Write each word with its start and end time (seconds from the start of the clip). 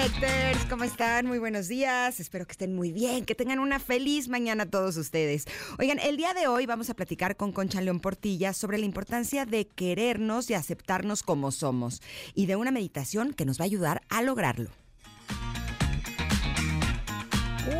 Connectors, 0.00 0.64
¿cómo 0.70 0.84
están? 0.84 1.26
Muy 1.26 1.38
buenos 1.38 1.68
días. 1.68 2.20
Espero 2.20 2.46
que 2.46 2.52
estén 2.52 2.74
muy 2.74 2.90
bien, 2.90 3.26
que 3.26 3.34
tengan 3.34 3.58
una 3.58 3.78
feliz 3.78 4.28
mañana 4.28 4.64
todos 4.64 4.96
ustedes. 4.96 5.44
Oigan, 5.78 5.98
el 5.98 6.16
día 6.16 6.32
de 6.32 6.46
hoy 6.46 6.64
vamos 6.64 6.88
a 6.88 6.94
platicar 6.94 7.36
con 7.36 7.52
Concha 7.52 7.82
León 7.82 8.00
Portilla 8.00 8.54
sobre 8.54 8.78
la 8.78 8.86
importancia 8.86 9.44
de 9.44 9.66
querernos 9.66 10.48
y 10.48 10.54
aceptarnos 10.54 11.22
como 11.22 11.50
somos 11.50 12.00
y 12.34 12.46
de 12.46 12.56
una 12.56 12.70
meditación 12.70 13.34
que 13.34 13.44
nos 13.44 13.60
va 13.60 13.64
a 13.64 13.66
ayudar 13.66 14.00
a 14.08 14.22
lograrlo. 14.22 14.70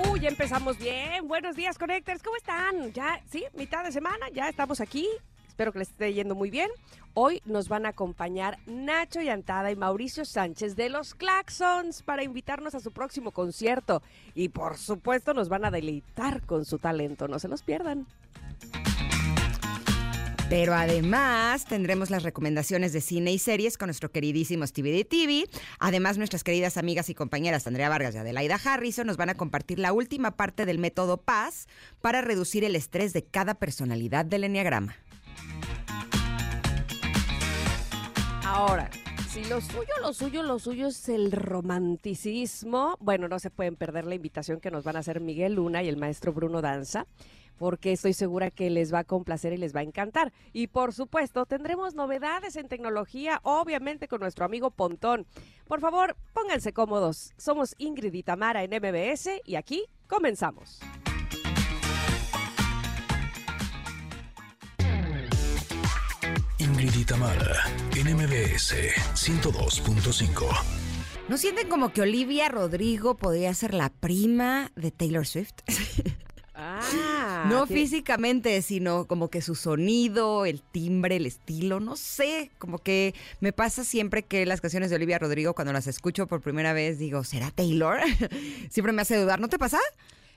Uy, 0.06 0.20
ya 0.20 0.28
empezamos 0.28 0.76
bien. 0.76 1.26
Buenos 1.26 1.56
días, 1.56 1.78
Connectors. 1.78 2.22
¿Cómo 2.22 2.36
están? 2.36 2.92
Ya, 2.92 3.22
sí, 3.30 3.44
mitad 3.54 3.82
de 3.82 3.92
semana, 3.92 4.28
ya 4.34 4.50
estamos 4.50 4.82
aquí. 4.82 5.08
Espero 5.60 5.74
que 5.74 5.80
les 5.80 5.90
esté 5.90 6.14
yendo 6.14 6.34
muy 6.34 6.48
bien. 6.48 6.70
Hoy 7.12 7.42
nos 7.44 7.68
van 7.68 7.84
a 7.84 7.90
acompañar 7.90 8.56
Nacho 8.64 9.20
Yantada 9.20 9.70
y 9.70 9.76
Mauricio 9.76 10.24
Sánchez 10.24 10.74
de 10.74 10.88
los 10.88 11.14
Claxons 11.14 12.02
para 12.02 12.24
invitarnos 12.24 12.74
a 12.74 12.80
su 12.80 12.92
próximo 12.92 13.30
concierto. 13.30 14.00
Y 14.34 14.48
por 14.48 14.78
supuesto 14.78 15.34
nos 15.34 15.50
van 15.50 15.66
a 15.66 15.70
deleitar 15.70 16.40
con 16.46 16.64
su 16.64 16.78
talento. 16.78 17.28
No 17.28 17.38
se 17.38 17.48
los 17.48 17.60
pierdan. 17.60 18.06
Pero 20.48 20.72
además 20.72 21.66
tendremos 21.66 22.08
las 22.08 22.22
recomendaciones 22.22 22.94
de 22.94 23.02
cine 23.02 23.30
y 23.30 23.38
series 23.38 23.76
con 23.76 23.88
nuestro 23.88 24.10
queridísimo 24.10 24.66
Stevie 24.66 24.94
de 24.94 25.04
TV. 25.04 25.44
Además, 25.78 26.16
nuestras 26.16 26.42
queridas 26.42 26.78
amigas 26.78 27.10
y 27.10 27.14
compañeras 27.14 27.66
Andrea 27.66 27.90
Vargas 27.90 28.14
y 28.14 28.18
Adelaida 28.18 28.58
Harrison 28.64 29.06
nos 29.06 29.18
van 29.18 29.28
a 29.28 29.34
compartir 29.34 29.78
la 29.78 29.92
última 29.92 30.30
parte 30.30 30.64
del 30.64 30.78
método 30.78 31.18
Paz 31.18 31.68
para 32.00 32.22
reducir 32.22 32.64
el 32.64 32.76
estrés 32.76 33.12
de 33.12 33.24
cada 33.24 33.56
personalidad 33.56 34.24
del 34.24 34.44
Enneagrama. 34.44 34.96
Ahora, 38.44 38.90
si 39.28 39.44
lo 39.44 39.60
suyo, 39.60 39.92
lo 40.02 40.12
suyo, 40.12 40.42
lo 40.42 40.58
suyo 40.58 40.88
es 40.88 41.08
el 41.08 41.30
romanticismo, 41.30 42.96
bueno, 42.98 43.28
no 43.28 43.38
se 43.38 43.48
pueden 43.48 43.76
perder 43.76 44.04
la 44.04 44.16
invitación 44.16 44.60
que 44.60 44.72
nos 44.72 44.82
van 44.82 44.96
a 44.96 44.98
hacer 44.98 45.20
Miguel 45.20 45.54
Luna 45.54 45.84
y 45.84 45.88
el 45.88 45.96
maestro 45.96 46.32
Bruno 46.32 46.60
Danza, 46.60 47.06
porque 47.58 47.92
estoy 47.92 48.12
segura 48.12 48.50
que 48.50 48.68
les 48.70 48.92
va 48.92 48.98
a 48.98 49.04
complacer 49.04 49.52
y 49.52 49.56
les 49.56 49.74
va 49.74 49.80
a 49.80 49.84
encantar. 49.84 50.32
Y 50.52 50.66
por 50.66 50.92
supuesto, 50.92 51.46
tendremos 51.46 51.94
novedades 51.94 52.56
en 52.56 52.68
tecnología, 52.68 53.38
obviamente 53.44 54.08
con 54.08 54.20
nuestro 54.20 54.44
amigo 54.44 54.72
Pontón. 54.72 55.26
Por 55.68 55.80
favor, 55.80 56.16
pónganse 56.32 56.72
cómodos. 56.72 57.32
Somos 57.36 57.76
Ingrid 57.78 58.14
y 58.14 58.24
Tamara 58.24 58.64
en 58.64 58.70
MBS 58.70 59.42
y 59.44 59.54
aquí 59.54 59.84
comenzamos. 60.08 60.80
Ingrid 66.80 67.00
y 67.00 67.04
Tamara 67.04 67.56
en 67.96 68.16
MBS 68.16 68.74
102.5. 69.14 70.46
¿No 71.28 71.36
sienten 71.36 71.68
como 71.68 71.92
que 71.92 72.00
Olivia 72.02 72.48
Rodrigo 72.48 73.16
podría 73.16 73.52
ser 73.54 73.74
la 73.74 73.90
prima 73.90 74.72
de 74.76 74.90
Taylor 74.90 75.26
Swift? 75.26 75.52
Ah, 76.62 77.46
no 77.48 77.66
qué- 77.66 77.72
físicamente, 77.72 78.60
sino 78.60 79.06
como 79.06 79.30
que 79.30 79.40
su 79.40 79.54
sonido, 79.54 80.44
el 80.44 80.60
timbre, 80.60 81.16
el 81.16 81.24
estilo, 81.24 81.80
no 81.80 81.96
sé, 81.96 82.50
como 82.58 82.76
que 82.80 83.14
me 83.40 83.54
pasa 83.54 83.82
siempre 83.82 84.24
que 84.24 84.44
las 84.44 84.60
canciones 84.60 84.90
de 84.90 84.96
Olivia 84.96 85.18
Rodrigo, 85.18 85.54
cuando 85.54 85.72
las 85.72 85.86
escucho 85.86 86.26
por 86.26 86.42
primera 86.42 86.74
vez, 86.74 86.98
digo, 86.98 87.24
¿será 87.24 87.50
Taylor? 87.50 88.00
siempre 88.70 88.92
me 88.92 89.00
hace 89.00 89.16
dudar, 89.16 89.40
¿no 89.40 89.48
te 89.48 89.58
pasa? 89.58 89.78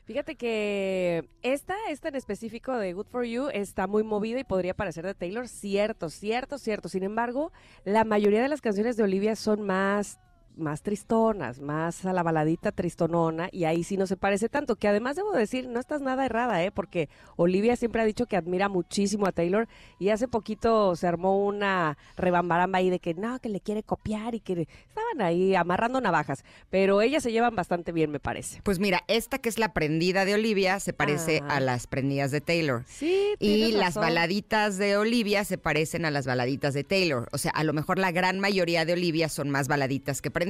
Fíjate 0.06 0.36
que 0.36 1.30
esta, 1.44 1.75
esta 1.90 2.09
en 2.09 2.16
específico 2.16 2.75
de 2.75 2.91
Good 2.91 3.08
For 3.08 3.24
You 3.24 3.47
está 3.53 3.88
muy 3.88 4.03
movida 4.03 4.40
y 4.40 4.44
podría 4.44 4.74
parecer 4.74 5.06
de 5.06 5.14
Taylor. 5.14 5.47
Cierto, 5.47 6.09
cierto, 6.09 6.58
cierto. 6.58 6.90
Sin 6.90 7.03
embargo, 7.03 7.53
la 7.86 8.03
mayoría 8.03 8.42
de 8.42 8.50
las 8.50 8.59
canciones 8.59 8.97
de 8.97 9.03
Olivia 9.03 9.38
son 9.38 9.62
más 9.62 10.19
más 10.58 10.81
tristonas, 10.81 11.59
más 11.59 12.06
a 12.06 12.14
la 12.14 12.24
baladita 12.24 12.72
tristonona 12.72 13.50
y 13.52 13.66
ahí 13.66 13.84
sí 13.84 13.97
no 13.97 14.08
se 14.08 14.18
parece 14.18 14.50
tanto, 14.50 14.75
que 14.75 14.88
además 14.88 15.16
debo 15.16 15.31
decir, 15.31 15.68
no 15.68 15.80
estás 15.80 16.02
nada 16.02 16.25
errada, 16.25 16.64
¿eh? 16.64 16.72
porque 16.72 17.09
Olivia 17.36 17.75
siempre 17.75 18.02
ha 18.02 18.06
dicho 18.06 18.25
que 18.25 18.38
admira 18.38 18.69
muchísimo 18.69 19.25
a 19.28 19.31
Taylor 19.31 19.68
y 20.00 20.09
hace 20.09 20.28
poquito 20.28 20.96
se 20.96 21.08
armó 21.08 21.46
una 21.46 21.97
rebambaramba 22.18 22.80
ahí 22.80 22.90
de 22.90 23.00
que 23.00 23.13
no, 23.13 23.40
que 23.40 23.50
le 23.50 23.59
quiere 23.62 23.84
copiar 23.84 24.36
y 24.36 24.40
que 24.40 24.68
estaban 24.88 25.22
ahí 25.22 25.56
amarrando 25.56 26.02
navajas, 26.02 26.44
pero 26.69 27.02
ellas 27.02 27.24
se 27.24 27.31
llevan 27.31 27.56
bastante 27.56 27.92
bien, 27.92 28.12
me 28.12 28.19
parece. 28.19 28.62
Pues 28.63 28.80
mira, 28.80 29.03
esta 29.08 29.40
que 29.40 29.50
es 29.50 29.58
la 29.59 29.74
prendida 29.74 30.25
de 30.25 30.36
Olivia 30.36 30.80
se 30.80 30.94
parece 30.94 31.42
Ah. 31.44 31.56
a 31.58 31.59
las 31.59 31.88
prendidas 31.88 32.31
de 32.31 32.42
Taylor. 32.42 32.84
Sí, 32.88 33.34
Y 33.40 33.72
las 33.72 33.96
baladitas 33.96 34.78
de 34.78 34.97
Olivia 34.97 35.44
se 35.46 35.58
parecen 35.58 36.06
a 36.06 36.12
las 36.12 36.25
baladitas 36.25 36.74
de 36.74 36.84
Taylor. 36.84 37.28
O 37.31 37.38
sea, 37.38 37.52
a 37.52 37.63
lo 37.63 37.74
mejor 37.74 38.00
la 38.00 38.12
gran 38.12 38.40
mayoría 38.40 38.86
de 38.86 38.94
Olivia 38.94 39.30
son 39.30 39.50
más 39.50 39.68
baladitas 39.68 40.22
que 40.22 40.30
prendidas, 40.31 40.43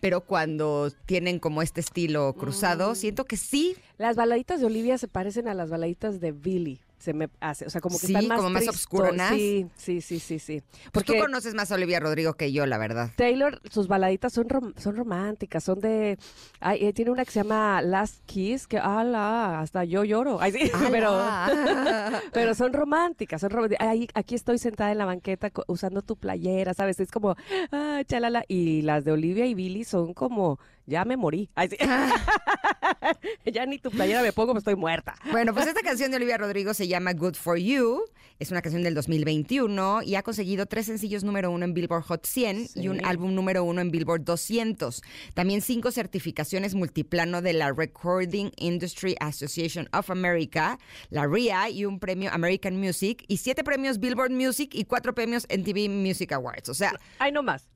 pero 0.00 0.20
cuando 0.20 0.90
tienen 1.06 1.38
como 1.38 1.62
este 1.62 1.80
estilo 1.80 2.34
cruzado, 2.34 2.92
Mm. 2.92 2.96
siento 2.96 3.24
que 3.24 3.36
sí, 3.36 3.76
Las 3.98 4.16
baladitas 4.16 4.60
de 4.60 4.66
Olivia 4.66 4.98
se 4.98 5.08
parecen 5.08 5.48
a 5.48 5.54
las 5.54 5.70
baladitas 5.70 6.20
de 6.20 6.32
Billy. 6.32 6.80
Se 6.98 7.12
me 7.12 7.28
hace, 7.40 7.66
o 7.66 7.70
sea, 7.70 7.80
como 7.80 7.98
que 7.98 8.06
Sí, 8.06 8.12
están 8.14 8.26
más 8.28 8.36
como 8.38 8.50
más 8.50 8.66
obscuronas. 8.68 9.30
Sí, 9.36 9.66
sí, 9.76 10.00
sí, 10.00 10.18
sí, 10.18 10.38
sí. 10.38 10.62
Pues 10.92 11.04
tú 11.04 11.12
Porque 11.12 11.18
conoces 11.18 11.54
más 11.54 11.70
a 11.70 11.74
Olivia 11.74 12.00
Rodrigo 12.00 12.34
que 12.34 12.52
yo, 12.52 12.64
la 12.66 12.78
verdad. 12.78 13.10
Taylor, 13.16 13.60
sus 13.70 13.86
baladitas 13.86 14.32
son 14.32 14.48
rom- 14.48 14.74
son 14.78 14.96
románticas, 14.96 15.62
son 15.62 15.80
de 15.80 16.18
ay, 16.60 16.86
eh, 16.86 16.92
tiene 16.94 17.10
una 17.10 17.24
que 17.24 17.30
se 17.32 17.40
llama 17.42 17.82
Last 17.82 18.24
Kiss 18.24 18.66
que 18.66 18.78
ala, 18.78 19.60
hasta 19.60 19.84
yo 19.84 20.04
lloro. 20.04 20.38
Ay, 20.40 20.52
sí, 20.52 20.70
pero 20.90 21.12
pero 22.32 22.54
son 22.54 22.72
románticas, 22.72 23.40
son 23.40 23.50
románticas. 23.50 23.86
Ay, 23.86 24.08
aquí 24.14 24.34
estoy 24.34 24.58
sentada 24.58 24.90
en 24.92 24.98
la 24.98 25.04
banqueta 25.04 25.50
usando 25.68 26.02
tu 26.02 26.16
playera, 26.16 26.74
¿sabes? 26.74 26.98
Es 27.00 27.10
como, 27.10 27.36
ah, 27.72 28.00
chalala. 28.06 28.44
Y 28.48 28.82
las 28.82 29.04
de 29.04 29.12
Olivia 29.12 29.46
y 29.46 29.54
Billy 29.54 29.84
son 29.84 30.14
como, 30.14 30.58
ya 30.86 31.04
me 31.04 31.16
morí. 31.16 31.50
Ay, 31.54 31.68
sí. 31.68 31.76
ya 33.52 33.66
ni 33.66 33.78
tu 33.78 33.90
playera 33.90 34.22
me 34.22 34.32
pongo, 34.32 34.54
me 34.54 34.58
estoy 34.58 34.76
muerta. 34.76 35.14
Bueno, 35.30 35.52
pues 35.52 35.66
esta 35.68 35.82
canción 35.82 36.10
de 36.10 36.16
Olivia 36.16 36.38
Rodrigo 36.38 36.74
se 36.74 36.88
llama 36.88 37.12
Good 37.12 37.34
For 37.34 37.58
You. 37.58 38.04
Es 38.38 38.50
una 38.50 38.60
canción 38.60 38.82
del 38.82 38.94
2021 38.94 40.02
y 40.02 40.14
ha 40.14 40.22
conseguido 40.22 40.66
tres 40.66 40.86
sencillos 40.86 41.24
número 41.24 41.50
uno 41.50 41.64
en 41.64 41.72
Billboard 41.72 42.02
Hot 42.04 42.26
100 42.26 42.68
y 42.74 42.88
un 42.88 43.02
álbum 43.04 43.34
número 43.34 43.64
uno 43.64 43.80
en 43.80 43.90
Billboard 43.90 44.24
200. 44.24 45.02
También 45.32 45.62
cinco 45.62 45.90
certificaciones 45.90 46.74
multiplano 46.74 47.40
de 47.40 47.54
la 47.54 47.72
Recording 47.72 48.50
Industry 48.58 49.16
Association 49.20 49.88
of 49.94 50.10
America, 50.10 50.78
la 51.08 51.26
RIA, 51.26 51.70
y 51.70 51.86
un 51.86 51.98
premio 51.98 52.30
American 52.30 52.78
Music, 52.78 53.24
y 53.26 53.38
siete 53.38 53.64
premios 53.64 53.98
Billboard 53.98 54.32
Music 54.32 54.74
y 54.74 54.84
cuatro 54.84 55.14
premios 55.14 55.46
MTV 55.48 55.88
Music 55.88 56.32
Awards. 56.32 56.68
O 56.68 56.74
sea, 56.74 56.92
Ay, 57.18 57.32
no 57.32 57.42
más. 57.42 57.66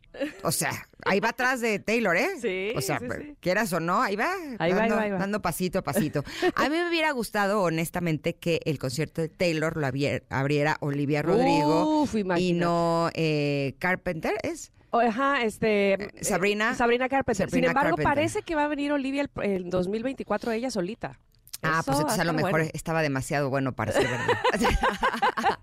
O 0.42 0.52
sea, 0.52 0.72
ahí 1.04 1.20
va 1.20 1.30
atrás 1.30 1.60
de 1.60 1.78
Taylor, 1.78 2.16
¿eh? 2.16 2.28
Sí, 2.40 2.72
O 2.76 2.80
sea, 2.80 2.98
sí, 2.98 3.06
sí. 3.18 3.36
quieras 3.40 3.72
o 3.72 3.80
no, 3.80 4.02
ahí 4.02 4.16
va. 4.16 4.32
Ahí 4.32 4.56
va, 4.58 4.64
ahí 4.64 4.72
dando, 4.72 4.96
va, 4.96 5.02
ahí 5.02 5.10
va. 5.10 5.18
dando 5.18 5.42
pasito 5.42 5.78
a 5.78 5.82
pasito. 5.82 6.24
A 6.54 6.68
mí 6.68 6.76
me 6.76 6.88
hubiera 6.88 7.10
gustado, 7.12 7.62
honestamente, 7.62 8.36
que 8.36 8.60
el 8.64 8.78
concierto 8.78 9.20
de 9.22 9.28
Taylor 9.28 9.76
lo 9.76 9.86
abriera 9.86 10.76
Olivia 10.80 11.22
Rodrigo 11.22 12.02
Uf, 12.02 12.14
y 12.36 12.52
no 12.52 13.10
eh, 13.14 13.74
Carpenter, 13.78 14.34
¿es? 14.42 14.72
Ajá, 14.92 15.42
este. 15.42 16.10
Sabrina. 16.20 16.74
Sabrina 16.74 17.08
Carpenter. 17.08 17.48
Sabrina 17.48 17.68
Sin 17.68 17.70
embargo, 17.70 17.96
Carpenter. 17.96 18.14
parece 18.14 18.42
que 18.42 18.54
va 18.56 18.64
a 18.64 18.68
venir 18.68 18.92
Olivia 18.92 19.22
el, 19.22 19.30
el 19.44 19.70
2024 19.70 20.52
ella 20.52 20.70
solita. 20.70 21.20
Ah, 21.62 21.82
pues 21.84 21.98
entonces 21.98 22.20
a 22.20 22.24
lo 22.24 22.30
estar 22.30 22.34
mejor 22.34 22.50
bueno. 22.52 22.70
estaba 22.72 23.02
demasiado 23.02 23.50
bueno 23.50 23.72
para 23.72 23.92
ser 23.92 24.08
verdad. 24.08 24.38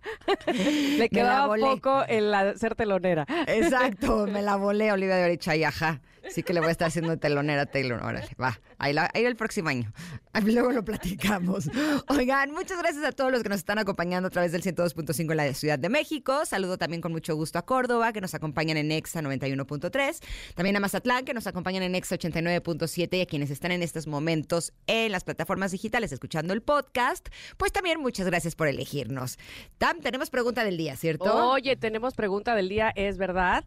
Le 0.98 1.10
quedaba 1.12 1.56
poco 1.56 2.04
el 2.08 2.32
la- 2.32 2.56
ser 2.58 2.76
telonera. 2.76 3.26
Exacto, 3.48 4.28
me 4.32 4.42
la 4.42 4.56
volé 4.56 4.92
Olivia 4.92 5.16
de 5.16 5.26
Oricha 5.26 5.56
y 5.56 5.64
ajá. 5.64 6.02
Sí 6.32 6.44
que 6.44 6.54
le 6.54 6.60
voy 6.60 6.70
a 6.70 6.72
estar 6.72 6.88
haciendo 6.88 7.18
telonera 7.18 7.64
a 7.64 7.66
Taylor. 7.66 8.02
Órale, 8.04 8.30
va. 8.42 8.60
Ahí, 8.78 8.94
la- 8.94 9.10
ahí 9.14 9.26
el 9.26 9.36
próximo 9.36 9.70
año. 9.70 9.92
Luego 10.46 10.72
lo 10.72 10.84
platicamos. 10.84 11.70
Oigan, 12.10 12.52
muchas 12.52 12.78
gracias 12.80 13.04
a 13.04 13.12
todos 13.12 13.32
los 13.32 13.44
que 13.44 13.50
nos 13.50 13.58
están 13.60 13.80
acompañando 13.80 14.28
a 14.28 14.30
través 14.30 14.52
del 14.52 14.62
102.5 14.64 15.32
en 15.32 15.38
la 15.38 15.54
Ciudad 15.54 15.80
de 15.80 15.90
México. 15.90 16.46
Saludo 16.46 16.78
también 16.78 17.02
con 17.02 17.12
mucho 17.12 17.36
gusto 17.36 17.60
a 17.60 17.66
Córdoba, 17.66 18.14
que 18.14 18.22
nos 18.22 18.34
acompañan 18.34 18.78
en 18.78 18.92
EXA 18.92 19.22
91.3. 19.22 20.20
También 20.56 20.76
a 20.76 20.80
Mazatlán, 20.80 21.26
que 21.26 21.34
nos 21.34 21.48
acompañan 21.48 21.84
en 21.84 21.96
EXA 21.96 22.16
89.7. 22.18 23.18
Y 23.18 23.22
a 23.22 23.26
quienes 23.26 23.50
están 23.52 23.72
en 23.72 23.84
estos 23.84 24.08
momentos 24.08 24.74
en 24.88 25.12
las 25.12 25.24
plataformas 25.24 25.72
digitales 25.72 26.12
escuchando 26.12 26.54
el 26.54 26.62
podcast, 26.62 27.28
pues 27.58 27.72
también 27.72 28.00
muchas 28.00 28.26
gracias 28.28 28.56
por 28.56 28.68
elegirnos. 28.68 29.38
Tam, 29.78 30.00
tenemos 30.02 30.30
pregunta 30.30 30.64
del 30.64 30.78
día, 30.78 30.96
¿cierto? 30.96 31.50
Oye, 31.52 31.76
tenemos 31.76 32.14
pregunta 32.14 32.56
del 32.56 32.70
día, 32.70 32.92
¿es 32.96 33.18
verdad? 33.18 33.66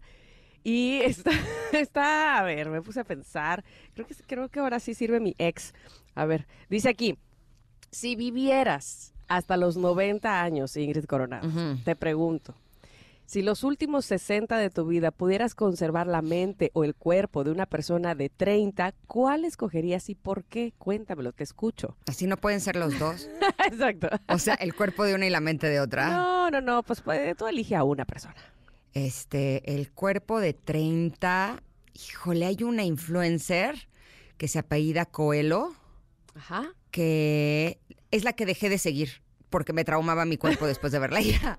Y 0.62 1.00
está, 1.02 1.30
está, 1.72 2.38
a 2.38 2.42
ver, 2.42 2.70
me 2.70 2.82
puse 2.82 3.00
a 3.00 3.04
pensar, 3.04 3.64
creo 3.94 4.06
que, 4.06 4.14
creo 4.26 4.48
que 4.48 4.60
ahora 4.60 4.80
sí 4.80 4.94
sirve 4.94 5.20
mi 5.20 5.34
ex. 5.38 5.74
A 6.14 6.24
ver, 6.24 6.46
dice 6.68 6.88
aquí, 6.88 7.18
si 7.90 8.16
vivieras 8.16 9.14
hasta 9.28 9.56
los 9.56 9.76
90 9.76 10.42
años, 10.42 10.76
Ingrid 10.76 11.04
Coronado, 11.04 11.48
te 11.84 11.96
pregunto, 11.96 12.54
si 13.30 13.42
los 13.42 13.62
últimos 13.62 14.06
60 14.06 14.58
de 14.58 14.70
tu 14.70 14.84
vida 14.86 15.12
pudieras 15.12 15.54
conservar 15.54 16.08
la 16.08 16.20
mente 16.20 16.72
o 16.74 16.82
el 16.82 16.96
cuerpo 16.96 17.44
de 17.44 17.52
una 17.52 17.64
persona 17.64 18.16
de 18.16 18.28
30, 18.28 18.92
¿cuál 19.06 19.44
escogerías 19.44 20.08
y 20.10 20.16
por 20.16 20.42
qué? 20.42 20.74
Cuéntamelo, 20.78 21.32
te 21.32 21.44
escucho. 21.44 21.96
Así 22.08 22.26
no 22.26 22.36
pueden 22.38 22.60
ser 22.60 22.74
los 22.74 22.98
dos. 22.98 23.28
Exacto. 23.70 24.08
O 24.26 24.38
sea, 24.38 24.54
el 24.54 24.74
cuerpo 24.74 25.04
de 25.04 25.14
una 25.14 25.26
y 25.26 25.30
la 25.30 25.38
mente 25.38 25.68
de 25.68 25.78
otra. 25.78 26.10
No, 26.10 26.50
no, 26.50 26.60
no, 26.60 26.82
pues, 26.82 27.02
pues, 27.02 27.36
tú 27.36 27.46
elige 27.46 27.76
a 27.76 27.84
una 27.84 28.04
persona. 28.04 28.34
Este, 28.94 29.74
el 29.74 29.90
cuerpo 29.90 30.40
de 30.40 30.52
30. 30.52 31.62
Híjole, 31.94 32.46
hay 32.46 32.62
una 32.62 32.84
influencer 32.84 33.88
que 34.36 34.48
se 34.48 34.58
apellida 34.58 35.04
Coelho, 35.04 35.74
Ajá. 36.34 36.72
que 36.90 37.78
es 38.10 38.24
la 38.24 38.32
que 38.32 38.46
dejé 38.46 38.68
de 38.68 38.78
seguir 38.78 39.22
porque 39.50 39.72
me 39.72 39.84
traumaba 39.84 40.24
mi 40.24 40.36
cuerpo 40.36 40.66
después 40.66 40.92
de 40.92 41.00
verla. 41.00 41.20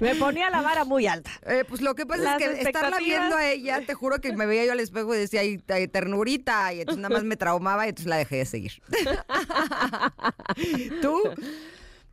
Me 0.00 0.14
ponía 0.16 0.50
la 0.50 0.62
vara 0.62 0.84
muy 0.84 1.06
alta. 1.06 1.30
Eh, 1.46 1.64
pues 1.68 1.82
lo 1.82 1.94
que 1.94 2.06
pasa 2.06 2.22
Las 2.22 2.42
es 2.42 2.48
que 2.48 2.62
estarla 2.62 2.98
viendo 2.98 3.36
a 3.36 3.48
ella, 3.48 3.82
te 3.86 3.94
juro 3.94 4.20
que 4.20 4.32
me 4.32 4.46
veía 4.46 4.64
yo 4.64 4.72
al 4.72 4.80
espejo 4.80 5.14
y 5.14 5.18
decía, 5.18 5.42
ay, 5.42 5.62
ay, 5.68 5.86
ternurita, 5.86 6.72
y 6.72 6.80
entonces 6.80 7.02
nada 7.02 7.14
más 7.14 7.24
me 7.24 7.36
traumaba 7.36 7.86
y 7.86 7.90
entonces 7.90 8.08
la 8.08 8.16
dejé 8.16 8.36
de 8.36 8.46
seguir. 8.46 8.82
¿Tú? 11.02 11.20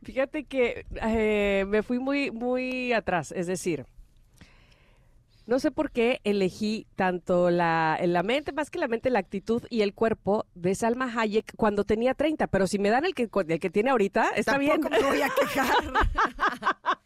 Fíjate 0.04 0.44
que 0.44 0.86
eh, 1.02 1.64
me 1.68 1.82
fui 1.82 1.98
muy, 1.98 2.30
muy 2.30 2.92
atrás, 2.92 3.32
es 3.32 3.46
decir, 3.46 3.86
no 5.46 5.58
sé 5.58 5.70
por 5.70 5.90
qué 5.90 6.20
elegí 6.24 6.86
tanto 6.96 7.50
la, 7.50 7.98
la 8.02 8.22
mente, 8.22 8.52
más 8.52 8.70
que 8.70 8.78
la 8.78 8.88
mente, 8.88 9.10
la 9.10 9.18
actitud 9.18 9.62
y 9.68 9.82
el 9.82 9.92
cuerpo 9.92 10.46
de 10.54 10.74
Salma 10.74 11.12
Hayek 11.14 11.54
cuando 11.56 11.84
tenía 11.84 12.14
30, 12.14 12.46
pero 12.46 12.66
si 12.66 12.78
me 12.78 12.88
dan 12.88 13.04
el 13.04 13.14
que, 13.14 13.28
el 13.48 13.60
que 13.60 13.70
tiene 13.70 13.90
ahorita, 13.90 14.30
está 14.36 14.56
bien. 14.56 14.80
Tampoco 14.80 15.02
me 15.02 15.08
voy 15.08 15.22
a 15.22 15.28
quejar. 15.28 15.74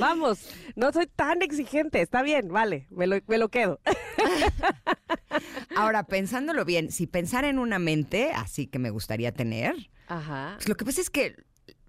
Vamos, 0.00 0.48
no 0.76 0.92
soy 0.92 1.06
tan 1.06 1.42
exigente, 1.42 2.00
está 2.00 2.22
bien, 2.22 2.48
vale, 2.48 2.86
me 2.90 3.06
lo, 3.06 3.16
me 3.26 3.38
lo 3.38 3.48
quedo. 3.48 3.80
Ahora, 5.76 6.04
pensándolo 6.04 6.64
bien, 6.64 6.92
si 6.92 7.06
pensara 7.06 7.48
en 7.48 7.58
una 7.58 7.78
mente 7.78 8.32
así 8.34 8.66
que 8.66 8.78
me 8.78 8.90
gustaría 8.90 9.32
tener, 9.32 9.74
Ajá. 10.06 10.54
pues 10.56 10.68
lo 10.68 10.76
que 10.76 10.84
pasa 10.84 11.00
es 11.00 11.10
que, 11.10 11.34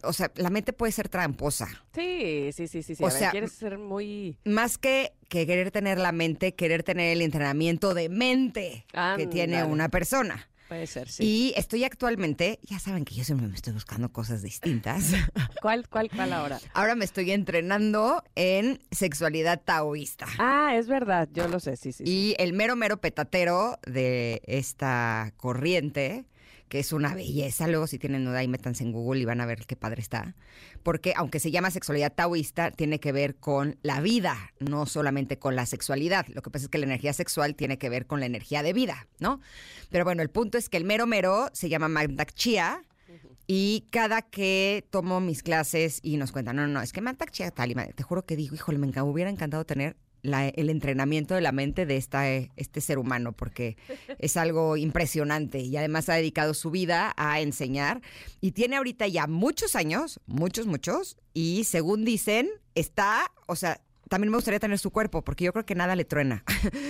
o 0.04 0.14
sea, 0.14 0.32
la 0.36 0.50
mente 0.50 0.74
puede 0.74 0.92
ser 0.92 1.10
tramposa. 1.10 1.68
Sí, 1.94 2.50
sí, 2.54 2.68
sí, 2.68 2.84
sí, 2.84 2.96
sí. 2.96 3.04
O 3.04 3.08
ver, 3.08 3.16
sea, 3.16 3.32
quieres 3.32 3.52
ser 3.52 3.78
muy... 3.78 4.38
Más 4.46 4.78
que, 4.78 5.14
que 5.30 5.46
querer 5.46 5.72
tener 5.72 5.98
la 5.98 6.12
mente, 6.12 6.54
querer 6.56 6.84
tener 6.84 7.12
el 7.12 7.22
entrenamiento 7.22 7.94
de 7.94 8.10
mente 8.10 8.86
que 9.18 9.28
tiene 9.28 9.64
una 9.64 9.90
persona. 9.90 10.48
Puede 10.72 10.88
ser, 10.88 11.10
sí. 11.10 11.24
Y 11.26 11.54
estoy 11.58 11.84
actualmente, 11.84 12.58
ya 12.64 12.80
saben 12.80 13.04
que 13.04 13.14
yo 13.14 13.26
siempre 13.26 13.46
me 13.46 13.56
estoy 13.56 13.74
buscando 13.74 14.08
cosas 14.14 14.42
distintas. 14.42 15.12
¿Cuál, 15.62 15.90
cuál, 15.90 16.10
cuál 16.10 16.32
ahora? 16.32 16.62
Ahora 16.74 16.96
me 16.96 17.04
estoy 17.04 17.32
entrenando 17.32 18.24
en 18.36 18.80
sexualidad 18.90 19.60
taoísta. 19.60 20.28
Ah, 20.40 20.74
es 20.78 20.88
verdad, 20.88 21.28
yo 21.34 21.50
lo 21.50 21.60
sé, 21.60 21.76
sí, 21.76 21.92
sí. 21.92 22.06
sí. 22.06 22.10
Y 22.10 22.36
el 22.40 22.54
mero, 22.54 22.78
mero 22.78 23.02
petatero 23.02 23.80
de 23.86 24.42
esta 24.46 25.34
corriente, 25.36 26.24
que 26.72 26.80
es 26.80 26.94
una 26.94 27.14
belleza, 27.14 27.68
luego 27.68 27.86
si 27.86 28.00
tienen 28.00 28.24
duda 28.24 28.38
ahí 28.38 28.48
métanse 28.48 28.86
en 28.86 28.94
Google 28.94 29.20
y 29.20 29.26
van 29.26 29.42
a 29.42 29.46
ver 29.46 29.66
qué 29.66 29.76
padre 29.76 30.02
está, 30.02 30.36
porque 30.84 31.12
aunque 31.18 31.42
se 31.42 31.52
llama 31.52 31.70
sexualidad 31.70 32.14
taoísta, 32.14 32.72
tiene 32.72 33.02
que 33.02 33.12
ver 33.12 33.36
con 33.36 33.78
la 33.82 34.00
vida, 34.00 34.38
no 34.60 34.86
solamente 34.86 35.38
con 35.38 35.58
la 35.58 35.66
sexualidad. 35.66 36.28
Lo 36.30 36.42
que 36.42 36.50
pasa 36.50 36.64
es 36.64 36.70
que 36.70 36.78
la 36.78 36.86
energía 36.86 37.12
sexual 37.12 37.56
tiene 37.56 37.78
que 37.78 37.90
ver 37.90 38.08
con 38.08 38.22
la 38.22 38.26
energía 38.26 38.64
de 38.64 38.72
vida, 38.72 39.10
¿no? 39.20 39.42
Pero 39.90 40.06
bueno, 40.06 40.22
el 40.22 40.30
punto 40.30 40.58
es 40.58 40.70
que 40.70 40.78
el 40.78 40.86
mero, 40.86 41.08
mero 41.08 41.50
se 41.52 41.68
llama 41.68 41.90
Mandak 41.90 42.34
Chia. 42.34 42.82
Y 43.48 43.88
cada 43.90 44.22
que 44.22 44.88
tomo 44.92 45.20
mis 45.20 45.44
clases 45.44 46.00
y 46.02 46.16
nos 46.16 46.32
cuentan, 46.32 46.56
no, 46.56 46.68
no, 46.68 46.70
no, 46.70 46.82
es 46.82 46.94
que 46.94 47.02
Mantak 47.02 47.32
Chia 47.32 47.52
tal, 47.52 47.72
y 47.72 47.76
te 47.76 48.02
juro 48.02 48.26
que 48.26 48.38
digo, 48.38 48.56
híjole, 48.56 48.78
me 48.78 49.02
hubiera 49.02 49.30
encantado 49.30 49.66
tener 49.66 49.98
la- 50.24 50.48
el 50.50 50.70
entrenamiento 50.70 51.34
de 51.36 51.42
la 51.42 51.52
mente 51.52 51.86
de 51.86 51.98
esta, 51.98 52.30
este 52.30 52.82
ser 52.82 52.98
humano, 53.00 53.32
porque 53.34 53.78
es 54.20 54.38
algo 54.38 54.78
impresionante 54.78 55.60
y 55.60 55.76
además 55.78 56.10
ha 56.10 56.14
dedicado 56.16 56.54
su 56.54 56.72
vida 56.72 57.14
a 57.18 57.40
enseñar 57.42 58.02
y 58.40 58.52
tiene 58.52 58.78
ahorita 58.78 59.08
ya 59.08 59.28
muchos 59.28 59.76
años, 59.76 60.20
muchos, 60.28 60.68
muchos, 60.68 61.18
y 61.34 61.64
según 61.64 62.06
dicen, 62.06 62.50
está, 62.76 63.32
o 63.48 63.56
sea, 63.56 63.82
también 64.10 64.30
me 64.30 64.36
gustaría 64.38 64.60
tener 64.60 64.78
su 64.78 64.92
cuerpo, 64.92 65.24
porque 65.24 65.46
yo 65.46 65.54
creo 65.54 65.66
que 65.66 65.74
nada 65.74 65.96
le 65.96 66.04
truena. 66.04 66.44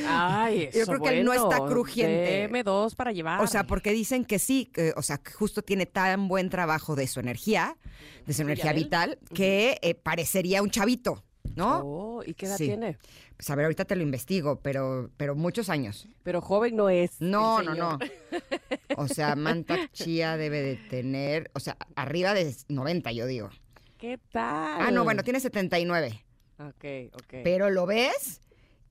Ay, 0.07 0.69
Yo 0.73 0.81
eso, 0.81 0.91
creo 0.93 1.03
que 1.03 1.19
él 1.19 1.23
no 1.25 1.33
está 1.33 1.59
crujiente. 1.67 2.11
deme 2.31 2.63
dos 2.63 2.95
para 2.95 3.11
llevar. 3.11 3.39
O 3.41 3.45
sea, 3.47 3.67
porque 3.67 3.91
dicen 3.91 4.25
que 4.25 4.39
sí, 4.39 4.71
que, 4.73 4.91
o 4.95 5.03
sea, 5.03 5.19
que 5.19 5.31
justo 5.31 5.61
tiene 5.61 5.85
tan 5.85 6.27
buen 6.27 6.49
trabajo 6.49 6.95
de 6.95 7.05
su 7.05 7.19
energía, 7.19 7.77
de 8.25 8.33
su 8.33 8.41
¿Y 8.41 8.45
energía 8.45 8.73
vital, 8.73 9.19
que 9.35 9.77
eh, 9.83 9.93
parecería 9.93 10.63
un 10.63 10.71
chavito, 10.71 11.23
¿no? 11.55 11.81
Oh, 11.83 12.23
¿y 12.25 12.33
qué 12.33 12.45
edad 12.45 12.57
Sí. 12.57 12.65
tiene? 12.65 12.97
Pues 13.37 13.49
a 13.49 13.55
ver, 13.55 13.65
ahorita 13.65 13.85
te 13.85 13.95
lo 13.95 14.03
investigo, 14.03 14.59
pero, 14.61 15.09
pero 15.17 15.35
muchos 15.35 15.69
años. 15.69 16.07
Pero 16.23 16.41
joven 16.41 16.75
no 16.75 16.89
es. 16.89 17.19
No, 17.19 17.61
no, 17.63 17.73
no. 17.75 17.97
O 18.97 19.07
sea, 19.07 19.35
Mantak 19.35 19.91
Chia 19.91 20.37
debe 20.37 20.61
de 20.61 20.75
tener, 20.75 21.49
o 21.53 21.59
sea, 21.59 21.77
arriba 21.95 22.33
de 22.33 22.55
90, 22.67 23.11
yo 23.11 23.25
digo. 23.25 23.49
¿Qué 23.97 24.19
tal? 24.31 24.81
Ah, 24.81 24.91
no, 24.91 25.03
bueno, 25.03 25.23
tiene 25.23 25.39
79. 25.39 26.23
Ok, 26.59 27.13
ok. 27.13 27.33
Pero 27.43 27.69
lo 27.69 27.85
ves 27.85 28.41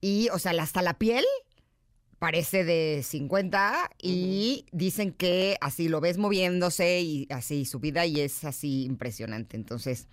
y, 0.00 0.28
o 0.30 0.38
sea, 0.38 0.52
hasta 0.60 0.82
la 0.82 0.94
piel 0.98 1.24
parece 2.18 2.64
de 2.64 3.02
50 3.02 3.90
y 4.02 4.66
dicen 4.72 5.12
que 5.12 5.56
así 5.60 5.88
lo 5.88 6.00
ves 6.00 6.18
moviéndose 6.18 7.00
y 7.00 7.26
así 7.30 7.64
su 7.64 7.80
vida 7.80 8.04
y 8.06 8.20
es 8.20 8.44
así 8.44 8.84
impresionante. 8.84 9.56
Entonces, 9.56 10.06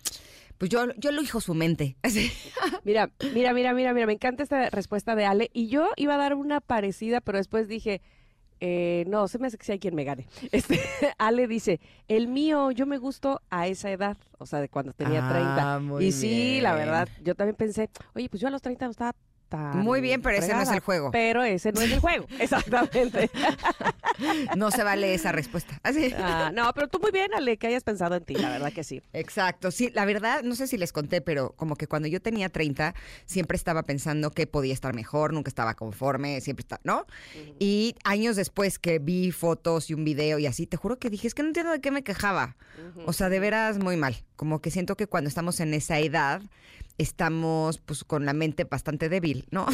pues 0.58 0.70
yo, 0.70 0.92
yo 0.96 1.12
lo 1.12 1.22
hijo 1.22 1.40
su 1.40 1.54
mente. 1.54 1.96
Mira, 2.84 3.10
mira, 3.34 3.52
mira, 3.52 3.74
mira, 3.74 3.92
mira, 3.92 4.06
me 4.06 4.14
encanta 4.14 4.42
esta 4.42 4.70
respuesta 4.70 5.14
de 5.14 5.24
Ale. 5.26 5.50
Y 5.52 5.68
yo 5.68 5.90
iba 5.96 6.14
a 6.14 6.18
dar 6.18 6.34
una 6.34 6.60
parecida, 6.60 7.20
pero 7.20 7.38
después 7.38 7.68
dije, 7.68 8.00
eh, 8.60 9.04
no, 9.06 9.28
se 9.28 9.38
me 9.38 9.46
hace 9.46 9.58
que 9.58 9.64
sea 9.64 9.78
quien 9.78 9.94
me 9.94 10.04
gane. 10.04 10.26
Este, 10.52 10.80
Ale 11.18 11.46
dice, 11.46 11.80
el 12.08 12.28
mío, 12.28 12.70
yo 12.70 12.86
me 12.86 12.98
gusto 12.98 13.40
a 13.50 13.66
esa 13.68 13.90
edad, 13.90 14.16
o 14.38 14.46
sea, 14.46 14.60
de 14.60 14.68
cuando 14.68 14.92
tenía 14.92 15.28
30. 15.28 15.74
Ah, 15.74 15.78
muy 15.80 16.06
y 16.06 16.12
sí, 16.12 16.60
la 16.60 16.74
verdad, 16.74 17.08
yo 17.22 17.34
también 17.34 17.56
pensé, 17.56 17.90
oye, 18.14 18.28
pues 18.28 18.40
yo 18.40 18.48
a 18.48 18.50
los 18.50 18.62
30 18.62 18.86
no 18.86 18.90
estaba 18.90 19.14
Muy 19.56 20.00
bien, 20.00 20.22
pero 20.22 20.36
ese 20.36 20.48
no 20.48 20.60
es 20.60 20.68
fregada". 20.68 20.74
el 20.74 20.80
juego. 20.80 21.10
Pero 21.10 21.42
ese 21.42 21.72
no 21.72 21.80
es 21.80 21.92
el 21.92 22.00
juego, 22.00 22.26
exactamente. 22.38 23.30
No 24.56 24.72
se 24.72 24.82
vale 24.82 25.14
esa 25.14 25.30
respuesta. 25.30 25.78
Así. 25.84 26.12
Ah, 26.18 26.50
no, 26.52 26.72
pero 26.74 26.88
tú 26.88 26.98
muy 26.98 27.12
bien, 27.12 27.32
Ale, 27.34 27.56
que 27.56 27.68
hayas 27.68 27.84
pensado 27.84 28.16
en 28.16 28.24
ti, 28.24 28.34
la 28.34 28.50
verdad 28.50 28.72
que 28.72 28.82
sí. 28.82 29.00
Exacto, 29.12 29.70
sí, 29.70 29.90
la 29.94 30.04
verdad, 30.04 30.42
no 30.42 30.56
sé 30.56 30.66
si 30.66 30.76
les 30.76 30.92
conté, 30.92 31.20
pero 31.20 31.54
como 31.56 31.76
que 31.76 31.86
cuando 31.86 32.08
yo 32.08 32.20
tenía 32.20 32.48
30, 32.48 32.94
siempre 33.26 33.56
estaba 33.56 33.84
pensando 33.84 34.32
que 34.32 34.48
podía 34.48 34.74
estar 34.74 34.92
mejor, 34.92 35.32
nunca 35.32 35.48
estaba 35.48 35.74
conforme, 35.74 36.40
siempre 36.40 36.62
estaba, 36.62 36.80
¿no? 36.82 37.06
Y 37.60 37.94
años 38.02 38.34
después 38.34 38.80
que 38.80 38.98
vi 38.98 39.30
fotos 39.30 39.88
y 39.88 39.94
un 39.94 40.04
video 40.04 40.40
y 40.40 40.46
así, 40.46 40.66
te 40.66 40.76
juro 40.76 40.98
que 40.98 41.10
dije, 41.10 41.28
es 41.28 41.34
que 41.34 41.42
no 41.42 41.48
entiendo 41.48 41.70
de 41.70 41.80
qué 41.80 41.92
me 41.92 42.02
quejaba. 42.02 42.56
O 43.06 43.12
sea, 43.12 43.28
de 43.28 43.38
veras 43.40 43.78
muy 43.78 43.96
mal. 43.96 44.16
Como 44.36 44.60
que 44.60 44.70
siento 44.70 44.96
que 44.96 45.06
cuando 45.06 45.28
estamos 45.28 45.60
en 45.60 45.74
esa 45.74 45.98
edad, 45.98 46.42
estamos 46.98 47.78
pues 47.78 48.04
con 48.04 48.26
la 48.26 48.32
mente 48.32 48.64
bastante 48.64 49.08
débil, 49.08 49.46
¿no? 49.50 49.66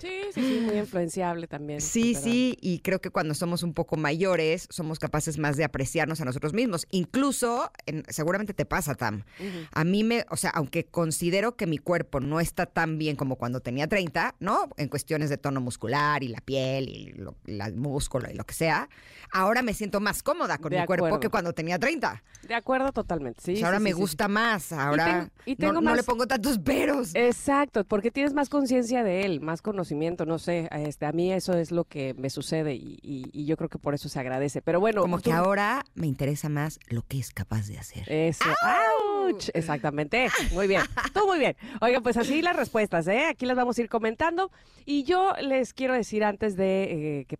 Sí, 0.00 0.20
sí, 0.34 0.53
muy 0.64 0.76
influenciable 0.78 1.46
también. 1.46 1.80
Sí, 1.80 2.14
sí, 2.14 2.56
y 2.60 2.80
creo 2.80 3.00
que 3.00 3.10
cuando 3.10 3.34
somos 3.34 3.62
un 3.62 3.74
poco 3.74 3.96
mayores, 3.96 4.66
somos 4.70 4.98
capaces 4.98 5.38
más 5.38 5.56
de 5.56 5.64
apreciarnos 5.64 6.20
a 6.20 6.24
nosotros 6.24 6.52
mismos. 6.52 6.86
Incluso, 6.90 7.70
en- 7.86 8.04
seguramente 8.08 8.54
te 8.54 8.64
pasa, 8.64 8.94
Tam. 8.94 9.24
A 9.72 9.84
mí 9.84 10.04
me, 10.04 10.24
o 10.30 10.36
sea, 10.36 10.50
aunque 10.50 10.84
considero 10.84 11.56
que 11.56 11.66
mi 11.66 11.78
cuerpo 11.78 12.20
no 12.20 12.40
está 12.40 12.66
tan 12.66 12.98
bien 12.98 13.16
como 13.16 13.36
cuando 13.36 13.60
tenía 13.60 13.86
30, 13.88 14.34
¿no? 14.40 14.68
En 14.76 14.88
cuestiones 14.88 15.30
de 15.30 15.36
tono 15.38 15.60
muscular 15.60 16.22
y 16.22 16.28
la 16.28 16.40
piel 16.40 16.88
y 16.88 17.12
lo- 17.12 17.36
la- 17.44 17.66
el 17.66 17.76
músculo 17.76 18.28
y 18.30 18.34
lo 18.34 18.44
que 18.44 18.54
sea, 18.54 18.88
ahora 19.32 19.62
me 19.62 19.74
siento 19.74 20.00
más 20.00 20.22
cómoda 20.22 20.58
con 20.58 20.70
De 20.70 20.80
mi 20.80 20.86
cuerpo 20.86 21.20
que 21.20 21.28
cuando 21.28 21.52
tenía 21.52 21.78
30. 21.78 22.22
De 22.46 22.54
acuerdo 22.54 22.92
totalmente, 22.92 23.40
sí. 23.42 23.54
O 23.54 23.56
sea, 23.56 23.66
ahora 23.66 23.78
sí, 23.78 23.84
me 23.84 23.90
sí, 23.90 23.96
gusta 23.96 24.28
más, 24.28 24.72
ahora 24.72 25.30
y 25.46 25.52
no- 25.52 25.56
tengo 25.56 25.72
no, 25.74 25.82
más- 25.82 25.96
le 25.96 26.02
pongo 26.02 26.26
tantos 26.26 26.58
peros. 26.64 27.14
Exacto, 27.14 27.84
porque 27.84 28.10
tienes 28.10 28.34
más 28.34 28.48
conciencia 28.48 29.02
de 29.02 29.22
él, 29.24 29.40
más 29.40 29.62
conocimiento, 29.62 30.26
no 30.26 30.38
sé, 30.38 30.53
este, 30.72 31.06
a 31.06 31.12
mí 31.12 31.32
eso 31.32 31.54
es 31.54 31.70
lo 31.70 31.84
que 31.84 32.14
me 32.14 32.30
sucede 32.30 32.74
y, 32.74 32.98
y- 33.02 33.30
y 33.32 33.44
yo 33.46 33.56
creo 33.56 33.68
que 33.68 33.78
por 33.78 33.94
eso 33.94 34.08
se 34.08 34.18
agradece. 34.20 34.62
Pero 34.62 34.80
bueno, 34.80 35.02
Como 35.02 35.18
tú- 35.18 35.24
que 35.30 35.32
ahora 35.32 35.84
me 35.94 36.06
interesa 36.06 36.48
más 36.48 36.78
lo 36.88 37.02
que 37.02 37.18
es 37.18 37.30
capaz 37.30 37.66
de 37.68 37.78
hacer. 37.78 38.10
Eso. 38.10 38.44
¡Au! 38.62 39.14
Ouch. 39.24 39.48
Exactamente. 39.54 40.28
Muy 40.52 40.66
bien. 40.66 40.82
Todo 41.14 41.26
muy 41.28 41.38
bien. 41.38 41.56
Oigan, 41.80 42.02
pues 42.02 42.18
así 42.18 42.42
las 42.42 42.54
respuestas, 42.54 43.06
¿eh? 43.08 43.24
Aquí 43.30 43.46
las 43.46 43.56
vamos 43.56 43.78
a 43.78 43.80
ir 43.80 43.88
comentando. 43.88 44.50
Y 44.84 45.04
yo 45.04 45.32
les 45.40 45.72
quiero 45.72 45.94
decir 45.94 46.24
antes 46.24 46.56
de 46.56 47.20
eh, 47.20 47.26
que 47.26 47.38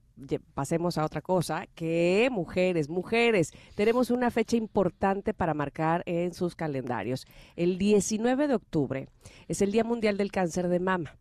pasemos 0.55 0.97
a 0.97 1.05
otra 1.05 1.21
cosa, 1.21 1.67
que 1.75 2.29
mujeres, 2.33 2.89
mujeres, 2.89 3.53
tenemos 3.75 4.11
una 4.11 4.31
fecha 4.31 4.57
importante 4.57 5.35
para 5.35 5.53
marcar 5.53 6.03
en 6.07 6.33
sus 6.33 6.55
calendarios. 6.57 7.27
El 7.55 7.77
19 7.77 8.49
de 8.49 8.55
octubre 8.55 9.09
es 9.49 9.61
el 9.61 9.71
Día 9.71 9.85
Mundial 9.85 10.17
del 10.17 10.33
Cáncer 10.33 10.69
de 10.69 10.81
Mama. 10.81 11.15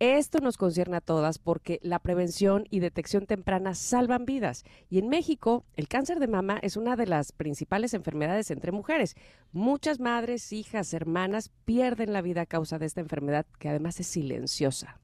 Esto 0.00 0.38
nos 0.38 0.56
concierne 0.56 0.98
a 0.98 1.00
todas 1.00 1.40
porque 1.40 1.80
la 1.82 1.98
prevención 1.98 2.66
y 2.70 2.78
detección 2.78 3.26
temprana 3.26 3.74
salvan 3.74 4.26
vidas. 4.26 4.64
Y 4.88 5.00
en 5.00 5.08
México, 5.08 5.64
el 5.74 5.88
cáncer 5.88 6.20
de 6.20 6.28
mama 6.28 6.60
es 6.62 6.76
una 6.76 6.94
de 6.94 7.06
las 7.06 7.32
principales 7.32 7.94
enfermedades 7.94 8.52
entre 8.52 8.70
mujeres. 8.70 9.16
Muchas 9.50 9.98
madres, 9.98 10.52
hijas, 10.52 10.94
hermanas 10.94 11.50
pierden 11.64 12.12
la 12.12 12.22
vida 12.22 12.42
a 12.42 12.46
causa 12.46 12.78
de 12.78 12.86
esta 12.86 13.00
enfermedad 13.00 13.44
que 13.58 13.70
además 13.70 13.98
es 13.98 14.06
silenciosa. 14.06 15.00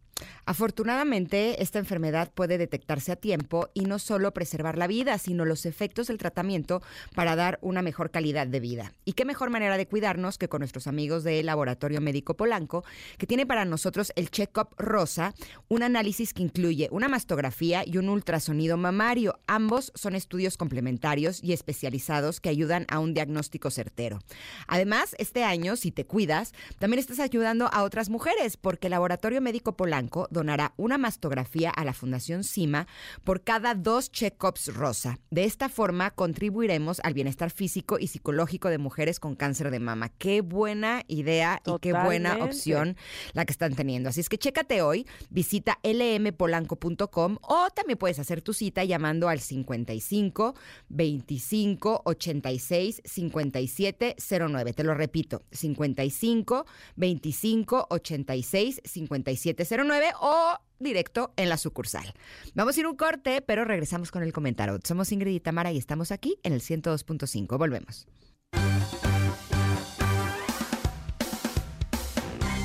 Afortunadamente, 0.46 1.62
esta 1.62 1.78
enfermedad 1.78 2.30
puede 2.32 2.58
detectarse 2.58 3.12
a 3.12 3.16
tiempo 3.16 3.68
y 3.72 3.82
no 3.82 3.98
solo 3.98 4.34
preservar 4.34 4.76
la 4.76 4.86
vida, 4.86 5.16
sino 5.18 5.44
los 5.44 5.64
efectos 5.64 6.08
del 6.08 6.18
tratamiento 6.18 6.82
para 7.14 7.34
dar 7.34 7.58
una 7.62 7.82
mejor 7.82 8.10
calidad 8.10 8.46
de 8.46 8.60
vida. 8.60 8.92
Y 9.04 9.14
qué 9.14 9.24
mejor 9.24 9.50
manera 9.50 9.76
de 9.76 9.86
cuidarnos 9.86 10.36
que 10.36 10.48
con 10.48 10.60
nuestros 10.60 10.86
amigos 10.86 11.24
del 11.24 11.46
Laboratorio 11.46 12.00
Médico 12.00 12.34
Polanco, 12.34 12.84
que 13.16 13.26
tiene 13.26 13.46
para 13.46 13.64
nosotros 13.64 14.12
el 14.16 14.30
Check-up 14.30 14.68
Rosa, 14.76 15.34
un 15.68 15.82
análisis 15.82 16.34
que 16.34 16.42
incluye 16.42 16.88
una 16.90 17.08
mastografía 17.08 17.82
y 17.86 17.96
un 17.96 18.08
ultrasonido 18.08 18.76
mamario. 18.76 19.38
Ambos 19.46 19.92
son 19.94 20.14
estudios 20.14 20.56
complementarios 20.56 21.42
y 21.42 21.52
especializados 21.52 22.40
que 22.40 22.50
ayudan 22.50 22.84
a 22.88 22.98
un 22.98 23.14
diagnóstico 23.14 23.70
certero. 23.70 24.20
Además, 24.66 25.14
este 25.18 25.44
año, 25.44 25.76
si 25.76 25.90
te 25.90 26.04
cuidas, 26.04 26.52
también 26.78 26.98
estás 26.98 27.20
ayudando 27.20 27.68
a 27.72 27.82
otras 27.82 28.10
mujeres, 28.10 28.56
porque 28.56 28.88
el 28.88 28.92
Laboratorio 28.92 29.40
Médico 29.40 29.76
Polanco 29.76 30.03
donará 30.30 30.74
una 30.76 30.98
mastografía 30.98 31.70
a 31.70 31.84
la 31.84 31.92
Fundación 31.92 32.44
CIMA 32.44 32.86
por 33.24 33.42
cada 33.42 33.74
dos 33.74 34.10
check-ups 34.10 34.74
rosa. 34.74 35.18
De 35.30 35.44
esta 35.44 35.68
forma, 35.68 36.10
contribuiremos 36.10 37.00
al 37.00 37.14
bienestar 37.14 37.50
físico 37.50 37.98
y 37.98 38.08
psicológico 38.08 38.68
de 38.68 38.78
mujeres 38.78 39.20
con 39.20 39.36
cáncer 39.36 39.70
de 39.70 39.80
mama. 39.80 40.10
Qué 40.18 40.40
buena 40.40 41.02
idea 41.08 41.62
y 41.64 41.78
qué 41.80 41.92
buena 41.92 42.44
opción 42.44 42.96
la 43.32 43.44
que 43.44 43.52
están 43.52 43.74
teniendo. 43.74 44.08
Así 44.08 44.20
es 44.20 44.28
que 44.28 44.38
chécate 44.38 44.82
hoy, 44.82 45.06
visita 45.30 45.78
lmpolanco.com 45.82 47.38
o 47.42 47.68
también 47.74 47.98
puedes 47.98 48.18
hacer 48.18 48.42
tu 48.42 48.52
cita 48.52 48.84
llamando 48.84 49.28
al 49.28 49.40
55 49.40 50.54
25 50.88 52.02
86 52.04 53.02
57 53.04 54.16
09. 54.18 54.72
Te 54.72 54.84
lo 54.84 54.94
repito, 54.94 55.42
55 55.50 56.66
25 56.96 57.86
86 57.90 58.80
57 58.84 59.64
09 59.84 59.93
o 60.20 60.58
directo 60.78 61.32
en 61.36 61.48
la 61.48 61.56
sucursal. 61.56 62.12
Vamos 62.54 62.76
a 62.76 62.80
ir 62.80 62.86
un 62.86 62.96
corte, 62.96 63.42
pero 63.42 63.64
regresamos 63.64 64.10
con 64.10 64.22
el 64.22 64.32
comentario. 64.32 64.78
Somos 64.84 65.12
Ingrid 65.12 65.34
y 65.34 65.40
Tamara 65.40 65.72
y 65.72 65.78
estamos 65.78 66.12
aquí 66.12 66.38
en 66.42 66.52
el 66.52 66.60
102.5. 66.60 67.58
Volvemos. 67.58 68.06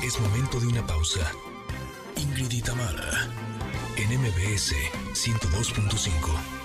Es 0.02 0.20
momento 0.20 0.60
de 0.60 0.66
una 0.66 0.86
pausa. 0.86 1.30
Ingrid 2.16 2.50
y 2.50 2.62
Tamara, 2.62 3.28
en 3.96 4.20
MBS 4.20 4.74
102.5. 5.14 6.60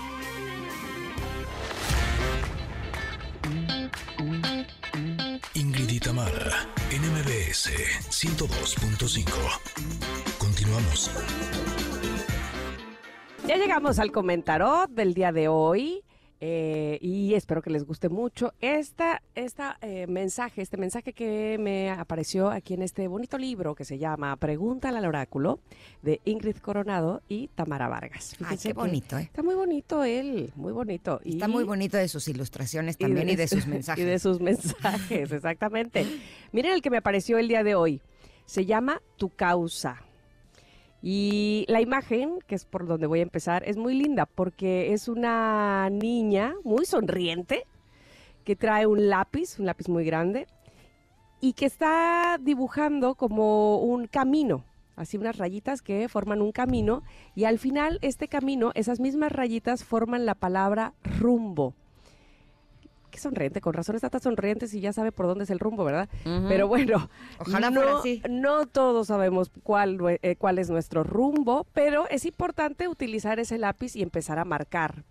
Ingrid 5.54 5.90
y 5.90 6.00
Tamara, 6.00 6.68
en 6.90 7.02
MBS 7.02 7.70
102.5. 8.10 10.35
Continuamos. 10.76 11.10
Ya 13.46 13.56
llegamos 13.56 13.98
al 13.98 14.12
comentarot 14.12 14.90
del 14.90 15.14
día 15.14 15.32
de 15.32 15.48
hoy. 15.48 16.02
eh, 16.38 16.98
y 17.00 17.32
espero 17.32 17.62
que 17.62 17.70
les 17.70 17.84
guste 17.86 18.10
mucho 18.10 18.52
esta, 18.60 19.22
esta 19.34 19.78
eh, 19.80 20.06
mensaje, 20.06 20.60
este 20.60 20.76
mensaje 20.76 21.14
que 21.14 21.56
me 21.58 21.88
apareció 21.90 22.50
aquí 22.50 22.74
en 22.74 22.82
este 22.82 23.08
bonito 23.08 23.38
libro 23.38 23.74
que 23.74 23.86
se 23.86 23.96
llama 23.96 24.36
Pregúntale 24.36 24.98
al 24.98 25.06
oráculo 25.06 25.60
de 26.02 26.20
Ingrid 26.26 26.56
Coronado 26.58 27.22
y 27.26 27.48
Tamara 27.54 27.88
Vargas. 27.88 28.36
Ay, 28.44 28.58
qué 28.58 28.74
bonito, 28.74 29.16
¿eh? 29.16 29.22
Está 29.22 29.42
muy 29.42 29.54
bonito 29.54 30.04
él, 30.04 30.52
muy 30.56 30.72
bonito. 30.74 31.20
Está 31.24 31.46
Y- 31.46 31.50
muy 31.50 31.64
bonito 31.64 31.96
de 31.96 32.06
sus 32.08 32.28
ilustraciones 32.28 32.98
también 32.98 33.30
y 33.30 33.36
de, 33.36 33.48
sus 33.48 33.66
mensajes. 33.66 34.04
Y 34.04 34.06
de 34.06 34.18
sus 34.18 34.38
mensajes, 34.40 35.32
exactamente. 35.32 36.06
Miren 36.52 36.74
el 36.74 36.82
que 36.82 36.90
me 36.90 36.98
apareció 36.98 37.38
el 37.38 37.48
día 37.48 37.64
de 37.64 37.74
hoy. 37.74 38.02
Se 38.44 38.66
llama 38.66 39.00
Tu 39.16 39.30
causa. 39.30 40.02
Y 41.08 41.66
la 41.68 41.80
imagen, 41.80 42.40
que 42.48 42.56
es 42.56 42.64
por 42.64 42.84
donde 42.84 43.06
voy 43.06 43.20
a 43.20 43.22
empezar, 43.22 43.62
es 43.64 43.76
muy 43.76 43.94
linda 43.94 44.26
porque 44.26 44.92
es 44.92 45.06
una 45.06 45.88
niña 45.88 46.56
muy 46.64 46.84
sonriente 46.84 47.62
que 48.42 48.56
trae 48.56 48.88
un 48.88 49.08
lápiz, 49.08 49.60
un 49.60 49.66
lápiz 49.66 49.88
muy 49.88 50.04
grande, 50.04 50.48
y 51.40 51.52
que 51.52 51.66
está 51.66 52.38
dibujando 52.40 53.14
como 53.14 53.78
un 53.78 54.08
camino, 54.08 54.64
así 54.96 55.16
unas 55.16 55.38
rayitas 55.38 55.80
que 55.80 56.08
forman 56.08 56.42
un 56.42 56.50
camino, 56.50 57.04
y 57.36 57.44
al 57.44 57.60
final 57.60 58.00
este 58.02 58.26
camino, 58.26 58.72
esas 58.74 58.98
mismas 58.98 59.30
rayitas 59.30 59.84
forman 59.84 60.26
la 60.26 60.34
palabra 60.34 60.92
rumbo. 61.20 61.72
Qué 63.10 63.18
sonriente, 63.18 63.60
con 63.60 63.72
razón 63.72 63.96
está 63.96 64.10
tan 64.10 64.20
sonriente 64.20 64.68
si 64.68 64.80
ya 64.80 64.92
sabe 64.92 65.12
por 65.12 65.26
dónde 65.26 65.44
es 65.44 65.50
el 65.50 65.58
rumbo, 65.58 65.84
¿verdad? 65.84 66.08
Pero 66.48 66.68
bueno, 66.68 67.08
Ojalá 67.38 67.70
no, 67.70 67.80
fuera 67.80 67.98
así. 67.98 68.22
no 68.28 68.66
todos 68.66 69.06
sabemos 69.06 69.50
cuál, 69.62 69.98
eh, 70.22 70.36
cuál 70.36 70.58
es 70.58 70.68
nuestro 70.68 71.02
rumbo, 71.04 71.66
pero 71.72 72.06
es 72.08 72.26
importante 72.26 72.88
utilizar 72.88 73.38
ese 73.38 73.58
lápiz 73.58 73.96
y 73.96 74.02
empezar 74.02 74.38
a 74.38 74.44
marcar. 74.44 75.04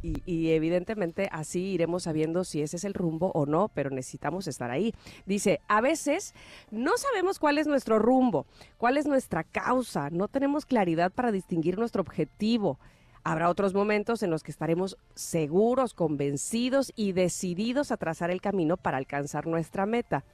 Y, 0.00 0.22
y 0.26 0.50
evidentemente 0.50 1.28
así 1.32 1.60
iremos 1.60 2.04
sabiendo 2.04 2.44
si 2.44 2.62
ese 2.62 2.76
es 2.76 2.84
el 2.84 2.94
rumbo 2.94 3.32
o 3.34 3.46
no, 3.46 3.68
pero 3.74 3.90
necesitamos 3.90 4.46
estar 4.46 4.70
ahí. 4.70 4.94
Dice, 5.26 5.60
a 5.66 5.80
veces 5.80 6.34
no 6.70 6.96
sabemos 6.96 7.40
cuál 7.40 7.58
es 7.58 7.66
nuestro 7.66 7.98
rumbo, 7.98 8.46
cuál 8.76 8.96
es 8.96 9.06
nuestra 9.06 9.42
causa, 9.42 10.10
no 10.10 10.28
tenemos 10.28 10.66
claridad 10.66 11.10
para 11.10 11.32
distinguir 11.32 11.78
nuestro 11.78 12.02
objetivo. 12.02 12.78
Habrá 13.24 13.48
otros 13.48 13.74
momentos 13.74 14.22
en 14.22 14.30
los 14.30 14.42
que 14.42 14.50
estaremos 14.50 14.96
seguros, 15.14 15.94
convencidos 15.94 16.92
y 16.96 17.12
decididos 17.12 17.92
a 17.92 17.96
trazar 17.96 18.30
el 18.30 18.40
camino 18.40 18.76
para 18.76 18.96
alcanzar 18.96 19.46
nuestra 19.46 19.86
meta. 19.86 20.24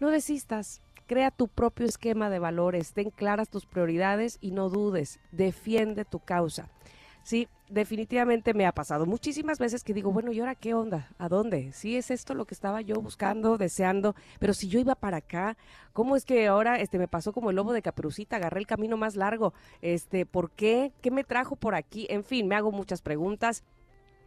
No 0.00 0.10
desistas, 0.10 0.82
crea 1.06 1.30
tu 1.30 1.48
propio 1.48 1.86
esquema 1.86 2.30
de 2.30 2.38
valores, 2.38 2.92
ten 2.92 3.10
claras 3.10 3.48
tus 3.48 3.66
prioridades 3.66 4.38
y 4.40 4.50
no 4.50 4.68
dudes, 4.68 5.20
defiende 5.32 6.04
tu 6.04 6.20
causa. 6.20 6.68
Sí, 7.26 7.48
definitivamente 7.68 8.54
me 8.54 8.66
ha 8.66 8.72
pasado 8.72 9.04
muchísimas 9.04 9.58
veces 9.58 9.82
que 9.82 9.92
digo, 9.92 10.12
bueno, 10.12 10.30
¿y 10.30 10.38
ahora 10.38 10.54
qué 10.54 10.74
onda? 10.74 11.10
¿A 11.18 11.28
dónde? 11.28 11.72
Sí, 11.72 11.96
es 11.96 12.12
esto 12.12 12.34
lo 12.34 12.44
que 12.44 12.54
estaba 12.54 12.82
yo 12.82 13.00
buscando, 13.00 13.58
deseando, 13.58 14.14
pero 14.38 14.54
si 14.54 14.68
yo 14.68 14.78
iba 14.78 14.94
para 14.94 15.16
acá, 15.16 15.56
¿cómo 15.92 16.14
es 16.14 16.24
que 16.24 16.46
ahora 16.46 16.78
este 16.78 17.00
me 17.00 17.08
pasó 17.08 17.32
como 17.32 17.50
el 17.50 17.56
lobo 17.56 17.72
de 17.72 17.82
Caperucita, 17.82 18.36
agarré 18.36 18.60
el 18.60 18.68
camino 18.68 18.96
más 18.96 19.16
largo? 19.16 19.54
Este, 19.82 20.24
¿por 20.24 20.52
qué? 20.52 20.92
¿Qué 21.02 21.10
me 21.10 21.24
trajo 21.24 21.56
por 21.56 21.74
aquí? 21.74 22.06
En 22.10 22.22
fin, 22.22 22.46
me 22.46 22.54
hago 22.54 22.70
muchas 22.70 23.02
preguntas 23.02 23.64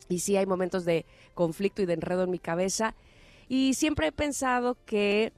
y 0.10 0.20
sí 0.20 0.36
hay 0.36 0.46
momentos 0.46 0.84
de 0.84 1.06
conflicto 1.36 1.82
y 1.82 1.86
de 1.86 1.94
enredo 1.94 2.26
en 2.26 2.32
mi 2.32 2.40
cabeza 2.40 2.96
y 3.48 3.76
siempre 3.76 4.08
he 4.08 4.12
pensado 4.12 4.76
que 4.86 5.32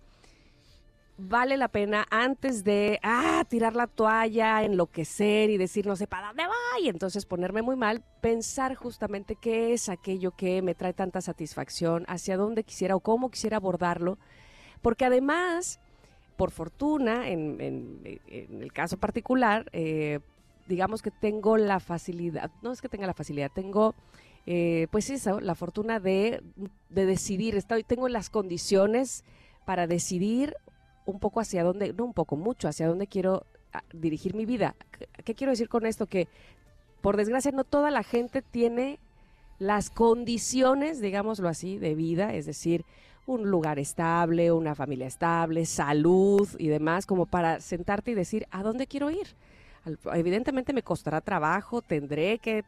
vale 1.22 1.58
la 1.58 1.68
pena 1.68 2.06
antes 2.10 2.64
de 2.64 3.00
ah, 3.04 3.44
tirar 3.48 3.76
la 3.76 3.88
toalla, 3.88 4.64
enloquecer 4.64 5.50
y 5.50 5.58
decir 5.58 5.86
no 5.86 5.96
sé 5.96 6.08
para 6.08 6.28
dónde 6.28 6.48
va 6.48 6.80
y 6.82 6.90
entonces 6.90 7.26
ponerme 7.26 7.62
muy 7.62 7.76
mal, 7.76 8.04
pensar 8.22 8.76
justamente 8.76 9.36
qué 9.36 9.74
es 9.74 9.90
aquello 9.90 10.32
que 10.32 10.62
me 10.62 10.76
trae 10.76 10.94
tanta 10.94 11.22
satisfacción, 11.22 12.06
hacia 12.08 12.38
dónde 12.38 12.64
quisiera 12.64 12.96
o 12.96 13.00
cómo 13.00 13.30
quisiera 13.30 13.58
abordarlo, 13.58 14.18
porque 14.82 15.06
además, 15.06 15.80
por 16.38 16.52
fortuna, 16.52 17.30
en, 17.30 18.02
el 18.28 18.74
caso 18.74 18.98
particular, 18.98 19.70
eh, 19.74 20.20
digamos 20.68 21.02
que 21.02 21.12
tengo 21.12 21.58
la 21.58 21.80
facilidad, 21.80 22.50
no 22.62 22.72
es 22.72 22.82
que 22.82 22.90
tenga 22.90 23.08
la 23.08 23.14
facilidad, 23.14 23.52
tengo 23.54 23.94
eh, 24.48 24.88
pues 24.92 25.12
eso, 25.12 25.40
la 25.40 25.54
fortuna 25.54 26.00
de, 26.00 26.42
de 26.90 27.06
decidir, 27.06 27.56
estoy, 27.56 27.84
tengo 27.84 28.10
las 28.10 28.32
condiciones 28.32 29.24
para 29.66 29.86
decidir 29.86 30.56
un 31.06 31.20
poco 31.20 31.40
hacia 31.40 31.64
dónde, 31.64 31.94
no 31.94 32.06
un 32.06 32.14
poco, 32.14 32.36
mucho 32.36 32.68
hacia 32.68 32.88
dónde 32.88 33.08
quiero 33.08 33.46
ah, 33.74 33.84
dirigir 33.94 34.36
mi 34.36 34.46
vida. 34.46 34.76
¿Qué, 34.92 35.08
qué 35.24 35.36
quiero 35.36 35.52
decir 35.52 35.70
con 35.70 35.86
esto? 35.86 36.08
Que 36.08 36.28
por 37.02 37.18
desgracia 37.18 37.52
no 37.52 37.64
toda 37.64 37.92
la 37.92 38.04
gente 38.04 38.42
tiene 38.42 39.00
las 39.60 39.90
condiciones, 39.90 41.02
digámoslo 41.02 41.48
así, 41.48 41.78
de 41.78 41.96
vida, 41.96 42.34
es 42.34 42.46
decir, 42.46 42.84
un 43.28 43.50
lugar 43.50 43.80
estable, 43.80 44.52
una 44.52 44.76
familia 44.76 45.08
estable, 45.08 45.66
salud 45.66 46.50
y 46.58 46.68
demás, 46.68 47.06
como 47.06 47.26
para 47.26 47.60
sentarte 47.60 48.12
y 48.12 48.16
decir, 48.16 48.48
¿a 48.52 48.64
dónde 48.64 48.88
quiero 48.88 49.10
ir? 49.10 49.36
evidentemente 50.14 50.74
me 50.74 50.84
costará 50.84 51.22
trabajo, 51.22 51.82
tendré 51.82 52.38
que 52.38 52.64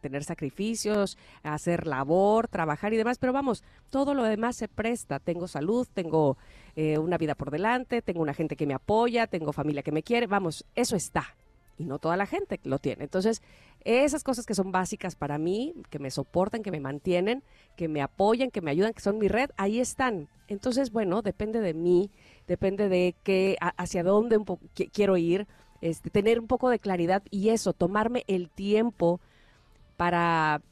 tener 0.00 0.24
sacrificios, 0.24 1.18
hacer 1.42 1.86
labor, 1.86 2.48
trabajar 2.48 2.94
y 2.94 2.96
demás, 2.96 3.18
pero 3.18 3.32
vamos, 3.32 3.62
todo 3.90 4.14
lo 4.14 4.22
demás 4.22 4.56
se 4.56 4.68
presta. 4.68 5.18
Tengo 5.18 5.46
salud, 5.46 5.86
tengo 5.92 6.38
eh, 6.76 6.98
una 6.98 7.18
vida 7.18 7.34
por 7.34 7.50
delante, 7.50 8.02
tengo 8.02 8.20
una 8.20 8.34
gente 8.34 8.56
que 8.56 8.66
me 8.66 8.74
apoya, 8.74 9.26
tengo 9.26 9.52
familia 9.52 9.82
que 9.82 9.92
me 9.92 10.02
quiere, 10.02 10.26
vamos, 10.26 10.64
eso 10.74 10.96
está. 10.96 11.36
Y 11.76 11.84
no 11.84 11.98
toda 11.98 12.16
la 12.16 12.26
gente 12.26 12.60
lo 12.62 12.78
tiene. 12.78 13.04
Entonces, 13.04 13.42
esas 13.84 14.22
cosas 14.22 14.46
que 14.46 14.54
son 14.54 14.70
básicas 14.70 15.16
para 15.16 15.38
mí, 15.38 15.74
que 15.90 15.98
me 15.98 16.10
soportan, 16.10 16.62
que 16.62 16.70
me 16.70 16.80
mantienen, 16.80 17.42
que 17.76 17.88
me 17.88 18.00
apoyan, 18.00 18.50
que 18.50 18.60
me 18.60 18.70
ayudan, 18.70 18.92
que 18.92 19.00
son 19.00 19.18
mi 19.18 19.28
red, 19.28 19.50
ahí 19.56 19.80
están. 19.80 20.28
Entonces, 20.46 20.92
bueno, 20.92 21.22
depende 21.22 21.60
de 21.60 21.74
mí, 21.74 22.10
depende 22.46 22.88
de 22.88 23.16
qué, 23.24 23.56
hacia 23.60 24.04
dónde 24.04 24.38
quiero 24.92 25.16
ir 25.16 25.48
este, 25.84 26.08
tener 26.08 26.40
un 26.40 26.46
poco 26.46 26.70
de 26.70 26.78
claridad 26.78 27.22
y 27.30 27.50
eso, 27.50 27.74
tomarme 27.74 28.24
el 28.26 28.48
tiempo 28.48 29.20
para 29.98 30.62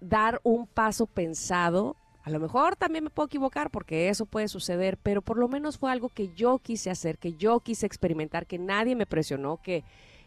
dar 0.00 0.38
un 0.42 0.66
paso 0.66 1.06
pensado. 1.06 1.96
A 2.24 2.30
lo 2.30 2.38
mejor 2.38 2.76
también 2.76 3.04
me 3.04 3.10
puedo 3.10 3.26
equivocar 3.26 3.70
porque 3.70 4.08
eso 4.08 4.26
puede 4.26 4.46
suceder, 4.48 4.96
pero 4.96 5.22
por 5.22 5.38
lo 5.38 5.48
menos 5.48 5.78
fue 5.78 5.90
algo 5.90 6.08
que 6.08 6.32
yo 6.34 6.58
quise 6.58 6.90
hacer, 6.90 7.18
que 7.18 7.34
yo 7.34 7.60
quise 7.60 7.84
experimentar, 7.84 8.46
que 8.46 8.58
nadie 8.58 8.94
me 8.94 9.06
presionó, 9.06 9.60
que, 9.60 9.82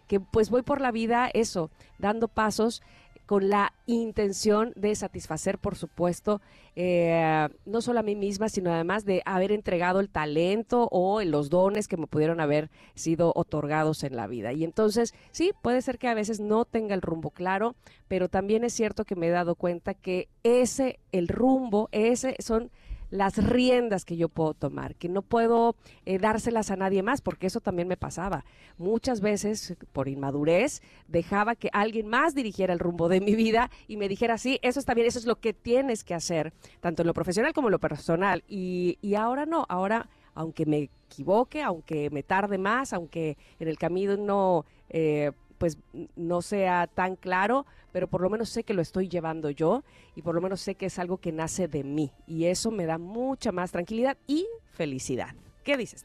que 0.07 0.19
pues 0.19 0.49
voy 0.49 0.61
por 0.61 0.81
la 0.81 0.91
vida 0.91 1.29
eso, 1.33 1.71
dando 1.97 2.27
pasos 2.27 2.81
con 3.25 3.49
la 3.49 3.73
intención 3.87 4.73
de 4.75 4.95
satisfacer, 4.95 5.57
por 5.57 5.75
supuesto, 5.75 6.41
eh, 6.75 7.47
no 7.65 7.81
solo 7.81 7.99
a 7.99 8.03
mí 8.03 8.15
misma, 8.15 8.49
sino 8.49 8.73
además 8.73 9.05
de 9.05 9.21
haber 9.25 9.51
entregado 9.51 9.99
el 9.99 10.09
talento 10.09 10.87
o 10.91 11.21
los 11.23 11.49
dones 11.49 11.87
que 11.87 11.97
me 11.97 12.07
pudieron 12.07 12.39
haber 12.39 12.69
sido 12.93 13.31
otorgados 13.35 14.03
en 14.03 14.15
la 14.15 14.27
vida. 14.27 14.53
Y 14.53 14.63
entonces, 14.63 15.13
sí, 15.31 15.53
puede 15.61 15.81
ser 15.81 15.97
que 15.97 16.07
a 16.07 16.13
veces 16.13 16.39
no 16.39 16.65
tenga 16.65 16.93
el 16.93 17.01
rumbo 17.01 17.31
claro, 17.31 17.75
pero 18.07 18.29
también 18.29 18.63
es 18.63 18.73
cierto 18.73 19.05
que 19.05 19.15
me 19.15 19.27
he 19.27 19.31
dado 19.31 19.55
cuenta 19.55 19.93
que 19.93 20.27
ese, 20.43 20.99
el 21.11 21.27
rumbo, 21.27 21.89
ese 21.91 22.35
son 22.39 22.71
las 23.09 23.37
riendas 23.37 24.05
que 24.05 24.17
yo 24.17 24.29
puedo 24.29 24.53
tomar, 24.53 24.95
que 24.95 25.09
no 25.09 25.21
puedo 25.21 25.75
eh, 26.05 26.17
dárselas 26.17 26.71
a 26.71 26.75
nadie 26.75 27.03
más, 27.03 27.21
porque 27.21 27.47
eso 27.47 27.61
también 27.61 27.87
me 27.87 27.97
pasaba. 27.97 28.45
Muchas 28.77 29.21
veces, 29.21 29.75
por 29.93 30.07
inmadurez, 30.07 30.81
dejaba 31.07 31.55
que 31.55 31.69
alguien 31.73 32.07
más 32.07 32.35
dirigiera 32.35 32.73
el 32.73 32.79
rumbo 32.79 33.09
de 33.09 33.21
mi 33.21 33.35
vida 33.35 33.69
y 33.87 33.97
me 33.97 34.09
dijera, 34.09 34.37
sí, 34.37 34.59
eso 34.61 34.79
está 34.79 34.93
bien, 34.93 35.07
eso 35.07 35.19
es 35.19 35.25
lo 35.25 35.37
que 35.37 35.53
tienes 35.53 36.03
que 36.03 36.13
hacer, 36.13 36.53
tanto 36.79 37.01
en 37.01 37.07
lo 37.07 37.13
profesional 37.13 37.53
como 37.53 37.67
en 37.67 37.73
lo 37.73 37.79
personal. 37.79 38.43
Y, 38.47 38.97
y 39.01 39.15
ahora 39.15 39.45
no, 39.45 39.65
ahora 39.69 40.09
aunque 40.33 40.65
me 40.65 40.89
equivoque, 41.07 41.63
aunque 41.63 42.09
me 42.09 42.21
tarde 42.21 42.57
más, 42.57 42.91
aunque 42.93 43.37
en 43.59 43.67
el 43.67 43.77
camino 43.77 44.17
no... 44.17 44.65
Eh, 44.89 45.31
pues 45.57 45.77
no 46.17 46.41
sea 46.41 46.87
tan 46.87 47.15
claro, 47.15 47.65
pero 47.95 48.09
por 48.09 48.19
lo 48.19 48.29
menos 48.29 48.49
sé 48.49 48.65
que 48.65 48.73
lo 48.73 48.81
estoy 48.81 49.07
llevando 49.07 49.49
yo 49.49 49.85
y 50.17 50.21
por 50.21 50.35
lo 50.35 50.41
menos 50.41 50.59
sé 50.59 50.75
que 50.75 50.87
es 50.87 50.99
algo 50.99 51.15
que 51.19 51.31
nace 51.31 51.69
de 51.69 51.85
mí 51.85 52.11
y 52.27 52.43
eso 52.47 52.69
me 52.69 52.85
da 52.85 52.97
mucha 52.97 53.53
más 53.53 53.71
tranquilidad 53.71 54.17
y 54.27 54.45
felicidad. 54.73 55.33
¿Qué 55.63 55.77
dices? 55.77 56.03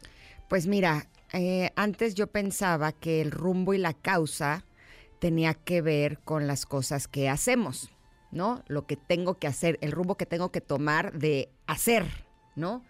Pues 0.48 0.68
mira, 0.68 1.08
eh, 1.32 1.72
antes 1.74 2.14
yo 2.14 2.28
pensaba 2.28 2.92
que 2.92 3.20
el 3.20 3.32
rumbo 3.32 3.74
y 3.74 3.78
la 3.78 3.92
causa 3.92 4.64
tenía 5.18 5.54
que 5.54 5.82
ver 5.82 6.20
con 6.20 6.46
las 6.46 6.64
cosas 6.64 7.08
que 7.08 7.28
hacemos, 7.28 7.90
¿no? 8.30 8.62
Lo 8.68 8.86
que 8.86 8.94
tengo 8.94 9.40
que 9.40 9.48
hacer, 9.48 9.76
el 9.80 9.90
rumbo 9.90 10.16
que 10.16 10.26
tengo 10.26 10.52
que 10.52 10.60
tomar 10.60 11.18
de 11.18 11.50
hacer, 11.66 12.04
¿no? 12.54 12.84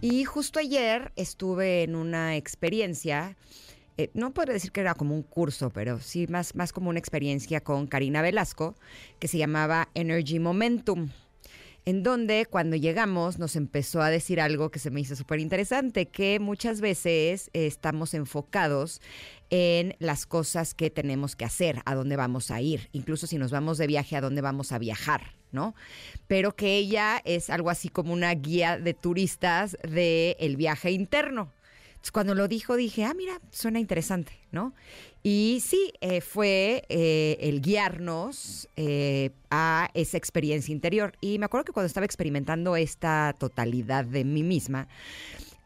Y 0.00 0.24
justo 0.24 0.58
ayer 0.58 1.12
estuve 1.16 1.82
en 1.82 1.94
una 1.94 2.34
experiencia 2.36 3.36
eh, 3.98 4.10
no 4.14 4.32
podría 4.32 4.54
decir 4.54 4.72
que 4.72 4.80
era 4.80 4.94
como 4.94 5.14
un 5.14 5.22
curso, 5.22 5.70
pero 5.70 6.00
sí 6.00 6.26
más, 6.28 6.54
más 6.54 6.72
como 6.72 6.88
una 6.88 7.00
experiencia 7.00 7.60
con 7.60 7.88
Karina 7.88 8.22
Velasco, 8.22 8.76
que 9.18 9.28
se 9.28 9.38
llamaba 9.38 9.88
Energy 9.94 10.38
Momentum 10.38 11.08
en 11.88 12.02
donde 12.02 12.44
cuando 12.44 12.76
llegamos 12.76 13.38
nos 13.38 13.56
empezó 13.56 14.02
a 14.02 14.10
decir 14.10 14.42
algo 14.42 14.70
que 14.70 14.78
se 14.78 14.90
me 14.90 15.00
hizo 15.00 15.16
súper 15.16 15.40
interesante, 15.40 16.04
que 16.04 16.38
muchas 16.38 16.82
veces 16.82 17.48
estamos 17.54 18.12
enfocados 18.12 19.00
en 19.48 19.96
las 19.98 20.26
cosas 20.26 20.74
que 20.74 20.90
tenemos 20.90 21.34
que 21.34 21.46
hacer, 21.46 21.80
a 21.86 21.94
dónde 21.94 22.16
vamos 22.16 22.50
a 22.50 22.60
ir, 22.60 22.90
incluso 22.92 23.26
si 23.26 23.38
nos 23.38 23.52
vamos 23.52 23.78
de 23.78 23.86
viaje, 23.86 24.16
a 24.16 24.20
dónde 24.20 24.42
vamos 24.42 24.70
a 24.72 24.78
viajar, 24.78 25.34
¿no? 25.50 25.74
Pero 26.26 26.54
que 26.54 26.76
ella 26.76 27.22
es 27.24 27.48
algo 27.48 27.70
así 27.70 27.88
como 27.88 28.12
una 28.12 28.34
guía 28.34 28.78
de 28.78 28.92
turistas 28.92 29.78
del 29.82 30.36
el 30.38 30.56
viaje 30.56 30.90
interno 30.90 31.52
cuando 32.12 32.34
lo 32.34 32.48
dijo 32.48 32.76
dije, 32.76 33.04
ah, 33.04 33.14
mira, 33.14 33.40
suena 33.50 33.80
interesante, 33.80 34.32
¿no? 34.50 34.74
Y 35.22 35.62
sí, 35.64 35.92
eh, 36.00 36.20
fue 36.20 36.84
eh, 36.88 37.36
el 37.40 37.60
guiarnos 37.60 38.68
eh, 38.76 39.30
a 39.50 39.90
esa 39.94 40.16
experiencia 40.16 40.72
interior. 40.72 41.14
Y 41.20 41.38
me 41.38 41.46
acuerdo 41.46 41.64
que 41.64 41.72
cuando 41.72 41.88
estaba 41.88 42.06
experimentando 42.06 42.76
esta 42.76 43.34
totalidad 43.38 44.04
de 44.04 44.24
mí 44.24 44.42
misma, 44.42 44.88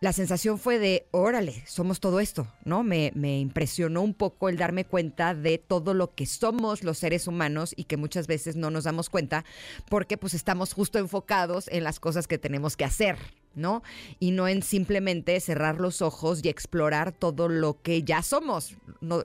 la 0.01 0.13
sensación 0.13 0.59
fue 0.59 0.81
de, 0.81 1.07
órale, 1.13 1.63
somos 1.65 2.01
todo 2.01 2.19
esto, 2.19 2.49
¿no? 2.65 2.83
Me, 2.83 3.13
me, 3.15 3.39
impresionó 3.39 4.03
un 4.03 4.15
poco 4.15 4.49
el 4.49 4.57
darme 4.57 4.85
cuenta 4.85 5.33
de 5.33 5.59
todo 5.59 5.95
lo 5.95 6.13
que 6.13 6.27
somos 6.27 6.83
los 6.83 6.99
seres 6.99 7.29
humanos 7.29 7.73
y 7.77 7.85
que 7.85 7.97
muchas 7.97 8.27
veces 8.27 8.57
no 8.57 8.71
nos 8.71 8.83
damos 8.83 9.09
cuenta 9.11 9.45
porque 9.89 10.17
pues 10.17 10.35
estamos 10.35 10.73
justo 10.73 10.99
enfocados 10.99 11.69
en 11.69 11.85
las 11.85 12.01
cosas 12.01 12.27
que 12.27 12.37
tenemos 12.37 12.77
que 12.77 12.85
hacer, 12.85 13.17
¿no? 13.55 13.83
Y 14.19 14.31
no 14.31 14.49
en 14.49 14.63
simplemente 14.63 15.39
cerrar 15.41 15.81
los 15.81 16.03
ojos 16.03 16.41
y 16.43 16.49
explorar 16.49 17.13
todo 17.13 17.49
lo 17.49 17.81
que 17.83 18.03
ya 18.03 18.23
somos, 18.23 18.77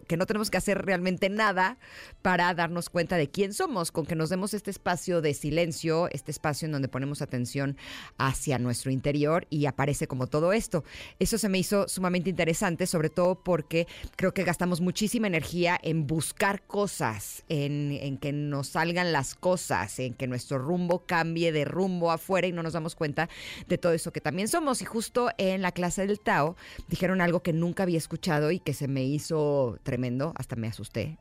que 0.07 0.17
no 0.17 0.25
tenemos 0.25 0.49
que 0.49 0.57
hacer 0.57 0.85
realmente 0.85 1.29
nada 1.29 1.77
para 2.21 2.53
darnos 2.53 2.89
cuenta 2.89 3.17
de 3.17 3.29
quién 3.29 3.53
somos, 3.53 3.91
con 3.91 4.05
que 4.05 4.15
nos 4.15 4.29
demos 4.29 4.53
este 4.53 4.71
espacio 4.71 5.21
de 5.21 5.33
silencio, 5.33 6.09
este 6.11 6.31
espacio 6.31 6.65
en 6.65 6.71
donde 6.71 6.87
ponemos 6.87 7.21
atención 7.21 7.77
hacia 8.17 8.59
nuestro 8.59 8.91
interior 8.91 9.47
y 9.49 9.65
aparece 9.65 10.07
como 10.07 10.27
todo 10.27 10.53
esto. 10.53 10.83
Eso 11.19 11.37
se 11.37 11.49
me 11.49 11.59
hizo 11.59 11.87
sumamente 11.87 12.29
interesante, 12.29 12.87
sobre 12.87 13.09
todo 13.09 13.35
porque 13.35 13.87
creo 14.15 14.33
que 14.33 14.43
gastamos 14.43 14.81
muchísima 14.81 15.27
energía 15.27 15.79
en 15.81 16.07
buscar 16.07 16.63
cosas, 16.63 17.43
en, 17.49 17.91
en 18.01 18.17
que 18.17 18.31
nos 18.31 18.69
salgan 18.69 19.11
las 19.11 19.35
cosas, 19.35 19.99
en 19.99 20.13
que 20.13 20.27
nuestro 20.27 20.57
rumbo 20.57 21.05
cambie 21.05 21.51
de 21.51 21.65
rumbo 21.65 22.11
afuera 22.11 22.47
y 22.47 22.51
no 22.51 22.63
nos 22.63 22.73
damos 22.73 22.95
cuenta 22.95 23.29
de 23.67 23.77
todo 23.77 23.93
eso 23.93 24.11
que 24.11 24.16
también 24.21 24.47
somos. 24.47 24.81
Y 24.81 24.85
justo 24.85 25.29
en 25.37 25.61
la 25.61 25.71
clase 25.71 26.05
del 26.07 26.19
Tao 26.19 26.55
dijeron 26.87 27.21
algo 27.21 27.41
que 27.41 27.53
nunca 27.53 27.83
había 27.83 27.97
escuchado 27.97 28.51
y 28.51 28.59
que 28.59 28.73
se 28.73 28.87
me 28.87 29.03
hizo 29.03 29.79
tremendo, 29.83 30.33
hasta 30.35 30.55
me 30.55 30.67
asusté. 30.67 31.17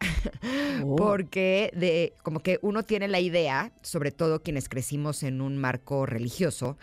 Oh. 0.83 0.97
Porque 0.97 1.71
de 1.75 2.13
como 2.23 2.41
que 2.41 2.59
uno 2.61 2.83
tiene 2.83 3.09
la 3.09 3.19
idea, 3.19 3.73
sobre 3.81 4.11
todo 4.11 4.43
quienes 4.43 4.69
crecimos 4.69 5.23
en 5.23 5.41
un 5.41 5.57
marco 5.57 6.05
religioso, 6.05 6.77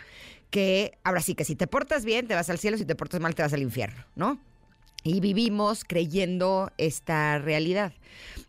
que 0.50 0.98
ahora 1.04 1.20
sí 1.20 1.34
que 1.34 1.44
si 1.44 1.54
te 1.54 1.66
portas 1.66 2.04
bien 2.04 2.26
te 2.26 2.34
vas 2.34 2.50
al 2.50 2.58
cielo, 2.58 2.76
si 2.76 2.84
te 2.84 2.94
portas 2.94 3.20
mal 3.20 3.34
te 3.34 3.42
vas 3.42 3.52
al 3.52 3.62
infierno, 3.62 4.04
¿no? 4.16 4.40
Y 5.04 5.20
vivimos 5.20 5.84
creyendo 5.84 6.72
esta 6.78 7.38
realidad. 7.38 7.92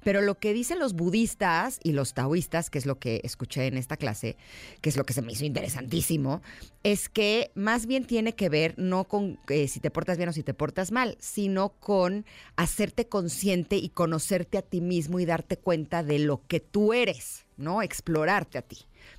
Pero 0.04 0.22
lo 0.22 0.36
que 0.36 0.54
dicen 0.54 0.80
los 0.80 0.94
budistas 0.94 1.80
y 1.84 1.92
los 1.92 2.14
taoístas, 2.14 2.70
que 2.70 2.78
es 2.78 2.86
lo 2.86 2.98
que 2.98 3.22
escuché 3.24 3.68
en 3.68 3.78
esta 3.78 3.98
clase, 3.98 4.38
que 4.82 4.90
es 4.90 4.98
lo 4.98 5.06
que 5.06 5.14
se 5.14 5.22
me 5.22 5.34
hizo 5.34 5.46
interesantísimo, 5.46 6.42
es 6.84 7.10
que 7.10 7.52
más 7.56 7.88
bien 7.88 8.06
tiene 8.06 8.36
que 8.36 8.48
ver 8.50 8.76
no 8.78 9.04
con 9.06 9.40
eh, 9.50 9.68
si 9.68 9.80
te 9.80 9.92
portas 9.92 10.18
bien 10.18 10.30
o 10.30 10.34
si 10.34 10.44
te 10.44 10.54
portas 10.54 10.92
mal, 10.92 11.18
sino 11.20 11.70
con 11.70 12.26
hacerte 12.56 13.08
consciente 13.08 13.76
y 13.76 13.90
conocerte 13.90 14.58
a 14.58 14.62
ti 14.62 14.80
mismo 14.80 15.20
y 15.20 15.26
darte 15.26 15.58
cuenta 15.58 16.04
de 16.04 16.20
lo 16.20 16.42
que 16.48 16.60
tú 16.60 16.94
eres, 16.94 17.46
¿no? 17.58 17.82
Explorarte 17.82 18.60
a 18.60 18.62
ti. 18.62 18.78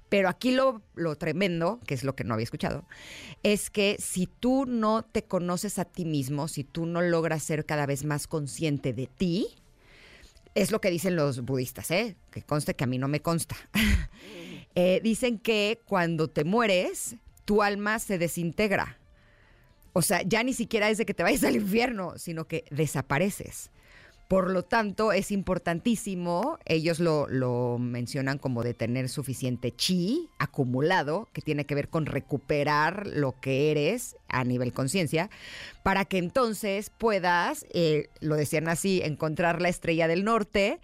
Pero 0.08 0.28
aquí 0.28 0.52
lo, 0.52 0.82
lo, 0.94 1.16
tremendo, 1.16 1.80
que 1.86 1.94
es 1.94 2.04
lo 2.04 2.14
que 2.14 2.24
no 2.24 2.34
había 2.34 2.44
escuchado, 2.44 2.84
es 3.42 3.70
que 3.70 3.96
si 3.98 4.26
tú 4.26 4.64
no 4.66 5.02
te 5.02 5.24
conoces 5.24 5.78
a 5.78 5.84
ti 5.84 6.04
mismo, 6.04 6.46
si 6.48 6.62
tú 6.62 6.86
no 6.86 7.02
logras 7.02 7.42
ser 7.42 7.66
cada 7.66 7.86
vez 7.86 8.04
más 8.04 8.26
consciente 8.26 8.92
de 8.92 9.08
ti, 9.08 9.48
es 10.54 10.70
lo 10.70 10.80
que 10.80 10.90
dicen 10.90 11.16
los 11.16 11.44
budistas, 11.44 11.90
¿eh? 11.90 12.16
que 12.30 12.42
conste 12.42 12.74
que 12.74 12.84
a 12.84 12.86
mí 12.86 12.98
no 12.98 13.08
me 13.08 13.20
consta. 13.20 13.56
Eh, 14.78 15.00
dicen 15.02 15.38
que 15.38 15.80
cuando 15.86 16.28
te 16.28 16.44
mueres, 16.44 17.16
tu 17.46 17.62
alma 17.62 17.98
se 17.98 18.18
desintegra. 18.18 18.98
O 19.94 20.02
sea, 20.02 20.20
ya 20.20 20.42
ni 20.42 20.52
siquiera 20.52 20.90
es 20.90 20.98
de 20.98 21.06
que 21.06 21.14
te 21.14 21.22
vayas 21.22 21.44
al 21.44 21.56
infierno, 21.56 22.18
sino 22.18 22.46
que 22.46 22.66
desapareces. 22.70 23.70
Por 24.28 24.50
lo 24.50 24.64
tanto, 24.64 25.12
es 25.12 25.30
importantísimo, 25.30 26.58
ellos 26.64 26.98
lo, 26.98 27.78
mencionan 27.78 28.38
como 28.38 28.64
de 28.64 28.74
tener 28.74 29.08
suficiente 29.08 29.70
chi 29.70 30.28
acumulado, 30.38 31.28
que 31.32 31.42
tiene 31.42 31.64
que 31.64 31.76
ver 31.76 31.88
con 31.88 32.06
recuperar 32.06 33.06
lo 33.06 33.38
que 33.40 33.70
eres 33.70 34.16
a 34.28 34.42
nivel 34.42 34.72
conciencia, 34.72 35.30
para 35.84 36.04
que 36.04 36.18
entonces 36.18 36.90
puedas, 36.90 37.66
eh, 37.72 38.08
lo 38.20 38.34
decían 38.34 38.66
así, 38.66 39.00
encontrar 39.04 39.62
la 39.62 39.68
estrella 39.68 40.08
del 40.08 40.24
norte, 40.24 40.80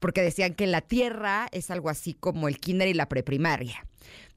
porque 0.00 0.22
decían 0.22 0.54
que 0.54 0.66
la 0.66 0.80
Tierra 0.80 1.48
es 1.52 1.70
algo 1.70 1.90
así 1.90 2.14
como 2.14 2.48
el 2.48 2.58
kinder 2.58 2.88
y 2.88 2.94
la 2.94 3.10
preprimaria 3.10 3.84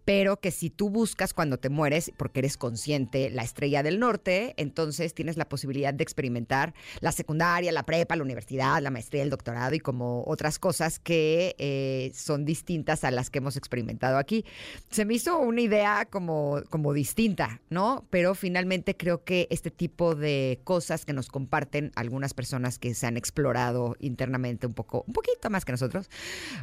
pero 0.10 0.40
que 0.40 0.50
si 0.50 0.72
tú 0.72 0.90
buscas 0.90 1.36
cuando 1.36 1.60
te 1.60 1.70
mueres, 1.70 2.12
porque 2.18 2.40
eres 2.40 2.58
consciente, 2.58 3.30
la 3.30 3.44
estrella 3.44 3.84
del 3.84 4.00
norte, 4.00 4.56
entonces 4.58 5.14
tienes 5.14 5.38
la 5.38 5.48
posibilidad 5.48 5.94
de 5.94 6.02
experimentar 6.02 6.74
la 7.00 7.12
secundaria, 7.12 7.72
la 7.72 7.84
prepa, 7.84 8.16
la 8.16 8.24
universidad, 8.24 8.82
la 8.82 8.90
maestría, 8.90 9.22
el 9.22 9.30
doctorado 9.30 9.76
y 9.76 9.80
como 9.80 10.24
otras 10.26 10.58
cosas 10.58 10.98
que 10.98 11.56
eh, 11.60 12.12
son 12.16 12.44
distintas 12.44 13.04
a 13.04 13.12
las 13.12 13.30
que 13.30 13.38
hemos 13.38 13.56
experimentado 13.56 14.18
aquí. 14.18 14.46
Se 14.90 15.06
me 15.06 15.14
hizo 15.14 15.38
una 15.38 15.62
idea 15.62 16.08
como, 16.10 16.60
como 16.72 16.94
distinta, 16.94 17.62
¿no? 17.70 18.04
Pero 18.10 18.34
finalmente 18.34 18.98
creo 18.98 19.24
que 19.24 19.48
este 19.52 19.70
tipo 19.70 20.16
de 20.16 20.60
cosas 20.64 21.06
que 21.06 21.14
nos 21.14 21.28
comparten 21.28 21.92
algunas 21.94 22.34
personas 22.34 22.80
que 22.80 22.96
se 22.96 23.06
han 23.06 23.16
explorado 23.16 23.96
internamente 24.00 24.66
un 24.66 24.74
poco, 24.74 25.04
un 25.06 25.14
poquito 25.14 25.52
más 25.52 25.66
que 25.66 25.72
nosotros, 25.72 26.10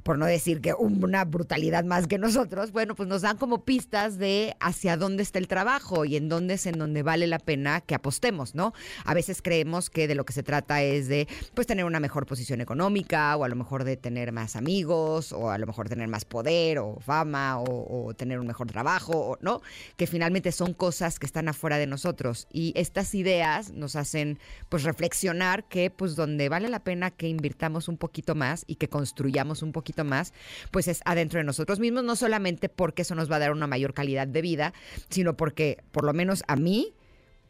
por 0.03 0.19
no 0.19 0.27
decir 0.27 0.61
que 0.61 0.75
una 0.75 1.25
brutalidad 1.25 1.85
más 1.85 2.09
que 2.09 2.19
nosotros, 2.19 2.73
bueno, 2.73 2.97
pues 2.97 3.09
nos 3.09 3.23
como 3.37 3.65
pistas 3.65 4.19
de 4.19 4.57
hacia 4.61 4.97
dónde 4.97 5.23
está 5.23 5.39
el 5.39 5.49
trabajo 5.49 6.05
y 6.05 6.17
en 6.17 6.29
dónde 6.29 6.55
es 6.55 6.67
en 6.67 6.79
donde 6.79 7.03
vale 7.03 7.27
la 7.27 7.39
pena 7.39 7.81
que 7.81 7.95
apostemos, 7.95 8.55
¿no? 8.55 8.73
A 9.05 9.15
veces 9.15 9.43
creemos 9.43 9.91
que 9.91 10.09
de 10.09 10.15
lo 10.15 10.25
que 10.25 10.33
se 10.33 10.43
trata 10.43 10.83
es 10.83 11.09
de 11.09 11.29
pues 11.55 11.67
tener 11.67 11.85
una 11.85 12.01
mejor 12.01 12.27
posición 12.27 12.61
económica 12.61 13.37
o 13.37 13.45
a 13.45 13.49
lo 13.49 13.57
mejor 13.57 13.85
de 13.85 13.97
tener 13.97 14.33
más 14.33 14.57
amigos 14.57 15.33
o 15.33 15.51
a 15.51 15.59
lo 15.59 15.67
mejor 15.67 15.89
tener 15.89 16.09
más 16.09 16.25
poder 16.25 16.79
o 16.79 16.99
fama 17.01 17.61
o, 17.61 18.15
tener 18.17 18.39
un 18.39 18.47
mejor 18.47 18.67
trabajo, 18.69 19.37
¿no? 19.41 19.61
Que 19.97 20.07
finalmente 20.07 20.53
son 20.53 20.75
cosas 20.75 21.19
que 21.19 21.27
están 21.27 21.49
afuera 21.49 21.79
de 21.79 21.87
nosotros 21.87 22.47
y 22.53 22.73
estas 22.77 23.15
ideas 23.15 23.73
nos 23.73 23.97
hacen 23.97 24.39
pues 24.69 24.85
reflexionar 24.85 25.65
que 25.65 25.91
pues 25.91 26.17
donde 26.17 26.49
vale 26.49 26.69
la 26.69 26.81
pena 26.81 27.11
que 27.11 27.29
invirtamos 27.29 27.89
un 27.89 27.97
poquito 27.97 28.35
más 28.35 28.65
y 28.67 28.77
que 28.77 28.89
construyamos 28.89 29.63
un 29.63 29.73
poquito 29.73 30.05
más, 30.05 30.33
pues 30.71 30.89
es 30.89 31.01
adentro 31.05 31.39
de 31.39 31.45
nosotros 31.45 31.79
mismos, 31.81 32.05
no 32.05 32.17
solamente 32.17 32.69
porque 32.69 33.03
eso 33.03 33.15
nos 33.15 33.26
va 33.31 33.37
a 33.37 33.41
dar 33.41 33.53
una 33.53 33.67
mayor 33.67 33.95
calidad 33.95 34.27
de 34.27 34.43
vida, 34.43 34.73
sino 35.09 35.37
porque 35.37 35.83
por 35.93 36.05
lo 36.05 36.13
menos 36.13 36.43
a 36.49 36.57
mí 36.57 36.95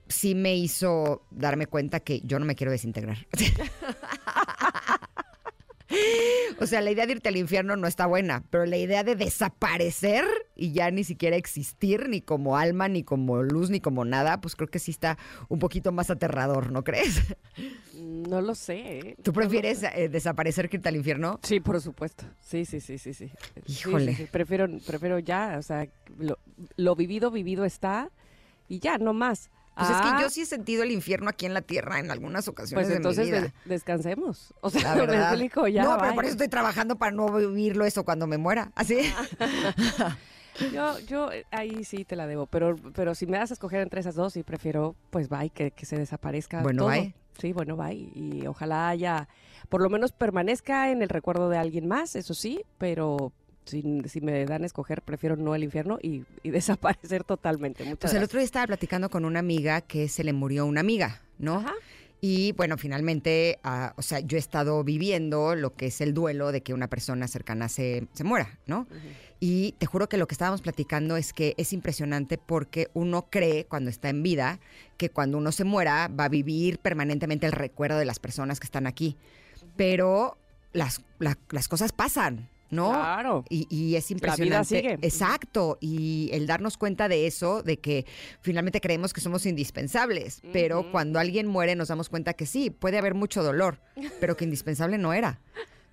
sí 0.08 0.34
me 0.34 0.54
hizo 0.54 1.26
darme 1.30 1.66
cuenta 1.66 2.00
que 2.00 2.20
yo 2.20 2.38
no 2.38 2.44
me 2.44 2.54
quiero 2.54 2.72
desintegrar. 2.72 3.26
O 6.58 6.66
sea, 6.66 6.80
la 6.80 6.90
idea 6.90 7.06
de 7.06 7.12
irte 7.12 7.28
al 7.28 7.36
infierno 7.36 7.76
no 7.76 7.86
está 7.86 8.06
buena, 8.06 8.42
pero 8.50 8.66
la 8.66 8.76
idea 8.76 9.04
de 9.04 9.14
desaparecer 9.14 10.24
y 10.56 10.72
ya 10.72 10.90
ni 10.90 11.04
siquiera 11.04 11.36
existir, 11.36 12.08
ni 12.08 12.20
como 12.20 12.56
alma, 12.56 12.88
ni 12.88 13.02
como 13.04 13.42
luz, 13.42 13.70
ni 13.70 13.80
como 13.80 14.04
nada, 14.04 14.40
pues 14.40 14.56
creo 14.56 14.68
que 14.68 14.78
sí 14.78 14.90
está 14.90 15.18
un 15.48 15.58
poquito 15.58 15.92
más 15.92 16.10
aterrador, 16.10 16.72
¿no 16.72 16.82
crees? 16.82 17.20
No 17.94 18.40
lo 18.40 18.54
sé. 18.54 18.98
¿eh? 18.98 19.16
¿Tú 19.22 19.32
prefieres 19.32 19.82
eh, 19.82 20.08
desaparecer 20.08 20.68
que 20.68 20.76
irte 20.76 20.88
al 20.88 20.96
infierno? 20.96 21.38
Sí, 21.42 21.60
por 21.60 21.80
supuesto. 21.80 22.24
Sí, 22.40 22.64
sí, 22.64 22.80
sí, 22.80 22.98
sí, 22.98 23.14
sí. 23.14 23.28
Sí, 23.28 23.34
sí, 23.66 23.72
Híjole. 23.72 24.14
sí. 24.16 24.26
Prefiero, 24.30 24.66
prefiero 24.86 25.18
ya, 25.18 25.56
o 25.58 25.62
sea, 25.62 25.86
lo, 26.18 26.38
lo 26.76 26.96
vivido, 26.96 27.30
vivido 27.30 27.64
está 27.64 28.10
y 28.68 28.80
ya, 28.80 28.98
no 28.98 29.12
más. 29.12 29.50
Pues 29.76 29.90
es 29.90 29.96
Ah, 30.00 30.16
que 30.16 30.22
yo 30.22 30.30
sí 30.30 30.40
he 30.40 30.46
sentido 30.46 30.82
el 30.84 30.90
infierno 30.90 31.28
aquí 31.28 31.44
en 31.44 31.52
la 31.52 31.60
tierra 31.60 32.00
en 32.00 32.10
algunas 32.10 32.48
ocasiones 32.48 32.86
Pues 32.86 32.88
de 32.88 32.96
entonces 32.96 33.26
mi 33.26 33.30
vida. 33.30 33.42
des- 33.42 33.52
descansemos. 33.66 34.54
O 34.62 34.70
sea, 34.70 34.80
La 34.82 34.94
me 35.02 35.06
verdad. 35.06 35.32
explico, 35.32 35.68
ya. 35.68 35.82
no, 35.84 35.98
pero 36.00 36.14
por 36.14 36.24
eso 36.24 36.32
estoy 36.32 36.48
trabajando 36.48 36.96
para 36.96 37.12
no 37.12 37.30
vivirlo 37.30 37.84
eso 37.84 38.02
cuando 38.02 38.26
me 38.26 38.38
muera. 38.38 38.72
¿Así? 38.74 38.98
Yo, 40.72 40.98
yo 41.00 41.32
eh, 41.32 41.44
ahí 41.50 41.84
sí 41.84 42.04
te 42.04 42.16
la 42.16 42.26
debo, 42.26 42.46
pero, 42.46 42.76
pero 42.94 43.14
si 43.14 43.26
me 43.26 43.38
das 43.38 43.50
a 43.50 43.54
escoger 43.54 43.80
entre 43.80 44.00
esas 44.00 44.14
dos, 44.14 44.32
sí 44.32 44.42
prefiero, 44.42 44.94
pues 45.10 45.28
bye, 45.28 45.50
que, 45.50 45.70
que 45.70 45.86
se 45.86 45.96
desaparezca 45.98 46.62
Bueno, 46.62 46.84
todo. 46.84 46.90
bye. 46.92 47.14
Sí, 47.38 47.52
bueno, 47.52 47.76
bye. 47.76 48.10
Y 48.14 48.46
ojalá 48.46 48.88
haya, 48.88 49.28
por 49.68 49.82
lo 49.82 49.90
menos 49.90 50.12
permanezca 50.12 50.90
en 50.90 51.02
el 51.02 51.08
recuerdo 51.10 51.48
de 51.50 51.58
alguien 51.58 51.86
más, 51.86 52.16
eso 52.16 52.32
sí, 52.34 52.62
pero 52.78 53.32
si, 53.66 54.02
si 54.08 54.20
me 54.20 54.44
dan 54.46 54.62
a 54.62 54.66
escoger, 54.66 55.02
prefiero 55.02 55.36
no 55.36 55.54
el 55.54 55.64
infierno 55.64 55.98
y, 56.00 56.24
y 56.42 56.50
desaparecer 56.50 57.24
totalmente. 57.24 57.84
Muchas 57.84 57.98
Pues 57.98 58.12
el 58.12 58.18
gracias. 58.20 58.28
otro 58.30 58.38
día 58.38 58.44
estaba 58.46 58.66
platicando 58.68 59.10
con 59.10 59.24
una 59.24 59.40
amiga 59.40 59.80
que 59.82 60.08
se 60.08 60.24
le 60.24 60.32
murió 60.32 60.64
una 60.66 60.80
amiga, 60.80 61.20
¿no? 61.38 61.56
Ajá. 61.56 61.74
Y 62.22 62.52
bueno, 62.52 62.78
finalmente, 62.78 63.58
ah, 63.62 63.92
o 63.98 64.02
sea, 64.02 64.20
yo 64.20 64.38
he 64.38 64.40
estado 64.40 64.82
viviendo 64.82 65.54
lo 65.54 65.74
que 65.74 65.86
es 65.86 66.00
el 66.00 66.14
duelo 66.14 66.50
de 66.50 66.62
que 66.62 66.72
una 66.72 66.88
persona 66.88 67.28
cercana 67.28 67.68
se, 67.68 68.08
se 68.14 68.24
muera, 68.24 68.58
¿no? 68.66 68.86
Y 69.38 69.72
te 69.78 69.86
juro 69.86 70.08
que 70.08 70.16
lo 70.16 70.26
que 70.26 70.34
estábamos 70.34 70.62
platicando 70.62 71.16
es 71.16 71.32
que 71.32 71.54
es 71.58 71.72
impresionante 71.72 72.38
porque 72.38 72.88
uno 72.94 73.26
cree 73.30 73.66
cuando 73.66 73.90
está 73.90 74.08
en 74.08 74.22
vida 74.22 74.60
que 74.96 75.10
cuando 75.10 75.36
uno 75.36 75.52
se 75.52 75.64
muera 75.64 76.08
va 76.08 76.24
a 76.24 76.28
vivir 76.28 76.78
permanentemente 76.78 77.44
el 77.46 77.52
recuerdo 77.52 77.98
de 77.98 78.06
las 78.06 78.18
personas 78.18 78.60
que 78.60 78.64
están 78.64 78.86
aquí. 78.86 79.16
Pero 79.76 80.38
las, 80.72 81.02
la- 81.18 81.38
las 81.50 81.68
cosas 81.68 81.92
pasan, 81.92 82.48
¿no? 82.70 82.88
Claro. 82.90 83.44
Y, 83.50 83.66
y 83.68 83.96
es 83.96 84.08
vida 84.08 84.14
impresionante. 84.16 84.64
sigue. 84.80 84.98
Exacto. 85.02 85.76
Y 85.82 86.30
el 86.32 86.46
darnos 86.46 86.78
cuenta 86.78 87.08
de 87.08 87.26
eso, 87.26 87.62
de 87.62 87.76
que 87.78 88.06
finalmente 88.40 88.80
creemos 88.80 89.12
que 89.12 89.20
somos 89.20 89.44
indispensables. 89.44 90.40
Pero 90.52 90.90
cuando 90.90 91.18
alguien 91.18 91.46
muere 91.46 91.76
nos 91.76 91.88
damos 91.88 92.08
cuenta 92.08 92.32
que 92.32 92.46
sí, 92.46 92.70
puede 92.70 92.96
haber 92.98 93.14
mucho 93.14 93.42
dolor, 93.42 93.80
pero 94.18 94.36
que 94.36 94.44
indispensable 94.44 94.96
no 94.98 95.12
era. 95.12 95.40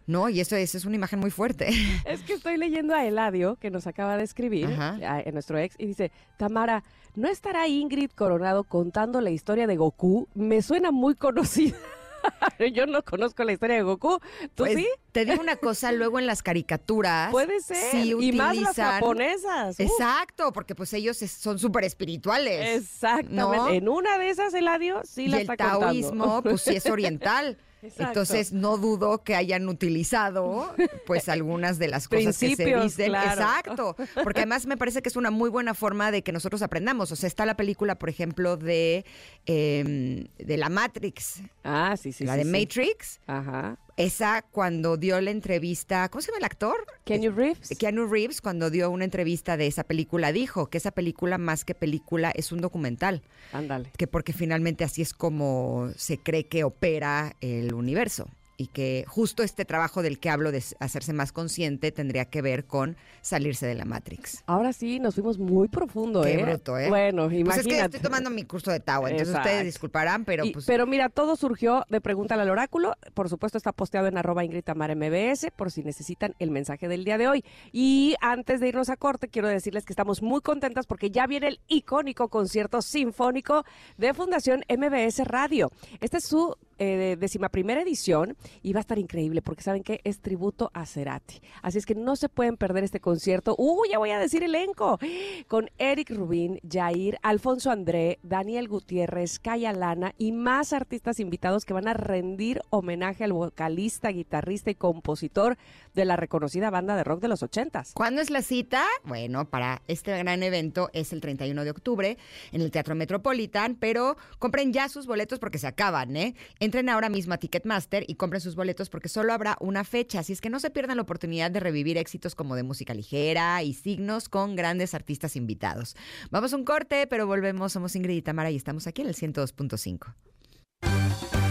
¿No? 0.06 0.28
Y 0.30 0.40
eso 0.42 0.56
es, 0.56 0.76
es 0.76 0.86
una 0.86 0.96
imagen 0.96 1.20
muy 1.20 1.32
fuerte. 1.32 1.70
Es 2.06 2.22
que 2.24 2.34
estoy 2.34 2.58
leyendo 2.58 2.94
a 2.94 3.06
Eladio, 3.06 3.56
que 3.56 3.70
nos 3.72 3.88
acaba 3.88 4.18
de 4.18 4.24
escribir, 4.24 4.68
a, 4.68 5.24
a 5.26 5.32
nuestro 5.32 5.58
ex, 5.58 5.76
y 5.80 5.86
dice, 5.86 6.12
Tamara, 6.38 6.84
¿no 7.16 7.28
estará 7.30 7.68
Ingrid 7.68 8.12
Coronado 8.12 8.64
contando 8.66 9.22
la 9.22 9.30
historia 9.30 9.66
de 9.68 9.78
Goku? 9.78 10.28
Me 10.34 10.62
suena 10.62 10.92
muy 10.92 11.16
conocida. 11.16 11.78
Yo 12.74 12.86
no 12.86 13.04
conozco 13.04 13.44
la 13.44 13.52
historia 13.52 13.76
de 13.76 13.82
Goku. 13.84 14.20
¿Tú 14.56 14.64
Pues, 14.64 14.76
sí? 14.76 14.88
Te 15.12 15.26
digo 15.26 15.42
una 15.42 15.56
cosa, 15.58 15.92
luego 15.92 16.20
en 16.20 16.26
las 16.26 16.42
caricaturas. 16.42 17.32
Puede 17.32 17.60
ser. 17.60 17.92
Sí 17.92 18.14
y 18.18 18.32
más 18.32 18.56
las 18.56 18.70
utilizan- 18.78 18.92
japonesas. 18.94 19.80
Exacto, 19.80 20.54
porque 20.54 20.74
pues 20.76 20.94
ellos 20.94 21.18
son 21.18 21.60
súper 21.60 21.84
espirituales. 21.84 22.82
Exactamente. 22.82 23.58
¿no? 23.58 23.70
En 23.70 23.90
una 23.90 24.18
de 24.18 24.30
esas, 24.30 24.54
Eladio, 24.54 25.02
sí 25.04 25.24
y 25.24 25.28
la 25.28 25.38
el 25.38 25.42
está 25.44 25.58
contando. 25.58 25.80
taoísmo, 25.88 26.42
pues 26.44 26.62
sí 26.62 26.76
es 26.76 26.86
oriental. 26.86 27.58
Exacto. 27.84 28.04
Entonces 28.08 28.54
no 28.54 28.78
dudo 28.78 29.24
que 29.24 29.36
hayan 29.36 29.68
utilizado 29.68 30.74
pues 31.06 31.30
algunas 31.30 31.80
de 31.80 31.88
las 31.88 32.08
cosas 32.08 32.38
que 32.38 32.56
se 32.56 32.66
dicen. 32.66 33.08
claro. 33.08 33.42
Exacto. 33.42 33.96
Porque 34.24 34.42
además 34.42 34.66
me 34.66 34.78
parece 34.78 35.02
que 35.02 35.10
es 35.10 35.16
una 35.16 35.32
muy 35.32 35.50
buena 35.50 35.74
forma 35.74 36.12
de 36.12 36.22
que 36.24 36.32
nosotros 36.32 36.62
aprendamos. 36.62 37.12
O 37.12 37.16
sea, 37.16 37.28
está 37.28 37.46
la 37.46 37.56
película, 37.56 37.96
por 37.96 38.10
ejemplo, 38.10 38.58
de, 38.58 39.06
eh, 39.46 40.28
de 40.38 40.58
la 40.58 40.70
Matrix, 40.70 41.42
Ah, 41.64 41.96
sí, 42.02 42.12
sí, 42.12 42.26
la 42.26 42.34
sí, 42.34 42.40
de 42.40 42.46
sí. 42.46 42.52
Matrix. 42.52 43.20
Ajá. 43.28 43.78
Esa 43.96 44.42
cuando 44.42 44.98
dio 44.98 45.22
la 45.22 45.30
entrevista, 45.30 46.10
¿cómo 46.10 46.22
se 46.22 46.28
llama 46.32 46.40
el 46.40 46.46
actor? 46.46 46.86
Kenny 47.04 47.30
Reeves. 47.30 47.78
Keanu 47.78 48.08
Reeves, 48.08 48.42
cuando 48.42 48.72
dio 48.72 48.90
una 48.90 49.06
entrevista 49.06 49.56
de 49.56 49.68
esa 49.68 49.84
película, 49.84 50.32
dijo 50.32 50.68
que 50.68 50.80
esa 50.80 50.92
película, 50.92 51.38
más 51.38 51.64
que 51.64 51.76
película, 51.76 52.32
es 52.32 52.52
un 52.52 52.60
documental. 52.60 53.22
Ándale. 53.52 53.92
Que 53.96 54.08
porque 54.08 54.34
finalmente 54.34 54.84
así 54.84 55.04
es 55.04 55.14
como 55.14 55.92
se 55.96 56.18
cree 56.18 56.48
que 56.48 56.64
opera 56.64 57.36
el 57.40 57.74
universo. 57.74 58.30
Y 58.64 58.68
que 58.68 59.04
justo 59.10 59.44
este 59.44 59.66
trabajo 59.66 60.02
del 60.02 60.20
que 60.20 60.30
hablo 60.30 60.50
de 60.54 60.64
hacerse 60.80 61.12
más 61.12 61.34
consciente 61.34 61.92
tendría 61.92 62.24
que 62.24 62.42
ver 62.42 62.64
con 62.64 62.96
salirse 63.22 63.66
de 63.66 63.76
la 63.76 63.84
Matrix. 63.84 64.42
Ahora 64.46 64.72
sí, 64.72 65.00
nos 65.02 65.16
fuimos 65.16 65.38
muy 65.38 65.68
profundo, 65.68 66.22
Qué 66.22 66.36
¿eh? 66.40 66.44
bruto, 66.46 66.78
¿eh? 66.78 66.88
Bueno, 66.88 67.26
Pues 67.26 67.40
imagínate. 67.40 67.70
es 67.70 67.78
que 67.78 67.86
estoy 67.86 68.00
tomando 68.00 68.30
mi 68.30 68.44
curso 68.44 68.72
de 68.72 68.80
Tao, 68.80 69.06
entonces 69.08 69.28
Exacto. 69.28 69.50
ustedes 69.50 69.66
disculparán, 69.66 70.24
pero 70.24 70.46
Y- 70.46 70.52
pues 70.54 70.66
pero 70.66 70.88
mira, 70.88 71.10
todo 71.10 71.36
surgió 71.36 71.84
de 71.90 72.00
Pregúntale 72.00 72.44
al 72.44 72.50
Oráculo. 72.50 72.94
Por 73.14 73.28
supuesto, 73.28 73.58
está 73.58 73.74
posteado 73.74 74.08
en 74.08 74.18
arroba 74.18 74.46
Ingrid 74.46 74.64
Tamara 74.64 74.96
MBS 74.96 75.52
por 75.52 75.70
si 75.70 75.84
necesitan 75.84 76.34
el 76.40 76.50
mensaje 76.50 76.88
del 76.88 77.04
día 77.04 77.18
de 77.18 77.28
hoy. 77.28 77.44
Y 77.74 78.16
antes 78.22 78.62
de 78.62 78.70
irnos 78.70 78.90
a 78.90 78.96
corte, 78.96 79.28
quiero 79.28 79.50
decirles 79.50 79.84
que 79.84 79.92
estamos 79.92 80.22
muy 80.22 80.40
contentas 80.40 80.86
porque 80.88 81.12
ya 81.12 81.28
viene 81.28 81.50
el 81.50 81.60
icónico 81.68 82.30
concierto 82.30 82.82
sinfónico 82.82 83.66
de 83.98 84.14
Fundación 84.14 84.64
MBS 84.70 85.26
Radio. 85.26 85.70
Esta 86.00 86.18
es 86.20 86.24
su 86.26 86.56
eh, 86.80 87.18
decimaprimera 87.20 87.82
edición 87.82 88.36
y 88.62 88.74
va 88.74 88.80
a 88.80 88.82
estar 88.82 89.00
increíble 89.00 89.42
porque 89.42 89.64
saben 89.64 89.84
que 89.84 90.02
es 90.04 90.20
tributo 90.20 90.72
a 90.74 90.86
Cerati. 90.86 91.42
Así 91.62 91.78
es 91.78 91.86
que 91.86 91.96
no 91.96 92.16
se 92.16 92.30
pueden 92.30 92.58
perder 92.58 92.84
este 92.84 93.00
concierto. 93.00 93.56
¡Uh, 93.58 93.84
ya 93.90 93.98
voy 93.98 94.12
a 94.12 94.20
decir 94.20 94.44
elenco! 94.44 95.00
Con 95.48 95.70
Eric 95.78 96.12
Rubín, 96.12 96.60
Jair, 96.70 97.18
Alfonso 97.22 97.72
André, 97.72 98.20
Daniel 98.24 98.68
Gutiérrez, 98.68 99.40
Kaya 99.40 99.74
Lana 99.74 100.14
y 100.18 100.32
más 100.32 100.74
artistas 100.74 101.20
invitados 101.20 101.66
que 101.66 101.74
van 101.74 101.88
a 101.88 101.94
rendir 101.94 102.62
homenaje 102.70 103.24
al 103.24 103.34
vocalista, 103.34 104.10
guitarrista 104.10 104.72
y 104.72 104.76
compositor 104.76 105.58
de 105.94 106.06
la 106.06 106.16
reconocida 106.16 106.70
banda 106.70 106.96
de 106.96 107.04
rock 107.04 107.22
de 107.22 107.28
los 107.28 107.44
ochentas. 107.44 107.92
¿Cuándo 107.94 108.22
es 108.22 108.30
la 108.30 108.42
cita? 108.42 108.86
Bueno, 109.04 109.50
para 109.50 109.82
este 109.88 110.18
gran 110.18 110.44
evento 110.44 110.90
es 110.94 111.14
el 111.14 111.22
31 111.22 111.64
de 111.64 111.72
octubre 111.72 112.18
en 112.52 112.62
el 112.62 112.72
Teatro 112.72 112.96
Metropolitan, 112.96 113.76
pero 113.76 114.18
compren 114.40 114.74
ya 114.74 114.90
sus 114.90 115.06
boletos 115.06 115.40
porque 115.40 115.58
se 115.58 115.68
acaban, 115.68 116.16
¿eh? 116.16 116.36
Entren 116.60 116.90
ahora 116.90 117.10
mismo 117.10 117.34
a 117.34 117.38
Ticketmaster 117.38 118.06
y 118.08 118.16
compren 118.16 118.42
sus 118.42 118.56
boletos 118.56 118.90
porque 118.90 119.10
solo 119.10 119.34
habrá 119.34 119.58
una 119.60 119.84
fecha, 119.84 120.20
así 120.20 120.34
es 120.34 120.42
que 120.42 120.50
no 120.50 120.60
se 120.60 120.70
pierdan 120.70 120.98
la 120.98 121.04
oportunidad 121.04 121.52
de 121.52 121.60
revivir 121.60 121.98
éxitos 121.98 122.36
como 122.36 122.56
de 122.56 122.64
música 122.64 122.94
ligera 122.94 123.62
y 123.64 123.74
signos 123.74 124.30
con 124.30 124.56
grandes 124.56 124.94
artistas 124.94 125.36
invitados. 125.36 125.96
Vamos 126.32 126.54
a 126.54 126.56
un 126.56 126.66
corte, 126.66 127.08
pero 127.08 127.28
volvemos. 127.28 127.74
Somos 127.74 127.96
Ingrid 127.96 128.18
y 128.18 128.22
Tamara 128.22 128.52
y 128.52 128.56
estamos 128.56 128.88
aquí 128.88 129.02
en 129.02 129.08
el 129.08 129.16
102.5. 129.16 131.43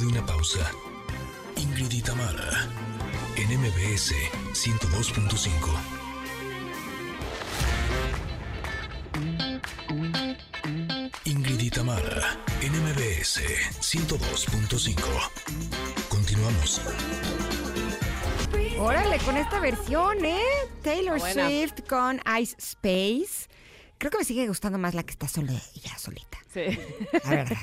de 0.00 0.06
una 0.06 0.24
pausa. 0.24 0.70
Ingrid 1.56 1.92
y 1.92 2.00
Tamara 2.00 2.66
en 3.36 3.60
MBS 3.60 4.14
102.5. 4.52 5.50
Ingrid 11.24 11.60
y 11.60 11.70
Tamara, 11.70 12.38
en 12.62 12.72
MBS 12.72 13.42
102.5. 13.80 14.96
Continuamos. 16.08 16.80
Órale, 18.78 19.18
con 19.18 19.36
esta 19.36 19.60
versión, 19.60 20.24
¿eh? 20.24 20.40
Taylor 20.82 21.18
Buena. 21.18 21.46
Swift 21.46 21.86
con 21.86 22.20
Ice 22.40 22.56
Space. 22.58 23.48
Creo 24.00 24.10
que 24.10 24.16
me 24.16 24.24
sigue 24.24 24.48
gustando 24.48 24.78
más 24.78 24.94
la 24.94 25.02
que 25.02 25.10
está 25.10 25.28
sola, 25.28 25.52
ya 25.74 25.98
solita. 25.98 26.38
Sí. 26.54 26.62
La 27.22 27.30
verdad. 27.30 27.58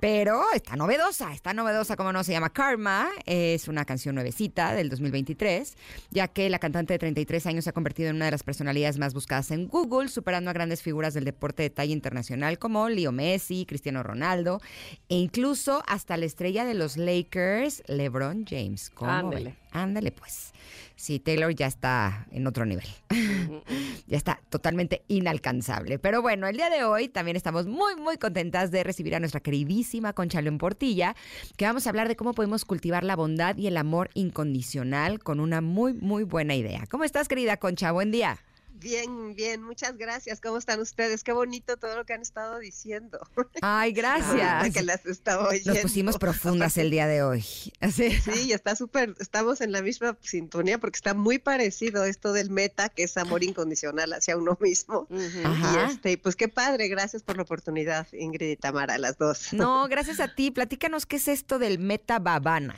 Pero 0.00 0.42
está 0.54 0.74
novedosa, 0.74 1.34
está 1.34 1.52
novedosa, 1.52 1.96
como 1.96 2.14
no 2.14 2.24
se 2.24 2.32
llama 2.32 2.48
Karma. 2.48 3.10
Es 3.26 3.68
una 3.68 3.84
canción 3.84 4.14
nuevecita 4.14 4.72
del 4.72 4.88
2023, 4.88 5.76
ya 6.10 6.28
que 6.28 6.48
la 6.48 6.58
cantante 6.58 6.94
de 6.94 6.98
33 6.98 7.44
años 7.44 7.64
se 7.64 7.70
ha 7.70 7.72
convertido 7.74 8.08
en 8.08 8.16
una 8.16 8.24
de 8.24 8.30
las 8.30 8.42
personalidades 8.42 8.96
más 8.96 9.12
buscadas 9.12 9.50
en 9.50 9.68
Google, 9.68 10.08
superando 10.08 10.48
a 10.48 10.54
grandes 10.54 10.80
figuras 10.80 11.12
del 11.12 11.26
deporte 11.26 11.64
de 11.64 11.68
talla 11.68 11.92
internacional 11.92 12.58
como 12.58 12.88
Leo 12.88 13.12
Messi, 13.12 13.66
Cristiano 13.66 14.02
Ronaldo 14.02 14.62
e 15.10 15.16
incluso 15.16 15.82
hasta 15.86 16.16
la 16.16 16.24
estrella 16.24 16.64
de 16.64 16.72
los 16.72 16.96
Lakers, 16.96 17.82
LeBron 17.86 18.46
James. 18.48 18.88
¿Cómo? 18.88 19.30
Ándale, 19.76 20.10
pues. 20.10 20.52
Sí, 20.96 21.18
Taylor 21.18 21.54
ya 21.54 21.66
está 21.66 22.26
en 22.30 22.46
otro 22.46 22.64
nivel. 22.64 22.86
ya 24.06 24.16
está 24.16 24.40
totalmente 24.48 25.02
inalcanzable. 25.08 25.98
Pero 25.98 26.22
bueno, 26.22 26.46
el 26.46 26.56
día 26.56 26.70
de 26.70 26.84
hoy 26.84 27.08
también 27.08 27.36
estamos 27.36 27.66
muy, 27.66 27.94
muy 27.96 28.16
contentas 28.16 28.70
de 28.70 28.82
recibir 28.82 29.14
a 29.14 29.20
nuestra 29.20 29.40
queridísima 29.40 30.14
Concha 30.14 30.40
León 30.40 30.56
Portilla, 30.56 31.14
que 31.58 31.66
vamos 31.66 31.86
a 31.86 31.90
hablar 31.90 32.08
de 32.08 32.16
cómo 32.16 32.32
podemos 32.32 32.64
cultivar 32.64 33.04
la 33.04 33.16
bondad 33.16 33.56
y 33.58 33.66
el 33.66 33.76
amor 33.76 34.08
incondicional 34.14 35.18
con 35.18 35.40
una 35.40 35.60
muy, 35.60 35.92
muy 35.92 36.24
buena 36.24 36.54
idea. 36.54 36.86
¿Cómo 36.90 37.04
estás, 37.04 37.28
querida 37.28 37.58
Concha? 37.58 37.92
Buen 37.92 38.10
día. 38.10 38.38
Bien, 38.78 39.34
bien, 39.34 39.62
muchas 39.62 39.96
gracias. 39.96 40.40
¿Cómo 40.40 40.58
están 40.58 40.80
ustedes? 40.80 41.24
Qué 41.24 41.32
bonito 41.32 41.76
todo 41.76 41.96
lo 41.96 42.04
que 42.04 42.12
han 42.12 42.20
estado 42.20 42.58
diciendo. 42.58 43.20
Ay, 43.62 43.92
gracias. 43.92 44.72
que 44.72 44.82
las 44.82 45.06
estaba 45.06 45.48
oyendo. 45.48 45.72
Nos 45.72 45.82
pusimos 45.82 46.18
profundas 46.18 46.76
el 46.76 46.90
día 46.90 47.06
de 47.06 47.22
hoy. 47.22 47.44
Así. 47.80 48.10
Sí, 48.10 48.52
está 48.52 48.76
súper, 48.76 49.14
estamos 49.18 49.60
en 49.60 49.72
la 49.72 49.80
misma 49.82 50.16
sintonía 50.20 50.78
porque 50.78 50.96
está 50.96 51.14
muy 51.14 51.38
parecido 51.38 52.04
esto 52.04 52.32
del 52.32 52.50
meta, 52.50 52.88
que 52.88 53.04
es 53.04 53.16
amor 53.16 53.42
incondicional 53.42 54.12
hacia 54.12 54.36
uno 54.36 54.58
mismo. 54.60 55.08
Ajá. 55.44 55.72
Y 55.72 55.92
este, 55.92 56.18
pues 56.18 56.36
qué 56.36 56.48
padre, 56.48 56.88
gracias 56.88 57.22
por 57.22 57.36
la 57.36 57.42
oportunidad, 57.42 58.06
Ingrid 58.12 58.50
y 58.50 58.56
Tamara, 58.56 58.98
las 58.98 59.16
dos. 59.16 59.52
No, 59.52 59.86
gracias 59.88 60.20
a 60.20 60.34
ti. 60.34 60.50
Platícanos 60.50 61.06
qué 61.06 61.16
es 61.16 61.28
esto 61.28 61.58
del 61.58 61.78
Meta 61.78 62.18
Babana. 62.18 62.76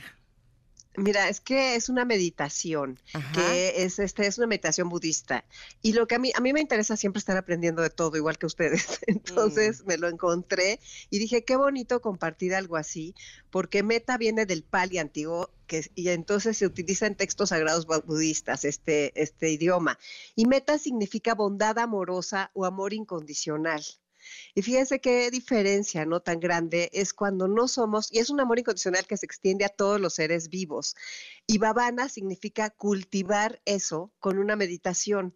Mira, 0.99 1.29
es 1.29 1.39
que 1.41 1.75
es 1.75 1.89
una 1.89 2.05
meditación, 2.05 2.99
Ajá. 3.13 3.31
que 3.33 3.83
es 3.83 3.99
este 3.99 4.27
es 4.27 4.37
una 4.37 4.47
meditación 4.47 4.89
budista. 4.89 5.45
Y 5.81 5.93
lo 5.93 6.07
que 6.07 6.15
a 6.15 6.19
mí 6.19 6.31
a 6.35 6.41
mí 6.41 6.53
me 6.53 6.61
interesa 6.61 6.97
siempre 6.97 7.19
estar 7.19 7.37
aprendiendo 7.37 7.81
de 7.81 7.89
todo, 7.89 8.17
igual 8.17 8.37
que 8.37 8.45
ustedes. 8.45 8.99
Entonces 9.07 9.85
me 9.85 9.97
lo 9.97 10.07
encontré 10.07 10.79
y 11.09 11.19
dije, 11.19 11.43
qué 11.43 11.55
bonito 11.55 12.01
compartir 12.01 12.53
algo 12.53 12.75
así, 12.77 13.15
porque 13.49 13.83
meta 13.83 14.17
viene 14.17 14.45
del 14.45 14.63
pali 14.63 14.97
antiguo 14.97 15.49
que 15.67 15.89
y 15.95 16.09
entonces 16.09 16.57
se 16.57 16.65
utiliza 16.65 17.05
en 17.07 17.15
textos 17.15 17.49
sagrados 17.49 17.87
bu- 17.87 18.03
budistas 18.03 18.65
este 18.65 19.11
este 19.21 19.49
idioma. 19.51 19.97
Y 20.35 20.45
meta 20.47 20.77
significa 20.79 21.35
bondad 21.35 21.77
amorosa 21.79 22.51
o 22.53 22.65
amor 22.65 22.93
incondicional. 22.93 23.83
Y 24.55 24.61
fíjense 24.61 24.99
qué 24.99 25.29
diferencia, 25.31 26.05
¿no? 26.05 26.21
Tan 26.21 26.39
grande 26.39 26.89
es 26.93 27.13
cuando 27.13 27.47
no 27.47 27.67
somos, 27.67 28.11
y 28.11 28.19
es 28.19 28.29
un 28.29 28.39
amor 28.39 28.59
incondicional 28.59 29.05
que 29.07 29.17
se 29.17 29.25
extiende 29.25 29.65
a 29.65 29.69
todos 29.69 29.99
los 29.99 30.15
seres 30.15 30.49
vivos. 30.49 30.95
Y 31.47 31.57
babana 31.57 32.09
significa 32.09 32.69
cultivar 32.69 33.61
eso 33.65 34.11
con 34.19 34.37
una 34.37 34.55
meditación. 34.55 35.35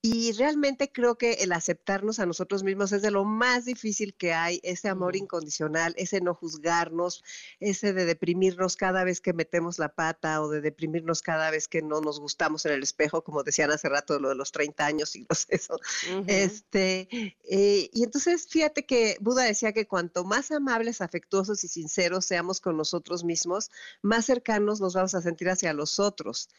Y 0.00 0.30
realmente 0.32 0.92
creo 0.92 1.18
que 1.18 1.32
el 1.34 1.50
aceptarnos 1.50 2.20
a 2.20 2.26
nosotros 2.26 2.62
mismos 2.62 2.92
es 2.92 3.02
de 3.02 3.10
lo 3.10 3.24
más 3.24 3.64
difícil 3.64 4.14
que 4.14 4.32
hay, 4.32 4.60
ese 4.62 4.88
amor 4.88 5.16
incondicional, 5.16 5.92
ese 5.96 6.20
no 6.20 6.34
juzgarnos, 6.34 7.24
ese 7.58 7.92
de 7.92 8.04
deprimirnos 8.04 8.76
cada 8.76 9.02
vez 9.02 9.20
que 9.20 9.32
metemos 9.32 9.80
la 9.80 9.88
pata 9.88 10.40
o 10.40 10.48
de 10.48 10.60
deprimirnos 10.60 11.20
cada 11.20 11.50
vez 11.50 11.66
que 11.66 11.82
no 11.82 12.00
nos 12.00 12.20
gustamos 12.20 12.64
en 12.64 12.72
el 12.72 12.84
espejo, 12.84 13.24
como 13.24 13.42
decían 13.42 13.72
hace 13.72 13.88
rato 13.88 14.20
lo 14.20 14.28
de 14.28 14.36
los 14.36 14.52
30 14.52 14.86
años 14.86 15.16
y 15.16 15.26
los 15.28 15.46
eso. 15.48 15.80
Este, 16.28 17.08
eh, 17.50 17.90
y 17.92 18.04
entonces 18.04 18.46
fíjate 18.46 18.86
que 18.86 19.16
Buda 19.20 19.42
decía 19.42 19.72
que 19.72 19.88
cuanto 19.88 20.24
más 20.24 20.52
amables, 20.52 21.00
afectuosos 21.00 21.64
y 21.64 21.68
sinceros 21.68 22.24
seamos 22.24 22.60
con 22.60 22.76
nosotros 22.76 23.24
mismos, 23.24 23.72
más 24.02 24.26
cercanos 24.26 24.80
nos 24.80 24.94
vamos 24.94 25.16
a 25.16 25.22
sentir 25.22 25.50
hacia 25.50 25.72
los 25.72 25.98
otros. 25.98 26.50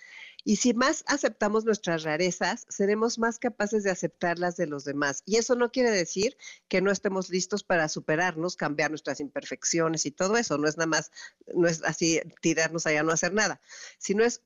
Y 0.43 0.55
si 0.57 0.73
más 0.73 1.03
aceptamos 1.07 1.65
nuestras 1.65 2.03
rarezas, 2.03 2.65
seremos 2.69 3.19
más 3.19 3.39
capaces 3.39 3.83
de 3.83 3.91
aceptar 3.91 4.39
las 4.39 4.55
de 4.55 4.67
los 4.67 4.83
demás. 4.85 5.21
Y 5.25 5.37
eso 5.37 5.55
no 5.55 5.71
quiere 5.71 5.91
decir 5.91 6.37
que 6.67 6.81
no 6.81 6.91
estemos 6.91 7.29
listos 7.29 7.63
para 7.63 7.89
superarnos, 7.89 8.55
cambiar 8.55 8.89
nuestras 8.89 9.19
imperfecciones 9.19 10.05
y 10.05 10.11
todo 10.11 10.37
eso. 10.37 10.57
No 10.57 10.67
es 10.67 10.77
nada 10.77 10.87
más, 10.87 11.11
no 11.53 11.67
es 11.67 11.83
así 11.83 12.21
tirarnos 12.41 12.85
allá 12.85 13.03
no 13.03 13.11
hacer 13.11 13.33
nada, 13.33 13.59
sino 13.97 14.23
es 14.23 14.41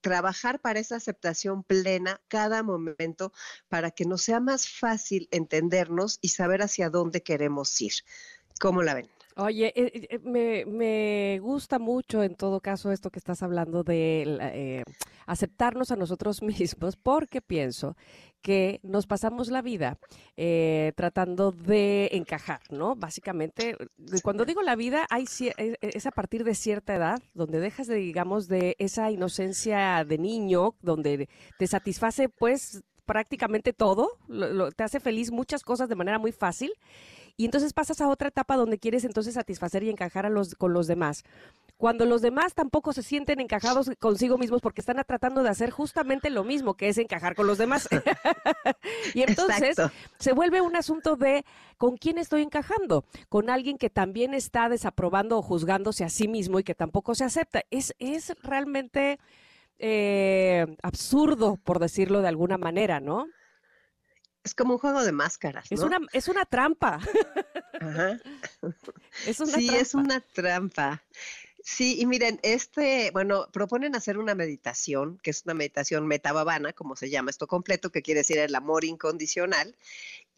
trabajar 0.00 0.60
para 0.60 0.78
esa 0.78 0.96
aceptación 0.96 1.64
plena 1.64 2.20
cada 2.28 2.62
momento 2.62 3.32
para 3.68 3.90
que 3.90 4.04
nos 4.04 4.22
sea 4.22 4.40
más 4.40 4.68
fácil 4.68 5.28
entendernos 5.32 6.18
y 6.20 6.28
saber 6.28 6.62
hacia 6.62 6.90
dónde 6.90 7.22
queremos 7.22 7.80
ir. 7.80 7.92
¿Cómo 8.60 8.82
la 8.82 8.94
ven? 8.94 9.15
Oye, 9.38 9.70
eh, 9.76 10.08
eh, 10.10 10.18
me, 10.24 10.64
me 10.64 11.38
gusta 11.40 11.78
mucho 11.78 12.22
en 12.22 12.36
todo 12.36 12.60
caso 12.60 12.90
esto 12.90 13.10
que 13.10 13.18
estás 13.18 13.42
hablando 13.42 13.82
de 13.84 14.22
eh, 14.40 14.82
aceptarnos 15.26 15.90
a 15.90 15.96
nosotros 15.96 16.40
mismos, 16.42 16.96
porque 16.96 17.42
pienso 17.42 17.96
que 18.40 18.80
nos 18.82 19.06
pasamos 19.06 19.48
la 19.50 19.60
vida 19.60 19.98
eh, 20.38 20.92
tratando 20.96 21.52
de 21.52 22.08
encajar, 22.12 22.60
¿no? 22.70 22.94
Básicamente, 22.96 23.72
eh, 23.72 24.20
cuando 24.22 24.46
digo 24.46 24.62
la 24.62 24.74
vida, 24.76 25.06
hay, 25.10 25.24
eh, 25.40 25.52
eh, 25.58 25.76
es 25.82 26.06
a 26.06 26.12
partir 26.12 26.42
de 26.42 26.54
cierta 26.54 26.94
edad 26.94 27.20
donde 27.34 27.60
dejas 27.60 27.88
de, 27.88 27.96
digamos, 27.96 28.48
de 28.48 28.74
esa 28.78 29.10
inocencia 29.10 30.02
de 30.06 30.16
niño, 30.16 30.76
donde 30.80 31.28
te 31.58 31.66
satisface, 31.66 32.30
pues, 32.30 32.82
prácticamente 33.04 33.72
todo, 33.74 34.08
lo- 34.28 34.48
lo- 34.52 34.72
te 34.72 34.82
hace 34.82 34.98
feliz 34.98 35.30
muchas 35.30 35.62
cosas 35.62 35.88
de 35.90 35.94
manera 35.94 36.18
muy 36.18 36.32
fácil. 36.32 36.72
Y 37.36 37.44
entonces 37.44 37.72
pasas 37.72 38.00
a 38.00 38.08
otra 38.08 38.28
etapa 38.28 38.56
donde 38.56 38.78
quieres 38.78 39.04
entonces 39.04 39.34
satisfacer 39.34 39.82
y 39.82 39.90
encajar 39.90 40.24
a 40.24 40.30
los, 40.30 40.54
con 40.54 40.72
los 40.72 40.86
demás. 40.86 41.22
Cuando 41.76 42.06
los 42.06 42.22
demás 42.22 42.54
tampoco 42.54 42.94
se 42.94 43.02
sienten 43.02 43.40
encajados 43.40 43.90
consigo 43.98 44.38
mismos 44.38 44.62
porque 44.62 44.80
están 44.80 44.96
tratando 45.06 45.42
de 45.42 45.50
hacer 45.50 45.70
justamente 45.70 46.30
lo 46.30 46.44
mismo, 46.44 46.74
que 46.74 46.88
es 46.88 46.96
encajar 46.96 47.34
con 47.34 47.46
los 47.46 47.58
demás. 47.58 47.88
y 49.14 49.22
entonces 49.22 49.70
Exacto. 49.70 49.94
se 50.18 50.32
vuelve 50.32 50.62
un 50.62 50.76
asunto 50.76 51.16
de 51.16 51.44
con 51.76 51.98
quién 51.98 52.16
estoy 52.16 52.40
encajando, 52.40 53.04
con 53.28 53.50
alguien 53.50 53.76
que 53.76 53.90
también 53.90 54.32
está 54.32 54.70
desaprobando 54.70 55.36
o 55.36 55.42
juzgándose 55.42 56.04
a 56.04 56.08
sí 56.08 56.28
mismo 56.28 56.58
y 56.58 56.64
que 56.64 56.74
tampoco 56.74 57.14
se 57.14 57.24
acepta. 57.24 57.62
Es, 57.70 57.94
es 57.98 58.32
realmente 58.42 59.18
eh, 59.78 60.64
absurdo, 60.82 61.58
por 61.62 61.78
decirlo 61.80 62.22
de 62.22 62.28
alguna 62.28 62.56
manera, 62.56 63.00
¿no? 63.00 63.26
Es 64.46 64.54
como 64.54 64.74
un 64.74 64.78
juego 64.78 65.02
de 65.02 65.10
máscaras, 65.10 65.72
Es 65.72 65.80
¿no? 65.80 65.86
una, 65.86 65.98
es 66.12 66.28
una 66.28 66.44
trampa. 66.44 67.00
Ajá. 67.80 68.20
Es 69.26 69.40
una 69.40 69.52
sí, 69.52 69.68
es 69.74 69.92
una 69.92 70.20
trampa. 70.20 71.02
Sí, 71.64 72.00
y 72.00 72.06
miren, 72.06 72.38
este, 72.44 73.10
bueno, 73.10 73.48
proponen 73.52 73.96
hacer 73.96 74.18
una 74.18 74.36
meditación, 74.36 75.18
que 75.20 75.30
es 75.30 75.42
una 75.46 75.54
meditación 75.54 76.06
metababana, 76.06 76.72
como 76.72 76.94
se 76.94 77.10
llama 77.10 77.30
esto 77.30 77.48
completo, 77.48 77.90
que 77.90 78.02
quiere 78.02 78.20
decir 78.20 78.38
el 78.38 78.54
amor 78.54 78.84
incondicional. 78.84 79.74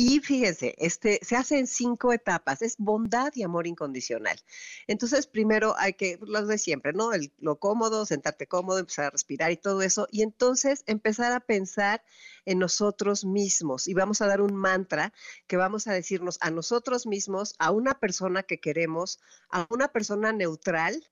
Y 0.00 0.20
fíjense, 0.20 0.76
este, 0.78 1.18
se 1.22 1.34
hace 1.34 1.58
en 1.58 1.66
cinco 1.66 2.12
etapas, 2.12 2.62
es 2.62 2.76
bondad 2.78 3.32
y 3.34 3.42
amor 3.42 3.66
incondicional. 3.66 4.38
Entonces, 4.86 5.26
primero 5.26 5.74
hay 5.76 5.94
que, 5.94 6.20
lo 6.22 6.46
de 6.46 6.56
siempre, 6.56 6.92
¿no? 6.92 7.12
El- 7.12 7.32
lo 7.40 7.58
cómodo, 7.58 8.06
sentarte 8.06 8.46
cómodo, 8.46 8.78
empezar 8.78 9.06
a 9.06 9.10
respirar 9.10 9.50
y 9.50 9.56
todo 9.56 9.82
eso, 9.82 10.06
y 10.12 10.22
entonces 10.22 10.84
empezar 10.86 11.32
a 11.32 11.40
pensar 11.40 12.04
en 12.44 12.60
nosotros 12.60 13.24
mismos. 13.24 13.88
Y 13.88 13.94
vamos 13.94 14.20
a 14.22 14.28
dar 14.28 14.40
un 14.40 14.54
mantra 14.54 15.12
que 15.48 15.56
vamos 15.56 15.88
a 15.88 15.92
decirnos 15.92 16.38
a 16.42 16.52
nosotros 16.52 17.04
mismos, 17.04 17.56
a 17.58 17.72
una 17.72 17.98
persona 17.98 18.44
que 18.44 18.60
queremos, 18.60 19.18
a 19.50 19.66
una 19.68 19.88
persona 19.88 20.30
neutral, 20.30 21.04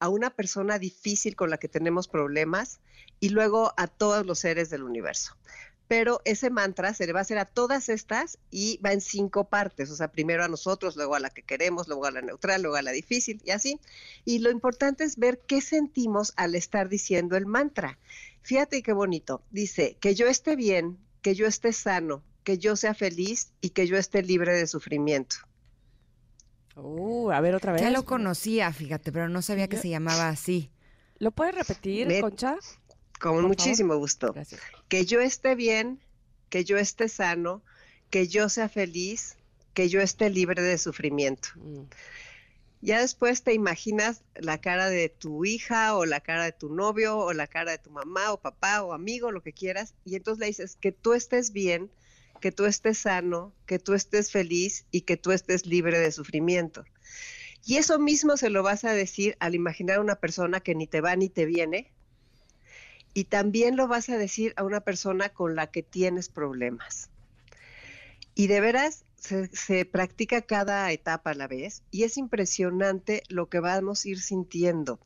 a 0.00 0.10
una 0.10 0.28
persona 0.28 0.78
difícil 0.78 1.34
con 1.34 1.48
la 1.48 1.56
que 1.56 1.68
tenemos 1.68 2.08
problemas 2.08 2.80
y 3.20 3.30
luego 3.30 3.72
a 3.78 3.86
todos 3.86 4.26
los 4.26 4.40
seres 4.40 4.68
del 4.68 4.82
universo. 4.82 5.34
Pero 5.86 6.22
ese 6.24 6.48
mantra 6.48 6.94
se 6.94 7.06
le 7.06 7.12
va 7.12 7.18
a 7.18 7.22
hacer 7.22 7.36
a 7.38 7.44
todas 7.44 7.88
estas 7.90 8.38
y 8.50 8.78
va 8.78 8.92
en 8.92 9.00
cinco 9.02 9.44
partes, 9.50 9.90
o 9.90 9.96
sea, 9.96 10.08
primero 10.10 10.42
a 10.42 10.48
nosotros, 10.48 10.96
luego 10.96 11.14
a 11.14 11.20
la 11.20 11.28
que 11.30 11.42
queremos, 11.42 11.88
luego 11.88 12.06
a 12.06 12.10
la 12.10 12.22
neutral, 12.22 12.62
luego 12.62 12.76
a 12.76 12.82
la 12.82 12.90
difícil 12.92 13.42
y 13.44 13.50
así. 13.50 13.78
Y 14.24 14.38
lo 14.38 14.50
importante 14.50 15.04
es 15.04 15.18
ver 15.18 15.40
qué 15.46 15.60
sentimos 15.60 16.32
al 16.36 16.54
estar 16.54 16.88
diciendo 16.88 17.36
el 17.36 17.44
mantra. 17.46 17.98
Fíjate 18.42 18.82
qué 18.82 18.92
bonito. 18.94 19.42
Dice, 19.50 19.96
que 20.00 20.14
yo 20.14 20.26
esté 20.26 20.56
bien, 20.56 20.98
que 21.20 21.34
yo 21.34 21.46
esté 21.46 21.72
sano, 21.72 22.22
que 22.44 22.56
yo 22.58 22.76
sea 22.76 22.94
feliz 22.94 23.52
y 23.60 23.70
que 23.70 23.86
yo 23.86 23.96
esté 23.98 24.22
libre 24.22 24.54
de 24.54 24.66
sufrimiento. 24.66 25.36
Uh, 26.76 27.30
a 27.30 27.40
ver 27.40 27.54
otra 27.54 27.72
vez. 27.72 27.82
Ya 27.82 27.90
lo 27.90 28.04
conocía, 28.04 28.72
fíjate, 28.72 29.12
pero 29.12 29.28
no 29.28 29.42
sabía 29.42 29.68
que 29.68 29.76
Yo- 29.76 29.82
se 29.82 29.88
llamaba 29.90 30.28
así. 30.28 30.70
¿Lo 31.18 31.30
puedes 31.30 31.54
repetir, 31.54 32.06
Me- 32.08 32.20
Concha? 32.20 32.56
Con 33.24 33.32
Por 33.32 33.40
favor. 33.40 33.48
muchísimo 33.48 33.96
gusto. 33.96 34.34
Gracias. 34.34 34.60
Que 34.88 35.06
yo 35.06 35.22
esté 35.22 35.54
bien, 35.54 35.98
que 36.50 36.62
yo 36.62 36.76
esté 36.76 37.08
sano, 37.08 37.62
que 38.10 38.28
yo 38.28 38.50
sea 38.50 38.68
feliz, 38.68 39.38
que 39.72 39.88
yo 39.88 40.02
esté 40.02 40.28
libre 40.28 40.60
de 40.60 40.76
sufrimiento. 40.76 41.48
Mm. 41.56 41.84
Ya 42.82 43.00
después 43.00 43.42
te 43.42 43.54
imaginas 43.54 44.24
la 44.34 44.58
cara 44.58 44.90
de 44.90 45.08
tu 45.08 45.46
hija 45.46 45.96
o 45.96 46.04
la 46.04 46.20
cara 46.20 46.44
de 46.44 46.52
tu 46.52 46.68
novio 46.68 47.16
o 47.16 47.32
la 47.32 47.46
cara 47.46 47.70
de 47.70 47.78
tu 47.78 47.88
mamá 47.88 48.30
o 48.30 48.42
papá 48.42 48.82
o 48.82 48.92
amigo, 48.92 49.32
lo 49.32 49.42
que 49.42 49.54
quieras, 49.54 49.94
y 50.04 50.16
entonces 50.16 50.40
le 50.40 50.46
dices 50.48 50.76
que 50.76 50.92
tú 50.92 51.14
estés 51.14 51.50
bien, 51.54 51.90
que 52.42 52.52
tú 52.52 52.66
estés 52.66 52.98
sano, 52.98 53.54
que 53.64 53.78
tú 53.78 53.94
estés 53.94 54.30
feliz 54.30 54.84
y 54.90 55.00
que 55.00 55.16
tú 55.16 55.32
estés 55.32 55.64
libre 55.64 55.98
de 55.98 56.12
sufrimiento. 56.12 56.84
Y 57.64 57.76
eso 57.78 57.98
mismo 57.98 58.36
se 58.36 58.50
lo 58.50 58.62
vas 58.62 58.84
a 58.84 58.92
decir 58.92 59.34
al 59.40 59.54
imaginar 59.54 59.96
a 59.96 60.02
una 60.02 60.16
persona 60.16 60.60
que 60.60 60.74
ni 60.74 60.86
te 60.86 61.00
va 61.00 61.16
ni 61.16 61.30
te 61.30 61.46
viene, 61.46 61.93
y 63.14 63.24
también 63.24 63.76
lo 63.76 63.88
vas 63.88 64.08
a 64.08 64.18
decir 64.18 64.52
a 64.56 64.64
una 64.64 64.80
persona 64.80 65.28
con 65.28 65.54
la 65.54 65.68
que 65.68 65.82
tienes 65.82 66.28
problemas. 66.28 67.10
Y 68.34 68.48
de 68.48 68.60
veras 68.60 69.04
se, 69.16 69.84
practica 69.86 70.42
cada 70.42 70.90
etapa 70.92 71.30
a 71.30 71.34
la 71.34 71.46
vez 71.46 71.82
y 71.90 72.02
es 72.02 72.16
impresionante 72.16 73.22
lo 73.28 73.48
que 73.48 73.60
vamos 73.60 74.04
a 74.04 74.08
ir 74.08 74.20
sintiendo. 74.20 75.00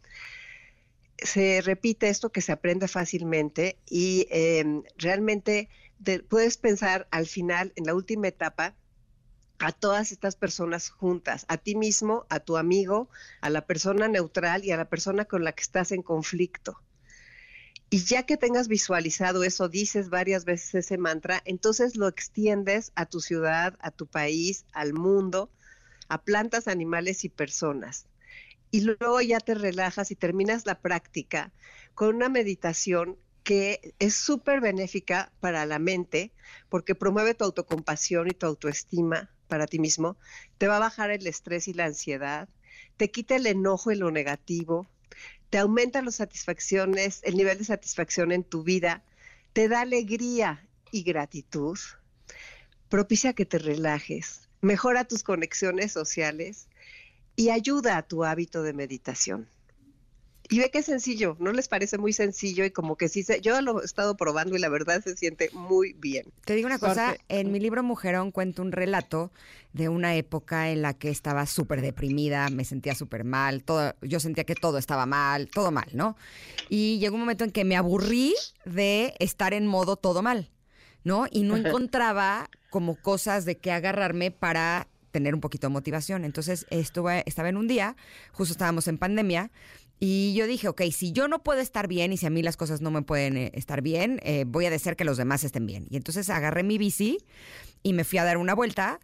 Se 1.19 1.61
repite 1.61 2.09
esto 2.09 2.31
que 2.31 2.41
se 2.41 2.53
aprende 2.53 2.89
fácilmente 2.89 3.79
y 3.87 4.27
em, 4.31 4.83
realmente 4.97 5.69
te- 6.03 6.21
puedes 6.23 6.57
pensar 6.57 7.09
al 7.11 7.27
final, 7.27 7.73
en 7.77 7.85
la 7.87 7.95
última 7.95 8.29
etapa, 8.29 8.77
a 9.59 9.73
todas 9.73 10.13
estas 10.13 10.37
personas 10.37 10.91
juntas, 10.91 11.45
a 11.49 11.59
ti 11.59 11.75
mismo, 11.75 12.27
a 12.31 12.41
tu 12.41 12.57
amigo, 12.57 13.11
a 13.41 13.51
la 13.51 13.67
persona 13.67 14.09
neutral 14.09 14.65
y 14.65 14.71
a 14.71 14.77
la 14.77 14.89
persona 14.89 15.25
con 15.27 15.45
la 15.45 15.53
que 15.53 15.63
estás 15.63 15.93
en 15.93 16.03
conflicto. 16.03 16.81
Y 17.91 18.05
ya 18.05 18.25
que 18.25 18.37
tengas 18.37 18.69
visualizado 18.69 19.45
eso, 19.45 19.69
dices 19.69 20.11
varias 20.11 20.45
veces 20.45 20.75
ese 20.75 20.99
mantra, 20.99 21.43
entonces 21.47 21.97
lo 21.97 22.07
extiendes 22.07 22.93
a 22.95 23.07
tu 23.07 23.21
ciudad, 23.21 23.79
a 23.81 23.91
tu 23.91 24.07
país, 24.07 24.67
al 24.73 24.93
mundo, 24.93 25.51
a 26.09 26.23
plantas, 26.23 26.69
animales 26.69 27.25
y 27.25 27.31
personas. 27.31 28.07
Y 28.71 28.83
luego 28.83 29.21
ya 29.23 29.41
te 29.41 29.55
relajas 29.55 30.11
y 30.11 30.17
terminas 30.17 30.67
la 30.67 30.81
práctica 30.81 31.53
con 31.95 32.15
una 32.17 32.29
meditación 32.29 33.17
que 33.43 33.95
es 33.99 34.15
súper 34.15 34.61
benéfica 34.61 35.33
para 35.41 35.65
la 35.65 35.79
mente 35.79 36.33
porque 36.69 36.95
promueve 36.95 37.33
tu 37.33 37.45
autocompasión 37.45 38.29
y 38.29 38.33
tu 38.33 38.45
autoestima 38.45 39.31
para 39.49 39.67
ti 39.67 39.79
mismo, 39.79 40.19
te 40.59 40.69
va 40.69 40.77
a 40.77 40.81
bajar 40.81 41.11
el 41.11 41.27
estrés 41.27 41.67
y 41.69 41.73
la 41.73 41.87
ansiedad, 41.87 42.51
te 42.99 43.11
quita 43.11 43.37
el 43.37 43.47
enojo 43.47 43.91
y 43.91 43.97
lo 43.97 44.11
negativo, 44.11 44.87
te 45.51 45.59
aumenta 45.59 46.03
las 46.03 46.17
satisfacciones, 46.17 47.21
el 47.23 47.37
nivel 47.37 47.59
de 47.59 47.65
satisfacción 47.65 48.33
en 48.33 48.45
tu 48.45 48.63
vida, 48.63 49.03
te 49.53 49.69
da 49.69 49.81
alegría 49.81 50.67
y 50.91 51.03
gratitud, 51.03 51.79
propicia 52.89 53.33
que 53.33 53.47
te 53.47 53.59
relajes, 53.59 54.49
mejora 54.61 55.05
tus 55.05 55.23
conexiones 55.23 55.93
sociales 55.93 56.69
y 57.37 57.51
ayuda 57.51 57.97
a 57.97 58.03
tu 58.03 58.25
hábito 58.25 58.63
de 58.63 58.73
meditación. 58.73 59.49
Y 60.51 60.59
ve 60.61 60.71
que 60.71 60.79
es 60.79 60.87
sencillo, 60.87 61.37
¿no 61.41 61.53
les 61.53 61.69
parece 61.69 61.99
muy 61.99 62.15
sencillo? 62.15 62.65
Y 62.65 62.71
como 62.71 62.97
que 62.97 63.09
sí, 63.09 63.23
se, 63.23 63.43
yo 63.43 63.61
lo 63.61 63.83
he 63.83 63.85
estado 63.85 64.17
probando 64.17 64.57
y 64.57 64.59
la 64.59 64.71
verdad 64.71 65.03
se 65.05 65.15
siente 65.15 65.51
muy 65.53 65.93
bien. 65.93 66.25
Te 66.47 66.55
digo 66.55 66.67
una 66.67 66.79
cosa, 66.79 67.11
Porque- 67.11 67.25
en 67.41 67.53
mi 67.53 67.61
libro 67.61 67.83
Mujerón 67.83 68.31
cuento 68.31 68.63
un 68.63 68.73
relato 68.73 69.31
de 69.75 69.91
una 69.91 70.15
época 70.17 70.71
en 70.71 70.81
la 70.81 70.95
que 70.95 71.11
estaba 71.11 71.45
súper 71.45 71.83
deprimida, 71.83 72.49
me 72.49 72.65
sentía 72.65 72.95
súper 72.95 73.25
mal, 73.25 73.63
todo, 73.63 73.95
yo 74.01 74.21
sentía 74.21 74.45
que 74.45 74.55
todo 74.55 74.79
estaba 74.79 75.05
mal, 75.05 75.49
todo 75.51 75.71
mal, 75.71 75.89
¿no? 75.93 76.17
Y 76.71 76.99
llegó 76.99 77.17
un 77.17 77.21
momento 77.21 77.45
en 77.45 77.51
que 77.51 77.65
me 77.65 77.77
aburrí 77.77 78.35
de 78.65 79.15
estar 79.19 79.53
en 79.53 79.67
modo 79.67 79.97
todo 79.97 80.23
mal, 80.23 80.51
¿no? 81.05 81.27
Y 81.31 81.43
no 81.43 81.59
encontraba 81.59 82.49
como 82.71 82.97
cosas 82.97 83.45
de 83.45 83.59
qué 83.59 83.71
agarrarme 83.71 84.31
para 84.31 84.89
tener 85.11 85.35
un 85.35 85.41
poquito 85.41 85.67
de 85.67 85.73
motivación. 85.73 86.25
Entonces 86.25 86.67
estuve, 86.71 87.23
estaba 87.27 87.49
en 87.49 87.57
un 87.57 87.67
día, 87.69 87.97
justo 88.33 88.53
estábamos 88.53 88.89
en 88.89 88.99
pandemia, 88.99 89.51
y 90.01 90.35
yo 90.35 90.47
dije, 90.47 90.69
ok, 90.69 90.83
si 90.93 91.13
yo 91.13 91.27
no 91.27 91.43
puedo 91.43 91.61
estar 91.61 91.89
bien 91.89 92.13
y 92.13 92.17
si 92.17 92.27
a 92.27 92.31
mí 92.31 92.43
las 92.43 92.57
cosas 92.57 92.81
no 92.81 92.91
me 92.91 93.03
pueden 93.03 93.37
eh, 93.37 93.51
estar 93.55 93.83
bien, 93.83 94.21
eh, 94.23 94.45
voy 94.47 94.67
a 94.67 94.71
desear 94.71 94.97
que 94.97 95.05
los 95.05 95.17
demás 95.17 95.43
estén 95.45 95.67
bien. 95.67 95.87
Y 95.91 95.97
entonces 95.97 96.31
agarré 96.31 96.63
mi 96.63 96.79
bici 96.79 97.19
y 97.83 97.93
me 97.93 98.05
fui 98.05 98.19
a 98.19 98.25
dar 98.25 98.37
una 98.37 98.55
vuelta 98.55 99.01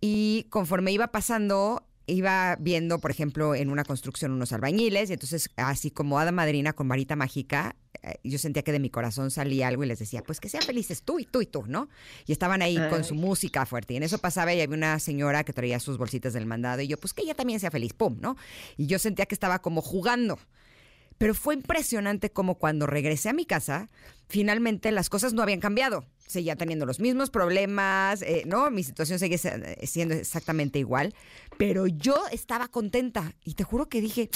y 0.00 0.46
conforme 0.50 0.92
iba 0.92 1.08
pasando, 1.08 1.87
iba 2.08 2.56
viendo, 2.58 2.98
por 2.98 3.10
ejemplo, 3.10 3.54
en 3.54 3.70
una 3.70 3.84
construcción 3.84 4.32
unos 4.32 4.52
albañiles 4.52 5.10
y 5.10 5.12
entonces 5.12 5.50
así 5.56 5.90
como 5.90 6.18
hada 6.18 6.32
madrina 6.32 6.72
con 6.72 6.88
varita 6.88 7.14
mágica, 7.14 7.76
eh, 8.02 8.16
yo 8.24 8.38
sentía 8.38 8.62
que 8.62 8.72
de 8.72 8.80
mi 8.80 8.90
corazón 8.90 9.30
salía 9.30 9.68
algo 9.68 9.84
y 9.84 9.86
les 9.86 9.98
decía, 9.98 10.22
pues 10.22 10.40
que 10.40 10.48
sean 10.48 10.62
felices 10.62 11.02
tú 11.02 11.18
y 11.18 11.24
tú 11.24 11.42
y 11.42 11.46
tú, 11.46 11.64
¿no? 11.66 11.88
Y 12.26 12.32
estaban 12.32 12.62
ahí 12.62 12.78
con 12.90 13.04
su 13.04 13.14
música 13.14 13.66
fuerte. 13.66 13.94
Y 13.94 13.98
en 13.98 14.02
eso 14.02 14.18
pasaba 14.18 14.52
y 14.54 14.60
había 14.60 14.76
una 14.76 14.98
señora 14.98 15.44
que 15.44 15.52
traía 15.52 15.78
sus 15.80 15.98
bolsitas 15.98 16.32
del 16.32 16.46
mandado 16.46 16.80
y 16.82 16.88
yo, 16.88 16.96
pues 16.96 17.12
que 17.12 17.22
ella 17.22 17.34
también 17.34 17.60
sea 17.60 17.70
feliz, 17.70 17.92
pum, 17.92 18.16
¿no? 18.20 18.36
Y 18.76 18.86
yo 18.86 18.98
sentía 18.98 19.26
que 19.26 19.34
estaba 19.34 19.60
como 19.60 19.82
jugando. 19.82 20.38
Pero 21.18 21.34
fue 21.34 21.54
impresionante 21.54 22.30
como 22.30 22.56
cuando 22.56 22.86
regresé 22.86 23.28
a 23.28 23.32
mi 23.32 23.44
casa, 23.44 23.88
finalmente 24.28 24.92
las 24.92 25.10
cosas 25.10 25.32
no 25.34 25.42
habían 25.42 25.60
cambiado. 25.60 26.04
Seguía 26.28 26.54
teniendo 26.56 26.86
los 26.86 27.00
mismos 27.00 27.30
problemas, 27.30 28.22
eh, 28.22 28.44
¿no? 28.46 28.70
Mi 28.70 28.84
situación 28.84 29.18
seguía 29.18 29.38
se- 29.38 29.86
siendo 29.86 30.14
exactamente 30.14 30.78
igual, 30.78 31.14
pero 31.56 31.86
yo 31.86 32.14
estaba 32.30 32.68
contenta 32.68 33.32
y 33.44 33.54
te 33.54 33.64
juro 33.64 33.88
que 33.88 34.00
dije, 34.00 34.28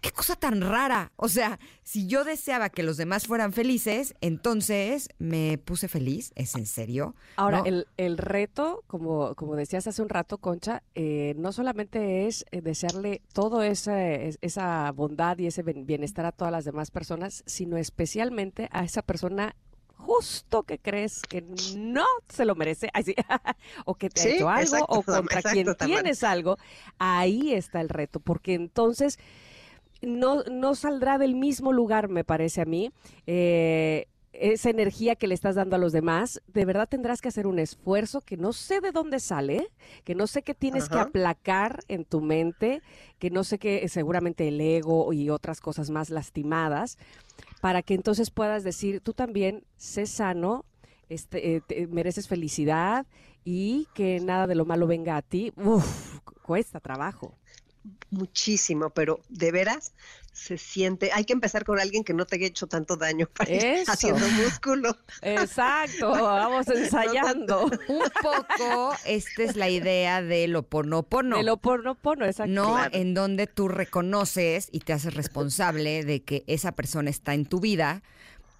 qué 0.00 0.10
cosa 0.10 0.34
tan 0.34 0.60
rara. 0.60 1.12
O 1.16 1.28
sea, 1.28 1.60
si 1.84 2.06
yo 2.08 2.24
deseaba 2.24 2.70
que 2.70 2.82
los 2.82 2.96
demás 2.96 3.26
fueran 3.28 3.52
felices, 3.52 4.14
entonces 4.20 5.08
me 5.18 5.58
puse 5.58 5.86
feliz, 5.88 6.32
¿es 6.34 6.54
en 6.56 6.66
serio? 6.66 7.14
Ahora, 7.36 7.58
¿No? 7.58 7.66
el, 7.66 7.86
el 7.96 8.18
reto, 8.18 8.82
como, 8.88 9.34
como 9.36 9.54
decías 9.54 9.86
hace 9.86 10.02
un 10.02 10.08
rato, 10.08 10.38
Concha, 10.38 10.82
eh, 10.96 11.34
no 11.36 11.52
solamente 11.52 12.26
es 12.26 12.44
eh, 12.50 12.60
desearle 12.62 13.22
todo 13.32 13.62
esa, 13.62 14.10
es- 14.12 14.38
esa 14.42 14.90
bondad 14.92 15.38
y 15.38 15.46
ese 15.46 15.62
bienestar 15.62 16.24
a 16.26 16.32
todas 16.32 16.50
las 16.52 16.64
demás 16.64 16.90
personas, 16.90 17.44
sino 17.46 17.76
especialmente 17.76 18.68
a 18.72 18.84
esa 18.84 19.02
persona 19.02 19.54
justo 20.06 20.64
que 20.64 20.78
crees 20.78 21.22
que 21.22 21.42
no 21.42 22.04
se 22.28 22.44
lo 22.44 22.54
merece, 22.54 22.90
o 23.84 23.94
que 23.94 24.10
te 24.10 24.22
ha 24.22 24.26
hecho 24.26 24.48
algo, 24.48 24.62
exacto, 24.62 24.86
o 24.88 25.02
contra 25.04 25.40
exacto, 25.40 25.50
quien 25.50 25.74
tienes 25.76 26.22
algo, 26.24 26.58
ahí 26.98 27.52
está 27.52 27.80
el 27.80 27.88
reto, 27.88 28.20
porque 28.20 28.54
entonces 28.54 29.18
no, 30.02 30.42
no 30.44 30.74
saldrá 30.74 31.18
del 31.18 31.34
mismo 31.34 31.72
lugar, 31.72 32.08
me 32.08 32.24
parece 32.24 32.60
a 32.62 32.64
mí. 32.64 32.90
eh, 33.26 34.06
esa 34.42 34.70
energía 34.70 35.14
que 35.16 35.26
le 35.28 35.34
estás 35.34 35.54
dando 35.54 35.76
a 35.76 35.78
los 35.78 35.92
demás, 35.92 36.42
de 36.48 36.64
verdad 36.64 36.88
tendrás 36.88 37.20
que 37.20 37.28
hacer 37.28 37.46
un 37.46 37.58
esfuerzo 37.58 38.20
que 38.20 38.36
no 38.36 38.52
sé 38.52 38.80
de 38.80 38.90
dónde 38.90 39.20
sale, 39.20 39.68
que 40.04 40.14
no 40.14 40.26
sé 40.26 40.42
qué 40.42 40.54
tienes 40.54 40.88
que 40.88 40.98
aplacar 40.98 41.84
en 41.88 42.04
tu 42.04 42.20
mente, 42.20 42.82
que 43.18 43.30
no 43.30 43.44
sé 43.44 43.58
qué, 43.58 43.88
seguramente 43.88 44.48
el 44.48 44.60
ego 44.60 45.12
y 45.12 45.30
otras 45.30 45.60
cosas 45.60 45.90
más 45.90 46.10
lastimadas, 46.10 46.98
para 47.60 47.82
que 47.82 47.94
entonces 47.94 48.30
puedas 48.30 48.64
decir, 48.64 49.00
tú 49.00 49.12
también 49.12 49.64
sé 49.76 50.06
sano, 50.06 50.64
este, 51.08 51.56
eh, 51.56 51.60
te- 51.60 51.86
mereces 51.86 52.26
felicidad 52.26 53.06
y 53.44 53.86
que 53.94 54.18
nada 54.20 54.46
de 54.46 54.54
lo 54.54 54.64
malo 54.64 54.86
venga 54.86 55.16
a 55.16 55.22
ti. 55.22 55.52
Uf, 55.56 56.18
cuesta 56.42 56.80
trabajo. 56.80 57.34
Muchísimo, 58.10 58.90
pero 58.90 59.20
de 59.28 59.50
veras 59.52 59.92
se 60.32 60.56
siente. 60.56 61.10
Hay 61.12 61.24
que 61.24 61.32
empezar 61.32 61.64
con 61.64 61.78
alguien 61.80 62.04
que 62.04 62.14
no 62.14 62.24
te 62.26 62.36
haya 62.36 62.46
hecho 62.46 62.66
tanto 62.66 62.96
daño 62.96 63.26
para 63.36 63.50
ir 63.52 63.64
Eso. 63.64 63.92
haciendo 63.92 64.26
músculo. 64.28 64.96
Exacto, 65.20 66.10
vamos 66.10 66.68
ensayando. 66.68 67.64
Un 67.88 68.02
poco, 68.22 68.94
esta 69.04 69.42
es 69.42 69.56
la 69.56 69.68
idea 69.68 70.22
del 70.22 70.56
oponopono. 70.56 71.38
El 71.38 71.48
oponopono, 71.48 72.24
exacto. 72.24 72.52
No, 72.52 72.72
Claro. 72.74 72.90
en 72.94 73.14
donde 73.14 73.46
tú 73.46 73.68
reconoces 73.68 74.68
y 74.72 74.80
te 74.80 74.92
haces 74.92 75.14
responsable 75.14 76.04
de 76.04 76.22
que 76.22 76.44
esa 76.46 76.72
persona 76.72 77.10
está 77.10 77.34
en 77.34 77.44
tu 77.46 77.60
vida 77.60 78.02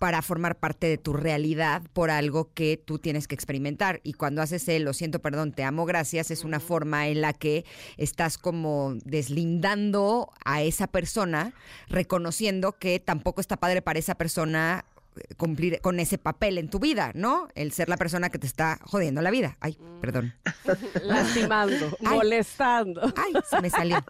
para 0.02 0.20
formar 0.20 0.56
parte 0.56 0.88
de 0.88 0.98
tu 0.98 1.12
realidad 1.12 1.80
por 1.92 2.10
algo 2.10 2.52
que 2.54 2.76
tú 2.76 2.98
tienes 2.98 3.28
que 3.28 3.36
experimentar. 3.36 4.00
Y 4.02 4.14
cuando 4.14 4.42
haces 4.42 4.66
el 4.66 4.82
lo 4.82 4.94
siento, 4.94 5.20
perdón, 5.20 5.52
te 5.52 5.62
amo, 5.62 5.84
gracias, 5.84 6.32
es 6.32 6.42
una 6.42 6.58
forma 6.58 7.06
en 7.06 7.20
la 7.20 7.32
que 7.32 7.64
estás 7.98 8.36
como 8.36 8.96
deslindando 9.04 10.28
a 10.44 10.60
esa 10.62 10.88
persona, 10.88 11.54
reconociendo 11.86 12.72
que 12.72 12.98
tampoco 12.98 13.40
está 13.40 13.58
padre 13.58 13.80
para 13.80 14.00
esa 14.00 14.16
persona 14.16 14.86
eh, 15.14 15.36
cumplir 15.36 15.80
con 15.80 16.00
ese 16.00 16.18
papel 16.18 16.58
en 16.58 16.68
tu 16.68 16.80
vida, 16.80 17.12
¿no? 17.14 17.46
El 17.54 17.70
ser 17.70 17.88
la 17.88 17.96
persona 17.96 18.28
que 18.28 18.40
te 18.40 18.48
está 18.48 18.80
jodiendo 18.82 19.22
la 19.22 19.30
vida. 19.30 19.56
Ay, 19.60 19.78
perdón. 20.00 20.34
Lastimando, 21.04 21.96
Ay. 22.00 22.16
molestando. 22.16 23.02
Ay, 23.16 23.34
se 23.48 23.60
me 23.60 23.70
salió. 23.70 24.04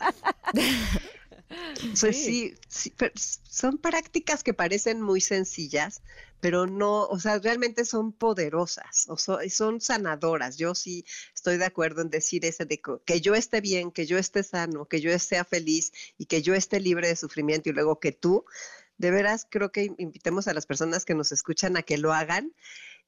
Pues 2.01 2.17
Sí. 2.17 2.55
son 3.49 3.79
prácticas 3.79 4.43
que 4.43 4.55
parecen 4.55 5.01
muy 5.01 5.21
sencillas, 5.21 6.03
pero 6.41 6.67
no, 6.67 7.05
o 7.07 7.19
sea, 7.21 7.39
realmente 7.39 7.85
son 7.85 8.13
poderosas, 8.13 9.07
o 9.09 9.17
so- 9.17 9.39
son 9.51 9.81
sanadoras. 9.81 10.57
Yo 10.57 10.75
sí 10.75 11.05
estoy 11.35 11.57
de 11.59 11.65
acuerdo 11.67 12.03
en 12.03 12.11
decir 12.11 12.45
ese 12.45 12.65
de 12.65 12.81
que 13.05 13.21
yo 13.21 13.35
esté 13.35 13.61
bien, 13.61 13.91
que 13.93 14.07
yo 14.07 14.19
esté 14.19 14.43
sano, 14.43 14.87
que 14.87 15.01
yo 15.01 15.17
sea 15.19 15.45
feliz 15.45 15.93
y 16.19 16.27
que 16.27 16.43
yo 16.43 16.55
esté 16.55 16.81
libre 16.81 17.09
de 17.09 17.17
sufrimiento 17.17 17.69
y 17.69 17.73
luego 17.73 18.01
que 18.01 18.13
tú 18.13 18.45
De 18.99 19.11
veras, 19.11 19.47
creo 19.51 19.73
que 19.73 19.93
invitemos 19.99 20.47
a 20.49 20.55
las 20.55 20.67
personas 20.67 21.05
que 21.05 21.15
nos 21.15 21.33
escuchan 21.33 21.77
a 21.77 21.83
que 21.83 21.99
lo 21.99 22.13
hagan. 22.13 22.53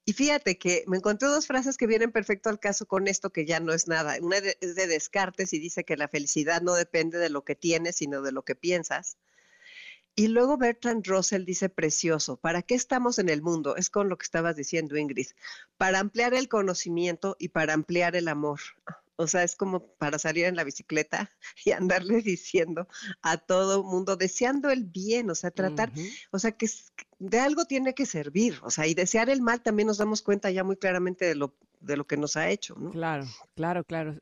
Y 0.07 0.13
fíjate 0.13 0.59
que 0.59 0.85
me 0.87 0.99
encontré 0.99 1.29
dos 1.29 1.47
frases 1.47 1.79
que 1.79 1.87
vienen 1.87 2.13
perfecto 2.13 2.51
al 2.51 2.61
caso 2.61 2.87
con 2.87 3.09
esto, 3.09 3.31
que 3.31 3.47
ya 3.47 3.59
no 3.61 3.73
es 3.73 3.89
nada. 3.89 4.17
Una 4.21 4.37
es 4.37 4.75
de 4.75 4.87
Descartes 4.87 5.53
y 5.55 5.59
dice 5.59 5.85
que 5.85 5.97
la 5.97 6.09
felicidad 6.09 6.61
no 6.61 6.75
depende 6.75 7.19
de 7.19 7.31
lo 7.31 7.45
que 7.45 7.55
tienes, 7.55 7.97
sino 7.97 8.21
de 8.21 8.33
lo 8.33 8.43
que 8.43 8.55
piensas. 8.55 9.17
Y 10.17 10.29
luego 10.29 10.59
Bertrand 10.59 11.05
Russell 11.07 11.45
dice 11.45 11.69
precioso, 11.71 12.37
¿para 12.37 12.63
qué 12.63 12.75
estamos 12.75 13.19
en 13.19 13.29
el 13.29 13.43
mundo? 13.43 13.77
Es 13.77 13.91
con 13.91 14.09
lo 14.09 14.17
que 14.17 14.25
estabas 14.25 14.55
diciendo, 14.55 14.97
Ingrid. 14.97 15.29
Para 15.77 15.99
ampliar 15.99 16.35
el 16.35 16.49
conocimiento 16.49 17.35
y 17.39 17.49
para 17.49 17.73
ampliar 17.73 18.15
el 18.15 18.29
amor. 18.29 18.61
O 19.17 19.27
sea, 19.27 19.43
es 19.45 19.55
como 19.57 19.87
para 19.97 20.19
salir 20.19 20.45
en 20.45 20.57
la 20.57 20.65
bicicleta 20.65 21.31
y 21.65 21.71
andarle 21.73 22.23
diciendo 22.23 22.89
a 23.23 23.37
todo 23.39 23.85
mundo, 23.85 24.17
deseando 24.17 24.71
el 24.71 24.85
bien, 24.85 25.31
o 25.31 25.35
sea, 25.35 25.51
tratar, 25.51 25.93
o 26.31 26.39
sea, 26.39 26.53
que 26.53 26.69
de 27.19 27.39
algo 27.39 27.65
tiene 27.65 27.95
que 27.95 28.07
servir, 28.07 28.59
o 28.63 28.71
sea, 28.71 28.87
y 28.87 28.95
desear 28.95 29.31
el 29.31 29.41
mal 29.41 29.63
también 29.63 29.87
nos 29.87 29.99
damos 29.99 30.23
cuenta 30.23 30.51
ya 30.51 30.65
muy 30.65 30.77
claramente 30.77 31.25
de 31.25 31.35
lo, 31.35 31.55
de 31.81 31.97
lo 31.97 32.07
que 32.07 32.17
nos 32.17 32.37
ha 32.37 32.51
hecho, 32.51 32.75
¿no? 32.77 32.91
Claro, 32.91 33.27
claro, 33.55 33.85
claro. 33.85 34.19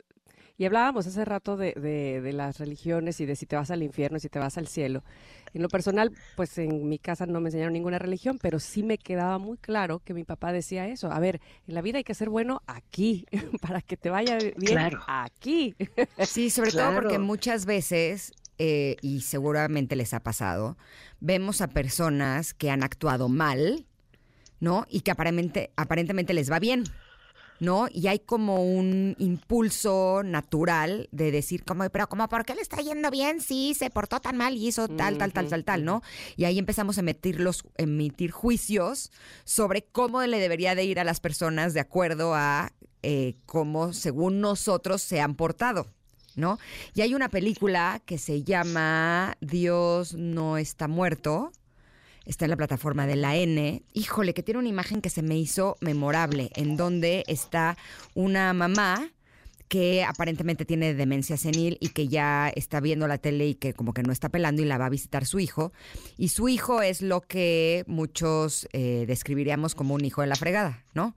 Y 0.63 0.65
hablábamos 0.65 1.09
hace 1.09 1.25
rato 1.25 1.57
de, 1.57 1.73
de, 1.73 2.33
las 2.33 2.61
religiones 2.61 3.21
y 3.21 3.27
de 3.27 3.35
si 3.35 3.47
te 3.47 3.57
vas 3.57 3.73
al 3.73 3.83
infierno 3.83 4.21
si 4.21 4.29
te 4.29 4.39
vas 4.39 4.59
al 4.59 4.69
cielo. 4.69 5.03
En 5.55 5.61
lo 5.61 5.69
personal, 5.69 6.13
pues 6.37 6.57
en 6.57 6.89
mi 6.89 7.01
casa 7.01 7.27
no 7.27 7.41
me 7.41 7.49
enseñaron 7.49 7.73
ninguna 7.73 7.99
religión, 7.99 8.39
pero 8.41 8.61
sí 8.61 8.85
me 8.85 8.97
quedaba 8.97 9.39
muy 9.39 9.57
claro 9.57 9.99
que 10.05 10.15
mi 10.15 10.23
papá 10.23 10.53
decía 10.53 10.87
eso. 10.87 11.11
A 11.11 11.19
ver, 11.19 11.41
en 11.67 11.75
la 11.75 11.83
vida 11.83 11.99
hay 11.99 12.05
que 12.05 12.15
ser 12.15 12.29
bueno 12.29 12.63
aquí, 12.69 13.27
para 13.61 13.81
que 13.81 13.97
te 13.97 14.09
vaya 14.09 14.39
bien 14.57 14.79
aquí. 15.09 15.75
Sí, 16.25 16.49
sobre 16.49 16.71
todo 16.71 16.95
porque 16.95 17.19
muchas 17.19 17.67
veces, 17.67 18.33
eh, 18.59 18.95
y 19.01 19.23
seguramente 19.23 19.97
les 19.97 20.15
ha 20.15 20.21
pasado, 20.21 20.79
vemos 21.19 21.61
a 21.61 21.67
personas 21.67 22.55
que 22.55 22.71
han 22.71 22.85
actuado 22.85 23.29
mal, 23.29 23.85
¿no? 24.61 24.87
Y 24.89 25.01
que 25.01 25.11
aparentemente, 25.11 25.73
aparentemente 25.75 26.35
les 26.35 26.53
va 26.53 26.61
bien. 26.61 26.85
¿No? 27.63 27.87
Y 27.93 28.09
hay 28.09 28.19
como 28.19 28.65
un 28.65 29.15
impulso 29.21 30.23
natural 30.25 31.09
de 31.13 31.31
decir, 31.31 31.65
como, 31.65 31.89
pero 31.91 32.09
como, 32.09 32.29
¿por 32.29 32.45
qué 32.45 32.57
le 32.57 32.61
está 32.61 32.79
yendo 32.79 33.09
bien? 33.09 33.41
Sí, 33.41 33.75
se 33.79 33.89
portó 33.89 34.19
tan 34.19 34.37
mal 34.37 34.57
y 34.57 34.67
hizo 34.67 34.89
tal, 34.89 35.17
tal, 35.17 35.33
tal, 35.33 35.49
tal, 35.49 35.65
tal, 35.65 35.85
¿no? 35.85 36.03
Y 36.37 36.45
ahí 36.45 36.59
empezamos 36.59 36.97
a 36.99 37.03
emitir, 37.03 37.39
los, 37.39 37.63
emitir 37.77 38.33
juicios 38.33 39.13
sobre 39.45 39.83
cómo 39.85 40.21
le 40.23 40.41
debería 40.41 40.75
de 40.75 40.83
ir 40.83 40.99
a 40.99 41.05
las 41.05 41.21
personas 41.21 41.73
de 41.73 41.79
acuerdo 41.79 42.35
a 42.35 42.73
eh, 43.05 43.37
cómo, 43.47 43.93
según 43.93 44.41
nosotros, 44.41 45.01
se 45.01 45.21
han 45.21 45.37
portado. 45.37 45.87
¿No? 46.35 46.59
Y 46.95 47.03
hay 47.03 47.15
una 47.15 47.29
película 47.29 48.01
que 48.07 48.17
se 48.17 48.43
llama 48.43 49.37
Dios 49.43 50.15
no 50.15 50.57
está 50.57 50.89
muerto, 50.89 51.53
está 52.27 52.45
en 52.45 52.51
la 52.51 52.57
plataforma 52.57 53.07
de 53.07 53.17
la 53.17 53.37
N. 53.37 53.83
Híjole, 53.93 54.35
que 54.35 54.43
tiene 54.43 54.61
una 54.61 54.69
imagen 54.69 55.01
que 55.01 55.11
se 55.11 55.23
me 55.23 55.37
hizo 55.37 55.77
memorable, 55.81 56.51
en 56.55 56.77
donde 56.77 57.25
está 57.27 57.77
una 58.15 58.53
mamá 58.53 59.11
que 59.73 60.05
aparentemente 60.05 60.67
tiene 60.67 60.93
demencia 60.93 61.39
senil 61.39 61.79
y 61.81 61.89
que 61.89 62.07
ya 62.07 62.51
está 62.55 62.79
viendo 62.79 63.09
la 63.09 63.17
tele 63.17 63.47
y 63.47 63.55
que 63.55 63.73
como 63.73 63.95
que 63.95 64.03
no 64.03 64.13
está 64.13 64.29
pelando 64.29 64.61
y 64.61 64.67
la 64.67 64.77
va 64.77 64.85
a 64.85 64.91
visitar 64.91 65.25
su 65.25 65.41
hijo. 65.41 65.73
Y 66.19 66.29
su 66.29 66.51
hijo 66.51 66.83
es 66.83 67.01
lo 67.01 67.23
que 67.23 67.83
muchos 67.87 68.69
eh, 68.75 69.05
describiríamos 69.07 69.75
como 69.75 69.95
un 69.95 70.05
hijo 70.05 70.21
de 70.21 70.27
la 70.27 70.37
fregada, 70.37 70.85
¿no? 70.93 71.17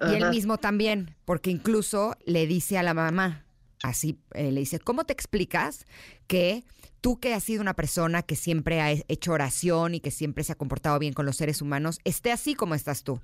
Y 0.00 0.14
él 0.14 0.30
mismo 0.30 0.56
también, 0.56 1.14
porque 1.26 1.50
incluso 1.50 2.16
le 2.24 2.46
dice 2.46 2.78
a 2.78 2.82
la 2.82 2.94
mamá, 2.94 3.44
así 3.82 4.18
eh, 4.32 4.50
le 4.50 4.60
dice, 4.60 4.80
¿cómo 4.80 5.04
te 5.04 5.12
explicas 5.12 5.84
que 6.26 6.64
tú 7.04 7.20
que 7.20 7.34
has 7.34 7.44
sido 7.44 7.60
una 7.60 7.74
persona 7.74 8.22
que 8.22 8.34
siempre 8.34 8.80
ha 8.80 8.90
hecho 8.90 9.32
oración 9.32 9.94
y 9.94 10.00
que 10.00 10.10
siempre 10.10 10.42
se 10.42 10.52
ha 10.52 10.54
comportado 10.54 10.98
bien 10.98 11.12
con 11.12 11.26
los 11.26 11.36
seres 11.36 11.60
humanos, 11.60 11.98
esté 12.04 12.32
así 12.32 12.54
como 12.54 12.74
estás 12.74 13.02
tú. 13.02 13.20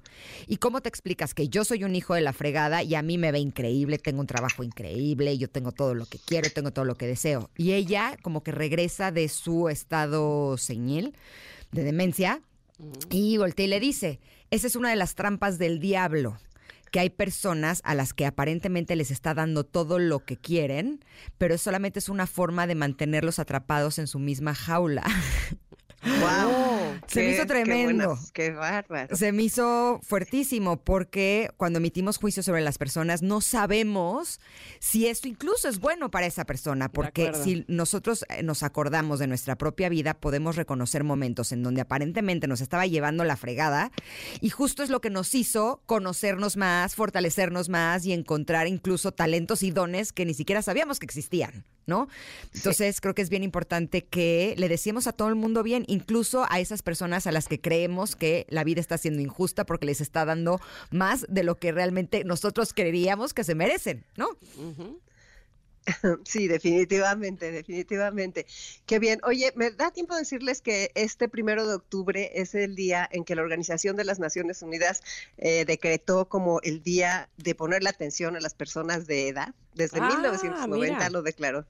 ¿Y 0.47 0.59
cómo 0.59 0.83
te 0.83 0.91
explicas 0.91 1.33
que 1.33 1.49
yo 1.49 1.65
soy 1.65 1.85
un 1.85 1.97
hijo 1.97 2.13
de 2.13 2.21
la 2.21 2.35
fregada 2.35 2.83
y 2.83 2.95
a 2.95 3.01
mí 3.01 3.17
me 3.17 3.33
ve 3.33 3.39
increíble, 3.39 3.97
tengo 3.97 4.21
un 4.21 4.27
trabajo 4.27 4.63
increíble, 4.65 5.39
yo 5.39 5.49
tengo 5.49 5.73
todo 5.73 5.95
lo 5.95 6.05
que 6.05 6.19
quiero, 6.19 6.51
tengo 6.51 6.73
todo 6.73 6.85
lo 6.85 6.95
que 6.97 7.07
deseo? 7.07 7.49
Y 7.57 7.73
ella 7.73 8.19
como 8.21 8.43
que 8.43 8.53
regresa 8.53 9.13
de 9.13 9.27
su 9.31 9.71
estado 9.71 10.59
señil, 10.59 11.17
de 11.73 11.83
demencia, 11.83 12.43
y 13.09 13.39
voltea 13.39 13.65
y 13.65 13.69
le 13.71 13.81
dice, 13.81 14.21
esa 14.51 14.67
es 14.67 14.77
una 14.77 14.91
de 14.91 14.97
las 14.97 15.15
trampas 15.15 15.57
del 15.57 15.81
diablo 15.81 16.37
que 16.91 17.01
hay 17.01 17.11
personas 17.11 17.81
a 17.85 17.95
las 17.95 18.13
que 18.13 18.27
aparentemente 18.27 18.97
les 18.97 19.11
está 19.11 19.35
dando 19.35 19.65
todo 19.65 19.99
lo 19.99 20.25
que 20.25 20.37
quieren, 20.37 21.05
pero 21.39 21.59
solamente 21.59 21.99
es 21.99 22.09
una 22.09 22.27
forma 22.27 22.67
de 22.67 22.75
mantenerlos 22.75 23.39
atrapados 23.39 23.99
en 23.99 24.07
su 24.07 24.19
misma 24.19 24.55
jaula. 24.55 25.05
¡Wow! 26.03 26.81
Se 27.07 27.23
me 27.23 27.31
hizo 27.31 27.47
tremendo. 27.47 28.19
Qué, 28.33 28.51
bárbaro. 28.51 29.17
Se 29.17 29.33
me 29.33 29.43
hizo 29.43 30.01
fuertísimo 30.03 30.77
porque 30.79 31.51
cuando 31.57 31.79
emitimos 31.79 32.19
juicios 32.19 32.47
sobre 32.47 32.63
las 32.63 32.79
personas 32.79 33.23
no 33.23 33.41
sabemos 33.41 34.41
si 34.79 35.07
esto 35.07 35.29
incluso 35.29 35.69
es 35.69 35.81
bueno 35.81 36.11
para 36.11 36.27
esa 36.27 36.45
persona, 36.45 36.89
porque 36.91 37.33
si 37.35 37.65
nosotros 37.69 38.25
eh, 38.29 38.43
nos 38.43 38.63
acordamos 38.63 39.19
de 39.19 39.27
nuestra 39.27 39.57
propia 39.57 39.89
vida, 39.89 40.15
podemos 40.15 40.57
reconocer 40.57 41.05
momentos 41.05 41.53
en 41.53 41.63
donde 41.63 41.81
aparentemente 41.81 42.47
nos 42.47 42.61
estaba 42.61 42.87
llevando 42.87 43.25
la 43.25 43.37
fregada 43.37 43.91
y 44.41 44.51
justo 44.51 44.83
es 44.83 44.91
lo 44.91 45.01
que 45.01 45.11
nos 45.11 45.35
hizo 45.35 45.83
conocernos 45.87 46.57
más, 46.57 46.95
fortalecernos 46.95 47.69
más 47.69 48.07
y 48.07 48.13
encontrar 48.13 48.67
incluso 48.69 49.13
talentos 49.13 49.63
y 49.63 49.71
dones 49.71 50.13
que 50.13 50.25
ni 50.25 50.35
siquiera 50.35 50.63
sabíamos 50.63 50.99
que 50.99 51.07
existían. 51.07 51.65
¿no? 51.87 52.09
Entonces 52.55 53.01
creo 53.01 53.15
que 53.15 53.23
es 53.23 53.31
bien 53.31 53.43
importante 53.43 54.05
que 54.05 54.55
le 54.57 54.69
decimos 54.69 55.07
a 55.07 55.13
todo 55.13 55.29
el 55.29 55.35
mundo 55.35 55.63
bien, 55.63 55.85
incluso 55.91 56.47
a 56.49 56.61
esas 56.61 56.83
personas 56.83 57.27
a 57.27 57.33
las 57.33 57.49
que 57.49 57.61
creemos 57.61 58.17
que 58.17 58.47
la 58.49 58.65
vida 58.65 58.81
está 58.81 58.97
siendo 58.97 59.21
injusta 59.21 59.65
porque 59.67 59.87
les 59.87 60.01
está 60.01 60.25
dando 60.25 60.61
más 60.91 61.27
de 61.29 61.43
lo 61.43 61.59
que 61.59 61.73
realmente 61.73 62.25
nosotros 62.25 62.73
creeríamos 62.73 63.35
que 63.35 63.45
se 63.45 63.55
merecen, 63.55 64.05
¿no? 64.17 64.29
Sí, 66.25 66.47
definitivamente, 66.47 67.51
definitivamente. 67.51 68.47
Qué 68.87 68.99
bien. 68.99 69.19
Oye, 69.25 69.53
me 69.57 69.71
da 69.71 69.91
tiempo 69.91 70.15
de 70.15 70.21
decirles 70.21 70.61
que 70.61 70.93
este 70.95 71.29
primero 71.29 71.67
de 71.67 71.75
octubre 71.75 72.31
es 72.35 72.55
el 72.55 72.77
día 72.77 73.09
en 73.11 73.25
que 73.25 73.35
la 73.35 73.43
Organización 73.43 73.97
de 73.97 74.05
las 74.05 74.19
Naciones 74.19 74.63
Unidas 74.63 75.03
eh, 75.39 75.65
decretó 75.65 76.29
como 76.29 76.61
el 76.63 76.83
día 76.83 77.31
de 77.39 77.55
poner 77.55 77.83
la 77.83 77.91
atención 77.91 78.37
a 78.37 78.41
las 78.41 78.55
personas 78.55 79.07
de 79.07 79.29
edad. 79.29 79.55
Desde 79.75 80.01
1990 80.01 81.07
ah, 81.07 81.11
lo 81.11 81.23
declaró. 81.23 81.65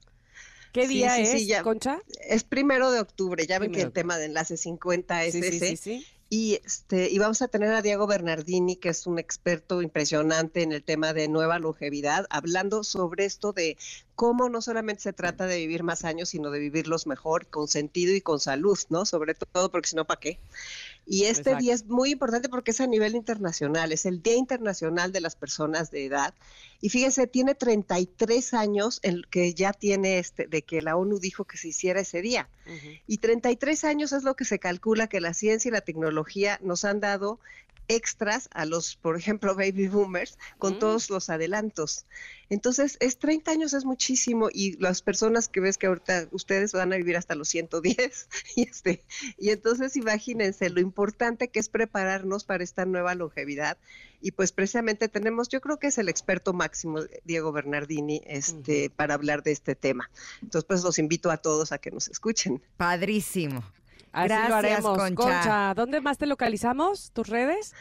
¿Qué 0.71 0.87
día 0.87 1.19
es, 1.19 1.61
Concha? 1.63 2.01
Es 2.27 2.43
primero 2.43 2.91
de 2.91 2.99
octubre. 2.99 3.45
Ya 3.45 3.59
ven 3.59 3.71
que 3.71 3.81
el 3.81 3.91
tema 3.91 4.17
de 4.17 4.25
enlace 4.25 4.57
50 4.57 5.25
es 5.25 5.35
ese. 5.35 6.03
Y, 6.33 6.61
este, 6.63 7.09
y 7.11 7.19
vamos 7.19 7.41
a 7.41 7.49
tener 7.49 7.73
a 7.73 7.81
Diego 7.81 8.07
Bernardini, 8.07 8.77
que 8.77 8.87
es 8.87 9.05
un 9.05 9.19
experto 9.19 9.81
impresionante 9.81 10.63
en 10.63 10.71
el 10.71 10.81
tema 10.81 11.11
de 11.11 11.27
nueva 11.27 11.59
longevidad, 11.59 12.25
hablando 12.29 12.85
sobre 12.85 13.25
esto 13.25 13.51
de 13.51 13.75
cómo 14.15 14.49
no 14.49 14.61
solamente 14.61 15.01
se 15.01 15.13
trata 15.13 15.47
de 15.47 15.57
vivir 15.57 15.83
más 15.83 16.05
años, 16.05 16.29
sino 16.29 16.51
de 16.51 16.59
vivirlos 16.59 17.07
mejor, 17.07 17.47
con 17.47 17.67
sentido 17.67 18.13
y 18.13 18.21
con 18.21 18.39
salud, 18.39 18.77
¿no? 18.89 19.05
Sobre 19.05 19.33
todo 19.33 19.71
porque 19.71 19.89
si 19.89 19.95
no, 19.95 20.05
¿para 20.05 20.19
qué? 20.19 20.39
Y 21.05 21.25
este 21.25 21.55
día 21.55 21.73
es 21.73 21.87
muy 21.87 22.11
importante 22.11 22.47
porque 22.47 22.71
es 22.71 22.79
a 22.79 22.87
nivel 22.87 23.15
internacional, 23.15 23.91
es 23.91 24.05
el 24.05 24.21
Día 24.21 24.35
Internacional 24.35 25.11
de 25.11 25.19
las 25.19 25.35
Personas 25.35 25.91
de 25.91 26.05
Edad. 26.05 26.33
Y 26.79 26.89
fíjense, 26.89 27.27
tiene 27.27 27.55
33 27.55 28.53
años 28.53 28.99
el 29.03 29.27
que 29.27 29.53
ya 29.53 29.73
tiene 29.73 30.19
este, 30.19 30.47
de 30.47 30.61
que 30.61 30.81
la 30.81 30.95
ONU 30.95 31.19
dijo 31.19 31.45
que 31.45 31.57
se 31.57 31.69
hiciera 31.69 32.01
ese 32.01 32.21
día. 32.21 32.49
Y 33.07 33.17
33 33.17 33.83
años 33.83 34.13
es 34.13 34.23
lo 34.23 34.35
que 34.35 34.45
se 34.45 34.59
calcula 34.59 35.07
que 35.07 35.19
la 35.19 35.33
ciencia 35.33 35.69
y 35.69 35.71
la 35.71 35.81
tecnología 35.81 36.59
nos 36.63 36.85
han 36.85 36.99
dado 36.99 37.39
extras 37.95 38.49
a 38.53 38.65
los, 38.65 38.95
por 38.95 39.17
ejemplo, 39.17 39.55
baby 39.55 39.87
boomers 39.87 40.37
con 40.57 40.75
mm. 40.75 40.79
todos 40.79 41.09
los 41.09 41.29
adelantos. 41.29 42.05
Entonces, 42.49 42.97
es 42.99 43.17
30 43.17 43.51
años 43.51 43.73
es 43.73 43.85
muchísimo 43.85 44.49
y 44.51 44.77
las 44.77 45.01
personas 45.01 45.47
que 45.47 45.61
ves 45.61 45.77
que 45.77 45.87
ahorita 45.87 46.27
ustedes 46.31 46.73
van 46.73 46.91
a 46.91 46.97
vivir 46.97 47.17
hasta 47.17 47.35
los 47.35 47.47
110 47.49 48.29
y 48.55 48.63
este 48.63 49.03
y 49.37 49.49
entonces 49.49 49.95
imagínense 49.95 50.69
lo 50.69 50.81
importante 50.81 51.47
que 51.47 51.59
es 51.59 51.69
prepararnos 51.69 52.43
para 52.43 52.63
esta 52.63 52.85
nueva 52.85 53.15
longevidad 53.15 53.77
y 54.21 54.31
pues 54.31 54.51
precisamente 54.51 55.09
tenemos, 55.09 55.49
yo 55.49 55.61
creo 55.61 55.79
que 55.79 55.87
es 55.87 55.97
el 55.97 56.09
experto 56.09 56.53
máximo 56.53 56.99
Diego 57.23 57.51
Bernardini 57.51 58.21
este 58.25 58.89
para 58.89 59.15
hablar 59.15 59.43
de 59.43 59.51
este 59.51 59.75
tema. 59.75 60.09
Entonces, 60.41 60.65
pues 60.67 60.83
los 60.83 60.99
invito 60.99 61.31
a 61.31 61.37
todos 61.37 61.71
a 61.71 61.79
que 61.79 61.89
nos 61.89 62.07
escuchen. 62.07 62.61
Padrísimo. 62.77 63.63
Gracias, 64.13 64.81
Concha. 65.15 65.73
¿Dónde 65.73 66.01
más 66.01 66.17
te 66.17 66.25
localizamos? 66.25 67.11
¿Tus 67.11 67.27
redes? 67.27 67.73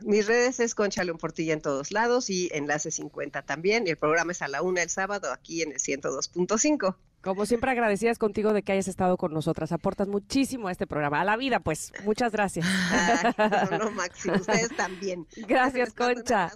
Mis 0.00 0.26
redes 0.26 0.60
es 0.60 0.74
Concha 0.74 1.04
León 1.04 1.18
Portilla 1.18 1.54
en 1.54 1.60
todos 1.60 1.90
lados 1.90 2.28
y 2.28 2.50
Enlace 2.52 2.90
50 2.90 3.42
también. 3.42 3.86
Y 3.86 3.90
el 3.90 3.96
programa 3.96 4.32
es 4.32 4.42
a 4.42 4.48
la 4.48 4.62
una 4.62 4.82
el 4.82 4.90
sábado 4.90 5.32
aquí 5.32 5.62
en 5.62 5.72
el 5.72 5.78
102.5. 5.78 6.96
Como 7.22 7.44
siempre, 7.44 7.70
agradecidas 7.72 8.18
contigo 8.18 8.52
de 8.52 8.62
que 8.62 8.72
hayas 8.72 8.86
estado 8.86 9.16
con 9.16 9.32
nosotras. 9.32 9.72
Aportas 9.72 10.06
muchísimo 10.06 10.68
a 10.68 10.72
este 10.72 10.86
programa, 10.86 11.20
a 11.20 11.24
la 11.24 11.36
vida, 11.36 11.58
pues. 11.60 11.92
Muchas 12.04 12.30
gracias. 12.30 12.66
no, 13.70 13.78
no, 13.78 13.90
Maxi, 13.90 14.30
ustedes 14.30 14.76
también. 14.76 15.26
Gracias, 15.48 15.92
Concha. 15.92 16.52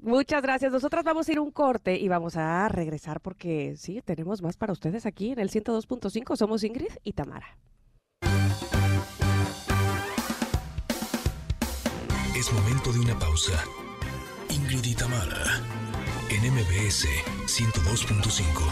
Muchas 0.00 0.42
gracias. 0.42 0.72
Nosotras 0.72 1.04
vamos 1.04 1.28
a 1.28 1.32
ir 1.32 1.38
un 1.38 1.50
corte 1.50 1.96
y 1.96 2.08
vamos 2.08 2.36
a 2.36 2.68
regresar 2.68 3.20
porque 3.20 3.74
sí, 3.76 4.02
tenemos 4.04 4.42
más 4.42 4.56
para 4.56 4.72
ustedes 4.72 5.06
aquí 5.06 5.32
en 5.32 5.38
el 5.38 5.50
102.5. 5.50 6.36
Somos 6.36 6.64
Ingrid 6.64 6.92
y 7.04 7.12
Tamara. 7.12 7.56
Es 12.38 12.52
momento 12.52 12.92
de 12.92 13.00
una 13.00 13.18
pausa. 13.18 13.64
Ingrid 14.48 14.86
en 16.28 16.54
MBS 16.54 17.08
102.5. 17.46 18.62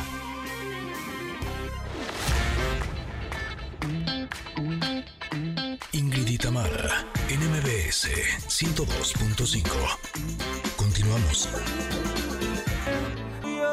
Ingrid 5.90 6.28
y 6.28 6.38
Tamara, 6.38 7.08
en 7.28 7.40
MBS 7.40 8.08
102.5. 8.46 9.64
Continuamos. 10.76 11.48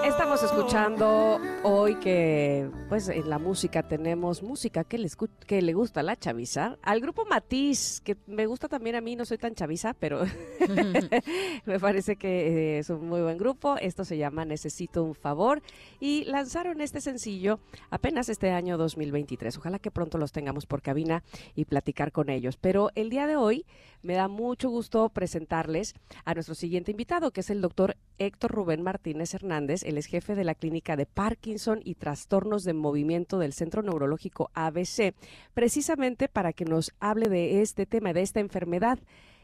Estamos 0.04 0.44
escuchando 0.44 1.40
hoy 1.64 1.96
que, 1.96 2.70
pues, 2.90 3.08
en 3.08 3.30
la 3.30 3.40
música 3.40 3.88
tenemos 3.88 4.44
música 4.44 4.84
que 4.84 4.98
le, 4.98 5.10
que 5.48 5.62
le 5.62 5.74
gusta 5.74 6.02
a 6.02 6.04
la 6.04 6.18
chaviza. 6.18 6.78
Al 6.82 7.00
grupo 7.00 7.26
Matiz, 7.26 8.02
que 8.02 8.18
me 8.28 8.46
gusta 8.46 8.68
también 8.68 8.98
a 8.98 9.02
mí, 9.02 9.16
no 9.16 9.24
soy 9.24 9.38
tan 9.38 9.56
chaviza, 9.56 9.94
pero 9.94 10.26
me 11.66 11.80
parece 11.80 12.18
que 12.18 12.28
eh, 12.48 12.80
es 12.80 12.90
un 12.90 13.08
muy 13.08 13.22
buen 13.22 13.38
grupo. 13.38 13.78
Esto 13.78 14.04
se 14.04 14.18
llama 14.18 14.44
Necesito 14.44 15.06
un 15.06 15.16
favor. 15.16 15.62
Y 16.02 16.26
lanzaron 16.26 16.82
este 16.82 17.00
sencillo 17.00 17.60
apenas 17.90 18.28
este 18.28 18.52
año 18.52 18.78
2023. 18.78 19.58
Ojalá 19.58 19.80
que 19.80 19.90
pronto 19.90 20.18
los 20.18 20.34
tengamos 20.34 20.66
por 20.66 20.82
cabina 20.82 21.24
y 21.56 21.64
platicar 21.64 22.12
con 22.12 22.30
ellos. 22.30 22.58
Pero 22.58 22.90
el 22.96 23.10
día 23.10 23.26
de 23.26 23.38
hoy 23.38 23.66
me 24.02 24.16
da 24.16 24.28
mucho 24.28 24.70
gusto 24.70 25.08
presentarles 25.10 25.96
a 26.26 26.34
nuestro 26.34 26.56
siguiente 26.56 26.92
invitado, 26.92 27.32
que 27.32 27.40
es 27.40 27.50
el 27.50 27.62
doctor 27.62 27.96
Héctor 28.18 28.52
Rubén 28.52 28.84
Martínez 28.84 29.34
Hernández. 29.34 29.84
Él 29.94 30.00
es 30.00 30.08
jefe 30.08 30.34
de 30.34 30.44
la 30.44 30.56
clínica 30.56 30.96
de 30.96 31.06
Parkinson 31.06 31.80
y 31.84 31.94
trastornos 31.94 32.64
de 32.64 32.74
movimiento 32.74 33.38
del 33.38 33.54
Centro 33.54 33.84
Neurológico 33.84 34.50
ABC, 34.56 35.14
precisamente 35.54 36.28
para 36.28 36.52
que 36.52 36.66
nos 36.66 36.96
hable 37.00 37.30
de 37.30 37.62
este 37.62 37.86
tema, 37.86 38.12
de 38.12 38.24
esta 38.24 38.40
enfermedad, 38.40 38.98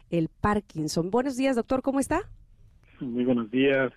el 0.09 0.27
Parkinson. 0.41 1.11
Buenos 1.11 1.37
días, 1.37 1.55
doctor, 1.55 1.83
¿cómo 1.83 1.99
está? 1.99 2.21
Muy 2.99 3.25
buenos 3.25 3.51
días, 3.51 3.93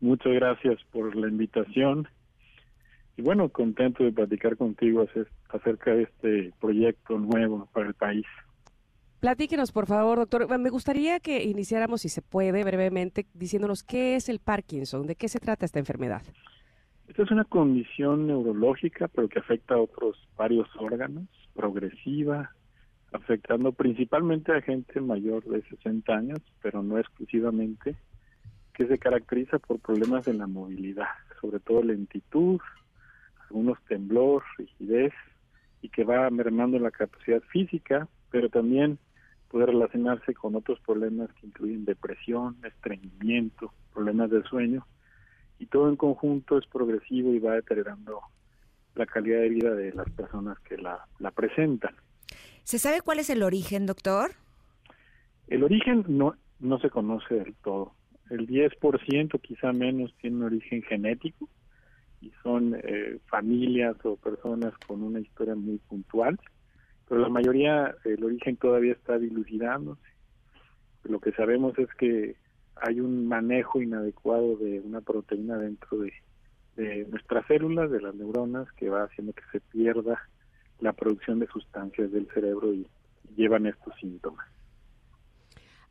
muchas 0.00 0.32
gracias 0.34 0.78
por 0.92 1.16
la 1.16 1.26
invitación. 1.26 2.06
Y 3.16 3.22
bueno, 3.22 3.48
contento 3.48 4.04
de 4.04 4.12
platicar 4.12 4.56
contigo 4.56 5.04
acerca 5.48 5.94
de 5.96 6.04
este 6.04 6.52
proyecto 6.60 7.18
nuevo 7.18 7.68
para 7.72 7.88
el 7.88 7.94
país. 7.94 8.26
Platíquenos, 9.22 9.70
por 9.70 9.86
favor, 9.86 10.18
doctor. 10.18 10.58
Me 10.58 10.68
gustaría 10.68 11.20
que 11.20 11.44
iniciáramos, 11.44 12.00
si 12.00 12.08
se 12.08 12.22
puede, 12.22 12.64
brevemente, 12.64 13.24
diciéndonos 13.34 13.84
qué 13.84 14.16
es 14.16 14.28
el 14.28 14.40
Parkinson, 14.40 15.06
de 15.06 15.14
qué 15.14 15.28
se 15.28 15.38
trata 15.38 15.64
esta 15.64 15.78
enfermedad. 15.78 16.22
Esta 17.06 17.22
es 17.22 17.30
una 17.30 17.44
condición 17.44 18.26
neurológica, 18.26 19.06
pero 19.06 19.28
que 19.28 19.38
afecta 19.38 19.76
a 19.76 19.80
otros 19.80 20.16
varios 20.36 20.68
órganos, 20.76 21.28
progresiva, 21.54 22.50
afectando 23.12 23.70
principalmente 23.70 24.50
a 24.50 24.60
gente 24.60 25.00
mayor 25.00 25.44
de 25.44 25.62
60 25.68 26.12
años, 26.12 26.40
pero 26.60 26.82
no 26.82 26.98
exclusivamente, 26.98 27.94
que 28.74 28.88
se 28.88 28.98
caracteriza 28.98 29.60
por 29.60 29.78
problemas 29.78 30.26
en 30.26 30.38
la 30.38 30.48
movilidad, 30.48 31.06
sobre 31.40 31.60
todo 31.60 31.80
lentitud, 31.84 32.60
algunos 33.42 33.80
temblor, 33.84 34.42
rigidez, 34.58 35.12
y 35.80 35.90
que 35.90 36.02
va 36.02 36.28
mermando 36.30 36.80
la 36.80 36.90
capacidad 36.90 37.40
física, 37.52 38.08
pero 38.28 38.48
también 38.48 38.98
puede 39.52 39.66
relacionarse 39.66 40.32
con 40.32 40.56
otros 40.56 40.80
problemas 40.80 41.30
que 41.34 41.46
incluyen 41.46 41.84
depresión, 41.84 42.56
estreñimiento, 42.64 43.70
problemas 43.92 44.30
de 44.30 44.42
sueño, 44.44 44.86
y 45.58 45.66
todo 45.66 45.90
en 45.90 45.96
conjunto 45.96 46.56
es 46.56 46.66
progresivo 46.66 47.34
y 47.34 47.38
va 47.38 47.54
deteriorando 47.56 48.20
la 48.94 49.04
calidad 49.04 49.40
de 49.40 49.50
vida 49.50 49.74
de 49.74 49.92
las 49.92 50.10
personas 50.10 50.58
que 50.60 50.78
la, 50.78 51.06
la 51.18 51.30
presentan. 51.30 51.94
¿Se 52.64 52.78
sabe 52.78 53.02
cuál 53.02 53.18
es 53.18 53.28
el 53.28 53.42
origen, 53.42 53.84
doctor? 53.84 54.30
El 55.48 55.64
origen 55.64 56.04
no, 56.08 56.34
no 56.58 56.78
se 56.78 56.88
conoce 56.88 57.34
del 57.34 57.54
todo. 57.56 57.94
El 58.30 58.48
10%, 58.48 59.38
quizá 59.42 59.72
menos, 59.72 60.14
tiene 60.18 60.36
un 60.36 60.44
origen 60.44 60.82
genético 60.82 61.46
y 62.22 62.32
son 62.42 62.74
eh, 62.82 63.18
familias 63.26 63.96
o 64.04 64.16
personas 64.16 64.72
con 64.86 65.02
una 65.02 65.20
historia 65.20 65.54
muy 65.54 65.76
puntual 65.76 66.40
pero 67.12 67.24
la 67.24 67.28
mayoría, 67.28 67.94
el 68.06 68.24
origen 68.24 68.56
todavía 68.56 68.94
está 68.94 69.18
dilucidándose. 69.18 70.00
Lo 71.04 71.20
que 71.20 71.32
sabemos 71.32 71.78
es 71.78 71.92
que 71.98 72.36
hay 72.74 73.00
un 73.00 73.28
manejo 73.28 73.82
inadecuado 73.82 74.56
de 74.56 74.80
una 74.80 75.02
proteína 75.02 75.58
dentro 75.58 75.98
de, 75.98 77.06
nuestras 77.10 77.46
células, 77.48 77.90
de 77.90 78.00
las 78.00 78.14
neuronas, 78.14 78.66
que 78.78 78.88
va 78.88 79.02
haciendo 79.02 79.34
que 79.34 79.42
se 79.52 79.60
pierda 79.60 80.26
la 80.80 80.94
producción 80.94 81.38
de 81.38 81.48
sustancias 81.48 82.10
del 82.12 82.28
cerebro 82.32 82.72
y 82.72 82.88
llevan 83.36 83.66
estos 83.66 83.94
síntomas. 84.00 84.48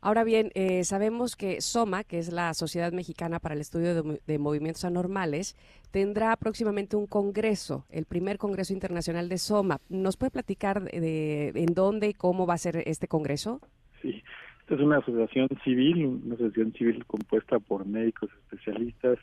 Ahora 0.04 0.24
bien, 0.24 0.50
eh, 0.56 0.82
sabemos 0.82 1.36
que 1.36 1.60
SOMA, 1.60 2.02
que 2.02 2.18
es 2.18 2.32
la 2.32 2.54
Sociedad 2.54 2.90
Mexicana 2.90 3.38
para 3.38 3.54
el 3.54 3.60
Estudio 3.60 4.02
de, 4.02 4.38
Movimientos 4.40 4.84
Anormales, 4.84 5.56
tendrá 5.92 6.36
próximamente 6.36 6.96
un 6.96 7.06
congreso, 7.06 7.86
el 7.88 8.04
primer 8.04 8.36
congreso 8.36 8.72
internacional 8.72 9.28
de 9.28 9.38
SOMA. 9.38 9.78
¿Nos 9.88 10.16
puede 10.16 10.32
platicar 10.32 10.82
de, 10.82 11.50
en 11.50 11.72
dónde 11.72 12.08
y 12.08 12.14
cómo 12.14 12.48
va 12.48 12.54
a 12.54 12.58
ser 12.58 12.82
este 12.84 13.06
congreso? 13.06 13.60
Sí, 14.02 14.24
esta 14.62 14.74
es 14.74 14.80
una 14.80 14.98
asociación 14.98 15.48
civil, 15.62 16.04
una 16.24 16.34
asociación 16.34 16.72
civil 16.72 17.06
compuesta 17.06 17.60
por 17.60 17.86
médicos 17.86 18.28
especialistas 18.42 19.20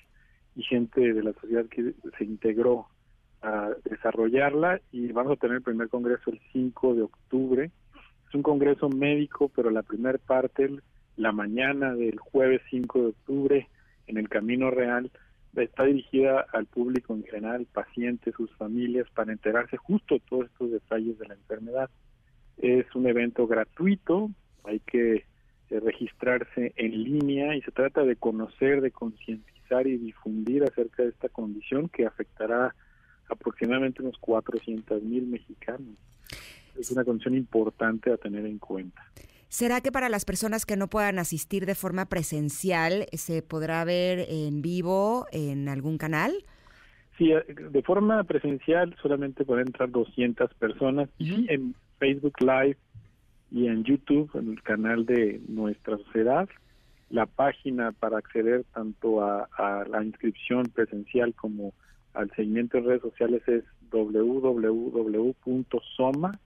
y 0.55 0.63
gente 0.63 1.13
de 1.13 1.23
la 1.23 1.33
sociedad 1.33 1.65
que 1.65 1.93
se 2.17 2.23
integró 2.23 2.87
a 3.41 3.71
desarrollarla 3.83 4.79
y 4.93 5.11
vamos 5.11 5.33
a 5.33 5.35
tener 5.35 5.57
el 5.57 5.63
primer 5.63 5.89
congreso 5.89 6.31
el 6.31 6.39
5 6.53 6.95
de 6.95 7.01
octubre 7.01 7.71
es 8.29 8.35
un 8.35 8.43
congreso 8.43 8.89
médico, 8.89 9.51
pero 9.55 9.71
la 9.71 9.81
primera 9.81 10.19
parte, 10.19 10.69
la 11.17 11.31
mañana 11.31 11.95
del 11.95 12.19
jueves 12.19 12.61
5 12.69 13.01
de 13.01 13.07
octubre, 13.07 13.67
en 14.05 14.17
el 14.17 14.29
Camino 14.29 14.69
Real, 14.69 15.11
está 15.55 15.85
dirigida 15.85 16.45
al 16.53 16.67
público 16.67 17.15
en 17.15 17.23
general, 17.23 17.65
pacientes, 17.73 18.35
sus 18.35 18.51
familias, 18.55 19.07
para 19.15 19.31
enterarse 19.31 19.77
justo 19.77 20.15
de 20.15 20.21
todos 20.29 20.45
estos 20.45 20.71
detalles 20.71 21.17
de 21.17 21.27
la 21.27 21.33
enfermedad. 21.33 21.89
Es 22.57 22.85
un 22.93 23.07
evento 23.07 23.47
gratuito, 23.47 24.29
hay 24.63 24.79
que 24.81 25.25
eh, 25.69 25.79
registrarse 25.79 26.73
en 26.75 27.03
línea 27.03 27.55
y 27.55 27.61
se 27.61 27.71
trata 27.71 28.03
de 28.03 28.15
conocer, 28.15 28.81
de 28.81 28.91
concientizar 28.91 29.87
y 29.87 29.97
difundir 29.97 30.63
acerca 30.63 31.01
de 31.01 31.09
esta 31.09 31.29
condición 31.29 31.89
que 31.89 32.05
afectará 32.05 32.75
aproximadamente 33.27 34.03
unos 34.03 34.17
400 34.19 35.01
mil 35.01 35.25
mexicanos 35.25 35.95
es 36.79 36.91
una 36.91 37.03
condición 37.03 37.35
importante 37.35 38.11
a 38.11 38.17
tener 38.17 38.45
en 38.45 38.57
cuenta. 38.57 39.03
¿Será 39.49 39.81
que 39.81 39.91
para 39.91 40.09
las 40.09 40.25
personas 40.25 40.65
que 40.65 40.77
no 40.77 40.87
puedan 40.87 41.17
asistir 41.17 41.65
de 41.65 41.73
forma 41.73 42.05
presencial 42.05 43.07
se 43.13 43.41
podrá 43.41 43.83
ver 43.83 44.25
en 44.29 44.61
vivo 44.61 45.25
en 45.31 45.69
algún 45.69 45.97
canal? 45.97 46.33
Sí, 47.17 47.31
eh, 47.31 47.43
de 47.47 47.81
forma 47.81 48.23
presencial 48.23 48.95
solamente 49.01 49.45
pueden 49.45 49.67
entrar 49.67 49.89
200 49.89 50.53
personas 50.53 51.09
y 51.17 51.51
en 51.51 51.73
Facebook 51.97 52.35
Live 52.41 52.77
y 53.51 53.65
en 53.67 53.83
YouTube, 53.83 54.29
en 54.35 54.51
el 54.51 54.61
canal 54.61 55.07
de 55.07 55.41
nuestra 55.47 55.97
sociedad, 55.97 56.47
la 57.09 57.25
página 57.25 57.91
para 57.91 58.19
acceder 58.19 58.65
tanto 58.73 59.23
a, 59.23 59.49
a 59.57 59.83
la 59.89 60.03
inscripción 60.03 60.67
presencial 60.67 61.33
como 61.33 61.73
al 62.13 62.29
seguimiento 62.35 62.77
en 62.77 62.85
redes 62.85 63.01
sociales 63.01 63.41
es 63.47 63.63
www.soma 63.89 65.49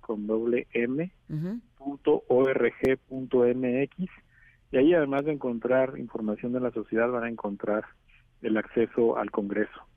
con 0.02 0.28
doble 0.28 0.68
m 0.74 1.12
y 4.72 4.78
ahí 4.78 4.94
además 4.94 5.26
de 5.26 5.34
encontrar 5.34 6.00
información 6.00 6.54
de 6.54 6.60
la 6.60 6.72
sociedad 6.72 7.10
van 7.10 7.26
a 7.26 7.30
encontrar 7.30 7.84
el 8.41 8.58
acceso 8.58 9.18
al 9.18 9.30
Congreso. 9.32 9.88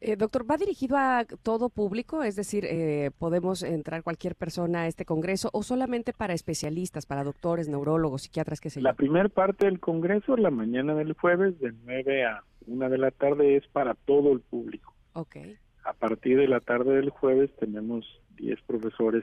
Eh, 0.00 0.16
doctor, 0.16 0.48
¿va 0.48 0.56
dirigido 0.56 0.96
a 0.98 1.24
todo 1.42 1.70
público? 1.70 2.22
Es 2.22 2.36
decir, 2.36 2.66
eh, 2.66 3.10
¿podemos 3.18 3.62
entrar 3.62 4.02
cualquier 4.02 4.36
persona 4.36 4.82
a 4.82 4.86
este 4.86 5.06
congreso 5.06 5.48
o 5.52 5.62
solamente 5.62 6.12
para 6.12 6.34
especialistas, 6.34 7.06
para 7.06 7.24
doctores, 7.24 7.68
neurólogos, 7.68 8.22
psiquiatras, 8.22 8.60
qué 8.60 8.68
sé 8.68 8.80
yo? 8.80 8.84
La 8.84 8.92
primera 8.92 9.28
parte 9.30 9.64
del 9.64 9.80
congreso, 9.80 10.36
la 10.36 10.50
mañana 10.50 10.94
del 10.94 11.14
jueves, 11.14 11.58
de 11.60 11.72
9 11.84 12.26
a 12.26 12.44
1 12.66 12.90
de 12.90 12.98
la 12.98 13.10
tarde, 13.10 13.56
es 13.56 13.66
para 13.68 13.94
todo 13.94 14.32
el 14.32 14.40
público. 14.40 14.94
Okay. 15.14 15.56
A 15.86 15.92
partir 15.92 16.36
de 16.36 16.48
la 16.48 16.58
tarde 16.58 16.96
del 16.96 17.10
jueves 17.10 17.54
tenemos 17.60 18.04
10 18.38 18.60
profesores 18.62 19.22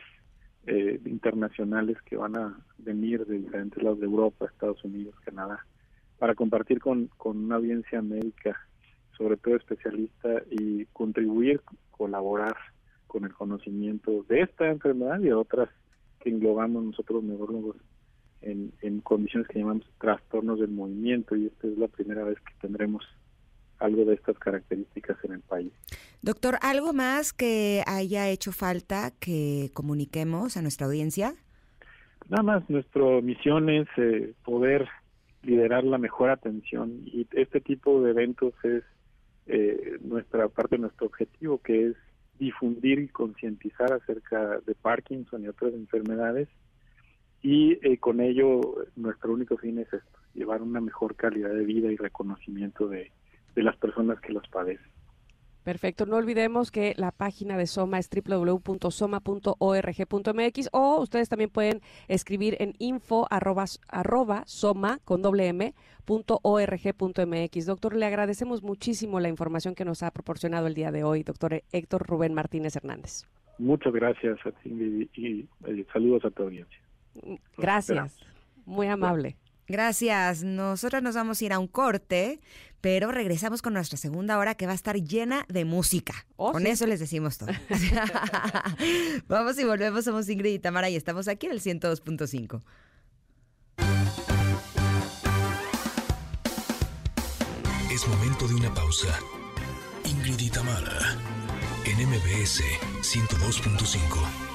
eh, 0.66 0.98
internacionales 1.04 1.98
que 2.06 2.16
van 2.16 2.38
a 2.38 2.58
venir 2.78 3.26
de 3.26 3.40
diferentes 3.40 3.84
lados 3.84 4.00
de 4.00 4.06
Europa, 4.06 4.46
Estados 4.46 4.82
Unidos, 4.86 5.14
Canadá, 5.26 5.66
para 6.18 6.36
compartir 6.36 6.80
con, 6.80 7.10
una 7.26 7.58
audiencia 7.58 8.02
médica, 8.02 8.58
sobre 9.18 9.36
todo 9.36 9.58
especialista, 9.58 10.42
y 10.50 10.86
contribuir, 10.94 11.60
colaborar 11.92 12.56
con 13.08 13.26
el 13.26 13.34
conocimiento 13.34 14.24
de 14.30 14.44
esta 14.44 14.70
enfermedad 14.70 15.20
y 15.20 15.26
de 15.26 15.34
otras 15.34 15.68
que 16.22 16.30
englobamos 16.30 16.82
nosotros 16.82 17.26
neurólogos 17.26 17.76
en, 18.40 18.72
en 18.82 19.02
condiciones 19.02 19.50
que 19.50 19.60
llamamos 19.60 19.86
trastornos 20.00 20.62
del 20.62 20.72
movimiento. 20.72 21.36
Y 21.36 21.48
esta 21.48 21.68
es 21.68 21.78
la 21.78 21.90
primera 21.90 22.24
vez 22.24 22.40
que 22.40 22.54
tendremos 22.62 23.04
algo 23.84 24.06
de 24.06 24.16
estas 24.16 24.38
características 24.40 25.18
en 25.24 25.34
el 25.34 25.42
país. 25.42 25.72
Doctor, 26.22 26.58
¿algo 26.62 26.94
más 26.94 27.34
que 27.34 27.84
haya 27.86 28.30
hecho 28.30 28.52
falta 28.52 29.12
que 29.20 29.70
comuniquemos 29.74 30.58
a 30.58 30.62
nuestra 30.62 30.88
audiencia? 30.88 31.36
nada 32.30 32.44
más 32.44 32.70
nuestra 32.70 33.22
misión 33.22 33.70
es 33.70 33.88
eh, 33.98 34.34
poder 34.44 34.88
liderar 35.42 35.84
la 35.84 35.98
mejor 35.98 36.30
atención 36.30 37.02
y 37.06 37.28
este 37.34 37.60
tipo 37.60 38.02
de 38.02 38.12
eventos 38.12 38.54
es 38.64 38.84
eh, 39.48 39.98
nuestra 40.02 40.48
parte 40.48 40.78
nuestro 40.78 41.08
objetivo 41.08 41.58
que 41.58 41.88
es 41.88 41.96
difundir 42.40 43.00
y 43.00 43.08
concientizar 43.10 43.92
acerca 43.92 44.60
de 44.66 44.74
Parkinson 44.76 45.44
y 45.44 45.48
otras 45.48 45.74
enfermedades 45.74 46.48
y 47.42 47.74
eh, 47.86 47.98
con 47.98 48.22
ello 48.22 48.62
nuestro 48.96 49.34
único 49.34 49.58
fin 49.58 49.80
es 49.80 49.92
esto, 49.92 50.20
llevar 50.34 50.62
una 50.62 50.80
mejor 50.80 51.16
calidad 51.16 51.54
de 51.54 51.66
vida 51.66 51.92
y 51.92 51.98
reconocimiento 51.98 52.88
de, 52.88 53.12
de 53.56 53.64
las 53.64 53.78
personas 53.78 54.20
que 54.20 54.34
los 54.34 54.46
padecen. 54.50 54.92
Perfecto. 55.64 56.06
No 56.06 56.18
olvidemos 56.18 56.70
que 56.72 56.94
la 56.98 57.12
página 57.12 57.58
de 57.58 57.68
Soma 57.68 57.98
es 57.98 58.10
www.soma.org.mx 58.10 60.70
o 60.74 61.00
ustedes 61.00 61.30
también 61.30 61.50
pueden 61.50 61.80
escribir 62.10 62.58
en 62.60 62.74
info 62.80 63.26
arroba, 63.30 64.44
soma 64.46 65.00
con 65.06 65.22
doble 65.22 65.48
m 65.48 65.74
punto 66.04 66.42
org.mx. 66.44 67.66
Doctor, 67.66 67.96
le 67.96 68.06
agradecemos 68.06 68.62
muchísimo 68.62 69.22
la 69.22 69.30
información 69.30 69.74
que 69.74 69.86
nos 69.86 70.04
ha 70.04 70.12
proporcionado 70.12 70.68
el 70.68 70.74
día 70.74 70.92
de 70.92 71.06
hoy, 71.06 71.24
doctor 71.24 71.64
Héctor 71.72 72.06
Rubén 72.06 72.34
Martínez 72.34 72.76
Hernández. 72.76 73.26
Muchas 73.58 73.94
gracias 73.94 74.38
a 74.46 74.52
ti 74.52 75.10
y, 75.16 75.48
saludos 75.94 76.26
a 76.26 76.32
tu 76.32 76.44
audiencia. 76.44 76.78
Gracias. 77.58 78.20
Muy 78.66 78.88
amable. 78.88 79.38
Gracias. 79.68 80.44
Nosotros 80.44 81.02
nos 81.02 81.16
vamos 81.16 81.42
a 81.42 81.46
ir 81.46 81.54
a 81.54 81.60
un 81.60 81.68
corte, 81.68 82.42
pero 82.82 83.12
regresamos 83.12 83.62
con 83.62 83.74
nuestra 83.74 83.98
segunda 83.98 84.38
hora 84.38 84.56
que 84.56 84.66
va 84.66 84.74
a 84.74 84.76
estar 84.76 84.98
llena 84.98 85.46
de 85.48 85.66
música. 85.66 86.26
Oh, 86.36 86.52
con 86.52 86.68
eso 86.68 86.86
les 86.86 87.00
decimos 87.00 87.38
todo. 87.38 87.52
vamos 89.28 89.58
y 89.58 89.64
volvemos. 89.64 90.06
Somos 90.06 90.28
Ingrid 90.30 90.56
y 90.56 90.60
Tamara 90.60 90.90
y 90.90 90.96
estamos 90.96 91.28
aquí 91.28 91.46
en 91.46 91.54
el 91.54 91.62
102.5. 91.62 92.62
Es 97.92 98.08
momento 98.08 98.48
de 98.48 98.56
una 98.56 98.74
pausa. 98.74 99.20
Ingrid 100.06 100.40
y 100.40 100.50
Tamara 100.50 101.18
en 101.86 102.10
MBS 102.10 102.62
102.5. 103.02 104.54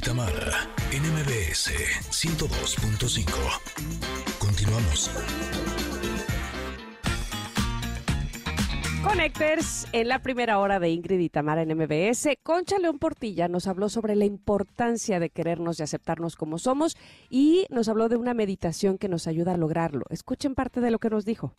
Y 0.00 0.02
Tamara, 0.02 0.66
NMBS 0.92 1.72
102.5. 2.10 3.26
Continuamos. 4.38 5.10
Connectors, 9.04 9.86
en 9.92 10.08
la 10.08 10.22
primera 10.22 10.58
hora 10.58 10.80
de 10.80 10.88
Ingrid 10.88 11.20
y 11.20 11.28
Tamara 11.28 11.60
en 11.62 11.76
MBS, 11.76 12.28
Concha 12.42 12.78
León 12.78 12.98
Portilla 12.98 13.48
nos 13.48 13.66
habló 13.66 13.90
sobre 13.90 14.16
la 14.16 14.24
importancia 14.24 15.20
de 15.20 15.28
querernos 15.28 15.80
y 15.80 15.82
aceptarnos 15.82 16.34
como 16.36 16.58
somos 16.58 16.96
y 17.28 17.66
nos 17.68 17.90
habló 17.90 18.08
de 18.08 18.16
una 18.16 18.32
meditación 18.32 18.96
que 18.96 19.08
nos 19.08 19.26
ayuda 19.26 19.52
a 19.52 19.58
lograrlo. 19.58 20.06
Escuchen 20.08 20.54
parte 20.54 20.80
de 20.80 20.90
lo 20.90 20.98
que 20.98 21.10
nos 21.10 21.26
dijo. 21.26 21.54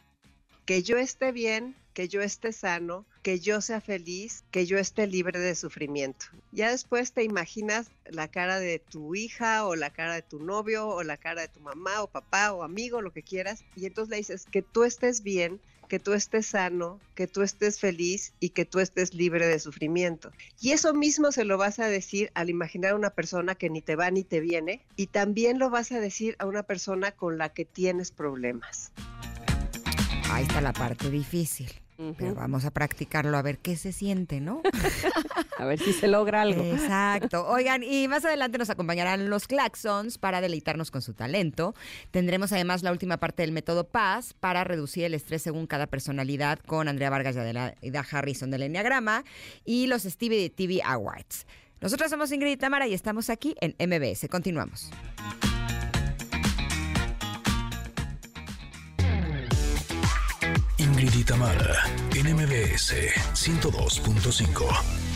Que 0.72 0.84
yo 0.84 0.96
esté 0.96 1.34
bien 1.34 1.76
que 1.94 2.08
yo 2.08 2.22
esté 2.22 2.54
sano, 2.54 3.06
que 3.24 3.42
yo 3.42 3.60
sea 3.60 3.82
feliz, 3.82 4.46
que 4.52 4.66
yo 4.66 4.78
esté 4.78 5.06
libre 5.06 5.38
de 5.38 5.54
sufrimiento. 5.54 6.28
Ya 6.54 6.72
después 6.72 7.12
te 7.12 7.26
imaginas 7.26 7.92
la 8.06 8.30
cara 8.30 8.58
de 8.58 8.80
tu 8.80 9.14
hija 9.14 9.66
o 9.66 9.76
la 9.76 9.90
cara 9.90 10.14
de 10.14 10.22
tu 10.22 10.40
novio 10.40 10.88
o 10.88 11.04
la 11.04 11.18
cara 11.18 11.42
de 11.42 11.48
tu 11.50 11.60
mamá 11.60 12.02
o 12.02 12.08
papá 12.08 12.54
o 12.54 12.64
amigo, 12.64 13.02
lo 13.02 13.12
que 13.12 13.22
quieras, 13.22 13.66
y 13.76 13.86
entonces 13.86 14.12
le 14.12 14.16
dices 14.16 14.46
que 14.50 14.62
tú 14.62 14.86
estés 14.86 15.24
bien, 15.24 15.60
que 15.90 16.00
tú 16.00 16.14
estés 16.14 16.46
sano, 16.46 17.02
que 17.16 17.28
tú 17.28 17.42
estés 17.42 17.78
feliz 17.78 18.32
y 18.40 18.52
que 18.52 18.64
tú 18.64 18.80
estés 18.80 19.14
libre 19.14 19.46
de 19.46 19.60
sufrimiento. 19.60 20.32
Y 20.62 20.72
eso 20.72 20.94
mismo 20.94 21.34
se 21.34 21.44
lo 21.44 21.58
vas 21.58 21.80
a 21.80 21.88
decir 21.88 22.32
al 22.34 22.50
imaginar 22.50 22.92
a 22.92 22.96
una 22.96 23.10
persona 23.10 23.56
que 23.56 23.70
ni 23.70 23.82
te 23.82 23.98
va 23.98 24.10
ni 24.10 24.24
te 24.24 24.40
viene 24.40 24.86
y 24.96 25.08
también 25.08 25.60
lo 25.60 25.70
vas 25.70 25.92
a 25.92 26.00
decir 26.00 26.38
a 26.40 26.46
una 26.46 26.64
persona 26.64 27.12
con 27.12 27.38
la 27.38 27.50
que 27.50 27.66
tienes 27.66 28.12
problemas. 28.12 28.94
Ahí 30.32 30.44
está 30.44 30.62
la 30.62 30.72
parte 30.72 31.10
difícil. 31.10 31.70
Pero 32.18 32.34
vamos 32.34 32.66
a 32.66 32.72
practicarlo 32.72 33.38
a 33.38 33.42
ver 33.44 33.60
qué 33.60 33.76
se 33.76 33.92
siente, 33.92 34.40
¿no? 34.40 34.62
a 35.60 35.66
ver 35.66 35.78
si 35.78 35.94
se 35.94 36.08
logra 36.08 36.42
algo. 36.42 36.64
Exacto. 36.64 37.46
Oigan, 37.48 37.84
y 37.84 38.08
más 38.08 38.26
adelante 38.26 38.58
nos 38.58 38.70
acompañarán 38.72 39.30
los 39.30 39.46
Claxons 39.46 40.18
para 40.18 40.42
deleitarnos 40.42 40.90
con 40.90 41.04
su 41.04 41.14
talento. 41.14 41.76
Tendremos 42.10 42.52
además 42.54 42.82
la 42.82 42.92
última 42.92 43.18
parte 43.18 43.44
del 43.44 43.52
método 43.52 43.84
Paz 43.84 44.34
para 44.34 44.64
reducir 44.64 45.04
el 45.04 45.14
estrés 45.14 45.44
según 45.44 45.68
cada 45.68 45.86
personalidad 45.86 46.60
con 46.60 46.88
Andrea 46.88 47.12
Vargas 47.12 47.36
y 47.36 47.40
Adelaida 47.40 48.06
Harrison 48.10 48.50
del 48.50 48.64
Enneagrama 48.64 49.24
y 49.64 49.86
los 49.86 50.04
Stevie 50.04 50.50
TV 50.50 50.82
Awards. 50.84 51.46
Nosotros 51.82 52.10
somos 52.10 52.32
Ingrid 52.32 52.54
y 52.54 52.58
Tamara 52.58 52.88
y 52.88 52.94
estamos 52.94 53.30
aquí 53.30 53.56
en 53.60 53.76
MBS. 53.78 54.28
Continuamos. 54.28 54.90
Ingrid 61.02 61.20
y 61.20 61.24
Tamara, 61.24 61.84
en 62.14 62.36
MBS 62.36 62.94
102.5. 63.34 65.11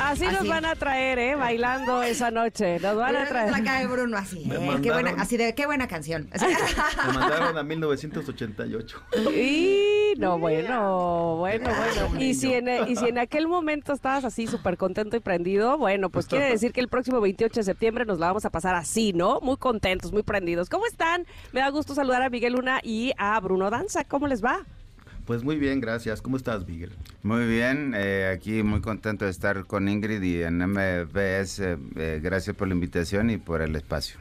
así, 0.00 0.26
nos 0.26 0.48
van 0.48 0.64
a 0.64 0.74
traer, 0.74 1.18
¿eh? 1.18 1.34
Bailando 1.34 2.02
esa 2.02 2.30
noche. 2.30 2.78
Nos 2.80 2.96
van 2.96 3.16
a 3.16 3.26
traer. 3.26 3.50
La 3.50 3.62
cara 3.62 3.80
de 3.80 3.86
Bruno 3.86 4.16
así. 4.16 4.48
¿eh? 4.50 4.78
Qué 4.82 4.92
buena, 4.92 5.14
así 5.18 5.36
de 5.36 5.54
qué 5.54 5.66
buena 5.66 5.88
canción. 5.88 6.28
Me 7.06 7.12
mandaron 7.12 7.56
a 7.56 7.62
1988. 7.62 9.02
Y 9.34 10.14
no, 10.18 10.38
bueno, 10.38 11.36
bueno, 11.36 11.70
bueno. 11.76 12.20
Y 12.20 12.34
si, 12.34 12.54
en, 12.54 12.68
y 12.88 12.96
si 12.96 13.08
en 13.08 13.18
aquel 13.18 13.48
momento 13.48 13.92
estabas 13.92 14.24
así 14.24 14.46
súper 14.46 14.76
contento 14.76 15.16
y 15.16 15.20
prendido, 15.20 15.78
bueno, 15.78 16.10
pues 16.10 16.26
quiere 16.26 16.48
decir 16.48 16.72
que 16.72 16.80
el 16.80 16.88
próximo 16.88 17.20
28 17.20 17.60
de 17.60 17.64
septiembre 17.64 18.04
nos 18.04 18.18
la 18.18 18.28
vamos 18.28 18.44
a 18.44 18.50
pasar 18.50 18.74
así, 18.74 19.12
¿no? 19.12 19.40
Muy 19.40 19.56
contentos, 19.56 20.12
muy 20.12 20.22
prendidos. 20.22 20.68
¿Cómo 20.68 20.86
están? 20.86 21.26
Me 21.52 21.60
da 21.60 21.68
gusto 21.70 21.94
saludar 21.94 22.22
a 22.22 22.30
Miguel 22.30 22.54
Luna 22.54 22.80
y 22.82 23.12
a 23.18 23.38
Bruno 23.40 23.70
Danza. 23.70 24.04
¿Cómo 24.04 24.26
les 24.26 24.44
va? 24.44 24.64
Pues 25.26 25.42
muy 25.42 25.56
bien, 25.56 25.80
gracias. 25.80 26.22
¿Cómo 26.22 26.36
estás, 26.36 26.66
Miguel? 26.68 26.92
Muy 27.24 27.46
bien, 27.46 27.94
eh, 27.96 28.32
aquí 28.32 28.62
muy 28.62 28.80
contento 28.80 29.24
de 29.24 29.32
estar 29.32 29.64
con 29.66 29.88
Ingrid 29.88 30.22
y 30.22 30.42
en 30.42 30.58
MBS. 30.58 31.58
Eh, 31.96 32.20
gracias 32.22 32.54
por 32.54 32.68
la 32.68 32.74
invitación 32.74 33.30
y 33.30 33.36
por 33.36 33.60
el 33.60 33.74
espacio. 33.74 34.20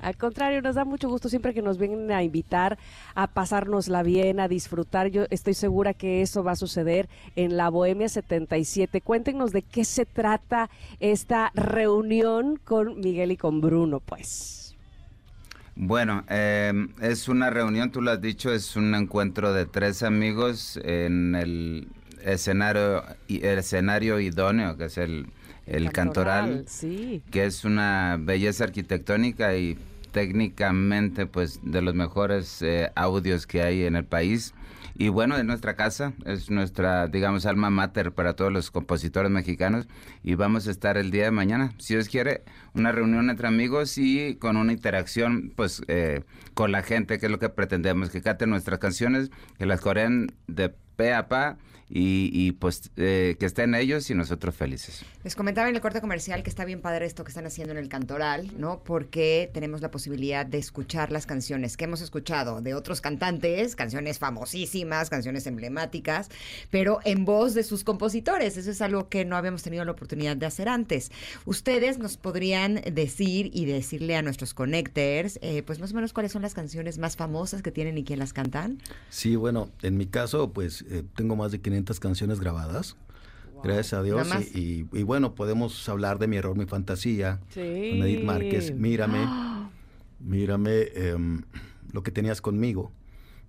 Al 0.00 0.16
contrario, 0.16 0.62
nos 0.62 0.76
da 0.76 0.84
mucho 0.84 1.08
gusto 1.08 1.28
siempre 1.28 1.54
que 1.54 1.62
nos 1.62 1.78
vienen 1.78 2.12
a 2.12 2.22
invitar 2.22 2.78
a 3.16 3.26
pasárnosla 3.26 4.04
bien, 4.04 4.38
a 4.38 4.46
disfrutar. 4.46 5.08
Yo 5.08 5.24
estoy 5.30 5.54
segura 5.54 5.92
que 5.92 6.22
eso 6.22 6.44
va 6.44 6.52
a 6.52 6.56
suceder 6.56 7.08
en 7.34 7.56
la 7.56 7.68
Bohemia 7.68 8.08
77. 8.08 9.00
Cuéntenos 9.00 9.50
de 9.50 9.62
qué 9.62 9.84
se 9.84 10.06
trata 10.06 10.70
esta 11.00 11.50
reunión 11.54 12.60
con 12.62 13.00
Miguel 13.00 13.32
y 13.32 13.36
con 13.36 13.60
Bruno, 13.60 13.98
pues. 13.98 14.53
Bueno, 15.76 16.24
em, 16.28 16.88
es 17.00 17.28
una 17.28 17.50
reunión, 17.50 17.90
tú 17.90 18.00
lo 18.00 18.12
has 18.12 18.20
dicho, 18.20 18.52
es 18.52 18.76
un 18.76 18.94
encuentro 18.94 19.52
de 19.52 19.66
tres 19.66 20.02
amigos 20.02 20.78
en 20.84 21.34
el 21.34 21.88
escenario, 22.24 23.02
el 23.28 23.58
escenario 23.58 24.20
idóneo, 24.20 24.76
que 24.76 24.84
es 24.84 24.98
el, 24.98 25.26
el 25.66 25.90
cantoral, 25.90 26.64
que 27.30 27.44
es 27.44 27.64
una 27.64 28.18
belleza 28.20 28.64
arquitectónica 28.64 29.56
y 29.56 29.76
técnicamente 30.12 31.26
pues 31.26 31.58
de 31.64 31.82
los 31.82 31.94
mejores 31.94 32.62
eh, 32.62 32.92
audios 32.94 33.46
que 33.46 33.62
hay 33.62 33.84
en 33.84 33.96
el 33.96 34.04
país. 34.04 34.54
Y 34.96 35.08
bueno, 35.08 35.36
es 35.36 35.44
nuestra 35.44 35.74
casa, 35.74 36.12
es 36.24 36.50
nuestra, 36.50 37.08
digamos, 37.08 37.46
alma 37.46 37.68
mater 37.70 38.12
para 38.12 38.34
todos 38.34 38.52
los 38.52 38.70
compositores 38.70 39.30
mexicanos. 39.30 39.88
Y 40.22 40.36
vamos 40.36 40.68
a 40.68 40.70
estar 40.70 40.96
el 40.96 41.10
día 41.10 41.24
de 41.24 41.30
mañana, 41.32 41.72
si 41.78 41.94
Dios 41.94 42.08
quiere, 42.08 42.44
una 42.74 42.92
reunión 42.92 43.28
entre 43.28 43.48
amigos 43.48 43.98
y 43.98 44.36
con 44.36 44.56
una 44.56 44.72
interacción, 44.72 45.52
pues, 45.56 45.82
eh, 45.88 46.22
con 46.54 46.70
la 46.70 46.82
gente, 46.82 47.18
que 47.18 47.26
es 47.26 47.32
lo 47.32 47.40
que 47.40 47.48
pretendemos, 47.48 48.10
que 48.10 48.22
canten 48.22 48.50
nuestras 48.50 48.78
canciones, 48.78 49.30
que 49.58 49.66
las 49.66 49.80
coreen 49.80 50.32
de 50.46 50.72
pe 50.96 51.12
a 51.12 51.28
pa 51.28 51.56
y, 51.88 52.30
y, 52.32 52.52
pues 52.52 52.90
eh, 52.96 53.36
que 53.38 53.46
estén 53.46 53.74
ellos 53.74 54.08
y 54.10 54.14
nosotros 54.14 54.54
felices. 54.54 55.04
Les 55.22 55.36
comentaba 55.36 55.68
en 55.68 55.74
el 55.74 55.80
corte 55.80 56.00
comercial 56.00 56.42
que 56.42 56.50
está 56.50 56.64
bien 56.64 56.80
padre 56.80 57.06
esto 57.06 57.24
que 57.24 57.30
están 57.30 57.46
haciendo 57.46 57.72
en 57.72 57.78
el 57.78 57.88
Cantoral, 57.88 58.50
¿no? 58.58 58.82
Porque 58.82 59.50
tenemos 59.52 59.82
la 59.82 59.90
posibilidad 59.90 60.46
de 60.46 60.58
escuchar 60.58 61.12
las 61.12 61.26
canciones 61.26 61.76
que 61.76 61.84
hemos 61.84 62.00
escuchado 62.00 62.60
de 62.60 62.74
otros 62.74 63.00
cantantes, 63.00 63.76
canciones 63.76 64.18
famosísimas, 64.18 65.10
canciones 65.10 65.46
emblemáticas, 65.46 66.30
pero 66.70 67.00
en 67.04 67.24
voz 67.24 67.54
de 67.54 67.62
sus 67.62 67.84
compositores. 67.84 68.56
Eso 68.56 68.70
es 68.70 68.80
algo 68.80 69.08
que 69.08 69.24
no 69.24 69.36
habíamos 69.36 69.62
tenido 69.62 69.84
la 69.84 69.92
oportunidad 69.92 70.36
de 70.36 70.46
hacer 70.46 70.68
antes. 70.68 71.12
Ustedes 71.44 71.98
nos 71.98 72.16
podrían 72.16 72.80
decir 72.92 73.50
y 73.52 73.66
decirle 73.66 74.16
a 74.16 74.22
nuestros 74.22 74.54
connectors, 74.54 75.38
eh, 75.42 75.62
pues 75.62 75.80
más 75.80 75.92
o 75.92 75.94
menos 75.94 76.12
cuáles 76.12 76.32
son 76.32 76.42
las 76.42 76.54
canciones 76.54 76.98
más 76.98 77.16
famosas 77.16 77.62
que 77.62 77.70
tienen 77.70 77.98
y 77.98 78.04
quién 78.04 78.18
las 78.18 78.32
cantan. 78.32 78.78
Sí, 79.10 79.36
bueno, 79.36 79.70
en 79.82 79.96
mi 79.96 80.06
caso, 80.06 80.52
pues 80.52 80.84
eh, 80.90 81.02
tengo 81.14 81.36
más 81.36 81.52
de 81.52 81.60
500 81.60 81.73
canciones 82.00 82.40
grabadas. 82.40 82.96
Gracias 83.62 83.94
a 83.94 84.02
Dios. 84.02 84.28
Y, 84.54 84.86
y, 84.92 85.02
bueno, 85.04 85.34
podemos 85.34 85.88
hablar 85.88 86.18
de 86.18 86.26
Mi 86.26 86.36
Error, 86.36 86.56
Mi 86.56 86.66
Fantasía. 86.66 87.40
Sí. 87.48 87.60
Con 87.60 88.02
Edith 88.02 88.24
Márquez. 88.24 88.74
Mírame. 88.74 89.26
Mírame 90.20 90.70
eh, 90.72 91.16
lo 91.92 92.02
que 92.02 92.10
tenías 92.10 92.40
conmigo. 92.40 92.92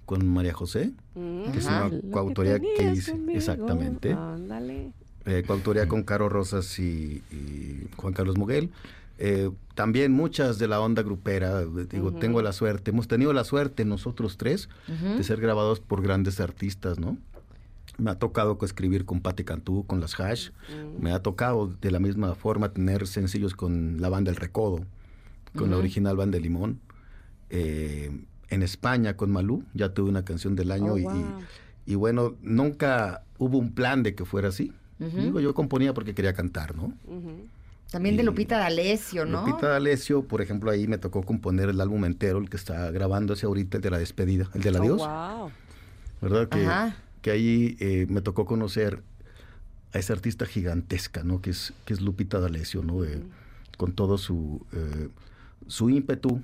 Con 0.05 0.25
María 0.27 0.53
José. 0.53 0.93
Mm. 1.15 1.51
Que 1.51 1.59
es 1.59 1.65
una 1.65 1.91
coautoría 2.11 2.59
que, 2.59 2.73
que, 2.77 2.91
hice. 2.93 3.11
Conmigo. 3.11 3.37
Exactamente. 3.37 4.13
Ándale. 4.13 4.93
Eh, 5.25 5.43
coautoría 5.45 5.87
con 5.87 6.03
Caro 6.03 6.29
Rosas 6.29 6.79
y, 6.79 7.23
y 7.31 7.87
Juan 7.97 8.13
Carlos 8.13 8.37
Muguel. 8.37 8.71
Eh, 9.17 9.49
también 9.75 10.11
muchas 10.11 10.59
de 10.59 10.67
la 10.67 10.79
onda 10.81 11.01
grupera, 11.01 11.61
digo, 11.61 12.07
uh 12.07 12.11
-huh. 12.11 12.19
tengo 12.19 12.41
la 12.41 12.51
suerte, 12.51 12.91
hemos 12.91 13.07
tenido 13.07 13.31
la 13.31 13.45
suerte 13.45 13.85
nosotros 13.85 14.37
tres 14.37 14.67
uh 14.87 14.91
-huh. 14.91 15.17
de 15.17 15.23
ser 15.23 15.39
grabados 15.39 15.79
por 15.79 16.01
grandes 16.01 16.39
artistas, 16.39 16.99
¿no? 16.99 17.17
Me 17.97 18.11
ha 18.11 18.15
tocado 18.15 18.57
escribir 18.61 19.05
con 19.05 19.21
Patti 19.21 19.43
Cantú, 19.43 19.85
con 19.85 20.01
las 20.01 20.19
Hash. 20.19 20.49
Mm. 20.49 21.03
Me 21.03 21.11
ha 21.11 21.21
tocado 21.21 21.67
de 21.67 21.91
la 21.91 21.99
misma 21.99 22.35
forma 22.35 22.69
tener 22.69 23.07
sencillos 23.07 23.53
con 23.53 24.01
la 24.01 24.09
banda 24.09 24.31
El 24.31 24.37
Recodo, 24.37 24.85
con 25.53 25.63
uh 25.63 25.65
-huh. 25.65 25.69
la 25.71 25.77
original 25.77 26.17
banda 26.17 26.37
Limón. 26.37 26.79
Eh, 27.49 28.11
en 28.49 28.63
España 28.63 29.15
con 29.15 29.31
Malú, 29.31 29.63
ya 29.73 29.93
tuve 29.93 30.09
una 30.09 30.23
canción 30.23 30.55
del 30.55 30.71
año 30.71 30.93
oh, 30.93 30.97
y, 30.97 31.03
wow. 31.03 31.41
y, 31.85 31.93
y, 31.93 31.95
bueno, 31.95 32.35
nunca 32.41 33.23
hubo 33.37 33.57
un 33.57 33.73
plan 33.73 34.03
de 34.03 34.13
que 34.13 34.25
fuera 34.25 34.49
así. 34.49 34.71
Uh 34.99 35.05
-huh. 35.05 35.23
Digo, 35.23 35.39
yo 35.39 35.53
componía 35.53 35.93
porque 35.93 36.13
quería 36.13 36.33
cantar, 36.33 36.75
¿no? 36.75 36.93
También 37.91 38.17
de 38.17 38.23
Lupita 38.23 38.57
D'Alessio, 38.57 39.25
¿no? 39.25 39.45
Lupita 39.45 39.67
D'Alessio, 39.69 40.23
por 40.23 40.41
ejemplo, 40.41 40.69
ahí 40.71 40.87
me 40.87 40.97
tocó 40.97 41.23
componer 41.23 41.69
el 41.69 41.79
álbum 41.79 42.03
entero, 42.05 42.39
el 42.39 42.49
que 42.49 42.57
está 42.57 42.91
grabándose 42.91 43.45
ahorita, 43.45 43.77
el 43.77 43.83
de 43.83 43.89
la 43.89 43.97
despedida, 43.97 44.49
el 44.53 44.61
del 44.61 44.75
adiós. 44.75 45.01
Oh, 45.01 45.37
wow. 45.39 45.51
¿Verdad? 46.21 46.49
Que, 46.49 46.65
Ajá 46.65 46.95
que 47.25 47.31
ahí 47.31 47.75
eh, 47.79 48.05
me 48.07 48.21
tocó 48.21 48.45
conocer 48.45 49.01
a 49.93 49.97
esa 49.97 50.13
artista 50.13 50.45
gigantesca, 50.45 51.23
¿no? 51.23 51.41
Que 51.41 51.49
es, 51.49 51.73
que 51.83 51.95
es 51.95 52.01
Lupita 52.01 52.39
D'Alessio, 52.39 52.83
¿no? 52.83 53.03
Eh, 53.03 53.19
con 53.79 53.93
todo 53.93 54.19
su, 54.19 54.63
eh, 54.73 55.09
su 55.65 55.89
ímpetu, 55.89 56.43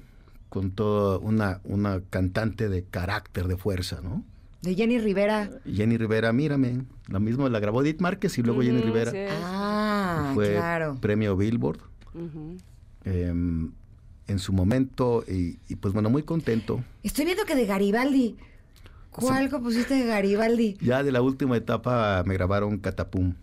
con 0.50 0.72
toda 0.72 1.20
una, 1.20 1.62
una 1.66 2.02
cantante 2.10 2.68
de 2.68 2.84
carácter, 2.84 3.48
de 3.48 3.58
fuerza, 3.58 4.02
¿no? 4.02 4.26
De 4.64 4.74
Jenny 4.74 4.98
Rivera. 4.98 5.52
Jenny 5.72 5.98
Rivera, 5.98 6.34
mírame. 6.34 6.82
La 7.10 7.20
misma 7.20 7.48
la 7.48 7.60
grabó 7.60 7.84
Edith 7.84 8.02
Márquez 8.02 8.40
y 8.40 8.42
luego 8.42 8.62
uh 8.62 8.64
-huh, 8.64 8.66
Jenny 8.66 8.82
Rivera. 8.82 9.12
Sí. 9.12 9.18
Ah, 9.44 10.32
fue 10.34 10.54
claro. 10.54 10.98
Premio 11.00 11.38
Billboard. 11.38 11.82
Uh 12.16 12.20
-huh. 12.22 12.58
eh, 13.06 13.34
en 14.28 14.40
su 14.40 14.52
momento 14.52 15.24
y, 15.28 15.60
y, 15.70 15.76
pues 15.76 15.94
bueno, 15.94 16.10
muy 16.10 16.24
contento. 16.24 16.84
Estoy 17.04 17.26
viendo 17.26 17.46
que 17.46 17.54
de 17.54 17.68
Garibaldi. 17.68 18.38
¿Cuál 19.12 19.50
compusiste 19.50 19.94
de 19.96 20.06
Garibaldi? 20.06 20.78
Ya 20.82 21.04
de 21.04 21.12
la 21.12 21.22
última 21.22 21.58
etapa 21.58 22.24
me 22.26 22.34
grabaron 22.34 22.78
Catapum. 22.78 23.36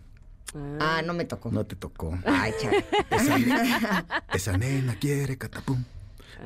Ah, 0.79 1.01
no 1.05 1.13
me 1.13 1.25
tocó. 1.25 1.51
No 1.51 1.65
te 1.65 1.75
tocó. 1.75 2.17
Ay, 2.25 2.51
chaval. 2.59 2.83
Esa, 3.11 4.05
esa 4.33 4.57
nena 4.57 4.95
quiere 4.95 5.37
Catapum. 5.37 5.83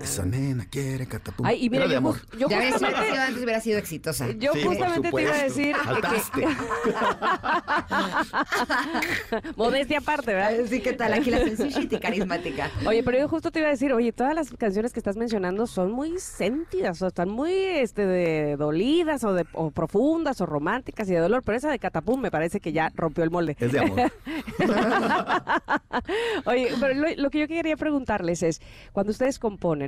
Esa 0.01 0.25
nena 0.25 0.65
quiere 0.69 1.05
catapum. 1.07 1.45
Ay, 1.45 1.65
y 1.65 1.69
mira, 1.69 1.83
Era 1.85 1.89
de 1.89 1.93
yo, 1.93 1.97
amor. 1.99 2.15
yo 2.37 2.49
ya 2.49 2.59
ves, 2.59 2.71
justamente, 2.73 2.99
hubiera 3.01 3.13
sido 3.13 3.23
antes 3.27 3.43
hubiera 3.43 3.61
sido 3.61 3.77
exitosa. 3.79 4.31
yo 4.31 4.53
Sí, 4.53 4.59
por 4.63 4.69
justamente 4.75 5.11
te 5.11 5.21
iba 5.21 5.31
a 5.31 5.49
supuesto. 5.49 5.59
decir 5.61 5.75
que 6.33 6.47
modestia 9.55 9.97
aparte, 9.99 10.33
¿verdad? 10.33 10.51
Sí, 10.67 10.79
¿qué 10.81 10.93
tal? 10.93 11.13
Aquí 11.13 11.29
la 11.31 11.39
sencillita 11.39 11.95
y 11.95 11.99
carismática. 11.99 12.71
Oye, 12.85 13.03
pero 13.03 13.17
yo 13.19 13.27
justo 13.27 13.51
te 13.51 13.59
iba 13.59 13.67
a 13.67 13.71
decir, 13.71 13.93
oye, 13.93 14.11
todas 14.11 14.33
las 14.35 14.49
canciones 14.51 14.93
que 14.93 14.99
estás 14.99 15.15
mencionando 15.17 15.67
son 15.67 15.91
muy 15.91 16.19
sentidas, 16.19 17.01
o 17.01 17.07
están 17.07 17.29
muy 17.29 17.51
este 17.53 18.05
de 18.05 18.55
dolidas 18.57 19.23
o 19.23 19.33
de 19.33 19.45
o 19.53 19.71
profundas 19.71 20.41
o 20.41 20.45
románticas 20.45 21.09
y 21.09 21.13
de 21.13 21.19
dolor, 21.19 21.43
pero 21.45 21.57
esa 21.57 21.69
de 21.69 21.79
Catapum 21.79 22.19
me 22.21 22.31
parece 22.31 22.59
que 22.59 22.71
ya 22.71 22.91
rompió 22.95 23.23
el 23.23 23.31
molde. 23.31 23.55
Es 23.59 23.71
de 23.71 23.79
amor. 23.79 24.11
Oye, 26.45 26.69
pero 26.79 26.93
lo, 26.93 27.07
lo 27.17 27.29
que 27.29 27.39
yo 27.39 27.47
quería 27.47 27.75
preguntarles 27.77 28.43
es, 28.43 28.61
cuando 28.91 29.11
ustedes 29.11 29.39
componen, 29.39 29.82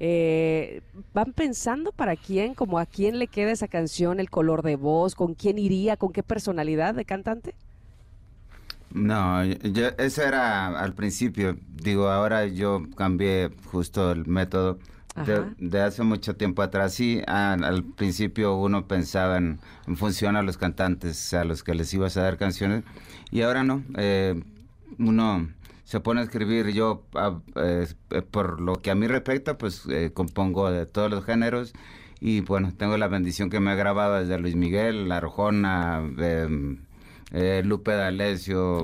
eh, 0.00 0.82
¿van 1.12 1.32
pensando 1.32 1.92
para 1.92 2.16
quién, 2.16 2.54
como 2.54 2.78
a 2.78 2.86
quién 2.86 3.18
le 3.18 3.28
queda 3.28 3.52
esa 3.52 3.68
canción, 3.68 4.20
el 4.20 4.30
color 4.30 4.62
de 4.62 4.76
voz, 4.76 5.14
con 5.14 5.34
quién 5.34 5.58
iría, 5.58 5.96
con 5.96 6.12
qué 6.12 6.22
personalidad 6.22 6.94
de 6.94 7.04
cantante? 7.04 7.54
No, 8.90 9.44
yo, 9.44 9.88
eso 9.98 10.22
era 10.22 10.78
al 10.80 10.94
principio. 10.94 11.56
Digo, 11.68 12.08
ahora 12.10 12.46
yo 12.46 12.82
cambié 12.96 13.50
justo 13.64 14.12
el 14.12 14.26
método. 14.26 14.78
De, 15.16 15.46
de 15.58 15.80
hace 15.80 16.02
mucho 16.02 16.36
tiempo 16.36 16.60
atrás, 16.60 16.92
sí, 16.94 17.22
a- 17.28 17.52
al 17.54 17.84
principio 17.84 18.56
uno 18.56 18.88
pensaba 18.88 19.36
en, 19.38 19.60
en 19.86 19.96
función 19.96 20.34
a 20.36 20.42
los 20.42 20.58
cantantes, 20.58 21.32
a 21.34 21.44
los 21.44 21.62
que 21.62 21.74
les 21.74 21.94
ibas 21.94 22.16
a 22.16 22.22
dar 22.22 22.36
canciones, 22.36 22.82
y 23.30 23.42
ahora 23.42 23.62
no. 23.62 23.84
eh, 23.96 24.42
uno 24.98 25.48
se 25.94 26.00
pone 26.00 26.20
a 26.22 26.24
escribir, 26.24 26.70
yo, 26.72 27.04
a- 27.14 27.38
eh, 27.54 27.86
por 28.32 28.60
lo 28.60 28.74
que 28.82 28.90
a 28.90 28.96
mí 28.96 29.06
respecta, 29.06 29.56
pues 29.56 29.86
eh, 29.88 30.10
compongo 30.12 30.68
de 30.72 30.86
todos 30.86 31.08
los 31.08 31.24
géneros, 31.24 31.72
y 32.18 32.40
bueno, 32.40 32.72
tengo 32.76 32.96
la 32.98 33.06
bendición 33.06 33.48
que 33.48 33.60
me 33.60 33.70
ha 33.70 33.76
grabado 33.76 34.14
desde 34.18 34.36
Luis 34.40 34.56
Miguel, 34.56 35.08
La 35.08 35.18
Arjona, 35.18 36.02
eh, 36.18 37.62
Lupe 37.64 37.92
D'Alessio, 37.92 38.82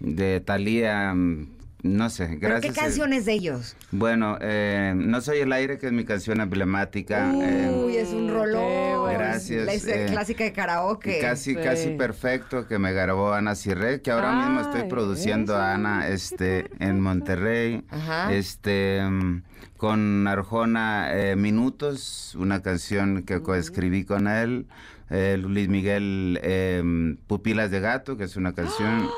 de 0.00 0.40
Thalía, 0.40 1.14
mm, 1.14 1.46
no 1.82 2.10
sé, 2.10 2.26
¿Pero 2.40 2.54
gracias. 2.54 2.74
qué 2.74 2.80
a- 2.80 2.82
canciones 2.84 3.24
de 3.24 3.32
ellos? 3.32 3.76
bueno, 3.90 4.38
eh, 4.40 4.92
No 4.96 5.20
Soy 5.20 5.38
el 5.38 5.52
Aire, 5.52 5.78
que 5.78 5.86
es 5.86 5.92
mi 5.92 6.04
canción 6.04 6.40
emblemática. 6.40 7.32
eh, 7.34 7.70
Uy, 7.84 7.96
es 7.96 8.10
un 8.10 8.30
rolón. 8.30 8.62
qué. 8.62 9.14
Gracias, 9.18 9.66
La 9.66 9.74
eh, 9.74 10.06
clásica 10.10 10.44
de 10.44 10.52
karaoke. 10.52 11.18
Casi, 11.20 11.54
Sí. 11.54 11.60
casi 11.60 11.88
perfecto 11.90 12.66
que 12.68 12.78
me 12.78 12.92
grabó 12.92 13.32
Ana 13.32 13.54
Cirre, 13.54 14.00
que 14.02 14.10
ahora 14.10 14.32
mismo 14.32 14.60
estoy 14.60 14.88
produciendo 14.88 15.52
eso, 15.54 15.62
a 15.62 15.74
Ana 15.74 16.08
qué 16.08 16.14
este, 16.14 16.70
en 16.78 17.00
Monterrey. 17.00 17.82
Ajá. 17.90 18.32
Este 18.32 19.02
mm, 19.08 19.42
con 19.76 20.26
Arjona 20.28 21.08
eh, 21.12 21.34
Minutos, 21.36 22.36
una 22.38 22.62
canción 22.62 23.22
que 23.24 23.42
coescribí 23.42 24.04
con 24.04 24.28
él. 24.28 24.66
Eh, 25.10 25.36
Luis 25.38 25.68
Miguel 25.68 26.38
eh, 26.42 26.82
Pupilas 27.26 27.70
de 27.70 27.80
Gato, 27.80 28.16
que 28.16 28.24
es 28.24 28.36
una 28.36 28.54
canción. 28.54 29.08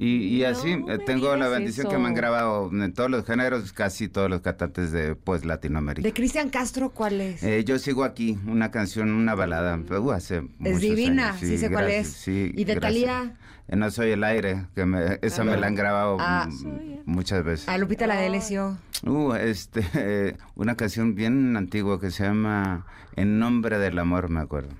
Y, 0.00 0.36
y 0.36 0.44
así 0.44 0.80
eh, 0.88 0.98
tengo 1.04 1.34
la 1.34 1.48
bendición 1.48 1.88
que 1.90 1.98
me 1.98 2.06
han 2.06 2.14
grabado 2.14 2.70
en 2.72 2.92
todos 2.92 3.10
los 3.10 3.24
géneros, 3.26 3.72
casi 3.72 4.06
todos 4.06 4.30
los 4.30 4.42
cantantes 4.42 4.92
de 4.92 5.16
pues 5.16 5.44
Latinoamérica. 5.44 6.06
De 6.06 6.12
Cristian 6.14 6.50
Castro, 6.50 6.90
¿cuál 6.90 7.20
es? 7.20 7.42
Eh, 7.42 7.64
yo 7.64 7.80
sigo 7.80 8.04
aquí, 8.04 8.38
una 8.46 8.70
canción, 8.70 9.10
una 9.10 9.34
balada, 9.34 9.76
uh, 9.76 10.10
hace 10.12 10.42
muchos 10.58 10.80
divina, 10.80 11.30
años. 11.30 11.40
sí 11.40 11.58
sé 11.58 11.68
cuál 11.68 11.90
es. 11.90 12.06
sí, 12.12 12.52
¿Y 12.54 12.62
de. 12.64 12.76
Thalía? 12.76 13.34
Eh, 13.66 13.74
no 13.74 13.90
soy 13.90 14.12
el 14.12 14.22
aire, 14.22 14.66
que 14.76 14.86
me, 14.86 15.18
esa 15.20 15.42
me 15.42 15.56
la 15.56 15.66
han 15.66 15.74
grabado 15.74 16.16
Ah. 16.20 16.48
mm, 16.48 17.00
muchas 17.04 17.42
veces. 17.44 17.68
A 17.68 17.76
Lupita 17.76 18.06
la 18.06 18.14
de 18.20 18.26
Alessio. 18.26 18.78
Uh, 19.04 19.32
este, 19.34 19.84
eh, 19.94 20.36
una 20.54 20.76
canción 20.76 21.16
bien 21.16 21.56
antigua 21.56 22.00
que 22.00 22.12
se 22.12 22.22
llama 22.22 22.86
En 23.16 23.40
nombre 23.40 23.78
del 23.78 23.98
amor, 23.98 24.28
me 24.30 24.38
acuerdo. 24.40 24.70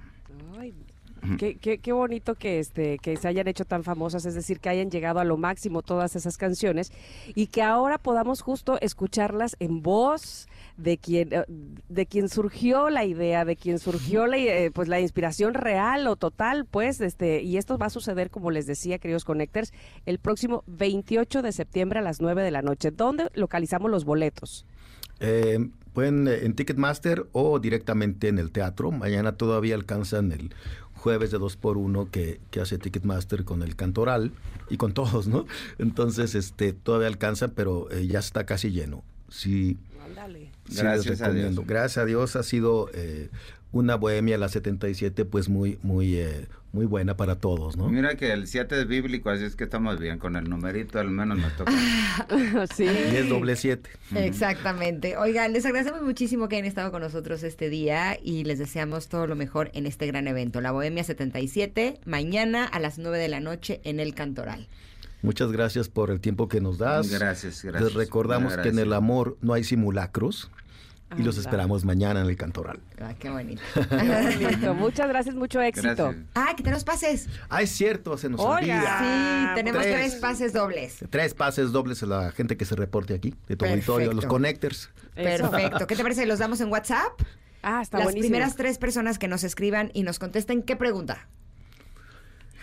Qué, 1.38 1.56
qué- 1.56 1.78
qué 1.78 1.92
bonito 1.92 2.34
que 2.34 2.58
este 2.58 2.98
que 2.98 3.16
se 3.16 3.28
hayan 3.28 3.48
hecho 3.48 3.64
tan 3.64 3.84
famosas, 3.84 4.24
es 4.26 4.34
decir, 4.34 4.60
que 4.60 4.68
hayan 4.68 4.90
llegado 4.90 5.20
a 5.20 5.24
lo 5.24 5.36
máximo 5.36 5.82
todas 5.82 6.16
esas 6.16 6.36
canciones 6.36 6.92
y 7.34 7.48
que 7.48 7.62
ahora 7.62 7.98
podamos 7.98 8.40
justo 8.40 8.78
escucharlas 8.80 9.56
en 9.58 9.82
voz 9.82 10.48
de 10.76 10.96
quien 10.98 11.32
eh, 11.32 11.44
de 11.88 12.06
quien 12.06 12.28
surgió 12.28 12.88
la 12.90 13.04
idea, 13.04 13.44
de 13.44 13.56
quien 13.56 13.78
surgió 13.78 14.26
la, 14.26 14.36
eh, 14.38 14.70
pues 14.72 14.88
la 14.88 15.00
inspiración 15.00 15.54
real 15.54 16.06
o 16.06 16.16
total, 16.16 16.64
pues 16.64 17.00
este 17.00 17.42
y 17.42 17.56
esto 17.56 17.78
va 17.78 17.86
a 17.86 17.90
suceder 17.90 18.30
como 18.30 18.50
les 18.50 18.66
decía, 18.66 18.98
queridos 18.98 19.24
connectors, 19.24 19.72
el 20.06 20.18
próximo 20.18 20.62
28 20.66 21.42
de 21.42 21.52
septiembre 21.52 21.98
a 21.98 22.02
las 22.02 22.20
9 22.20 22.42
de 22.42 22.50
la 22.50 22.62
noche. 22.62 22.90
¿Dónde 22.90 23.28
localizamos 23.34 23.90
los 23.90 24.04
boletos? 24.04 24.66
Eh, 25.20 25.58
pueden 25.92 26.28
en 26.28 26.54
Ticketmaster 26.54 27.26
o 27.32 27.58
directamente 27.58 28.28
en 28.28 28.38
el 28.38 28.52
teatro. 28.52 28.92
Mañana 28.92 29.32
todavía 29.36 29.74
alcanzan 29.74 30.30
el 30.30 30.54
jueves 30.98 31.30
de 31.30 31.38
2 31.38 31.56
por 31.56 31.78
1 31.78 32.10
que, 32.10 32.40
que 32.50 32.60
hace 32.60 32.78
Ticketmaster 32.78 33.44
con 33.44 33.62
el 33.62 33.76
cantoral 33.76 34.32
y 34.68 34.76
con 34.76 34.92
todos, 34.92 35.26
¿no? 35.26 35.46
Entonces, 35.78 36.34
este, 36.34 36.72
todavía 36.72 37.08
alcanzan, 37.08 37.52
pero 37.54 37.90
eh, 37.90 38.06
ya 38.06 38.18
está 38.18 38.44
casi 38.44 38.70
lleno. 38.70 39.02
Sí, 39.30 39.78
Ándale. 40.04 40.50
sí 40.68 40.76
Gracias 40.78 41.20
a. 41.22 41.30
Dios. 41.30 41.54
Gracias 41.66 41.98
a 41.98 42.04
Dios 42.04 42.36
ha 42.36 42.42
sido 42.42 42.90
eh, 42.94 43.30
una 43.72 43.96
bohemia, 43.96 44.38
la 44.38 44.48
77, 44.48 45.24
pues 45.24 45.48
muy, 45.48 45.78
muy, 45.82 46.16
eh, 46.16 46.46
muy 46.72 46.86
buena 46.86 47.16
para 47.16 47.36
todos, 47.36 47.76
¿no? 47.76 47.88
Mira 47.88 48.14
que 48.16 48.32
el 48.32 48.46
7 48.46 48.80
es 48.80 48.88
bíblico, 48.88 49.30
así 49.30 49.44
es 49.44 49.56
que 49.56 49.64
estamos 49.64 49.98
bien. 49.98 50.18
Con 50.18 50.36
el 50.36 50.48
numerito 50.48 50.98
al 50.98 51.10
menos 51.10 51.38
me 51.38 51.50
toca. 51.50 51.72
sí. 52.74 52.84
Y 52.84 53.16
es 53.16 53.28
doble 53.28 53.56
7. 53.56 53.88
Exactamente. 54.16 55.16
Oigan, 55.16 55.52
les 55.52 55.66
agradecemos 55.66 56.02
muchísimo 56.02 56.48
que 56.48 56.56
hayan 56.56 56.66
estado 56.66 56.90
con 56.90 57.02
nosotros 57.02 57.42
este 57.42 57.68
día 57.68 58.18
y 58.22 58.44
les 58.44 58.58
deseamos 58.58 59.08
todo 59.08 59.26
lo 59.26 59.36
mejor 59.36 59.70
en 59.74 59.86
este 59.86 60.06
gran 60.06 60.28
evento. 60.28 60.60
La 60.60 60.72
Bohemia 60.72 61.04
77, 61.04 62.00
mañana 62.06 62.64
a 62.64 62.80
las 62.80 62.98
9 62.98 63.18
de 63.18 63.28
la 63.28 63.40
noche 63.40 63.80
en 63.84 64.00
el 64.00 64.14
Cantoral. 64.14 64.68
Muchas 65.20 65.50
gracias 65.50 65.88
por 65.88 66.10
el 66.10 66.20
tiempo 66.20 66.48
que 66.48 66.60
nos 66.60 66.78
das. 66.78 67.10
Gracias, 67.10 67.62
gracias. 67.64 67.82
Les 67.82 67.94
recordamos 67.94 68.56
que 68.56 68.68
en 68.68 68.78
el 68.78 68.92
amor 68.92 69.36
no 69.40 69.52
hay 69.52 69.64
simulacros 69.64 70.50
y 71.16 71.22
los 71.22 71.38
esperamos 71.38 71.84
mañana 71.84 72.20
en 72.20 72.26
el 72.28 72.36
Cantoral. 72.36 72.80
Ah, 73.00 73.14
qué 73.18 73.30
bonito. 73.30 73.62
Qué 73.74 74.46
bonito. 74.46 74.74
Muchas 74.74 75.08
gracias, 75.08 75.34
mucho 75.34 75.60
éxito. 75.62 75.88
Gracias. 75.94 76.24
ah, 76.34 76.52
que 76.56 76.62
tenemos 76.62 76.84
pases. 76.84 77.28
Ah, 77.48 77.62
es 77.62 77.70
cierto, 77.70 78.18
se 78.18 78.28
nos 78.28 78.40
Oiga. 78.40 78.56
olvida. 78.56 78.98
Sí, 79.00 79.54
tenemos 79.54 79.82
tres. 79.82 79.94
tres 79.96 80.14
pases 80.16 80.52
dobles. 80.52 80.98
Tres 81.10 81.34
pases 81.34 81.72
dobles 81.72 82.02
a 82.02 82.06
la 82.06 82.30
gente 82.32 82.56
que 82.56 82.64
se 82.64 82.74
reporte 82.76 83.14
aquí, 83.14 83.34
de 83.46 83.56
tu 83.56 83.64
auditorio, 83.64 84.06
los 84.08 84.16
Perfecto. 84.16 84.28
connectors. 84.28 84.90
Eso. 85.16 85.50
Perfecto. 85.50 85.86
¿Qué 85.86 85.96
te 85.96 86.02
parece? 86.02 86.26
¿Los 86.26 86.38
damos 86.38 86.60
en 86.60 86.70
WhatsApp? 86.70 87.12
Ah, 87.62 87.80
está 87.82 87.98
Las 87.98 88.04
buenísimo. 88.06 88.30
primeras 88.30 88.54
tres 88.56 88.78
personas 88.78 89.18
que 89.18 89.26
nos 89.28 89.42
escriban 89.44 89.90
y 89.94 90.02
nos 90.04 90.18
contesten 90.18 90.62
qué 90.62 90.76
pregunta. 90.76 91.26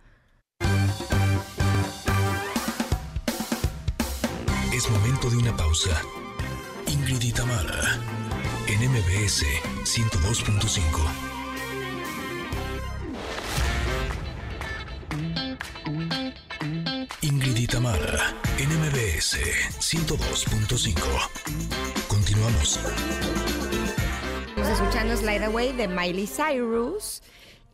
Es 4.72 4.90
momento 4.92 5.32
de 5.32 5.38
una 5.38 5.58
pausa. 5.58 6.00
Ingrid 6.86 7.24
y 7.24 7.32
Tamara, 7.32 8.00
en 8.68 8.92
MBS 8.92 9.46
102.5. 9.84 10.80
Ingrid 17.22 17.58
y 17.58 17.66
Tamara, 17.66 18.36
en 18.60 18.70
MBS 18.70 19.40
102.5. 19.80 20.94
Continuamos. 22.08 22.80
Estamos 24.66 24.82
escuchando 24.82 25.16
Slide 25.16 25.46
Away 25.46 25.74
de 25.74 25.88
Miley 25.88 26.26
Cyrus. 26.26 27.22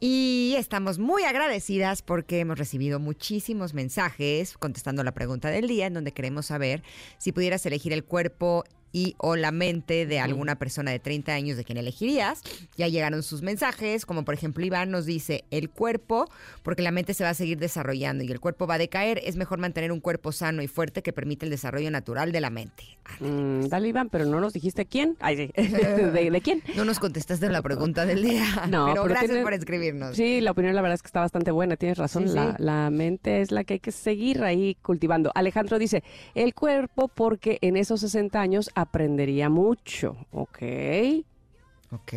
Y 0.02 0.56
estamos 0.58 1.00
muy 1.00 1.24
agradecidas 1.24 2.02
porque 2.02 2.42
hemos 2.42 2.60
recibido 2.60 3.00
muchísimos 3.00 3.74
mensajes 3.74 4.58
contestando 4.58 5.02
la 5.02 5.14
pregunta 5.14 5.48
del 5.48 5.70
día, 5.70 5.86
en 5.86 5.94
donde 5.94 6.12
queremos 6.12 6.48
saber 6.48 6.84
si 7.18 7.32
pudieras 7.32 7.66
elegir 7.66 7.94
el 7.94 8.04
cuerpo 8.04 8.66
y 8.92 9.16
o 9.18 9.36
la 9.36 9.52
mente 9.52 10.06
de 10.06 10.20
alguna 10.20 10.56
persona 10.58 10.92
de 10.92 11.00
30 11.00 11.34
años 11.34 11.58
de 11.58 11.64
quien 11.64 11.78
elegirías. 11.78 12.42
Ya 12.78 12.88
llegaron 12.88 13.24
sus 13.24 13.42
mensajes, 13.42 14.06
como 14.06 14.24
por 14.26 14.34
ejemplo 14.34 14.66
Iván 14.66 14.92
nos 14.92 15.06
dice, 15.06 15.44
el 15.52 15.70
cuerpo, 15.70 16.30
porque 16.64 16.82
la 16.82 16.92
mente 16.92 17.14
se 17.14 17.24
va 17.24 17.30
a 17.32 17.34
seguir 17.34 17.58
desarrollando 17.60 18.24
y 18.24 18.32
el 18.32 18.39
cuerpo 18.39 18.68
va 18.68 18.76
a 18.76 18.78
decaer, 18.78 19.22
es 19.24 19.36
mejor 19.36 19.60
mantener 19.60 19.92
un 19.92 20.00
cuerpo 20.00 20.32
sano 20.32 20.62
y 20.62 20.68
fuerte 20.68 21.02
que 21.02 21.14
permite 21.14 21.46
el 21.46 21.52
desarrollo 21.52 21.92
natural 21.92 22.32
de 22.32 22.42
la 22.42 22.50
mente. 22.50 22.84
Mm, 23.20 23.68
dale, 23.68 23.88
Iván, 23.89 24.10
pero 24.10 24.26
no 24.26 24.39
nos 24.39 24.54
dijiste 24.54 24.86
quién. 24.86 25.18
Ay, 25.20 25.38
sí. 25.38 25.62
¿De, 25.62 26.30
de 26.32 26.42
quién? 26.42 26.62
No 26.76 26.86
nos 26.86 27.00
contestaste 27.00 27.50
la 27.50 27.62
pregunta 27.62 28.06
del 28.06 28.24
día, 28.24 28.46
No, 28.70 28.86
pero, 28.86 28.94
pero 28.94 29.04
gracias 29.06 29.32
tiene- 29.32 29.44
por 29.44 29.54
escribirnos. 29.54 30.16
Sí, 30.16 30.42
la 30.42 30.52
opinión 30.52 30.76
la 30.76 30.82
verdad 30.82 30.96
es 30.96 31.02
que 31.02 31.08
está 31.08 31.20
bastante 31.22 31.52
buena, 31.52 31.76
tienes 31.78 31.98
razón, 31.98 32.28
Sí, 32.28 32.36
la, 32.36 32.52
sí. 32.58 32.64
la 32.64 32.89
mente 32.89 33.42
es 33.42 33.52
la 33.52 33.64
que 33.64 33.74
hay 33.76 33.80
que 33.80 33.92
seguir 33.92 34.44
ahí 34.44 34.76
cultivando. 34.82 35.32
Alejandro 35.36 35.80
dice, 35.80 36.04
el 36.36 36.54
cuerpo 36.54 37.08
porque 37.08 37.58
en 37.62 37.78
esos 37.78 38.02
60 38.02 38.39
años 38.39 38.70
aprendería 38.82 39.49
mucho, 39.49 40.17
¿ok? 40.32 40.63
Ok. 41.91 42.13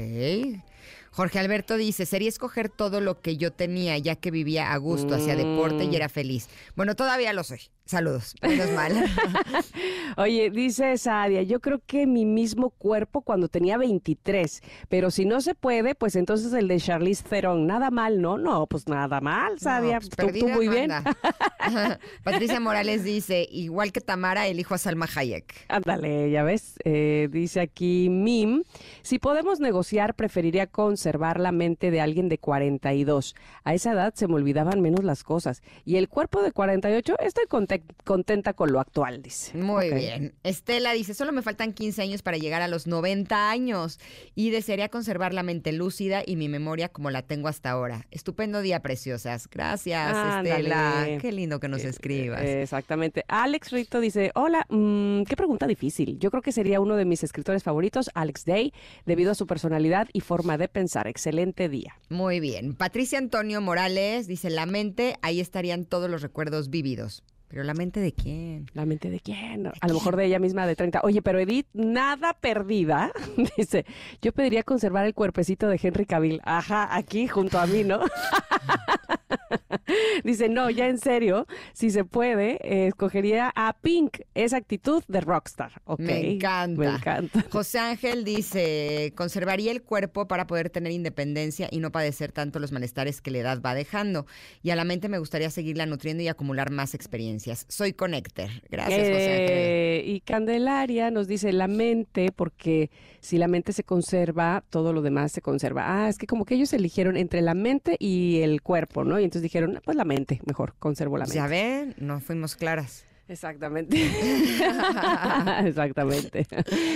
Jorge 1.11 1.39
Alberto 1.39 1.77
dice, 1.77 2.07
sería 2.07 2.29
escoger 2.29 2.69
todo 2.69 3.01
lo 3.01 3.21
que 3.21 3.37
yo 3.37 3.53
tenía 3.53 3.97
ya 3.99 4.17
que 4.17 4.33
vivía 4.33 4.73
a 4.73 4.77
gusto, 4.79 5.15
hacía 5.15 5.37
deporte 5.37 5.85
y 5.85 5.95
era 5.95 6.09
feliz. 6.09 6.49
Bueno, 6.75 6.97
todavía 6.97 7.33
lo 7.33 7.45
soy. 7.45 7.61
Saludos. 7.87 8.35
Menos 8.41 8.71
mal. 8.71 8.93
Oye, 10.17 10.51
dice 10.51 10.97
Sadia, 10.97 11.43
yo 11.43 11.61
creo 11.61 11.83
que 11.87 12.07
mi 12.07 12.25
mismo 12.25 12.71
cuerpo 12.71 13.21
cuando 13.21 13.49
tenía 13.49 13.77
23, 13.77 14.63
pero 14.89 15.11
si 15.11 15.27
no 15.27 15.43
se 15.43 15.55
puede, 15.55 15.95
pues 15.95 16.17
entonces 16.17 16.55
el 16.55 16.67
de 16.67 16.79
Charlize 16.79 17.23
Theron, 17.29 17.67
nada 17.67 17.91
mal, 17.91 18.23
¿no? 18.23 18.39
No, 18.39 18.67
pues 18.67 18.89
nada 18.89 19.21
mal, 19.21 19.59
Sadia, 19.59 19.95
No, 19.95 19.99
pues, 20.01 20.09
tú, 20.11 20.17
tú 20.17 20.27
perdida 20.27 20.55
muy 20.55 20.69
bien. 20.69 20.91
Patricia 22.25 22.59
Morales 22.59 23.05
dice, 23.05 23.47
igual 23.51 23.93
que 23.93 24.01
Tamara, 24.01 24.47
elijo 24.47 24.75
a 24.75 24.79
Salma 24.79 25.07
Hayek. 25.15 25.67
Ándale, 25.69 26.31
ya 26.31 26.43
ves, 26.43 26.77
eh, 26.85 27.29
dice 27.31 27.61
aquí 27.61 28.09
Mim, 28.09 28.63
si 29.03 29.19
podemos 29.19 29.61
negociar, 29.61 30.15
preferiría 30.15 30.67
conservar 30.69 31.39
la 31.39 31.53
mente 31.53 31.91
de 31.91 32.01
alguien 32.01 32.31
de 32.31 32.39
42. 32.39 33.35
A 33.63 33.75
esa 33.75 33.93
edad 33.93 34.15
se 34.15 34.27
me 34.27 34.35
olvidaban 34.37 34.81
menos 34.81 35.05
las 35.05 35.23
cosas. 35.23 35.63
Y 35.85 35.97
el 35.97 36.09
cuerpo 36.09 36.41
de 36.43 36.51
48, 36.53 37.17
estoy 37.21 37.45
conte- 37.47 37.74
contenta 38.05 38.53
con 38.55 38.73
lo 38.73 38.81
actual, 38.81 39.23
dice. 39.23 39.57
Muy 39.57 39.91
bien. 39.93 40.35
Estela 40.43 40.93
dice, 40.93 41.15
solo 41.15 41.33
me 41.33 41.43
faltan 41.43 41.73
15 41.73 42.03
años 42.03 42.23
para 42.23 42.37
llegar 42.37 42.63
a 42.63 42.69
los 42.69 42.87
90 42.87 43.51
años 43.51 43.99
y 44.35 44.51
desearía 44.51 44.89
conservar 44.89 45.35
la 45.35 45.43
mente 45.43 45.73
lúcida 45.73 46.23
y 46.25 46.37
mi 46.37 46.49
memoria 46.49 46.89
como 46.89 47.11
la 47.11 47.23
tengo 47.23 47.49
hasta 47.49 47.71
ahora. 47.71 48.07
Estupendo 48.11 48.61
día, 48.61 48.81
preciosas. 48.81 49.49
Gracias. 49.49 50.15
Estela. 50.45 51.07
Qué 51.21 51.33
lindo 51.33 51.61
que 51.61 51.69
nos 51.69 51.85
Eh, 51.85 51.89
escribas. 51.89 52.43
eh, 52.43 52.63
Exactamente. 52.63 53.25
Alex 53.29 53.71
Rito 53.73 54.01
dice, 54.01 54.31
hola, 54.35 54.67
mm, 54.69 55.23
qué 55.25 55.37
pregunta 55.37 55.67
difícil. 55.67 56.19
Yo 56.19 56.31
creo 56.31 56.43
que 56.43 56.53
sería 56.53 56.81
uno 56.81 56.97
de 56.97 57.05
mis 57.05 57.23
escritores 57.25 57.63
favoritos, 57.63 58.11
Alex 58.15 58.45
Day, 58.45 58.73
debido 59.07 59.31
a 59.31 59.35
su 59.35 59.47
personalidad 59.47 60.09
y 60.13 60.21
forma 60.21 60.59
de 60.59 60.69
pensar. 60.69 61.07
Excelente 61.07 61.69
día. 61.69 61.99
Muy 62.09 62.41
bien. 62.41 62.75
Patricia 62.75 63.19
Antonio 63.19 63.61
Morales 63.61 64.27
dice, 64.27 64.51
la 64.51 64.67
mente, 64.67 65.17
ahí 65.23 65.41
estarían 65.41 65.85
todos 65.85 66.11
los 66.11 66.23
recuerdos 66.23 66.71
vividos. 66.71 67.23
Pero 67.55 67.63
la 67.63 67.75
mente 67.75 68.01
de 68.01 68.13
quién? 68.13 68.67
¿La 68.75 68.85
mente 68.85 69.11
de 69.11 69.21
quién? 69.21 69.69
A 69.69 69.87
lo 69.87 69.95
mejor 69.95 70.17
de 70.17 70.25
ella 70.25 70.41
misma 70.41 70.67
de 70.67 70.75
30. 70.75 71.03
Oye, 71.05 71.23
pero 71.23 71.39
Edith, 71.39 71.69
nada 71.73 72.33
perdida. 72.33 73.13
Dice, 73.57 73.87
yo 74.21 74.33
pediría 74.33 74.65
conservar 74.65 75.07
el 75.07 75.15
cuerpecito 75.15 75.69
de 75.69 75.79
Henry 75.81 76.05
Cavill. 76.05 76.41
Ajá, 76.43 76.93
aquí 76.93 77.29
junto 77.29 77.61
a 77.61 77.67
mí, 77.69 77.85
¿no? 77.85 78.01
Dice, 80.25 80.49
no, 80.49 80.71
ya 80.71 80.89
en 80.89 80.99
serio, 80.99 81.47
si 81.73 81.91
se 81.91 82.05
puede, 82.05 82.59
eh, 82.63 82.89
escogería 82.89 83.53
a 83.55 83.73
Pink, 83.75 84.19
esa 84.35 84.57
actitud 84.57 85.03
de 85.09 85.21
rockstar. 85.21 85.73
Ok, 85.85 86.01
Me 86.01 86.33
encanta. 86.33 86.81
Me 86.81 86.87
encanta. 86.87 87.45
José 87.51 87.79
Ángel 87.79 88.25
dice, 88.25 89.13
conservaría 89.17 89.73
el 89.73 89.83
cuerpo 89.83 90.27
para 90.27 90.47
poder 90.47 90.71
tener 90.71 90.93
independencia 90.93 91.69
y 91.71 91.79
no 91.79 91.93
padecer 91.93 92.33
tanto 92.33 92.59
los 92.59 92.73
malestares 92.73 93.21
que 93.21 93.31
la 93.31 93.39
edad 93.39 93.61
va 93.61 93.75
dejando. 93.75 94.27
Y 94.63 94.71
a 94.71 94.77
la 94.77 94.85
mente 94.85 95.09
me 95.09 95.19
gustaría 95.19 95.51
seguirla 95.51 95.87
nutriendo 95.87 96.23
y 96.23 96.29
acumular 96.29 96.71
más 96.71 96.95
experiencias. 96.95 97.67
Soy 97.69 97.93
Connector. 97.93 98.51
Gracias, 98.71 99.01
José 99.01 99.33
Ángel. 99.33 99.49
Eh, 99.51 100.03
y 100.07 100.21
Candelaria 100.21 101.11
nos 101.11 101.29
dice 101.29 101.53
la 101.53 101.69
mente, 101.69 102.33
porque 102.35 102.91
si 103.21 103.39
la 103.39 103.49
mente 103.49 103.73
se 103.73 103.85
conserva, 103.85 104.65
todo 104.71 104.93
lo 104.93 105.03
demás 105.03 105.33
se 105.33 105.41
conserva. 105.41 105.85
Ah, 105.87 106.09
es 106.09 106.19
que 106.19 106.27
como 106.27 106.45
que 106.45 106.55
ellos 106.55 106.73
eligieron 106.73 107.17
entre 107.17 107.43
la 107.43 107.55
mente 107.55 107.97
y 107.99 108.41
el 108.43 108.63
cuerpo, 108.63 109.05
¿no? 109.05 109.19
Y 109.19 109.25
entonces 109.25 109.44
dijeron, 109.45 109.77
"Ah, 109.77 109.81
pues 109.85 109.97
la 109.97 110.05
mente, 110.05 110.41
mejor, 110.47 110.75
conservo 110.81 111.17
la 111.19 111.25
mente. 111.25 111.37
Ya 111.37 111.47
ven, 111.47 111.95
no 111.99 112.21
fuimos 112.21 112.57
claras. 112.57 113.07
Exactamente. 113.27 113.97
Exactamente. 115.65 116.47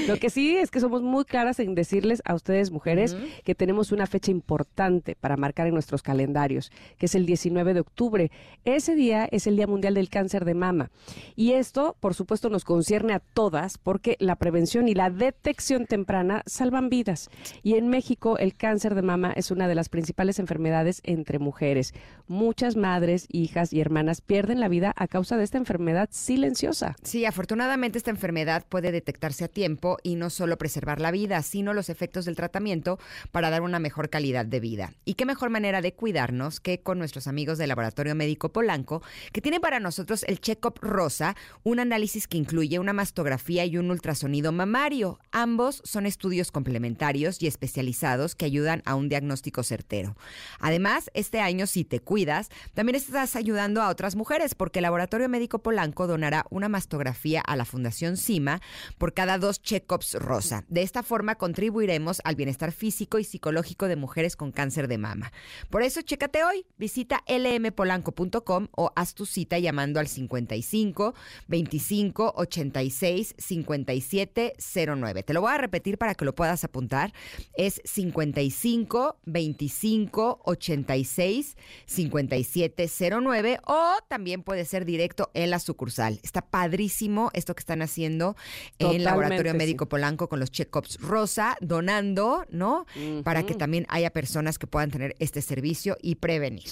Lo 0.06 0.16
que 0.18 0.28
sí 0.28 0.56
es 0.56 0.70
que 0.70 0.80
somos 0.80 1.02
muy 1.02 1.24
claras 1.24 1.58
en 1.58 1.74
decirles 1.74 2.20
a 2.24 2.34
ustedes, 2.34 2.70
mujeres, 2.70 3.16
que 3.44 3.54
tenemos 3.54 3.92
una 3.92 4.06
fecha 4.06 4.30
importante 4.30 5.16
para 5.16 5.36
marcar 5.36 5.66
en 5.66 5.74
nuestros 5.74 6.02
calendarios, 6.02 6.70
que 6.98 7.06
es 7.06 7.14
el 7.14 7.24
19 7.24 7.72
de 7.72 7.80
octubre. 7.80 8.30
Ese 8.64 8.94
día 8.94 9.26
es 9.30 9.46
el 9.46 9.56
Día 9.56 9.66
Mundial 9.66 9.94
del 9.94 10.10
Cáncer 10.10 10.44
de 10.44 10.54
Mama. 10.54 10.90
Y 11.34 11.52
esto, 11.52 11.96
por 11.98 12.14
supuesto, 12.14 12.50
nos 12.50 12.64
concierne 12.64 13.14
a 13.14 13.20
todas 13.20 13.78
porque 13.78 14.16
la 14.18 14.36
prevención 14.36 14.88
y 14.88 14.94
la 14.94 15.10
detección 15.10 15.86
temprana 15.86 16.42
salvan 16.46 16.90
vidas. 16.90 17.30
Y 17.62 17.74
en 17.74 17.88
México, 17.88 18.36
el 18.38 18.54
cáncer 18.54 18.94
de 18.94 19.02
mama 19.02 19.32
es 19.34 19.50
una 19.50 19.68
de 19.68 19.74
las 19.74 19.88
principales 19.88 20.38
enfermedades 20.38 21.00
entre 21.04 21.38
mujeres. 21.38 21.94
Muchas 22.26 22.76
madres, 22.76 23.26
hijas 23.30 23.72
y 23.72 23.80
hermanas 23.80 24.20
pierden 24.20 24.60
la 24.60 24.68
vida 24.68 24.92
a 24.96 25.08
causa 25.08 25.36
de 25.36 25.44
esta 25.44 25.58
enfermedad 25.58 26.10
silenciosa. 26.18 26.96
Sí, 27.02 27.24
afortunadamente 27.24 27.98
esta 27.98 28.10
enfermedad 28.10 28.66
puede 28.68 28.92
detectarse 28.92 29.44
a 29.44 29.48
tiempo 29.48 29.98
y 30.02 30.16
no 30.16 30.30
solo 30.30 30.58
preservar 30.58 31.00
la 31.00 31.10
vida, 31.10 31.42
sino 31.42 31.74
los 31.74 31.88
efectos 31.88 32.24
del 32.24 32.36
tratamiento 32.36 32.98
para 33.30 33.50
dar 33.50 33.62
una 33.62 33.78
mejor 33.78 34.10
calidad 34.10 34.46
de 34.46 34.60
vida. 34.60 34.92
Y 35.04 35.14
qué 35.14 35.24
mejor 35.24 35.50
manera 35.50 35.80
de 35.80 35.94
cuidarnos 35.94 36.60
que 36.60 36.80
con 36.80 36.98
nuestros 36.98 37.26
amigos 37.26 37.58
del 37.58 37.68
Laboratorio 37.68 38.14
Médico 38.14 38.52
Polanco, 38.52 39.02
que 39.32 39.40
tienen 39.40 39.60
para 39.60 39.80
nosotros 39.80 40.24
el 40.24 40.40
Check-up 40.40 40.78
Rosa, 40.80 41.36
un 41.62 41.80
análisis 41.80 42.26
que 42.26 42.38
incluye 42.38 42.78
una 42.78 42.92
mastografía 42.92 43.64
y 43.64 43.78
un 43.78 43.90
ultrasonido 43.90 44.52
mamario. 44.52 45.20
Ambos 45.30 45.82
son 45.84 46.06
estudios 46.06 46.50
complementarios 46.50 47.40
y 47.42 47.46
especializados 47.46 48.34
que 48.34 48.44
ayudan 48.44 48.82
a 48.84 48.94
un 48.94 49.08
diagnóstico 49.08 49.62
certero. 49.62 50.16
Además, 50.58 51.10
este 51.14 51.40
año, 51.40 51.66
si 51.66 51.84
te 51.84 52.00
cuidas, 52.00 52.48
también 52.74 52.96
estás 52.96 53.36
ayudando 53.36 53.82
a 53.82 53.88
otras 53.88 54.16
mujeres, 54.16 54.54
porque 54.54 54.80
el 54.80 54.84
Laboratorio 54.84 55.28
Médico 55.28 55.60
Polanco 55.60 56.07
donará 56.08 56.44
una 56.50 56.68
mastografía 56.68 57.40
a 57.40 57.54
la 57.54 57.64
Fundación 57.64 58.16
CIMA 58.16 58.60
por 58.98 59.14
cada 59.14 59.38
dos 59.38 59.62
check-ups 59.62 60.14
rosa. 60.14 60.64
De 60.68 60.82
esta 60.82 61.04
forma 61.04 61.36
contribuiremos 61.36 62.20
al 62.24 62.34
bienestar 62.34 62.72
físico 62.72 63.20
y 63.20 63.24
psicológico 63.24 63.86
de 63.86 63.94
mujeres 63.94 64.34
con 64.34 64.50
cáncer 64.50 64.88
de 64.88 64.98
mama. 64.98 65.30
Por 65.70 65.82
eso, 65.82 66.02
chécate 66.02 66.42
hoy, 66.42 66.66
visita 66.76 67.22
lmpolanco.com 67.28 68.68
o 68.72 68.90
haz 68.96 69.14
tu 69.14 69.26
cita 69.26 69.58
llamando 69.58 70.00
al 70.00 70.08
55 70.08 71.14
25 71.46 72.32
86 72.36 73.34
57 73.38 74.54
09. 74.96 75.22
Te 75.22 75.34
lo 75.34 75.40
voy 75.40 75.52
a 75.52 75.58
repetir 75.58 75.98
para 75.98 76.14
que 76.14 76.24
lo 76.24 76.34
puedas 76.34 76.64
apuntar. 76.64 77.12
Es 77.56 77.80
55 77.84 79.18
25 79.24 80.40
86 80.44 81.56
57 81.86 82.88
09 83.20 83.60
o 83.66 83.94
también 84.08 84.42
puede 84.42 84.64
ser 84.64 84.84
directo 84.84 85.30
en 85.34 85.50
la 85.50 85.58
sucursal. 85.58 85.97
Está 85.98 86.42
padrísimo 86.42 87.30
esto 87.34 87.54
que 87.54 87.60
están 87.60 87.82
haciendo 87.82 88.36
en 88.78 88.92
el 88.96 89.04
Laboratorio 89.04 89.38
Totalmente, 89.38 89.64
Médico 89.64 89.84
sí. 89.84 89.88
Polanco 89.88 90.28
con 90.28 90.38
los 90.40 90.50
check-ups 90.50 90.98
rosa, 91.00 91.56
donando, 91.60 92.44
¿no? 92.50 92.86
Para 93.24 93.44
que 93.44 93.54
también 93.54 93.86
haya 93.88 94.10
personas 94.10 94.58
que 94.58 94.66
puedan 94.66 94.90
tener 94.90 95.16
este 95.18 95.42
servicio 95.42 95.96
y 96.00 96.16
prevenir. 96.16 96.70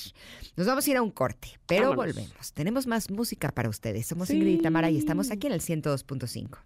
Nos 0.57 0.66
vamos 0.66 0.87
a 0.87 0.91
ir 0.91 0.97
a 0.97 1.03
un 1.03 1.11
corte, 1.11 1.59
pero 1.66 1.91
Vámonos. 1.91 2.14
volvemos. 2.14 2.53
Tenemos 2.53 2.87
más 2.87 3.11
música 3.11 3.51
para 3.53 3.68
ustedes. 3.68 4.07
Somos 4.07 4.29
Sí. 4.29 4.35
Ingrid 4.37 4.59
y 4.59 4.62
Tamara 4.62 4.91
y 4.91 4.99
estamos 4.99 5.31
aquí 5.31 5.47
en 5.49 5.53
el 5.55 5.61
102.5. 5.61 6.59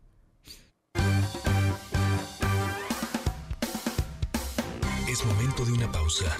Es 5.09 5.25
momento 5.25 5.65
de 5.65 5.73
una 5.73 5.91
pausa. 5.91 6.37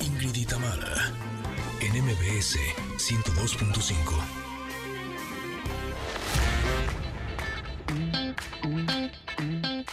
Ingrid 0.00 0.34
y 0.36 0.44
Tamara, 0.44 1.12
en 1.80 2.04
MBS 2.04 2.56
102.5. 2.98 4.47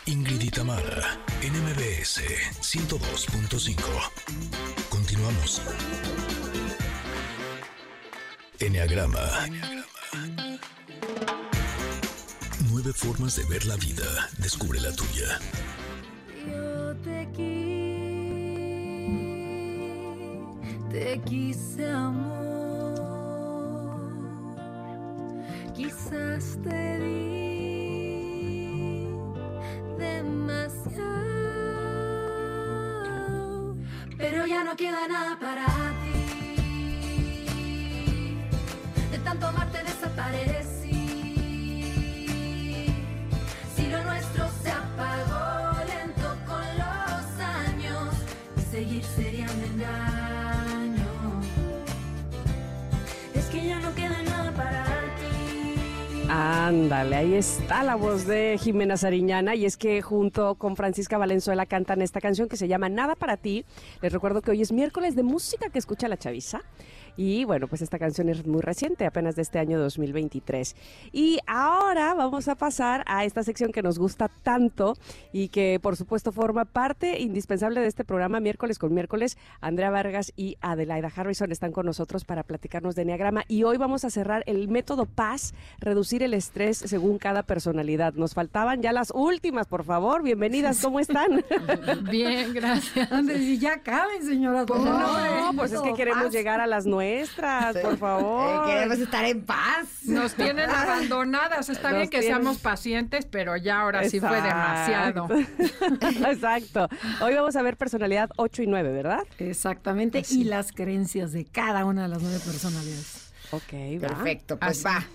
Ingrid 0.07 0.39
y 0.39 0.51
Tamara, 0.51 1.19
en 1.41 1.51
MBS 1.63 2.21
102.5. 2.61 3.75
Continuamos. 4.87 5.63
Enneagrama. 8.59 9.19
Nueve 12.69 12.93
formas 12.93 13.35
de 13.35 13.45
ver 13.45 13.65
la 13.65 13.77
vida. 13.77 14.29
Descubre 14.37 14.79
la 14.79 14.91
tuya. 14.95 15.39
Yo 16.47 16.95
te 16.97 17.27
quise, 17.33 17.55
te 20.91 21.19
quise 21.25 21.89
amor. 21.89 22.95
Quizás 25.75 26.59
te 26.63 26.99
di 26.99 27.44
demasiado, 29.97 31.05
pero 34.17 34.45
ya 34.45 34.63
no 34.63 34.75
queda 34.75 35.07
nada 35.07 35.37
para 35.39 35.65
ti. 36.01 36.11
De 39.11 39.17
tanto 39.19 39.47
amarte 39.47 39.83
desaparecí. 39.83 40.74
Ándale, 56.37 57.15
ahí 57.15 57.33
está 57.35 57.81
la 57.81 57.95
voz 57.95 58.27
de 58.27 58.57
Jimena 58.59 58.97
Sariñana 58.97 59.55
y 59.55 59.63
es 59.63 59.77
que 59.77 60.01
junto 60.01 60.55
con 60.55 60.75
Francisca 60.75 61.17
Valenzuela 61.17 61.65
cantan 61.65 62.01
esta 62.01 62.19
canción 62.19 62.49
que 62.49 62.57
se 62.57 62.67
llama 62.67 62.89
Nada 62.89 63.15
para 63.15 63.37
ti. 63.37 63.63
Les 64.01 64.11
recuerdo 64.11 64.41
que 64.41 64.51
hoy 64.51 64.61
es 64.61 64.73
miércoles 64.73 65.15
de 65.15 65.23
música 65.23 65.69
que 65.69 65.79
escucha 65.79 66.09
la 66.09 66.17
chaviza. 66.17 66.59
Y 67.17 67.45
bueno, 67.45 67.67
pues 67.67 67.81
esta 67.81 67.97
canción 67.97 68.27
es 68.29 68.45
muy 68.45 68.61
reciente, 68.61 69.05
apenas 69.05 69.35
de 69.35 69.41
este 69.41 69.59
año 69.59 69.79
2023. 69.79 70.75
Y 71.13 71.39
ahora 71.47 72.13
vamos 72.13 72.47
a 72.49 72.55
pasar 72.55 73.03
a 73.07 73.23
esta 73.23 73.43
sección 73.43 73.71
que 73.71 73.81
nos 73.81 73.97
gusta 73.97 74.27
tanto 74.27 74.97
y 75.31 75.47
que 75.47 75.79
por 75.81 75.95
supuesto 75.95 76.33
forma 76.33 76.65
parte 76.65 77.21
indispensable 77.21 77.79
de 77.79 77.87
este 77.87 78.03
programa 78.03 78.41
miércoles 78.41 78.79
con 78.79 78.93
miércoles. 78.93 79.37
Andrea 79.61 79.89
Vargas 79.89 80.33
y 80.35 80.57
Adelaida 80.59 81.09
Harrison 81.15 81.53
están 81.53 81.71
con 81.71 81.85
nosotros 81.85 82.25
para 82.25 82.43
platicarnos 82.43 82.95
de 82.95 83.03
Enneagrama 83.03 83.45
y 83.47 83.63
hoy 83.63 83.77
vamos 83.77 84.03
a 84.03 84.09
cerrar 84.09 84.43
el 84.45 84.67
método 84.67 85.05
Paz, 85.05 85.53
reducir 85.79 86.21
el 86.25 86.33
estrés 86.33 86.77
según 86.77 87.17
cada 87.17 87.43
personalidad. 87.43 88.13
Nos 88.13 88.33
faltaban 88.33 88.81
ya 88.81 88.91
las 88.91 89.11
últimas, 89.13 89.67
por 89.67 89.83
favor. 89.85 90.21
Bienvenidas, 90.23 90.79
¿cómo 90.81 90.99
están? 90.99 91.43
Bien, 92.11 92.53
gracias. 92.53 93.09
Y 93.35 93.57
ya 93.59 93.81
caben, 93.81 94.25
señora. 94.25 94.65
¿Cómo? 94.65 94.85
No, 94.85 95.51
pues 95.55 95.71
es 95.71 95.81
que 95.81 95.93
queremos 95.93 96.25
Paz. 96.25 96.33
llegar 96.33 96.59
a 96.61 96.67
las 96.67 96.85
nuestras, 96.85 97.77
por 97.77 97.97
favor. 97.97 98.67
Eh, 98.69 98.73
queremos 98.73 98.99
estar 98.99 99.23
en 99.25 99.41
paz. 99.45 99.87
Nos 100.03 100.33
tienen 100.33 100.69
abandonadas. 100.69 101.69
Está 101.69 101.89
Nos 101.89 101.97
bien 101.99 102.09
que 102.09 102.19
tienen- 102.19 102.37
seamos 102.41 102.57
pacientes, 102.59 103.25
pero 103.25 103.55
ya 103.57 103.81
ahora 103.81 104.07
sí 104.09 104.19
fue 104.19 104.41
demasiado. 104.41 105.27
Exacto. 106.27 106.89
Hoy 107.21 107.33
vamos 107.35 107.55
a 107.55 107.61
ver 107.61 107.77
personalidad 107.77 108.29
8 108.37 108.63
y 108.63 108.67
9, 108.67 108.91
¿verdad? 108.91 109.23
Exactamente. 109.39 110.23
Y 110.29 110.43
las 110.45 110.71
creencias 110.71 111.31
de 111.31 111.45
cada 111.45 111.85
una 111.85 112.03
de 112.03 112.07
las 112.09 112.21
nueve 112.21 112.39
personalidades. 112.43 113.31
Ok, 113.51 113.73
va. 114.03 114.07
Perfecto, 114.07 114.57
pues 114.57 114.85
Así. 114.85 114.97
va. 114.97 115.05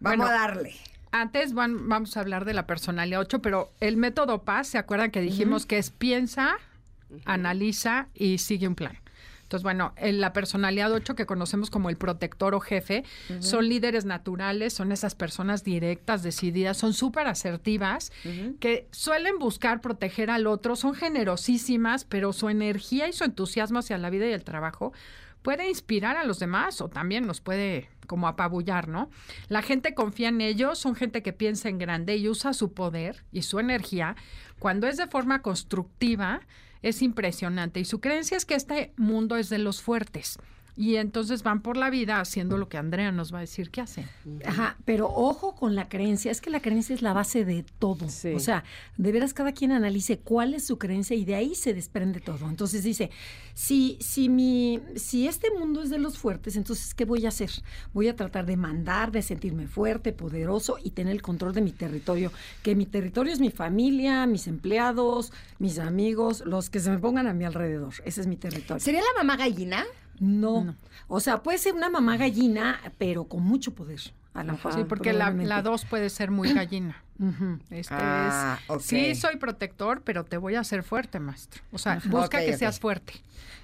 Vamos 0.00 0.18
Bueno, 0.18 0.26
a 0.26 0.32
darle. 0.46 0.74
Antes 1.10 1.54
van- 1.54 1.88
vamos 1.88 2.16
a 2.16 2.20
hablar 2.20 2.44
de 2.44 2.52
la 2.54 2.66
personalidad 2.66 3.20
8, 3.20 3.40
pero 3.40 3.70
el 3.80 3.96
método 3.96 4.42
PAS, 4.42 4.68
¿se 4.68 4.78
acuerdan 4.78 5.10
que 5.10 5.20
dijimos 5.20 5.64
que 5.66 5.78
es 5.78 5.90
piensa, 5.90 6.56
analiza 7.24 8.08
y 8.14 8.38
sigue 8.38 8.68
un 8.68 8.74
plan? 8.74 8.98
Entonces, 9.44 9.62
bueno, 9.62 9.94
en 9.96 10.20
la 10.20 10.34
personalidad 10.34 10.92
8 10.92 11.14
que 11.14 11.24
conocemos 11.24 11.70
como 11.70 11.88
el 11.88 11.96
protector 11.96 12.54
o 12.54 12.60
jefe, 12.60 13.04
son 13.38 13.66
líderes 13.66 14.04
naturales, 14.04 14.74
son 14.74 14.92
esas 14.92 15.14
personas 15.14 15.64
directas, 15.64 16.22
decididas, 16.22 16.76
son 16.76 16.92
súper 16.92 17.26
asertivas, 17.26 18.12
que 18.60 18.86
suelen 18.90 19.38
buscar 19.38 19.80
proteger 19.80 20.30
al 20.30 20.46
otro, 20.46 20.76
son 20.76 20.94
generosísimas, 20.94 22.04
pero 22.04 22.34
su 22.34 22.50
energía 22.50 23.08
y 23.08 23.14
su 23.14 23.24
entusiasmo 23.24 23.78
hacia 23.78 23.96
la 23.96 24.10
vida 24.10 24.26
y 24.26 24.32
el 24.32 24.44
trabajo 24.44 24.92
puede 25.40 25.66
inspirar 25.70 26.18
a 26.18 26.24
los 26.24 26.38
demás 26.38 26.82
o 26.82 26.88
también 26.90 27.26
nos 27.26 27.40
puede 27.40 27.88
como 28.08 28.26
apabullar, 28.26 28.88
¿no? 28.88 29.08
La 29.48 29.62
gente 29.62 29.94
confía 29.94 30.30
en 30.30 30.40
ellos, 30.40 30.80
son 30.80 30.96
gente 30.96 31.22
que 31.22 31.32
piensa 31.32 31.68
en 31.68 31.78
grande 31.78 32.16
y 32.16 32.28
usa 32.28 32.52
su 32.52 32.72
poder 32.72 33.22
y 33.30 33.42
su 33.42 33.60
energía 33.60 34.16
cuando 34.58 34.88
es 34.88 34.96
de 34.96 35.06
forma 35.06 35.42
constructiva, 35.42 36.40
es 36.82 37.02
impresionante 37.02 37.80
y 37.80 37.84
su 37.84 38.00
creencia 38.00 38.36
es 38.36 38.44
que 38.44 38.54
este 38.54 38.92
mundo 38.96 39.36
es 39.36 39.48
de 39.48 39.58
los 39.58 39.80
fuertes. 39.80 40.38
Y 40.78 40.94
entonces 40.94 41.42
van 41.42 41.60
por 41.60 41.76
la 41.76 41.90
vida 41.90 42.20
haciendo 42.20 42.56
lo 42.56 42.68
que 42.68 42.76
Andrea 42.76 43.10
nos 43.10 43.34
va 43.34 43.38
a 43.38 43.40
decir 43.40 43.72
que 43.72 43.80
hacen. 43.80 44.06
Ajá, 44.46 44.76
pero 44.84 45.08
ojo 45.12 45.56
con 45.56 45.74
la 45.74 45.88
creencia, 45.88 46.30
es 46.30 46.40
que 46.40 46.50
la 46.50 46.60
creencia 46.60 46.94
es 46.94 47.02
la 47.02 47.12
base 47.12 47.44
de 47.44 47.64
todo. 47.80 48.08
Sí. 48.08 48.28
O 48.28 48.38
sea, 48.38 48.62
de 48.96 49.10
veras 49.10 49.34
cada 49.34 49.50
quien 49.50 49.72
analice 49.72 50.20
cuál 50.20 50.54
es 50.54 50.64
su 50.64 50.78
creencia 50.78 51.16
y 51.16 51.24
de 51.24 51.34
ahí 51.34 51.56
se 51.56 51.74
desprende 51.74 52.20
todo. 52.20 52.48
Entonces 52.48 52.84
dice, 52.84 53.10
si, 53.54 53.98
si 54.00 54.28
mi, 54.28 54.80
si 54.94 55.26
este 55.26 55.50
mundo 55.50 55.82
es 55.82 55.90
de 55.90 55.98
los 55.98 56.16
fuertes, 56.16 56.54
entonces 56.54 56.94
¿qué 56.94 57.04
voy 57.04 57.26
a 57.26 57.30
hacer? 57.30 57.50
Voy 57.92 58.06
a 58.06 58.14
tratar 58.14 58.46
de 58.46 58.56
mandar, 58.56 59.10
de 59.10 59.22
sentirme 59.22 59.66
fuerte, 59.66 60.12
poderoso 60.12 60.76
y 60.80 60.92
tener 60.92 61.12
el 61.12 61.22
control 61.22 61.54
de 61.54 61.60
mi 61.60 61.72
territorio. 61.72 62.30
Que 62.62 62.76
mi 62.76 62.86
territorio 62.86 63.32
es 63.32 63.40
mi 63.40 63.50
familia, 63.50 64.28
mis 64.28 64.46
empleados, 64.46 65.32
mis 65.58 65.80
amigos, 65.80 66.44
los 66.46 66.70
que 66.70 66.78
se 66.78 66.88
me 66.92 66.98
pongan 66.98 67.26
a 67.26 67.34
mi 67.34 67.44
alrededor. 67.44 67.94
Ese 68.04 68.20
es 68.20 68.28
mi 68.28 68.36
territorio. 68.36 68.78
¿Sería 68.78 69.00
la 69.00 69.24
mamá 69.24 69.36
gallina? 69.36 69.84
No. 70.20 70.74
O 71.06 71.20
sea, 71.20 71.42
puede 71.42 71.58
ser 71.58 71.74
una 71.74 71.88
mamá 71.90 72.16
gallina, 72.16 72.80
pero 72.98 73.24
con 73.24 73.42
mucho 73.42 73.74
poder. 73.74 74.00
A 74.40 74.44
lo 74.44 74.52
mejor, 74.52 74.72
Sí, 74.74 74.84
porque 74.88 75.12
la, 75.12 75.30
la 75.30 75.62
dos 75.62 75.84
puede 75.84 76.10
ser 76.10 76.30
muy 76.30 76.52
gallina. 76.52 77.02
Este 77.70 77.94
Ah, 77.98 78.60
es, 78.76 78.84
sí 78.84 79.14
soy 79.16 79.36
protector, 79.38 80.02
pero 80.02 80.24
te 80.24 80.36
voy 80.36 80.54
a 80.54 80.60
hacer 80.60 80.84
fuerte, 80.84 81.18
maestro. 81.18 81.62
O 81.72 81.78
sea, 81.78 81.94
Ajá. 81.94 82.08
busca 82.08 82.38
que 82.38 82.56
seas 82.56 82.78
fuerte. 82.78 83.14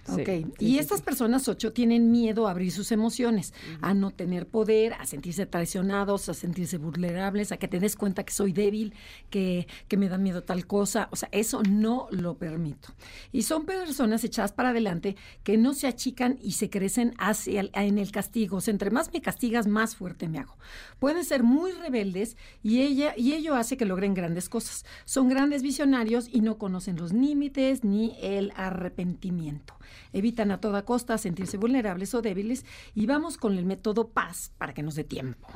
Sí, 0.06 0.20
Ok, 0.20 0.26
sí, 0.26 0.46
y 0.58 0.66
sí, 0.72 0.78
estas 0.78 0.98
sí. 0.98 1.04
personas 1.04 1.48
ocho 1.48 1.72
tienen 1.72 2.10
miedo 2.10 2.46
a 2.46 2.50
abrir 2.50 2.70
sus 2.72 2.92
emociones, 2.92 3.54
a 3.80 3.94
no 3.94 4.10
tener 4.10 4.46
poder, 4.46 4.92
a 4.94 5.06
sentirse 5.06 5.46
traicionados, 5.46 6.28
a 6.28 6.34
sentirse 6.34 6.76
vulnerables, 6.76 7.52
a 7.52 7.56
que 7.56 7.68
te 7.68 7.80
des 7.80 7.96
cuenta 7.96 8.22
que 8.22 8.32
soy 8.32 8.52
débil, 8.52 8.92
que, 9.30 9.66
que 9.88 9.96
me 9.96 10.08
da 10.10 10.18
miedo 10.18 10.42
tal 10.42 10.66
cosa. 10.66 11.08
O 11.10 11.16
sea, 11.16 11.30
eso 11.32 11.62
no 11.62 12.08
lo 12.10 12.36
permito. 12.36 12.88
Y 13.32 13.42
son 13.42 13.64
personas 13.64 14.24
echadas 14.24 14.52
para 14.52 14.70
adelante 14.70 15.16
que 15.42 15.56
no 15.56 15.72
se 15.72 15.86
achican 15.86 16.38
y 16.42 16.52
se 16.52 16.68
crecen 16.68 17.14
hacia 17.18 17.60
el- 17.60 17.70
en 17.72 17.96
el 17.98 18.10
castigo. 18.10 18.58
O 18.58 18.60
sea, 18.60 18.72
entre 18.72 18.90
más 18.90 19.10
me 19.12 19.22
castigas, 19.22 19.66
más 19.66 19.96
fuerte 19.96 20.28
me 20.28 20.38
hago. 20.38 20.56
Pueden 20.98 21.24
ser 21.24 21.42
muy 21.42 21.72
rebeldes 21.72 22.36
y, 22.62 22.82
ella, 22.82 23.14
y 23.16 23.34
ello 23.34 23.54
hace 23.54 23.76
que 23.76 23.84
logren 23.84 24.14
grandes 24.14 24.48
cosas. 24.48 24.84
Son 25.04 25.28
grandes 25.28 25.62
visionarios 25.62 26.28
y 26.30 26.40
no 26.40 26.58
conocen 26.58 26.96
los 26.96 27.12
límites 27.12 27.84
ni 27.84 28.16
el 28.20 28.52
arrepentimiento. 28.56 29.74
Evitan 30.12 30.50
a 30.50 30.60
toda 30.60 30.84
costa 30.84 31.18
sentirse 31.18 31.56
vulnerables 31.56 32.14
o 32.14 32.22
débiles 32.22 32.64
y 32.94 33.06
vamos 33.06 33.36
con 33.36 33.58
el 33.58 33.64
método 33.64 34.08
paz 34.08 34.52
para 34.58 34.74
que 34.74 34.82
nos 34.82 34.94
dé 34.94 35.04
tiempo. 35.04 35.48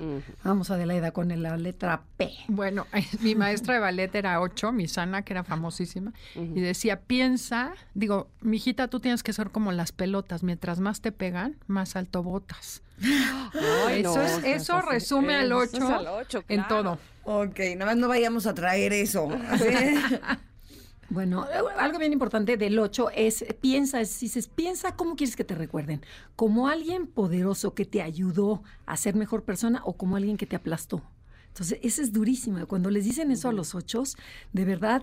Vamos 0.44 0.70
Adelaida 0.70 1.12
con 1.12 1.28
la 1.42 1.56
letra 1.56 2.02
P. 2.16 2.32
Bueno, 2.48 2.86
mi 3.20 3.34
maestra 3.34 3.74
de 3.74 3.80
ballet 3.80 4.14
era 4.14 4.40
ocho, 4.40 4.72
mi 4.72 4.88
sana, 4.88 5.22
que 5.22 5.32
era 5.32 5.44
famosísima, 5.44 6.12
y 6.34 6.60
decía, 6.60 7.00
piensa, 7.00 7.74
digo, 7.94 8.28
mijita, 8.40 8.88
tú 8.88 9.00
tienes 9.00 9.22
que 9.22 9.32
ser 9.32 9.50
como 9.50 9.72
las 9.72 9.92
pelotas, 9.92 10.42
mientras 10.42 10.80
más 10.80 11.00
te 11.00 11.12
pegan, 11.12 11.56
más 11.66 11.96
alto 11.96 12.22
botas. 12.22 12.82
Ay, 13.86 14.00
eso 14.00 14.16
no, 14.16 14.22
es, 14.22 14.44
eso 14.44 14.80
sí, 14.80 14.86
resume 14.88 15.36
al 15.36 15.46
eso 15.46 15.62
es 15.62 15.74
ocho 15.74 15.94
al 15.94 16.06
ocho, 16.08 16.44
en 16.48 16.62
claro. 16.62 16.82
todo. 16.82 16.98
Ok, 17.24 17.58
nada 17.76 17.92
más 17.92 17.96
no 17.96 18.08
vayamos 18.08 18.46
a 18.46 18.54
traer 18.54 18.92
eso. 18.92 19.28
Bueno, 21.10 21.46
eh, 21.46 21.58
algo 21.78 21.98
bien 21.98 22.12
importante 22.12 22.56
del 22.58 22.78
8 22.78 23.08
es 23.14 23.44
piensa, 23.62 24.00
es- 24.00 24.20
dices, 24.20 24.46
piensa 24.48 24.94
cómo 24.94 25.16
quieres 25.16 25.36
que 25.36 25.44
te 25.44 25.54
recuerden, 25.54 26.02
como 26.36 26.68
alguien 26.68 27.06
poderoso 27.06 27.74
que 27.74 27.86
te 27.86 28.02
ayudó 28.02 28.62
a 28.84 28.96
ser 28.98 29.14
mejor 29.16 29.44
persona 29.44 29.80
o 29.84 29.96
como 29.96 30.16
alguien 30.16 30.36
que 30.36 30.46
te 30.46 30.56
aplastó. 30.56 31.02
Entonces, 31.48 31.78
eso 31.82 32.02
es 32.02 32.12
durísimo. 32.12 32.64
Cuando 32.66 32.90
les 32.90 33.04
dicen 33.04 33.30
eso 33.30 33.48
a 33.48 33.52
los 33.52 33.74
ochos, 33.74 34.16
de 34.52 34.64
verdad, 34.66 35.02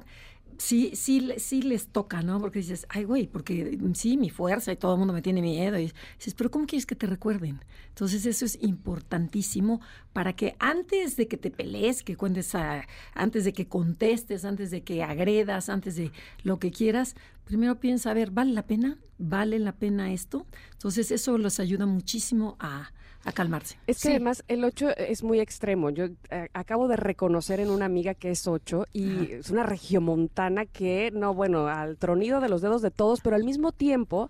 sí, 0.57 0.91
sí, 0.95 1.31
sí 1.37 1.61
les 1.61 1.87
toca, 1.87 2.21
¿no? 2.21 2.39
Porque 2.39 2.59
dices, 2.59 2.85
ay, 2.89 3.03
güey, 3.03 3.27
porque 3.27 3.77
mm, 3.79 3.93
sí, 3.93 4.17
mi 4.17 4.29
fuerza 4.29 4.71
y 4.71 4.75
todo 4.77 4.93
el 4.93 4.99
mundo 4.99 5.13
me 5.13 5.21
tiene 5.21 5.41
miedo. 5.41 5.77
Y 5.79 5.91
dices, 6.17 6.33
pero 6.35 6.51
¿cómo 6.51 6.65
quieres 6.65 6.85
que 6.85 6.95
te 6.95 7.07
recuerden? 7.07 7.59
Entonces, 7.89 8.25
eso 8.25 8.45
es 8.45 8.57
importantísimo 8.61 9.81
para 10.13 10.33
que 10.35 10.55
antes 10.59 11.15
de 11.17 11.27
que 11.27 11.37
te 11.37 11.51
pelees, 11.51 12.03
que 12.03 12.15
cuentes, 12.17 12.55
a- 12.55 12.85
antes 13.13 13.45
de 13.45 13.53
que 13.53 13.67
contestes, 13.67 14.45
antes 14.45 14.71
de 14.71 14.83
que 14.83 15.03
agredas, 15.03 15.69
antes 15.69 15.95
de 15.95 16.11
lo 16.43 16.59
que 16.59 16.71
quieras, 16.71 17.15
primero 17.45 17.79
piensa, 17.79 18.11
a 18.11 18.13
ver, 18.13 18.31
¿vale 18.31 18.53
la 18.53 18.65
pena? 18.67 18.97
¿Vale 19.17 19.59
la 19.59 19.73
pena 19.73 20.11
esto? 20.11 20.45
Entonces, 20.73 21.11
eso 21.11 21.37
los 21.37 21.59
ayuda 21.59 21.85
muchísimo 21.85 22.55
a, 22.59 22.91
a 23.25 23.31
calmarse. 23.31 23.77
Es 23.87 23.97
que 23.97 24.03
Sí. 24.03 24.09
además 24.11 24.43
el 24.47 24.63
8 24.63 24.95
es 24.97 25.23
muy 25.23 25.39
extremo. 25.39 25.89
Yo 25.89 26.05
eh, 26.29 26.47
acabo 26.53 26.87
de 26.87 26.95
reconocer 26.95 27.59
en 27.59 27.69
una 27.71 27.85
amiga 27.85 28.13
que 28.13 28.29
es 28.31 28.47
8 28.47 28.85
y 28.93 29.31
es 29.33 29.49
una 29.49 29.63
regiomontana 29.63 30.65
que, 30.65 31.11
no, 31.11 31.33
bueno, 31.33 31.67
al 31.67 31.97
tronido 31.97 32.39
de 32.39 32.49
los 32.49 32.61
dedos 32.61 32.81
de 32.81 32.91
todos, 32.91 33.21
pero 33.21 33.35
al 33.35 33.43
mismo 33.43 33.71
tiempo 33.71 34.29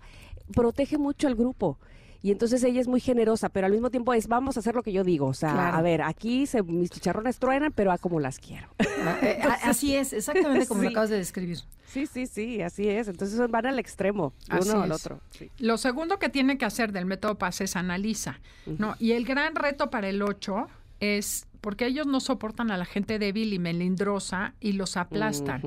protege 0.54 0.96
mucho 0.98 1.26
al 1.28 1.34
grupo. 1.34 1.78
Y 2.26 2.32
entonces 2.32 2.64
ella 2.64 2.80
es 2.80 2.88
muy 2.88 2.98
generosa, 2.98 3.50
pero 3.50 3.66
al 3.66 3.72
mismo 3.72 3.88
tiempo 3.88 4.12
es 4.12 4.26
vamos 4.26 4.56
a 4.56 4.60
hacer 4.60 4.74
lo 4.74 4.82
que 4.82 4.90
yo 4.90 5.04
digo. 5.04 5.26
O 5.28 5.32
sea, 5.32 5.52
Claro. 5.52 5.76
a 5.76 5.80
ver, 5.80 6.02
aquí 6.02 6.48
se, 6.48 6.60
mis 6.64 6.90
chicharrones 6.90 7.38
truenan, 7.38 7.70
pero 7.70 7.92
a 7.92 7.98
como 7.98 8.18
las 8.18 8.40
quiero. 8.40 8.66
Ah, 8.80 9.16
eh, 9.22 9.38
así 9.62 9.94
es, 9.94 10.12
exactamente 10.12 10.66
como 10.66 10.82
lo 10.82 10.88
acabas 10.88 11.10
de 11.10 11.18
describir. 11.18 11.58
Sí, 11.86 12.06
sí, 12.06 12.26
sí, 12.26 12.62
así 12.62 12.88
es. 12.88 13.06
Entonces 13.06 13.38
van 13.48 13.66
al 13.66 13.78
extremo, 13.78 14.32
Así 14.48 14.70
uno 14.70 14.82
al 14.82 14.90
otro. 14.90 15.20
Sí. 15.30 15.52
Lo 15.58 15.78
segundo 15.78 16.18
que 16.18 16.28
tiene 16.28 16.58
que 16.58 16.64
hacer 16.64 16.90
del 16.90 17.06
método 17.06 17.36
PAS 17.36 17.60
es 17.60 17.76
analiza, 17.76 18.40
¿no? 18.66 18.96
Y 18.98 19.12
el 19.12 19.24
gran 19.24 19.54
reto 19.54 19.90
para 19.90 20.08
el 20.08 20.20
8 20.20 20.66
es 20.98 21.45
porque 21.60 21.86
ellos 21.86 22.06
no 22.06 22.20
soportan 22.20 22.70
a 22.70 22.76
la 22.76 22.84
gente 22.84 23.18
débil 23.18 23.52
y 23.52 23.58
melindrosa 23.58 24.54
y 24.60 24.72
los 24.72 24.96
aplastan. 24.96 25.62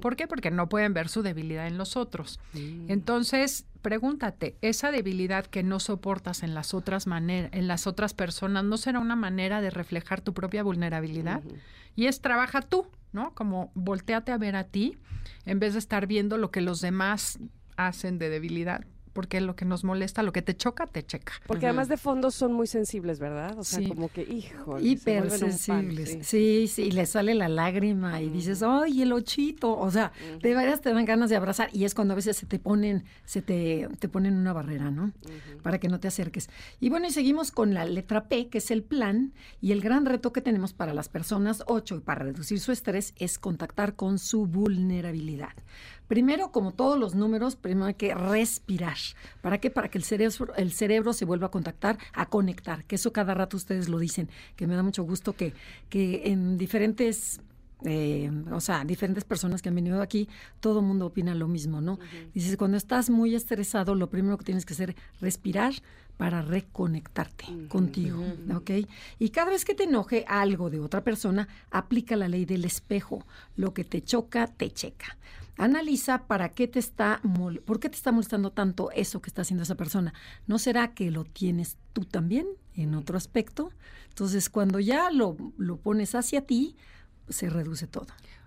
¿Por 0.00 0.16
qué? 0.16 0.26
Porque 0.26 0.50
no 0.50 0.68
pueden 0.68 0.94
ver 0.94 1.08
su 1.08 1.22
debilidad 1.22 1.66
en 1.66 1.78
los 1.78 1.96
otros. 1.96 2.40
Entonces, 2.88 3.66
pregúntate, 3.82 4.56
esa 4.62 4.90
debilidad 4.90 5.46
que 5.46 5.62
no 5.62 5.80
soportas 5.80 6.42
en 6.42 6.54
las 6.54 6.74
otras 6.74 7.06
maneras, 7.06 7.50
en 7.52 7.68
las 7.68 7.86
otras 7.86 8.14
personas, 8.14 8.64
¿no 8.64 8.76
será 8.76 8.98
una 8.98 9.16
manera 9.16 9.60
de 9.60 9.70
reflejar 9.70 10.20
tu 10.20 10.34
propia 10.34 10.62
vulnerabilidad? 10.62 11.42
Y 11.96 12.06
es 12.06 12.20
trabaja 12.20 12.62
tú, 12.62 12.86
¿no? 13.12 13.34
Como 13.34 13.70
volteate 13.74 14.32
a 14.32 14.38
ver 14.38 14.56
a 14.56 14.64
ti 14.64 14.96
en 15.44 15.60
vez 15.60 15.74
de 15.74 15.78
estar 15.78 16.06
viendo 16.06 16.38
lo 16.38 16.50
que 16.50 16.60
los 16.60 16.80
demás 16.80 17.38
hacen 17.76 18.18
de 18.18 18.30
debilidad, 18.30 18.84
porque 19.14 19.40
lo 19.40 19.56
que 19.56 19.64
nos 19.64 19.82
molesta, 19.84 20.22
lo 20.22 20.32
que 20.32 20.42
te 20.42 20.54
choca, 20.54 20.86
te 20.86 21.02
checa. 21.06 21.32
Porque 21.46 21.64
además 21.66 21.88
de 21.88 21.96
fondo 21.96 22.30
son 22.30 22.52
muy 22.52 22.66
sensibles, 22.66 23.18
¿verdad? 23.18 23.58
O 23.58 23.64
sea, 23.64 23.78
Sí. 23.78 23.88
como 23.88 24.08
que, 24.10 24.22
hijo. 24.22 24.78
Hipersensibles. 24.80 26.18
Sí, 26.26 26.66
sí, 26.68 26.82
y 26.82 26.90
le 26.90 27.06
sale 27.06 27.34
la 27.34 27.48
lágrima 27.48 28.20
y 28.20 28.28
dices, 28.28 28.62
¡ay, 28.62 29.02
el 29.02 29.12
ochito! 29.12 29.76
O 29.78 29.90
sea, 29.90 30.12
de 30.42 30.54
veras 30.54 30.80
te 30.80 30.92
dan 30.92 31.04
ganas 31.04 31.30
de 31.30 31.36
abrazar 31.36 31.70
y 31.72 31.84
es 31.84 31.94
cuando 31.94 32.12
a 32.12 32.16
veces 32.16 32.36
se 32.36 32.46
te 32.46 32.58
ponen, 32.58 33.04
se 33.24 33.40
te, 33.42 33.88
te 33.98 34.08
ponen 34.08 34.34
una 34.34 34.52
barrera, 34.52 34.90
¿no? 34.90 35.12
Para 35.62 35.78
que 35.78 35.88
no 35.88 36.00
te 36.00 36.08
acerques. 36.08 36.50
Y 36.80 36.90
bueno, 36.90 37.06
y 37.06 37.10
seguimos 37.10 37.50
con 37.50 37.72
la 37.74 37.84
letra 37.84 38.28
P, 38.28 38.48
que 38.48 38.58
es 38.58 38.70
el 38.70 38.82
plan, 38.82 39.32
y 39.60 39.72
el 39.72 39.80
gran 39.80 40.06
reto 40.06 40.32
que 40.32 40.40
tenemos 40.40 40.72
para 40.72 40.92
las 40.94 41.08
personas 41.08 41.62
8 41.66 41.96
y 41.96 42.00
para 42.00 42.24
reducir 42.24 42.60
su 42.60 42.72
estrés 42.72 43.14
es 43.16 43.38
contactar 43.38 43.94
con 43.94 44.18
su 44.18 44.46
vulnerabilidad. 44.46 45.52
Primero, 46.08 46.52
como 46.52 46.72
todos 46.72 46.98
los 46.98 47.14
números, 47.14 47.56
primero 47.56 47.86
hay 47.86 47.94
que 47.94 48.14
respirar. 48.14 48.96
¿Para 49.40 49.58
qué? 49.58 49.70
Para 49.70 49.88
que 49.88 49.98
el 49.98 50.04
cerebro, 50.04 50.54
el 50.56 50.72
cerebro 50.72 51.12
se 51.12 51.24
vuelva 51.24 51.46
a 51.46 51.50
contactar, 51.50 51.98
a 52.12 52.26
conectar, 52.26 52.84
que 52.84 52.96
eso 52.96 53.12
cada 53.12 53.34
rato 53.34 53.56
ustedes 53.56 53.88
lo 53.88 53.98
dicen, 53.98 54.28
que 54.56 54.66
me 54.66 54.76
da 54.76 54.82
mucho 54.82 55.04
gusto 55.04 55.34
que, 55.34 55.54
que 55.88 56.22
en 56.26 56.58
diferentes 56.58 57.40
eh, 57.84 58.30
o 58.50 58.60
sea, 58.60 58.84
diferentes 58.84 59.24
personas 59.24 59.60
que 59.60 59.68
han 59.68 59.74
venido 59.74 60.00
aquí, 60.00 60.28
todo 60.60 60.80
el 60.80 60.86
mundo 60.86 61.06
opina 61.06 61.34
lo 61.34 61.48
mismo, 61.48 61.80
¿no? 61.80 61.98
Dices, 62.32 62.56
cuando 62.56 62.78
estás 62.78 63.10
muy 63.10 63.34
estresado, 63.34 63.94
lo 63.94 64.08
primero 64.08 64.38
que 64.38 64.44
tienes 64.44 64.64
que 64.64 64.72
hacer 64.72 64.90
es 64.90 65.20
respirar 65.20 65.74
para 66.16 66.42
reconectarte 66.42 67.44
contigo, 67.68 68.24
¿ok? 68.54 68.70
Y 69.18 69.30
cada 69.30 69.50
vez 69.50 69.64
que 69.64 69.74
te 69.74 69.84
enoje 69.84 70.24
algo 70.28 70.70
de 70.70 70.80
otra 70.80 71.02
persona, 71.02 71.48
aplica 71.70 72.16
la 72.16 72.28
ley 72.28 72.44
del 72.46 72.64
espejo. 72.64 73.26
Lo 73.56 73.74
que 73.74 73.84
te 73.84 74.02
choca, 74.02 74.46
te 74.46 74.70
checa. 74.70 75.18
Analiza 75.56 76.26
para 76.26 76.48
qué 76.48 76.66
te 76.66 76.78
está 76.78 77.20
mol- 77.22 77.60
por 77.60 77.78
qué 77.80 77.88
te 77.88 77.96
está 77.96 78.10
molestando 78.12 78.50
tanto 78.50 78.90
eso 78.90 79.22
que 79.22 79.30
está 79.30 79.42
haciendo 79.42 79.62
esa 79.62 79.76
persona. 79.76 80.12
¿No 80.46 80.58
será 80.58 80.94
que 80.94 81.10
lo 81.10 81.24
tienes 81.24 81.76
tú 81.92 82.04
también 82.04 82.46
en 82.74 82.94
otro 82.94 83.16
aspecto? 83.16 83.70
Entonces, 84.08 84.50
cuando 84.50 84.80
ya 84.80 85.10
lo, 85.10 85.36
lo 85.56 85.76
pones 85.76 86.14
hacia 86.14 86.42
ti, 86.42 86.76
se 87.28 87.50
reduce 87.50 87.86
todo. 87.86 88.06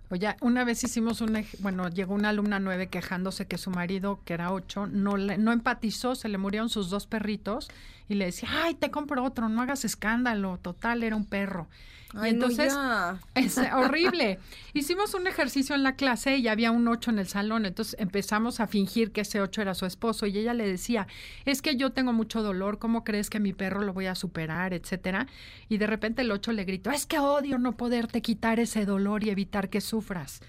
Oye, 0.10 0.36
una 0.40 0.64
vez 0.64 0.84
hicimos 0.86 1.20
un, 1.20 1.46
bueno, 1.60 1.90
llegó 1.90 2.14
una 2.14 2.30
alumna 2.30 2.60
nueve 2.60 2.88
quejándose 2.88 3.46
que 3.46 3.58
su 3.58 3.72
marido, 3.72 4.22
que 4.24 4.34
era 4.34 4.54
ocho, 4.54 4.88
no, 4.88 5.18
le- 5.18 5.38
no 5.38 5.52
empatizó, 5.52 6.16
se 6.16 6.30
le 6.30 6.38
murieron 6.38 6.70
sus 6.70 6.90
dos 6.90 7.08
perritos 7.08 7.70
y 8.08 8.16
le 8.16 8.26
decía, 8.26 8.48
ay, 8.64 8.76
te 8.76 8.90
compro 8.90 9.24
otro, 9.24 9.50
no 9.50 9.62
hagas 9.62 9.84
escándalo, 9.84 10.60
total, 10.62 11.04
era 11.04 11.16
un 11.18 11.26
perro. 11.26 11.68
Ay, 12.14 12.32
y 12.32 12.34
entonces, 12.34 12.74
es 13.36 13.58
horrible. 13.58 14.40
Hicimos 14.74 15.14
un 15.14 15.28
ejercicio 15.28 15.76
en 15.76 15.84
la 15.84 15.96
clase 15.96 16.38
y 16.38 16.48
había 16.48 16.72
un 16.72 16.88
ocho 16.88 17.12
en 17.12 17.20
el 17.20 17.28
salón, 17.28 17.66
entonces 17.66 17.96
empezamos 18.00 18.60
a 18.60 18.68
fingir 18.68 19.12
que 19.12 19.22
ese 19.22 19.42
ocho 19.42 19.62
era 19.62 19.74
su 19.74 19.86
esposo 19.86 20.26
y 20.26 20.38
ella 20.38 20.54
le 20.54 20.68
decía, 20.68 21.08
es 21.46 21.62
que 21.62 21.76
yo 21.76 21.92
tengo 21.92 22.14
mucho 22.14 22.42
dolor, 22.42 22.80
¿cómo 22.80 23.04
crees 23.04 23.30
que 23.30 23.40
mi 23.40 23.54
perro 23.54 23.82
lo 23.82 23.94
voy 23.94 24.06
a 24.06 24.16
superar, 24.16 24.74
etcétera? 24.74 25.28
Y 25.70 25.78
de 25.78 25.88
repente 25.88 26.22
el 26.22 26.32
ocho 26.32 26.52
le 26.52 26.64
gritó, 26.64 26.92
es 26.92 27.06
que 27.06 27.20
odio 27.20 27.58
no 27.58 27.76
poderte 27.76 28.22
quitar 28.22 28.60
ese 28.60 28.86
dolor 28.86 29.24
y 29.24 29.30
evitar 29.30 29.70
que 29.70 29.82
sufras. 29.82 30.42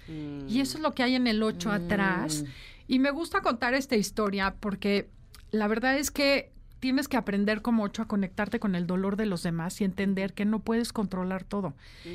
Y 0.47 0.61
eso 0.61 0.77
es 0.77 0.83
lo 0.83 0.93
que 0.93 1.03
hay 1.03 1.15
en 1.15 1.27
el 1.27 1.43
ocho 1.43 1.71
atrás. 1.71 2.45
Y 2.87 2.99
me 2.99 3.11
gusta 3.11 3.41
contar 3.41 3.73
esta 3.73 3.95
historia 3.95 4.55
porque 4.59 5.09
la 5.51 5.67
verdad 5.67 5.97
es 5.97 6.11
que 6.11 6.51
tienes 6.79 7.07
que 7.07 7.17
aprender 7.17 7.61
como 7.61 7.83
ocho 7.83 8.01
a 8.01 8.07
conectarte 8.07 8.59
con 8.59 8.75
el 8.75 8.87
dolor 8.87 9.15
de 9.15 9.25
los 9.25 9.43
demás 9.43 9.79
y 9.81 9.83
entender 9.83 10.33
que 10.33 10.45
no 10.45 10.59
puedes 10.59 10.93
controlar 10.93 11.43
todo 11.43 11.73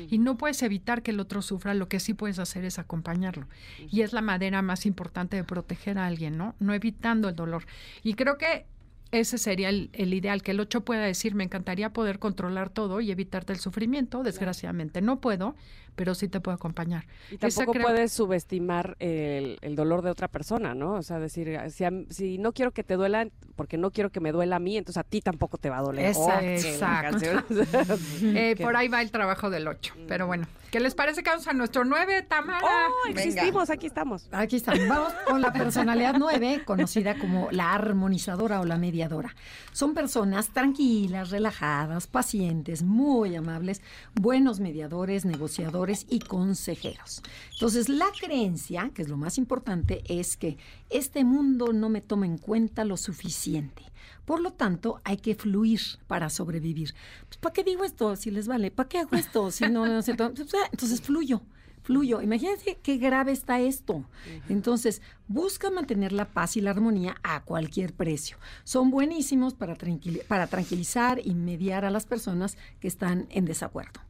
y 0.09 0.17
no 0.17 0.37
puedes 0.37 0.61
evitar 0.63 1.01
que 1.01 1.11
el 1.11 1.19
otro 1.19 1.41
sufra, 1.41 1.73
lo 1.73 1.87
que 1.87 1.99
sí 1.99 2.13
puedes 2.13 2.39
hacer 2.39 2.65
es 2.65 2.79
acompañarlo. 2.79 3.47
Y 3.89 4.01
es 4.01 4.13
la 4.13 4.21
manera 4.21 4.61
más 4.61 4.85
importante 4.85 5.37
de 5.37 5.43
proteger 5.43 5.97
a 5.97 6.05
alguien, 6.05 6.37
¿no? 6.37 6.55
No 6.59 6.73
evitando 6.73 7.29
el 7.29 7.35
dolor. 7.35 7.65
Y 8.03 8.15
creo 8.15 8.37
que 8.37 8.65
ese 9.11 9.37
sería 9.37 9.69
el, 9.69 9.89
el 9.93 10.13
ideal, 10.13 10.41
que 10.41 10.51
el 10.51 10.59
8 10.59 10.83
pueda 10.83 11.03
decir, 11.03 11.35
me 11.35 11.43
encantaría 11.43 11.93
poder 11.93 12.19
controlar 12.19 12.69
todo 12.69 13.01
y 13.01 13.11
evitarte 13.11 13.53
el 13.53 13.59
sufrimiento, 13.59 14.23
desgraciadamente 14.23 15.01
no 15.01 15.21
puedo, 15.21 15.55
pero 15.95 16.15
sí 16.15 16.27
te 16.27 16.39
puede 16.39 16.55
acompañar. 16.55 17.05
Y 17.31 17.37
tampoco 17.37 17.71
creo- 17.73 17.83
puedes 17.85 18.11
subestimar 18.11 18.95
el, 18.99 19.57
el 19.61 19.75
dolor 19.75 20.01
de 20.01 20.09
otra 20.11 20.27
persona, 20.27 20.73
¿no? 20.75 20.93
O 20.93 21.01
sea, 21.03 21.19
decir, 21.19 21.59
si, 21.69 21.83
a- 21.83 21.91
si 22.09 22.37
no 22.37 22.53
quiero 22.53 22.71
que 22.71 22.83
te 22.83 22.95
duela, 22.95 23.27
porque 23.55 23.77
no 23.77 23.91
quiero 23.91 24.11
que 24.11 24.19
me 24.19 24.31
duela 24.31 24.57
a 24.57 24.59
mí, 24.59 24.77
entonces 24.77 24.97
a 24.99 25.03
ti 25.03 25.21
tampoco 25.21 25.57
te 25.57 25.69
va 25.69 25.77
a 25.77 25.81
doler. 25.81 26.07
Exacto. 26.07 27.17
Oh, 27.17 27.49
Exacto. 27.55 27.95
Eh, 28.23 28.55
por 28.61 28.75
ahí 28.75 28.87
va 28.87 29.01
el 29.01 29.11
trabajo 29.11 29.49
del 29.49 29.67
8. 29.67 29.93
Pero 30.07 30.27
bueno, 30.27 30.47
¿qué 30.71 30.79
les 30.79 30.93
parece 30.95 31.23
que 31.23 31.29
vamos 31.29 31.47
a 31.47 31.53
nuestro 31.53 31.85
9, 31.85 32.23
Tamara? 32.23 32.59
¡Oh, 32.63 33.07
existimos! 33.09 33.69
Aquí 33.69 33.87
estamos. 33.87 34.27
Aquí 34.31 34.55
estamos. 34.57 34.87
Vamos 34.87 35.13
con 35.27 35.41
la 35.41 35.53
personalidad 35.53 36.15
9, 36.17 36.63
conocida 36.65 37.17
como 37.17 37.49
la 37.51 37.73
armonizadora 37.73 38.59
o 38.59 38.65
la 38.65 38.77
mediadora. 38.77 39.35
Son 39.71 39.93
personas 39.93 40.49
tranquilas, 40.49 41.29
relajadas, 41.31 42.07
pacientes, 42.07 42.83
muy 42.83 43.35
amables, 43.35 43.81
buenos 44.13 44.59
mediadores, 44.59 45.25
negociadores 45.25 45.84
y 46.09 46.19
consejeros. 46.19 47.21
Entonces, 47.53 47.89
la 47.89 48.07
creencia, 48.19 48.91
que 48.93 49.01
es 49.01 49.09
lo 49.09 49.17
más 49.17 49.37
importante, 49.37 50.03
es 50.07 50.37
que 50.37 50.57
este 50.89 51.23
mundo 51.23 51.73
no 51.73 51.89
me 51.89 52.01
toma 52.01 52.25
en 52.25 52.37
cuenta 52.37 52.83
lo 52.85 52.97
suficiente. 52.97 53.83
Por 54.25 54.39
lo 54.39 54.51
tanto, 54.53 55.01
hay 55.03 55.17
que 55.17 55.35
fluir 55.35 55.81
para 56.07 56.29
sobrevivir. 56.29 56.93
Pues, 57.27 57.37
¿Para 57.37 57.53
qué 57.53 57.63
digo 57.63 57.83
esto 57.83 58.15
si 58.15 58.31
les 58.31 58.47
vale? 58.47 58.71
¿Para 58.71 58.89
qué 58.89 58.97
hago 58.99 59.15
esto 59.15 59.51
si 59.51 59.65
no, 59.69 59.85
no 59.85 60.01
sé 60.01 60.11
Entonces, 60.11 61.01
fluyo 61.01 61.41
fluyo. 61.83 62.19
Imagínate 62.19 62.79
qué 62.81 62.97
grave 62.97 63.31
está 63.31 63.59
esto. 63.59 64.05
Entonces, 64.49 65.03
busca 65.27 65.69
mantener 65.69 66.13
la 66.13 66.25
paz 66.25 66.57
y 66.57 66.61
la 66.61 66.71
armonía 66.71 67.17
a 67.21 67.43
cualquier 67.43 67.93
precio. 67.93 68.37
Son 68.63 68.89
buenísimos 68.89 69.53
para, 69.53 69.75
tranquili- 69.77 70.25
para 70.25 70.47
tranquilizar 70.47 71.21
y 71.23 71.35
mediar 71.35 71.85
a 71.85 71.91
las 71.91 72.07
personas 72.07 72.57
que 72.79 72.87
están 72.87 73.27
en 73.29 73.45
desacuerdo. 73.45 74.01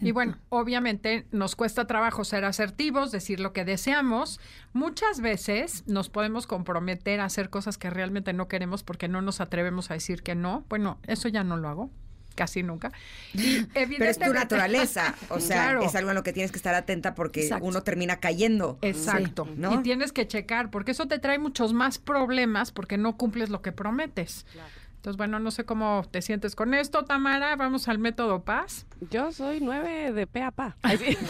Y 0.00 0.10
bueno, 0.12 0.36
obviamente 0.50 1.26
nos 1.32 1.56
cuesta 1.56 1.86
trabajo 1.86 2.24
ser 2.24 2.44
asertivos, 2.44 3.12
decir 3.12 3.40
lo 3.40 3.52
que 3.52 3.64
deseamos. 3.64 4.40
Muchas 4.72 5.20
veces 5.20 5.84
nos 5.86 6.08
podemos 6.10 6.46
comprometer 6.46 7.20
a 7.20 7.24
hacer 7.24 7.48
cosas 7.50 7.78
que 7.78 7.88
realmente 7.90 8.32
no 8.32 8.48
queremos 8.48 8.82
porque 8.82 9.08
no 9.08 9.22
nos 9.22 9.40
atrevemos 9.40 9.90
a 9.90 9.94
decir 9.94 10.22
que 10.22 10.34
no. 10.34 10.64
Bueno, 10.68 10.98
eso 11.06 11.28
ya 11.28 11.44
no 11.44 11.56
lo 11.56 11.68
hago, 11.68 11.90
casi 12.34 12.62
nunca. 12.62 12.92
Y 13.32 13.62
Pero 13.74 14.04
es 14.04 14.18
tu 14.18 14.32
naturaleza. 14.32 15.14
O 15.30 15.40
sea, 15.40 15.62
Claro. 15.70 15.82
es 15.82 15.94
algo 15.94 16.10
en 16.10 16.16
lo 16.16 16.22
que 16.22 16.32
tienes 16.32 16.52
que 16.52 16.58
estar 16.58 16.74
atenta 16.74 17.14
porque 17.14 17.42
Exacto. 17.42 17.64
uno 17.64 17.82
termina 17.82 18.20
cayendo. 18.20 18.78
Exacto. 18.82 19.48
¿no? 19.56 19.72
Y 19.74 19.78
tienes 19.82 20.12
que 20.12 20.26
checar, 20.28 20.70
porque 20.70 20.90
eso 20.92 21.06
te 21.08 21.18
trae 21.18 21.38
muchos 21.38 21.72
más 21.72 21.98
problemas 21.98 22.70
porque 22.70 22.98
no 22.98 23.16
cumples 23.16 23.48
lo 23.50 23.62
que 23.62 23.72
prometes. 23.72 24.44
Entonces, 25.06 25.18
bueno, 25.18 25.38
no 25.38 25.52
sé 25.52 25.64
cómo 25.64 26.04
te 26.10 26.20
sientes 26.20 26.56
con 26.56 26.74
esto, 26.74 27.04
Tamara. 27.04 27.54
Vamos 27.54 27.86
al 27.86 28.00
método 28.00 28.42
Paz. 28.42 28.86
Yo 29.08 29.30
soy 29.30 29.60
nueve 29.60 30.10
de 30.10 30.26
pe 30.26 30.42
a 30.42 30.50
pa. 30.50 30.76
Ay, 30.82 30.98
sí. 30.98 31.16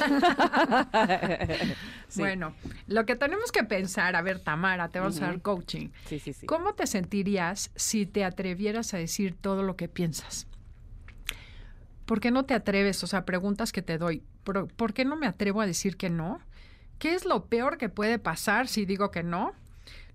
Sí. 2.08 2.20
Bueno, 2.20 2.54
lo 2.86 3.04
que 3.04 3.16
tenemos 3.16 3.52
que 3.52 3.64
pensar, 3.64 4.16
a 4.16 4.22
ver, 4.22 4.38
Tamara, 4.38 4.88
te 4.88 4.98
vamos 4.98 5.20
a 5.20 5.26
dar 5.26 5.42
coaching. 5.42 5.90
Sí, 6.06 6.20
sí, 6.20 6.32
sí. 6.32 6.46
¿Cómo 6.46 6.72
te 6.72 6.86
sentirías 6.86 7.70
si 7.74 8.06
te 8.06 8.24
atrevieras 8.24 8.94
a 8.94 8.96
decir 8.96 9.34
todo 9.38 9.62
lo 9.62 9.76
que 9.76 9.88
piensas? 9.88 10.46
¿Por 12.06 12.20
qué 12.20 12.30
no 12.30 12.46
te 12.46 12.54
atreves? 12.54 13.04
O 13.04 13.06
sea, 13.06 13.26
preguntas 13.26 13.72
que 13.72 13.82
te 13.82 13.98
doy. 13.98 14.22
¿Por, 14.42 14.68
por 14.68 14.94
qué 14.94 15.04
no 15.04 15.16
me 15.16 15.26
atrevo 15.26 15.60
a 15.60 15.66
decir 15.66 15.98
que 15.98 16.08
no? 16.08 16.40
¿Qué 16.98 17.12
es 17.12 17.26
lo 17.26 17.44
peor 17.44 17.76
que 17.76 17.90
puede 17.90 18.18
pasar 18.18 18.68
si 18.68 18.86
digo 18.86 19.10
que 19.10 19.22
no? 19.22 19.52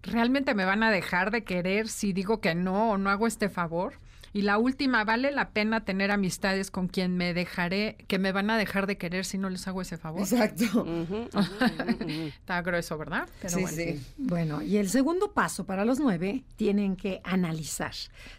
¿Realmente 0.03 0.56
me 0.56 0.65
van 0.65 0.84
a 0.84 0.91
dejar 0.91 1.32
de 1.32 1.44
querer 1.44 1.88
si 1.88 2.14
digo 2.14 2.41
que 2.41 2.56
no 2.56 2.91
o 2.91 2.98
no 2.98 3.10
hago 3.10 3.28
este 3.28 3.49
favor? 3.49 3.94
Y 4.34 4.44
la 4.44 4.57
última, 4.57 5.03
¿vale 5.03 5.32
la 5.32 5.49
pena 5.49 5.84
tener 5.84 6.10
amistades 6.10 6.72
con 6.72 6.88
quien 6.88 7.18
me 7.18 7.34
dejaré, 7.34 7.98
que 8.07 8.18
me 8.18 8.32
van 8.32 8.49
a 8.49 8.57
dejar 8.57 8.88
de 8.88 8.98
querer 8.98 9.26
si 9.26 9.38
no 9.38 9.49
les 9.49 9.68
hago 9.68 9.82
ese 9.82 9.98
favor? 9.98 10.22
Exacto. 10.22 10.86
Está 12.07 12.61
grueso, 12.61 12.98
¿verdad? 12.98 13.28
Pero 13.41 13.57
sí, 13.57 13.61
bueno. 13.61 13.78
sí. 13.78 14.06
Bueno, 14.18 14.61
y 14.61 14.78
el 14.78 14.90
segundo 14.90 15.34
paso 15.34 15.65
para 15.65 15.84
los 15.84 15.99
nueve, 15.99 16.45
tienen 16.56 16.95
que 16.95 17.19
analizar. 17.26 17.94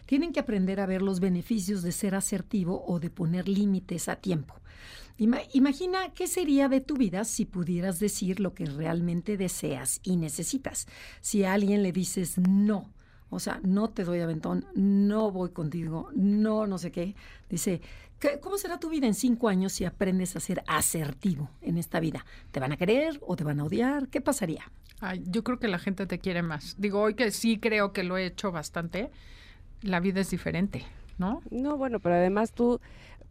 Tienen 0.07 0.33
que 0.33 0.39
aprender 0.39 0.79
a 0.79 0.87
ver 0.87 1.03
los 1.03 1.19
beneficios 1.19 1.83
de 1.83 1.91
ser 1.91 2.15
asertivo 2.15 2.83
o 2.87 2.99
de 2.99 3.11
poner 3.11 3.47
límites 3.47 4.09
a 4.09 4.15
tiempo. 4.15 4.55
Ima- 5.17 5.41
imagina 5.53 6.11
qué 6.13 6.27
sería 6.27 6.69
de 6.69 6.81
tu 6.81 6.95
vida 6.95 7.23
si 7.23 7.45
pudieras 7.45 7.99
decir 7.99 8.39
lo 8.39 8.53
que 8.53 8.65
realmente 8.65 9.37
deseas 9.37 9.99
y 10.03 10.17
necesitas. 10.17 10.87
Si 11.21 11.43
a 11.43 11.53
alguien 11.53 11.83
le 11.83 11.91
dices 11.91 12.37
no, 12.39 12.89
o 13.29 13.39
sea, 13.39 13.59
no 13.63 13.89
te 13.89 14.03
doy 14.03 14.19
aventón, 14.21 14.65
no 14.75 15.31
voy 15.31 15.49
contigo, 15.51 16.09
no, 16.15 16.65
no 16.67 16.77
sé 16.77 16.91
qué, 16.91 17.15
dice, 17.49 17.81
¿qué- 18.19 18.39
¿cómo 18.39 18.57
será 18.57 18.79
tu 18.79 18.89
vida 18.89 19.05
en 19.07 19.13
cinco 19.13 19.49
años 19.49 19.71
si 19.73 19.85
aprendes 19.85 20.35
a 20.35 20.39
ser 20.39 20.63
asertivo 20.67 21.49
en 21.61 21.77
esta 21.77 21.99
vida? 21.99 22.25
¿Te 22.51 22.59
van 22.59 22.71
a 22.71 22.77
querer 22.77 23.19
o 23.25 23.35
te 23.35 23.43
van 23.43 23.59
a 23.59 23.65
odiar? 23.65 24.07
¿Qué 24.09 24.19
pasaría? 24.21 24.63
Ay, 24.99 25.23
yo 25.27 25.43
creo 25.43 25.59
que 25.59 25.67
la 25.67 25.79
gente 25.79 26.05
te 26.07 26.19
quiere 26.19 26.41
más. 26.41 26.75
Digo, 26.79 27.01
hoy 27.01 27.13
que 27.13 27.29
sí 27.31 27.59
creo 27.59 27.91
que 27.93 28.03
lo 28.03 28.17
he 28.17 28.25
hecho 28.25 28.51
bastante, 28.51 29.11
la 29.81 29.99
vida 29.99 30.21
es 30.21 30.29
diferente, 30.29 30.85
¿no? 31.17 31.41
No, 31.51 31.75
bueno, 31.77 31.99
pero 31.99 32.15
además 32.15 32.53
tú, 32.53 32.79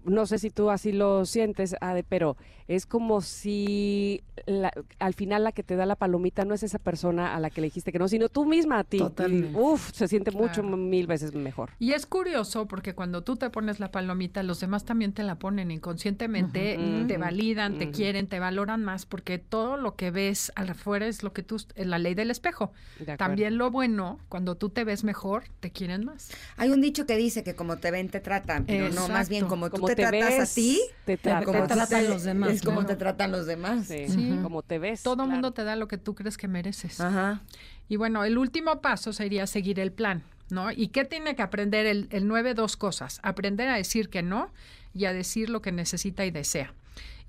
no 0.05 0.27
sé 0.27 0.39
si 0.39 0.51
tú 0.51 0.71
así 0.71 0.93
lo 0.93 1.25
sientes, 1.25 1.77
Ade, 1.81 2.05
pero 2.05 2.37
es 2.69 2.87
como 2.87 3.21
si 3.21 4.23
la- 4.47 4.73
al 4.99 5.15
final 5.15 5.45
la 5.45 5.53
que 5.53 5.63
te 5.63 5.77
da 5.77 5.87
la 5.87 5.97
palomita 5.97 6.45
no 6.45 6.55
es 6.55 6.63
esa 6.63 6.79
persona 6.79 7.35
a 7.35 7.41
la 7.41 7.51
que 7.51 7.61
le 7.61 7.67
dijiste 7.67 7.93
que 7.93 7.99
no, 7.99 8.09
sino 8.09 8.29
tú 8.29 8.45
misma 8.47 8.81
a 8.81 8.85
ti. 8.85 8.99
Totalmente. 8.99 9.59
Uf, 9.59 9.91
se 9.93 10.09
siente 10.09 10.31
mucho 10.31 10.63
mil 10.63 11.07
veces 11.07 11.35
mejor. 11.35 11.71
Y 11.79 11.93
es 11.93 12.07
curioso 12.07 12.67
porque 12.67 12.95
cuando 12.95 13.23
tú 13.23 13.37
te 13.37 13.51
pones 13.51 13.81
la 13.81 13.91
palomita, 13.91 14.43
los 14.43 14.61
demás 14.61 14.85
también 14.85 15.13
te 15.13 15.23
la 15.23 15.37
ponen 15.37 15.71
inconscientemente, 15.71 17.05
te 17.09 17.19
validan, 17.19 17.79
te 17.79 17.91
quieren, 17.91 18.27
te 18.27 18.39
valoran 18.39 18.85
más 18.85 19.07
porque 19.07 19.39
todo 19.39 19.77
lo 19.77 19.97
que 19.97 20.11
ves 20.11 20.53
al 20.55 20.71
afuera 20.71 21.07
es 21.07 21.23
lo 21.23 21.33
que 21.33 21.43
tú, 21.43 21.57
es 21.75 21.87
la 21.87 21.99
ley 21.99 22.15
del 22.15 22.31
espejo. 22.31 22.73
De. 22.99 23.17
También 23.17 23.59
lo 23.59 23.71
bueno, 23.71 24.19
cuando 24.29 24.57
tú 24.57 24.71
te 24.71 24.85
ves 24.85 25.05
mejor, 25.05 25.45
te 25.61 25.71
quieren 25.71 26.05
más. 26.05 26.31
Hay 26.57 26.71
un 26.71 26.81
dicho 26.81 27.07
que 27.07 27.17
dice 27.17 27.43
que 27.45 27.55
como 27.55 27.77
te 27.79 27.91
ven, 27.91 28.09
te 28.09 28.21
tratan. 28.21 28.67
Pero 28.67 28.89
no, 28.91 29.09
más 29.09 29.29
bien 29.29 29.47
como 29.47 29.69
tú 29.71 29.77
Como 29.77 29.87
te, 29.89 29.97
te 29.97 30.03
tratas 30.07 30.51
a 30.51 30.55
ti, 30.55 30.81
te 31.05 31.17
tratan. 31.17 31.45
como 31.45 31.63
Te 31.63 31.75
tratan 31.75 32.09
los 32.09 32.23
demás, 32.23 32.52
Es 32.57 32.63
como 32.63 32.81
claro. 32.81 32.89
te 32.89 32.97
tratan 32.97 33.33
los 33.33 33.47
demás. 33.47 33.87
Sí, 33.87 34.09
Sí. 34.09 34.39
como 34.43 34.63
te 34.63 34.79
ves. 34.79 35.03
Todo 35.03 35.15
el 35.15 35.17
claro. 35.19 35.31
mundo 35.31 35.53
te 35.53 35.65
da 35.65 35.77
lo 35.77 35.89
que 35.89 35.99
tú 35.99 36.15
crees 36.15 36.37
que 36.37 36.49
mereces. 36.49 37.01
Ajá. 37.01 37.43
Y 37.89 37.97
bueno, 37.97 38.25
el 38.25 38.39
último 38.39 38.81
paso 38.81 39.13
sería 39.13 39.47
seguir 39.47 39.79
el 39.81 39.93
plan, 39.93 40.23
¿no? 40.51 40.71
¿Y 40.73 40.89
qué 40.89 41.05
tiene 41.05 41.35
que 41.37 41.43
aprender 41.43 41.87
el, 41.87 42.09
el 42.11 42.27
9? 42.27 42.55
Dos 42.55 42.77
cosas. 42.77 43.21
Aprender 43.23 43.69
a 43.69 43.77
decir 43.77 44.09
que 44.09 44.23
no 44.23 44.51
y 44.95 45.05
a 45.07 45.13
decir 45.13 45.51
lo 45.51 45.63
que 45.63 45.73
necesita 45.73 46.25
y 46.25 46.31
desea. 46.31 46.75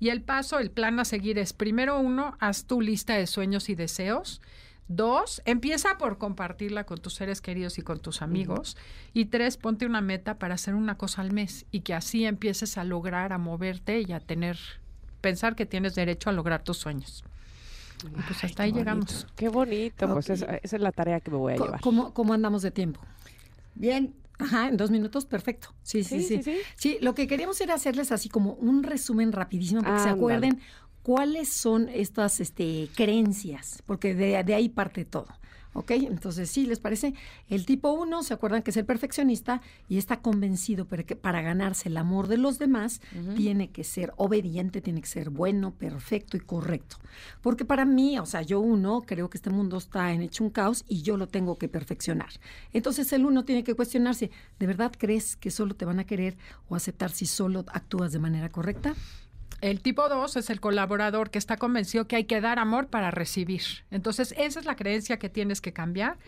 Y 0.00 0.08
el 0.08 0.22
paso, 0.22 0.58
el 0.58 0.70
plan 0.70 0.98
a 1.00 1.04
seguir 1.04 1.38
es, 1.38 1.52
primero 1.52 1.98
uno, 1.98 2.36
haz 2.40 2.64
tu 2.66 2.80
lista 2.80 3.14
de 3.14 3.26
sueños 3.26 3.68
y 3.68 3.74
deseos. 3.74 4.40
Dos, 4.86 5.40
empieza 5.46 5.96
por 5.96 6.18
compartirla 6.18 6.84
con 6.84 6.98
tus 6.98 7.14
seres 7.14 7.40
queridos 7.40 7.78
y 7.78 7.82
con 7.82 8.00
tus 8.00 8.20
amigos. 8.20 8.76
Y 9.14 9.26
tres, 9.26 9.56
ponte 9.56 9.86
una 9.86 10.02
meta 10.02 10.38
para 10.38 10.54
hacer 10.56 10.74
una 10.74 10.98
cosa 10.98 11.22
al 11.22 11.32
mes 11.32 11.64
y 11.70 11.80
que 11.80 11.94
así 11.94 12.26
empieces 12.26 12.76
a 12.76 12.84
lograr, 12.84 13.32
a 13.32 13.38
moverte 13.38 14.02
y 14.06 14.12
a 14.12 14.20
tener, 14.20 14.58
pensar 15.24 15.56
que 15.56 15.64
tienes 15.64 15.94
derecho 15.94 16.28
a 16.28 16.32
lograr 16.34 16.62
tus 16.62 16.76
sueños. 16.76 17.24
Y 18.04 18.20
pues 18.22 18.44
hasta 18.44 18.64
ahí 18.64 18.72
llegamos. 18.72 19.26
Qué 19.34 19.48
bonito, 19.48 20.06
pues 20.12 20.28
esa, 20.28 20.56
esa 20.56 20.76
es 20.76 20.82
la 20.82 20.92
tarea 20.92 21.20
que 21.20 21.30
me 21.30 21.38
voy 21.38 21.54
a 21.54 21.56
llevar. 21.56 21.80
¿Cómo, 21.80 22.12
cómo 22.12 22.34
andamos 22.34 22.60
de 22.62 22.70
tiempo? 22.70 23.00
Bien. 23.74 24.14
Ajá, 24.38 24.68
en 24.68 24.76
dos 24.76 24.90
minutos, 24.90 25.24
perfecto. 25.26 25.68
Sí, 25.82 26.02
sí, 26.04 26.20
sí. 26.20 26.36
Sí, 26.36 26.42
sí, 26.42 26.52
Sí, 26.52 26.60
sí. 26.76 26.98
lo 27.00 27.14
que 27.14 27.26
queríamos 27.26 27.60
era 27.60 27.74
hacerles 27.74 28.10
así 28.12 28.28
como 28.28 28.52
un 28.54 28.82
resumen 28.82 29.32
rapidísimo 29.32 29.80
para 29.82 29.96
que 29.96 30.02
se 30.02 30.08
acuerden 30.10 30.60
cuáles 31.02 31.48
son 31.50 31.88
estas 31.88 32.40
este, 32.40 32.88
creencias, 32.96 33.82
porque 33.86 34.14
de, 34.14 34.42
de 34.42 34.54
ahí 34.54 34.68
parte 34.68 35.04
todo. 35.04 35.28
¿Ok? 35.74 35.90
Entonces, 35.90 36.48
sí, 36.50 36.66
¿les 36.66 36.78
parece? 36.78 37.14
El 37.48 37.66
tipo 37.66 37.92
uno, 37.92 38.22
¿se 38.22 38.32
acuerdan 38.32 38.62
que 38.62 38.70
es 38.70 38.76
el 38.76 38.86
perfeccionista 38.86 39.60
y 39.88 39.98
está 39.98 40.20
convencido 40.20 40.86
para 40.86 41.42
ganarse 41.42 41.88
el 41.88 41.96
amor 41.96 42.28
de 42.28 42.38
los 42.38 42.58
demás 42.58 43.00
tiene 43.36 43.70
que 43.70 43.84
ser 43.84 44.12
obediente, 44.16 44.80
tiene 44.80 45.00
que 45.00 45.08
ser 45.08 45.30
bueno, 45.30 45.72
perfecto 45.72 46.36
y 46.36 46.40
correcto? 46.40 46.96
Porque 47.42 47.64
para 47.64 47.84
mí, 47.84 48.18
o 48.18 48.26
sea, 48.26 48.42
yo 48.42 48.60
uno, 48.60 49.02
creo 49.04 49.28
que 49.28 49.38
este 49.38 49.50
mundo 49.50 49.76
está 49.76 50.12
en 50.12 50.22
hecho 50.22 50.44
un 50.44 50.50
caos 50.50 50.84
y 50.88 51.02
yo 51.02 51.16
lo 51.16 51.26
tengo 51.26 51.58
que 51.58 51.68
perfeccionar. 51.68 52.30
Entonces, 52.72 53.12
el 53.12 53.26
uno 53.26 53.44
tiene 53.44 53.64
que 53.64 53.74
cuestionarse, 53.74 54.30
¿de 54.58 54.66
verdad 54.66 54.92
crees 54.96 55.36
que 55.36 55.50
solo 55.50 55.74
te 55.74 55.84
van 55.84 55.98
a 55.98 56.04
querer 56.04 56.36
o 56.68 56.76
aceptar 56.76 57.10
si 57.10 57.26
solo 57.26 57.64
actúas 57.68 58.12
de 58.12 58.18
manera 58.20 58.48
correcta? 58.48 58.94
El 59.64 59.80
tipo 59.80 60.10
2 60.10 60.36
es 60.36 60.50
el 60.50 60.60
colaborador 60.60 61.30
que 61.30 61.38
está 61.38 61.56
convencido 61.56 62.06
que 62.06 62.16
hay 62.16 62.24
que 62.24 62.42
dar 62.42 62.58
amor 62.58 62.88
para 62.88 63.10
recibir. 63.10 63.62
Entonces, 63.90 64.34
esa 64.36 64.60
es 64.60 64.66
la 64.66 64.76
creencia 64.76 65.18
que 65.18 65.30
tienes 65.30 65.62
que 65.62 65.72
cambiar. 65.72 66.18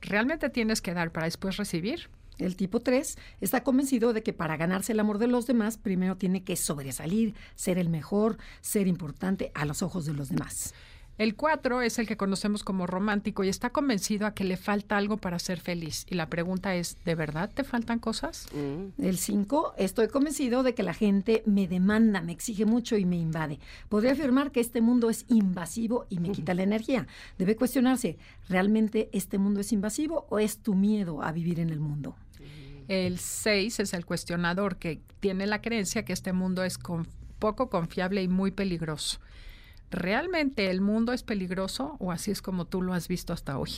Realmente 0.00 0.50
tienes 0.50 0.82
que 0.82 0.92
dar 0.92 1.12
para 1.12 1.26
después 1.26 1.58
recibir. 1.58 2.10
El 2.38 2.56
tipo 2.56 2.80
3 2.80 3.18
está 3.40 3.62
convencido 3.62 4.12
de 4.12 4.24
que 4.24 4.32
para 4.32 4.56
ganarse 4.56 4.90
el 4.90 4.98
amor 4.98 5.18
de 5.18 5.28
los 5.28 5.46
demás, 5.46 5.76
primero 5.76 6.16
tiene 6.16 6.42
que 6.42 6.56
sobresalir, 6.56 7.36
ser 7.54 7.78
el 7.78 7.88
mejor, 7.88 8.36
ser 8.62 8.88
importante 8.88 9.52
a 9.54 9.64
los 9.64 9.82
ojos 9.82 10.04
de 10.04 10.14
los 10.14 10.30
demás. 10.30 10.74
El 11.18 11.36
4 11.36 11.82
es 11.82 11.98
el 11.98 12.06
que 12.06 12.16
conocemos 12.16 12.64
como 12.64 12.86
romántico 12.86 13.44
y 13.44 13.48
está 13.48 13.70
convencido 13.70 14.26
a 14.26 14.34
que 14.34 14.44
le 14.44 14.56
falta 14.56 14.96
algo 14.96 15.18
para 15.18 15.38
ser 15.38 15.60
feliz. 15.60 16.06
Y 16.10 16.14
la 16.14 16.26
pregunta 16.28 16.74
es, 16.74 16.96
¿de 17.04 17.14
verdad 17.14 17.50
te 17.52 17.64
faltan 17.64 17.98
cosas? 17.98 18.48
Mm. 18.54 19.02
El 19.02 19.18
5, 19.18 19.74
estoy 19.76 20.08
convencido 20.08 20.62
de 20.62 20.74
que 20.74 20.82
la 20.82 20.94
gente 20.94 21.42
me 21.44 21.68
demanda, 21.68 22.22
me 22.22 22.32
exige 22.32 22.64
mucho 22.64 22.96
y 22.96 23.04
me 23.04 23.16
invade. 23.18 23.60
Podría 23.90 24.12
afirmar 24.12 24.52
que 24.52 24.60
este 24.60 24.80
mundo 24.80 25.10
es 25.10 25.26
invasivo 25.28 26.06
y 26.08 26.18
me 26.18 26.32
quita 26.32 26.54
la 26.54 26.62
energía. 26.62 27.06
Debe 27.38 27.56
cuestionarse, 27.56 28.16
¿realmente 28.48 29.10
este 29.12 29.36
mundo 29.38 29.60
es 29.60 29.70
invasivo 29.72 30.26
o 30.30 30.38
es 30.38 30.58
tu 30.58 30.74
miedo 30.74 31.22
a 31.22 31.30
vivir 31.30 31.60
en 31.60 31.70
el 31.70 31.78
mundo? 31.78 32.16
El 32.88 33.18
6 33.18 33.78
es 33.80 33.92
el 33.94 34.04
cuestionador 34.06 34.76
que 34.76 35.00
tiene 35.20 35.46
la 35.46 35.60
creencia 35.60 36.04
que 36.04 36.12
este 36.14 36.32
mundo 36.32 36.64
es 36.64 36.78
con- 36.78 37.06
poco 37.38 37.68
confiable 37.70 38.22
y 38.22 38.28
muy 38.28 38.50
peligroso. 38.50 39.18
¿Realmente 39.92 40.70
el 40.70 40.80
mundo 40.80 41.12
es 41.12 41.22
peligroso 41.22 41.96
o 42.00 42.10
así 42.12 42.30
es 42.30 42.42
como 42.42 42.64
tú 42.66 42.82
lo 42.82 42.92
has 42.94 43.06
visto 43.08 43.32
hasta 43.32 43.58
hoy? 43.58 43.70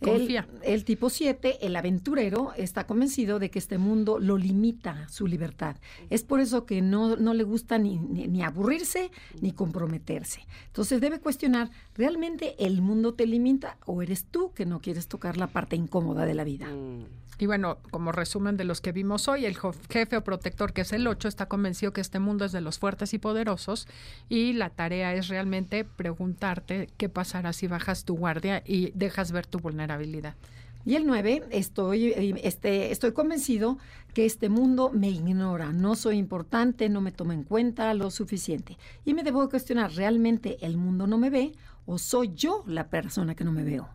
Confía. 0.00 0.48
El, 0.64 0.72
el 0.74 0.84
tipo 0.84 1.10
7, 1.10 1.64
el 1.64 1.76
aventurero, 1.76 2.52
está 2.56 2.88
convencido 2.88 3.38
de 3.38 3.50
que 3.52 3.60
este 3.60 3.78
mundo 3.78 4.18
lo 4.18 4.36
limita 4.36 5.08
su 5.08 5.28
libertad. 5.28 5.76
Es 6.10 6.24
por 6.24 6.40
eso 6.40 6.66
que 6.66 6.82
no, 6.82 7.14
no 7.14 7.34
le 7.34 7.44
gusta 7.44 7.78
ni, 7.78 7.98
ni- 7.98 8.26
ni 8.26 8.42
aburrirse 8.42 9.12
ni 9.40 9.52
comprometerse. 9.52 10.44
Entonces 10.66 11.00
debe 11.00 11.20
cuestionar, 11.20 11.70
¿realmente 11.94 12.56
el 12.64 12.82
mundo 12.82 13.14
te 13.14 13.26
limita 13.26 13.76
o 13.86 14.02
eres 14.02 14.24
tú 14.24 14.52
que 14.54 14.66
no 14.66 14.80
quieres 14.80 15.06
tocar 15.06 15.36
la 15.36 15.46
parte 15.46 15.76
incómoda 15.76 16.26
de 16.26 16.34
la 16.34 16.42
vida? 16.42 16.66
Mm. 16.66 17.04
Y 17.38 17.46
bueno, 17.46 17.78
como 17.90 18.12
resumen 18.12 18.56
de 18.56 18.64
los 18.64 18.80
que 18.80 18.92
vimos 18.92 19.26
hoy, 19.26 19.46
el 19.46 19.56
jefe 19.88 20.16
o 20.16 20.24
protector, 20.24 20.72
que 20.72 20.82
es 20.82 20.92
el 20.92 21.06
8, 21.06 21.28
está 21.28 21.46
convencido 21.46 21.92
que 21.92 22.00
este 22.00 22.18
mundo 22.18 22.44
es 22.44 22.52
de 22.52 22.60
los 22.60 22.78
fuertes 22.78 23.14
y 23.14 23.18
poderosos 23.18 23.88
y 24.28 24.52
la 24.52 24.70
tarea 24.70 25.14
es 25.14 25.28
realmente 25.28 25.84
preguntarte 25.84 26.88
qué 26.96 27.08
pasará 27.08 27.52
si 27.52 27.66
bajas 27.66 28.04
tu 28.04 28.16
guardia 28.16 28.62
y 28.64 28.92
dejas 28.94 29.32
ver 29.32 29.46
tu 29.46 29.58
vulnerabilidad. 29.58 30.36
Y 30.84 30.96
el 30.96 31.06
9, 31.06 31.44
estoy, 31.50 32.06
eh, 32.06 32.40
este, 32.42 32.90
estoy 32.90 33.12
convencido 33.12 33.78
que 34.14 34.26
este 34.26 34.48
mundo 34.48 34.90
me 34.92 35.08
ignora, 35.08 35.72
no 35.72 35.94
soy 35.94 36.18
importante, 36.18 36.88
no 36.88 37.00
me 37.00 37.12
toma 37.12 37.34
en 37.34 37.44
cuenta 37.44 37.94
lo 37.94 38.10
suficiente. 38.10 38.76
Y 39.04 39.14
me 39.14 39.22
debo 39.22 39.48
cuestionar, 39.48 39.92
¿realmente 39.92 40.58
el 40.64 40.76
mundo 40.76 41.06
no 41.06 41.18
me 41.18 41.30
ve 41.30 41.52
o 41.86 41.98
soy 41.98 42.32
yo 42.34 42.64
la 42.66 42.88
persona 42.88 43.34
que 43.34 43.44
no 43.44 43.52
me 43.52 43.62
veo? 43.62 43.88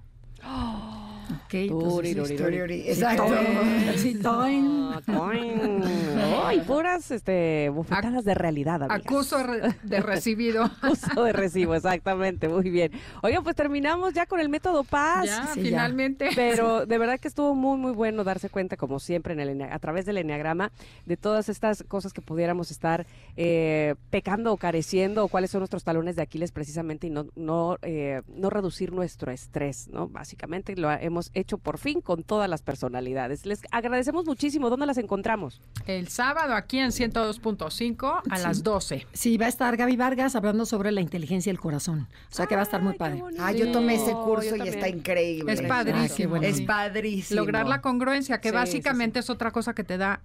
Ok, 1.30 1.54
entonces, 1.54 2.16
Turi, 2.16 2.36
turi, 2.38 2.82
sí, 2.84 2.90
Exacto. 2.90 3.26
toin, 3.26 3.98
sí, 3.98 4.16
toin. 4.16 4.88
Ah. 5.08 6.48
Ay, 6.48 6.62
puras 6.62 7.12
este, 7.12 7.70
bofetadas 7.70 8.24
de 8.26 8.34
realidad, 8.34 8.84
amigas. 8.84 9.02
Acuso 9.06 9.38
de 9.84 10.00
recibido. 10.00 10.64
Acuso 10.82 11.24
de 11.24 11.34
recibo, 11.34 11.76
exactamente, 11.76 12.48
muy 12.48 12.70
bien. 12.70 12.92
Oigan, 13.22 13.44
pues 13.44 13.56
terminamos 13.56 14.14
ya 14.14 14.26
con 14.26 14.40
el 14.40 14.50
método 14.50 14.84
Paz. 14.84 15.26
ya, 15.26 15.48
sí, 15.54 15.62
ya. 15.62 15.66
finalmente. 15.70 16.30
Pero 16.36 16.86
de 16.86 16.98
verdad 16.98 17.20
que 17.20 17.28
estuvo 17.28 17.54
muy, 17.56 17.78
muy 17.78 17.92
bueno 17.92 18.24
darse 18.24 18.50
cuenta, 18.50 18.78
como 18.78 19.00
siempre, 19.00 19.34
en 19.34 19.40
el, 19.40 19.62
a 19.62 19.80
través 19.80 20.06
del 20.06 20.18
enneagrama, 20.18 20.72
de 21.06 21.18
todas 21.18 21.50
estas 21.50 21.84
cosas 21.84 22.14
que 22.14 22.22
pudiéramos 22.22 22.72
estar 22.72 23.06
eh, 23.36 23.96
pecando 24.10 24.54
o 24.54 24.58
careciendo, 24.58 25.26
o 25.26 25.28
cuáles 25.28 25.52
son 25.52 25.60
nuestros 25.60 25.84
talones 25.84 26.16
de 26.16 26.22
Aquiles 26.22 26.52
precisamente, 26.52 27.08
y 27.08 27.10
no, 27.10 27.28
no, 27.36 27.78
eh, 27.82 28.22
no 28.28 28.50
reducir 28.50 28.92
nuestro 28.94 29.32
estrés, 29.32 29.88
¿no? 29.90 30.08
Básicamente 30.08 30.76
lo 30.76 30.90
ha- 30.90 30.98
hemos 31.18 31.32
hecho 31.34 31.58
por 31.58 31.80
fin 31.80 32.00
con 32.02 32.22
todas 32.24 32.48
las 32.50 32.62
personalidades. 32.62 33.46
Les 33.48 33.62
agradecemos 33.72 34.26
muchísimo. 34.26 34.70
¿Dónde 34.70 34.86
las 34.86 34.98
encontramos? 35.00 35.60
El 35.88 36.08
sábado 36.10 36.54
aquí 36.54 36.78
en 36.78 36.92
102.5 36.92 38.22
a 38.30 38.38
Sí. 38.38 38.44
las 38.44 38.64
12. 38.64 39.08
Sí, 39.14 39.38
va 39.38 39.48
a 39.48 39.50
estar 39.50 39.76
Gaby 39.78 39.96
Vargas 39.96 40.36
hablando 40.36 40.66
sobre 40.68 40.92
la 40.92 41.02
inteligencia 41.02 41.52
del 41.52 41.60
corazón. 41.60 42.08
O 42.32 42.36
sea 42.36 42.46
que 42.46 42.56
va 42.56 42.62
a 42.62 42.66
estar 42.66 42.82
muy 42.84 42.94
padre. 42.94 43.24
Ah, 43.40 43.52
yo 43.52 43.72
tomé 43.72 43.96
ese 43.96 44.12
curso 44.14 44.56
y 44.56 44.68
está 44.68 44.88
increíble. 44.90 45.52
Es 45.54 45.62
padrísimo. 45.64 46.36
Ah, 46.36 46.40
bueno. 46.40 46.46
Es 46.48 46.58
sí. 46.58 46.66
padrísimo. 46.66 47.40
Lograr 47.42 47.68
la 47.68 47.82
congruencia, 47.82 48.40
que 48.40 48.50
Sí, 48.50 48.54
sí, 48.54 48.56
básicamente 48.56 49.20
es 49.20 49.30
otra 49.32 49.50
cosa 49.52 49.74
que 49.74 49.84
te 49.84 49.98
da 49.98 50.22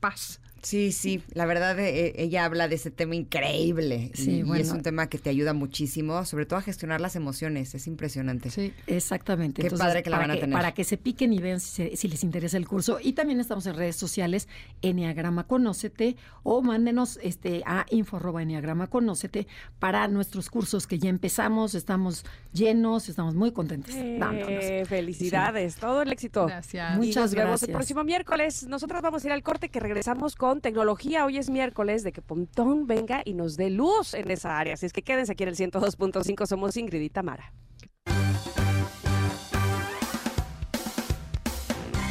paz. 0.00 0.40
Sí, 0.62 0.92
sí, 0.92 1.20
la 1.34 1.44
verdad 1.44 1.76
eh, 1.80 2.12
ella 2.16 2.44
habla 2.44 2.68
de 2.68 2.76
ese 2.76 2.92
tema 2.92 3.16
increíble 3.16 4.12
Sí, 4.14 4.44
y, 4.46 4.60
es 4.60 4.70
un 4.70 4.82
tema 4.82 5.08
que 5.08 5.18
te 5.18 5.28
ayuda 5.28 5.52
muchísimo, 5.54 6.24
sobre 6.24 6.46
todo 6.46 6.60
a 6.60 6.62
gestionar 6.62 7.00
las 7.00 7.16
emociones, 7.16 7.74
es 7.74 7.88
impresionante. 7.88 8.48
Sí. 8.50 8.72
Exactamente. 8.86 9.60
Qué 9.60 9.70
padre 9.70 10.02
que 10.04 10.10
la 10.10 10.18
para 10.18 10.28
van 10.28 10.36
a 10.36 10.40
tener. 10.40 10.56
Para 10.56 10.72
que 10.72 10.84
se 10.84 10.96
piquen 10.98 11.32
y 11.32 11.40
vean 11.40 11.58
si, 11.58 11.70
se- 11.90 11.96
si 11.96 12.06
les 12.06 12.22
interesa 12.22 12.56
el 12.58 12.68
curso. 12.68 12.98
Y 13.02 13.14
también 13.14 13.40
estamos 13.40 13.66
en 13.66 13.74
redes 13.74 13.96
sociales, 13.96 14.46
Enneagrama 14.82 15.48
Conócete, 15.48 16.16
o 16.44 16.62
mándenos 16.62 17.18
este, 17.22 17.62
a 17.66 17.84
info 17.90 18.18
arroba 18.18 18.42
Enneagrama 18.42 18.86
Conócete 18.88 19.48
para 19.80 20.06
nuestros 20.06 20.48
cursos 20.48 20.86
que 20.86 20.98
ya 21.00 21.08
empezamos, 21.10 21.74
estamos 21.74 22.24
llenos, 22.52 23.08
estamos 23.08 23.34
muy 23.34 23.50
contentos. 23.52 23.94
dándonos. 23.94 24.48
Eh, 24.64 24.84
felicidades, 24.86 25.76
todo 25.76 26.02
el 26.02 26.12
éxito. 26.12 26.46
Gracias. 26.46 26.94
Y 26.94 26.98
Muchas 26.98 27.16
nos 27.24 27.34
vemos 27.34 27.48
gracias. 27.50 27.68
el 27.68 27.74
próximo 27.74 28.04
miércoles. 28.04 28.62
Nosotros 28.68 29.02
vamos 29.02 29.24
a 29.24 29.26
ir 29.26 29.32
al 29.32 29.42
corte 29.42 29.68
que 29.68 29.80
regresamos 29.80 30.36
con 30.36 30.51
tecnología. 30.60 31.24
Hoy 31.24 31.38
es 31.38 31.50
miércoles 31.50 32.02
de 32.02 32.12
que 32.12 32.22
Pontón 32.22 32.86
venga 32.86 33.22
y 33.24 33.34
nos 33.34 33.56
dé 33.56 33.70
luz 33.70 34.14
en 34.14 34.30
esa 34.30 34.58
área. 34.58 34.74
Así 34.74 34.86
es 34.86 34.92
que 34.92 35.02
quédense 35.02 35.32
aquí 35.32 35.42
en 35.44 35.48
el 35.48 35.56
102.5. 35.56 36.46
Somos 36.46 36.76
Ingrid 36.76 37.00
y 37.00 37.10
Tamara. 37.10 37.52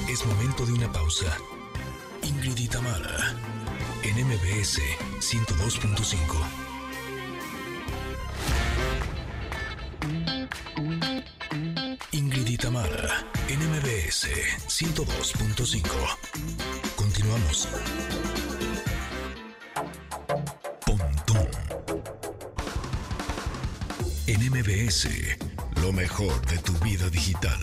Es 0.09 0.25
momento 0.25 0.65
de 0.65 0.73
una 0.73 0.91
pausa. 0.91 1.37
Ingrid 2.23 2.57
y 2.57 2.67
Tamara, 2.67 3.35
en 4.03 4.27
MBS 4.27 4.79
102.5. 5.19 6.60
Ingrid 12.21 12.49
y 12.49 12.57
Tamara, 12.57 13.25
en 13.47 13.59
MBS 13.71 14.27
102.5. 14.67 15.81
Continuamos. 16.95 17.67
Pontón. 20.85 21.49
En 24.27 24.43
lo 25.81 25.91
mejor 25.91 26.45
de 26.45 26.59
tu 26.59 26.73
vida 26.73 27.09
digital. 27.09 27.57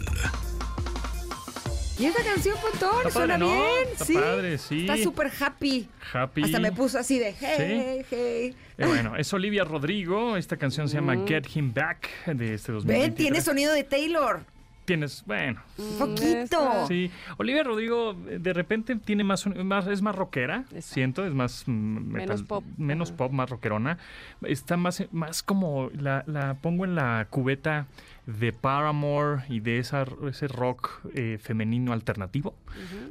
Y 1.98 2.04
esta 2.06 2.22
canción, 2.22 2.56
Pontón, 2.60 2.98
Está 2.98 3.10
suena 3.10 3.38
padre, 3.38 3.46
¿no? 3.46 3.52
bien. 3.64 3.88
Está 3.92 4.04
sí. 4.04 4.14
padre, 4.14 4.58
sí. 4.58 4.80
Está 4.82 4.96
súper 4.98 5.30
happy. 5.40 5.88
Happy. 6.12 6.42
Hasta 6.44 6.60
me 6.60 6.70
puso 6.72 6.98
así 6.98 7.18
de 7.18 7.34
hey, 7.38 8.04
hey. 8.08 8.56
Eh, 8.78 8.86
bueno, 8.86 9.16
es 9.16 9.32
Olivia 9.32 9.64
Rodrigo. 9.64 10.36
Esta 10.36 10.56
canción 10.56 10.88
se 10.88 10.94
llama 10.96 11.16
Get 11.26 11.48
Him 11.54 11.74
Back 11.74 12.08
de 12.26 12.54
este 12.54 12.70
2023. 12.72 12.86
Ven, 13.08 13.14
tiene 13.14 13.40
sonido 13.40 13.72
de 13.72 13.82
Taylor. 13.82 14.44
Tienes, 14.84 15.22
bueno, 15.26 15.60
Poquito. 15.98 16.86
sí. 16.88 17.10
Olivia 17.36 17.62
Rodrigo 17.62 18.14
de 18.14 18.52
repente 18.54 18.96
tiene 18.96 19.22
más, 19.22 19.44
es 19.46 20.00
más 20.00 20.14
rockera, 20.16 20.60
Exacto. 20.70 20.80
siento, 20.94 21.26
es 21.26 21.34
más 21.34 21.64
mm, 21.66 22.10
Menos 22.10 22.42
pop. 22.44 22.64
menos 22.78 23.12
pop, 23.12 23.30
más 23.30 23.50
rockerona. 23.50 23.98
Está 24.46 24.78
más, 24.78 25.04
más 25.12 25.42
como 25.42 25.90
la, 25.92 26.24
la 26.26 26.54
pongo 26.54 26.86
en 26.86 26.94
la 26.94 27.26
cubeta 27.28 27.86
de 28.28 28.52
Paramore 28.52 29.44
y 29.48 29.60
de 29.60 29.78
esa, 29.78 30.04
ese 30.28 30.48
rock 30.48 31.00
eh, 31.14 31.38
femenino 31.40 31.94
alternativo. 31.94 32.54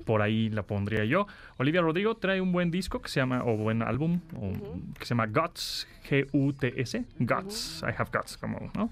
Por 0.06 0.22
ahí 0.22 0.50
la 0.50 0.62
pondría 0.62 1.06
yo. 1.06 1.26
Olivia 1.58 1.82
Rodrigo 1.82 2.18
trae 2.18 2.40
un 2.40 2.52
buen 2.52 2.70
disco 2.70 3.02
que 3.02 3.10
se 3.10 3.20
llama, 3.20 3.44
o 3.44 3.58
buen 3.58 3.82
álbum, 3.82 4.22
o, 4.36 4.52
que 4.94 5.06
se 5.06 5.16
llama 5.16 5.26
Guts, 5.26 5.88
G-U-T-S, 6.08 7.04
Guts, 7.18 7.82
I 7.82 7.94
have 7.98 8.12
guts, 8.14 8.38
como, 8.38 8.72
¿no? 8.76 8.92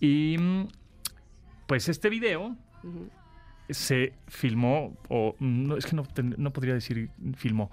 Y 0.00 0.36
mm, 0.38 0.68
pues 1.66 1.90
este 1.90 2.08
video 2.08 2.56
se 3.68 4.14
filmó, 4.26 4.96
o 5.10 5.36
no, 5.38 5.76
es 5.76 5.84
que 5.84 5.94
no, 5.94 6.04
no 6.38 6.50
podría 6.50 6.72
decir 6.72 7.10
filmó, 7.36 7.70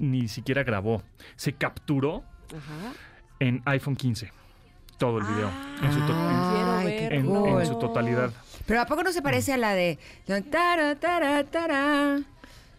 ni 0.00 0.28
siquiera 0.28 0.64
grabó, 0.64 1.02
se 1.36 1.52
capturó 1.52 2.24
Ajá. 2.56 2.94
en 3.40 3.60
iPhone 3.66 3.94
15, 3.94 4.32
todo 4.98 5.18
el 5.18 5.24
video, 5.24 5.50
en, 5.82 5.92
su 5.92 5.98
to- 6.06 6.12
Ah, 6.14 6.78
Ay, 6.80 6.96
en- 6.98 7.08
verlo. 7.10 7.60
en 7.60 7.66
su 7.66 7.78
totalidad. 7.78 8.30
Pero 8.66 8.80
¿a 8.80 8.86
poco 8.86 9.02
no 9.02 9.12
se 9.12 9.22
parece 9.22 9.52
a 9.52 9.56
la 9.56 9.74
de... 9.74 9.98
Tara, 10.50 10.94
tara, 10.96 11.44
tara, 11.44 12.18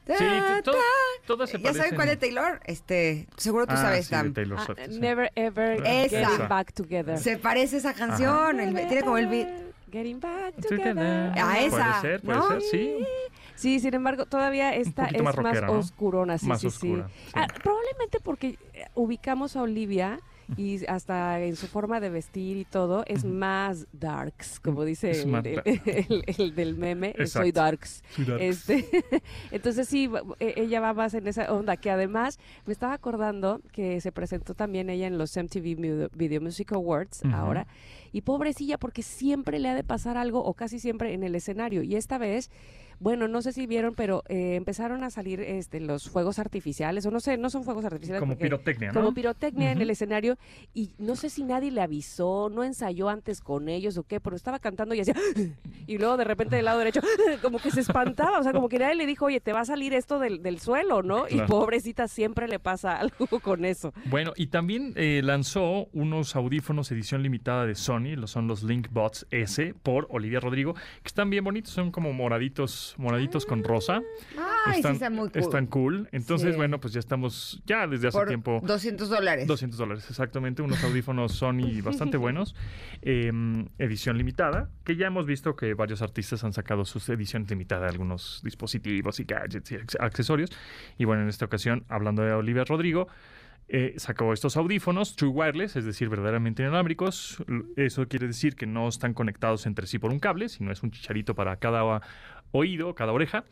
Sí, 0.07 0.13
ta, 0.17 0.61
to- 0.63 0.71
ta? 0.71 0.77
todas 1.25 1.49
se 1.49 1.57
¿Ya 1.57 1.63
saben 1.65 1.75
parecen. 1.77 1.95
cuál 1.95 2.07
de 2.07 2.15
Taylor? 2.17 2.59
Este, 2.65 3.27
seguro 3.35 3.67
tú 3.67 3.73
Ah, 3.73 3.81
sabes, 3.81 4.05
sí, 4.05 4.11
Tam. 4.11 4.33
Taylor 4.33 4.59
Swift, 4.61 4.79
sí. 4.89 4.99
never 4.99 5.31
ever 5.35 5.81
Esa. 5.85 6.29
getting 6.29 6.47
back 6.47 6.73
together. 6.73 7.17
Se 7.19 7.37
parece 7.37 7.77
esa 7.77 7.93
canción. 7.93 8.59
el- 8.61 8.73
tiene 8.73 9.01
como 9.03 9.17
el 9.17 9.27
beat. 9.27 9.49
Getting 9.91 10.19
back 10.19 10.55
Together. 10.55 10.95
together. 10.95 11.31
Ah, 11.37 11.59
esa, 11.59 11.69
Puede 11.99 12.01
ser, 12.01 12.21
puede 12.21 12.37
¿no? 12.39 12.47
ser, 12.49 12.61
sí. 12.61 12.97
Sí, 13.55 13.79
sin 13.79 13.93
embargo, 13.95 14.25
todavía 14.25 14.73
esta 14.75 15.05
es 15.07 15.13
más 15.23 15.35
más, 15.35 15.35
rockera, 15.35 15.67
¿no? 15.67 15.73
oscurona, 15.73 16.37
sí, 16.37 16.45
Más 16.45 16.59
sí, 16.61 16.67
oscura, 16.67 17.07
sí. 17.07 17.13
sí. 17.27 17.31
Ah, 17.33 17.47
probablemente 17.63 18.19
porque 18.21 18.57
ubicamos 18.95 19.55
a 19.55 19.61
Olivia 19.61 20.19
y 20.57 20.85
hasta 20.85 21.41
en 21.41 21.55
su 21.55 21.67
forma 21.67 21.99
de 21.99 22.09
vestir 22.09 22.57
y 22.57 22.65
todo 22.65 23.03
es 23.07 23.25
más 23.25 23.87
darks, 23.91 24.59
como 24.59 24.85
dice 24.85 25.11
el, 25.11 25.27
más 25.27 25.45
el- 25.45 25.55
dark. 25.55 25.65
el- 25.85 26.23
el 26.37 26.55
del 26.55 26.75
meme, 26.77 27.13
eh, 27.17 27.27
soy 27.27 27.51
darks. 27.51 28.03
Soy 28.15 28.25
darks. 28.25 28.41
Este, 28.43 28.85
entonces 29.51 29.87
sí, 29.87 30.09
e- 30.39 30.53
ella 30.57 30.79
va 30.79 30.93
más 30.93 31.13
en 31.13 31.27
esa 31.27 31.51
onda, 31.53 31.75
que 31.77 31.91
además 31.91 32.39
me 32.65 32.73
estaba 32.73 32.93
acordando 32.93 33.61
que 33.71 33.99
se 34.01 34.11
presentó 34.11 34.53
también 34.53 34.89
ella 34.89 35.07
en 35.07 35.17
los 35.17 35.35
MTV 35.35 36.09
Video 36.15 36.41
Music 36.41 36.71
Awards 36.71 37.23
ahora, 37.25 37.67
y 38.11 38.21
pobrecilla 38.21 38.77
porque 38.77 39.03
siempre 39.03 39.59
le 39.59 39.69
ha 39.69 39.75
de 39.75 39.83
pasar 39.83 40.17
algo, 40.17 40.43
o 40.43 40.53
casi 40.53 40.79
siempre 40.79 41.13
en 41.13 41.23
el 41.23 41.35
escenario, 41.35 41.83
y 41.83 41.95
esta 41.95 42.17
vez... 42.17 42.49
Bueno, 42.99 43.27
no 43.27 43.41
sé 43.41 43.53
si 43.53 43.67
vieron, 43.67 43.93
pero 43.95 44.23
eh, 44.27 44.55
empezaron 44.55 45.03
a 45.03 45.09
salir 45.09 45.39
este, 45.41 45.79
los 45.79 46.09
fuegos 46.09 46.39
artificiales, 46.39 47.05
o 47.05 47.11
no 47.11 47.19
sé, 47.19 47.37
no 47.37 47.49
son 47.49 47.63
fuegos 47.63 47.85
artificiales. 47.85 48.19
Como 48.19 48.33
porque- 48.33 48.45
pirotecnia, 48.45 48.91
¿no? 48.91 48.99
Como 49.01 49.13
pirotecnia 49.13 49.71
en 49.71 49.81
el 49.81 49.89
escenario, 49.89 50.37
y 50.73 50.91
no 50.97 51.15
sé 51.15 51.29
si 51.29 51.43
nadie 51.43 51.71
le 51.71 51.81
avisó, 51.81 52.49
no 52.49 52.63
ensayó 52.63 53.09
antes 53.09 53.41
con 53.41 53.69
ellos 53.69 53.97
o 53.97 54.03
qué, 54.03 54.19
pero 54.19 54.35
estaba 54.35 54.59
cantando 54.59 54.95
y 54.95 55.01
hacía, 55.01 55.15
y 55.85 55.97
luego 55.97 56.17
de 56.17 56.23
repente 56.23 56.55
del 56.55 56.65
lado 56.65 56.79
derecho, 56.79 57.01
como 57.41 57.59
que 57.59 57.71
se 57.71 57.81
espantaba, 57.81 58.39
o 58.39 58.43
sea, 58.43 58.53
como 58.53 58.69
que 58.69 58.79
nadie 58.79 58.95
le 58.95 59.05
dijo, 59.05 59.25
oye, 59.25 59.39
te 59.39 59.53
va 59.53 59.61
a 59.61 59.65
salir 59.65 59.93
esto 59.93 60.19
del, 60.19 60.41
del 60.41 60.59
suelo, 60.59 61.03
¿no? 61.03 61.25
Y 61.29 61.41
pobrecita 61.41 62.07
siempre 62.07 62.47
le 62.47 62.59
pasa 62.59 62.97
algo 62.99 63.27
con 63.41 63.65
eso. 63.65 63.93
Bueno, 64.05 64.33
y 64.35 64.47
también 64.47 64.93
eh, 64.95 65.21
lanzó 65.23 65.87
unos 65.93 66.35
audífonos 66.35 66.91
edición 66.91 67.23
limitada 67.23 67.65
de 67.65 67.75
Sony, 67.75 68.15
los 68.15 68.31
son 68.31 68.47
los 68.47 68.63
LinkBots 68.63 69.27
S 69.31 69.73
por 69.83 70.07
Olivia 70.09 70.39
Rodrigo, 70.39 70.73
que 70.73 71.07
están 71.07 71.29
bien 71.29 71.43
bonitos, 71.43 71.73
son 71.73 71.91
como 71.91 72.13
moraditos, 72.13 72.86
moraditos 72.97 73.45
con 73.45 73.63
rosa. 73.63 74.01
Ay, 74.65 74.73
sí, 74.73 74.77
están, 74.79 74.93
están 74.93 75.13
muy 75.15 75.29
cool. 75.29 75.41
están 75.41 75.65
cool. 75.67 76.09
Entonces, 76.11 76.51
Sí. 76.51 76.57
bueno, 76.57 76.79
pues 76.79 76.93
ya 76.93 76.99
estamos, 76.99 77.61
ya 77.65 77.87
desde 77.87 78.07
hace 78.09 78.17
Por 78.17 78.27
tiempo. 78.27 78.61
200 78.63 79.09
dólares. 79.09 79.47
200 79.47 79.77
dólares, 79.77 80.05
exactamente. 80.09 80.61
Unos 80.61 80.83
audífonos 80.83 81.33
Sony 81.33 81.81
bastante 81.83 82.17
buenos. 82.17 82.55
eh, 83.01 83.31
edición 83.77 84.17
limitada, 84.17 84.69
que 84.83 84.95
ya 84.95 85.07
hemos 85.07 85.25
visto 85.25 85.55
que 85.55 85.73
varios 85.73 86.01
artistas 86.01 86.43
han 86.43 86.53
sacado 86.53 86.85
sus 86.85 87.07
ediciones 87.09 87.49
limitadas 87.49 87.91
algunos 87.91 88.41
dispositivos 88.43 89.19
y 89.19 89.23
gadgets 89.23 89.71
y 89.71 89.75
acce- 89.75 89.97
accesorios. 89.99 90.49
Y 90.97 91.05
bueno, 91.05 91.23
en 91.23 91.29
esta 91.29 91.45
ocasión, 91.45 91.85
hablando 91.89 92.21
de 92.23 92.33
Olivia 92.33 92.63
Rodrigo, 92.65 93.07
eh, 93.69 93.95
sacó 93.97 94.31
estos 94.31 94.55
audífonos 94.55 95.17
True 95.17 95.29
Wireless, 95.31 95.75
es 95.75 95.83
decir, 95.83 96.07
verdaderamente 96.07 96.63
inalámbricos. 96.63 97.43
Eso 97.75 98.07
quiere 98.07 98.27
decir 98.27 98.55
que 98.55 98.65
no 98.65 98.87
están 98.87 99.13
conectados 99.13 99.65
entre 99.65 99.87
sí 99.87 99.99
por 99.99 100.11
un 100.11 100.19
cable, 100.19 100.47
sino 100.47 100.71
es 100.71 100.83
un 100.83 100.91
chicharito 100.91 101.35
para 101.35 101.57
cada 101.57 102.01
oído, 102.51 102.95
cada 102.95 103.11
oreja. 103.11 103.45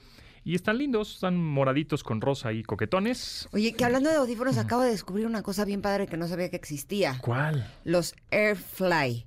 Y 0.44 0.54
están 0.54 0.78
lindos, 0.78 1.16
están 1.16 1.38
moraditos 1.38 2.04
con 2.04 2.22
rosa 2.22 2.54
y 2.54 2.62
coquetones. 2.62 3.50
Oye, 3.52 3.74
que 3.74 3.84
hablando 3.84 4.12
de 4.12 4.18
audífonos, 4.18 4.60
acabo 4.60 4.84
de 4.84 4.92
descubrir 4.92 5.26
una 5.26 5.42
cosa 5.42 5.66
bien 5.66 5.82
padre 5.82 6.06
que 6.06 6.18
no 6.18 6.28
sabía 6.28 6.50
que 6.50 6.56
existía. 6.56 7.18
¿Cuál? 7.20 7.68
Los 7.84 8.14
Airfly, 8.32 9.26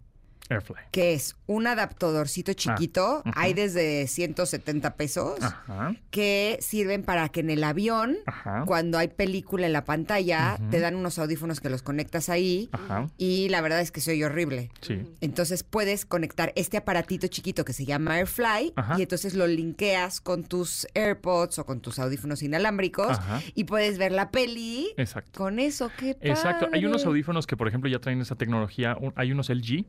Airfly. 0.50 0.76
que 0.90 1.14
es 1.14 1.36
un 1.46 1.66
adaptadorcito 1.66 2.52
chiquito, 2.52 3.20
ujú. 3.24 3.30
hay 3.34 3.54
desde 3.54 4.06
170 4.06 4.94
pesos, 4.96 5.38
Ajá. 5.42 5.94
que 6.10 6.58
sirven 6.60 7.02
para 7.02 7.28
que 7.28 7.40
en 7.40 7.50
el 7.50 7.64
avión, 7.64 8.16
Ajá. 8.26 8.64
cuando 8.66 8.98
hay 8.98 9.08
película 9.08 9.66
en 9.66 9.72
la 9.72 9.84
pantalla, 9.84 10.58
te 10.70 10.80
dan 10.80 10.94
unos 10.94 11.18
audífonos 11.18 11.60
que 11.60 11.70
los 11.70 11.82
conectas 11.82 12.28
ahí 12.28 12.68
Ajá. 12.72 13.08
y 13.18 13.48
la 13.48 13.60
verdad 13.60 13.80
es 13.80 13.90
que 13.90 14.00
se 14.00 14.12
oye 14.12 14.24
horrible. 14.26 14.70
Sí. 14.80 15.02
Entonces 15.20 15.62
puedes 15.64 16.04
conectar 16.06 16.52
este 16.56 16.76
aparatito 16.76 17.26
chiquito 17.28 17.64
que 17.64 17.72
se 17.72 17.84
llama 17.84 18.14
Airfly 18.14 18.72
Ajá. 18.76 18.96
y 18.98 19.02
entonces 19.02 19.34
lo 19.34 19.46
linkeas 19.46 20.20
con 20.20 20.44
tus 20.44 20.86
AirPods 20.94 21.58
o 21.58 21.66
con 21.66 21.80
tus 21.80 21.98
audífonos 21.98 22.42
inalámbricos 22.42 23.18
Ajá. 23.18 23.40
y 23.54 23.64
puedes 23.64 23.98
ver 23.98 24.12
la 24.12 24.30
peli 24.30 24.88
Exacto. 24.96 25.38
con 25.38 25.58
eso. 25.58 25.90
¡Qué 25.98 26.16
Exacto. 26.20 26.68
Hay 26.72 26.84
unos 26.84 27.02
padre! 27.02 27.08
audífonos 27.10 27.46
que, 27.46 27.56
por 27.56 27.68
ejemplo, 27.68 27.88
ya 27.90 27.98
traen 27.98 28.20
esa 28.20 28.34
tecnología. 28.36 28.96
Hay 29.16 29.32
unos 29.32 29.48
LG 29.50 29.84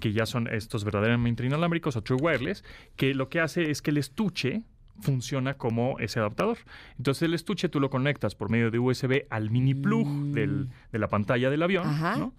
que 0.00 0.12
ya 0.12 0.26
son 0.26 0.48
estos 0.48 0.82
verdaderamente 0.84 1.44
inalámbricos 1.46 1.96
o 1.96 2.02
True 2.02 2.18
Wireless, 2.20 2.64
que 2.96 3.14
lo 3.14 3.28
que 3.28 3.40
hace 3.40 3.70
es 3.70 3.80
que 3.82 3.90
el 3.90 3.98
estuche 3.98 4.62
funciona 5.02 5.54
como 5.54 5.98
ese 5.98 6.18
adaptador. 6.20 6.58
Entonces 6.98 7.22
el 7.22 7.32
estuche 7.32 7.68
tú 7.70 7.80
lo 7.80 7.88
conectas 7.88 8.34
por 8.34 8.50
medio 8.50 8.70
de 8.70 8.78
USB 8.78 9.24
al 9.30 9.50
mini 9.50 9.74
plug 9.74 10.06
del- 10.34 10.68
de 10.92 10.98
la 10.98 11.08
pantalla 11.08 11.48
del 11.48 11.62
avión. 11.62 11.86
¿no? 12.18 12.34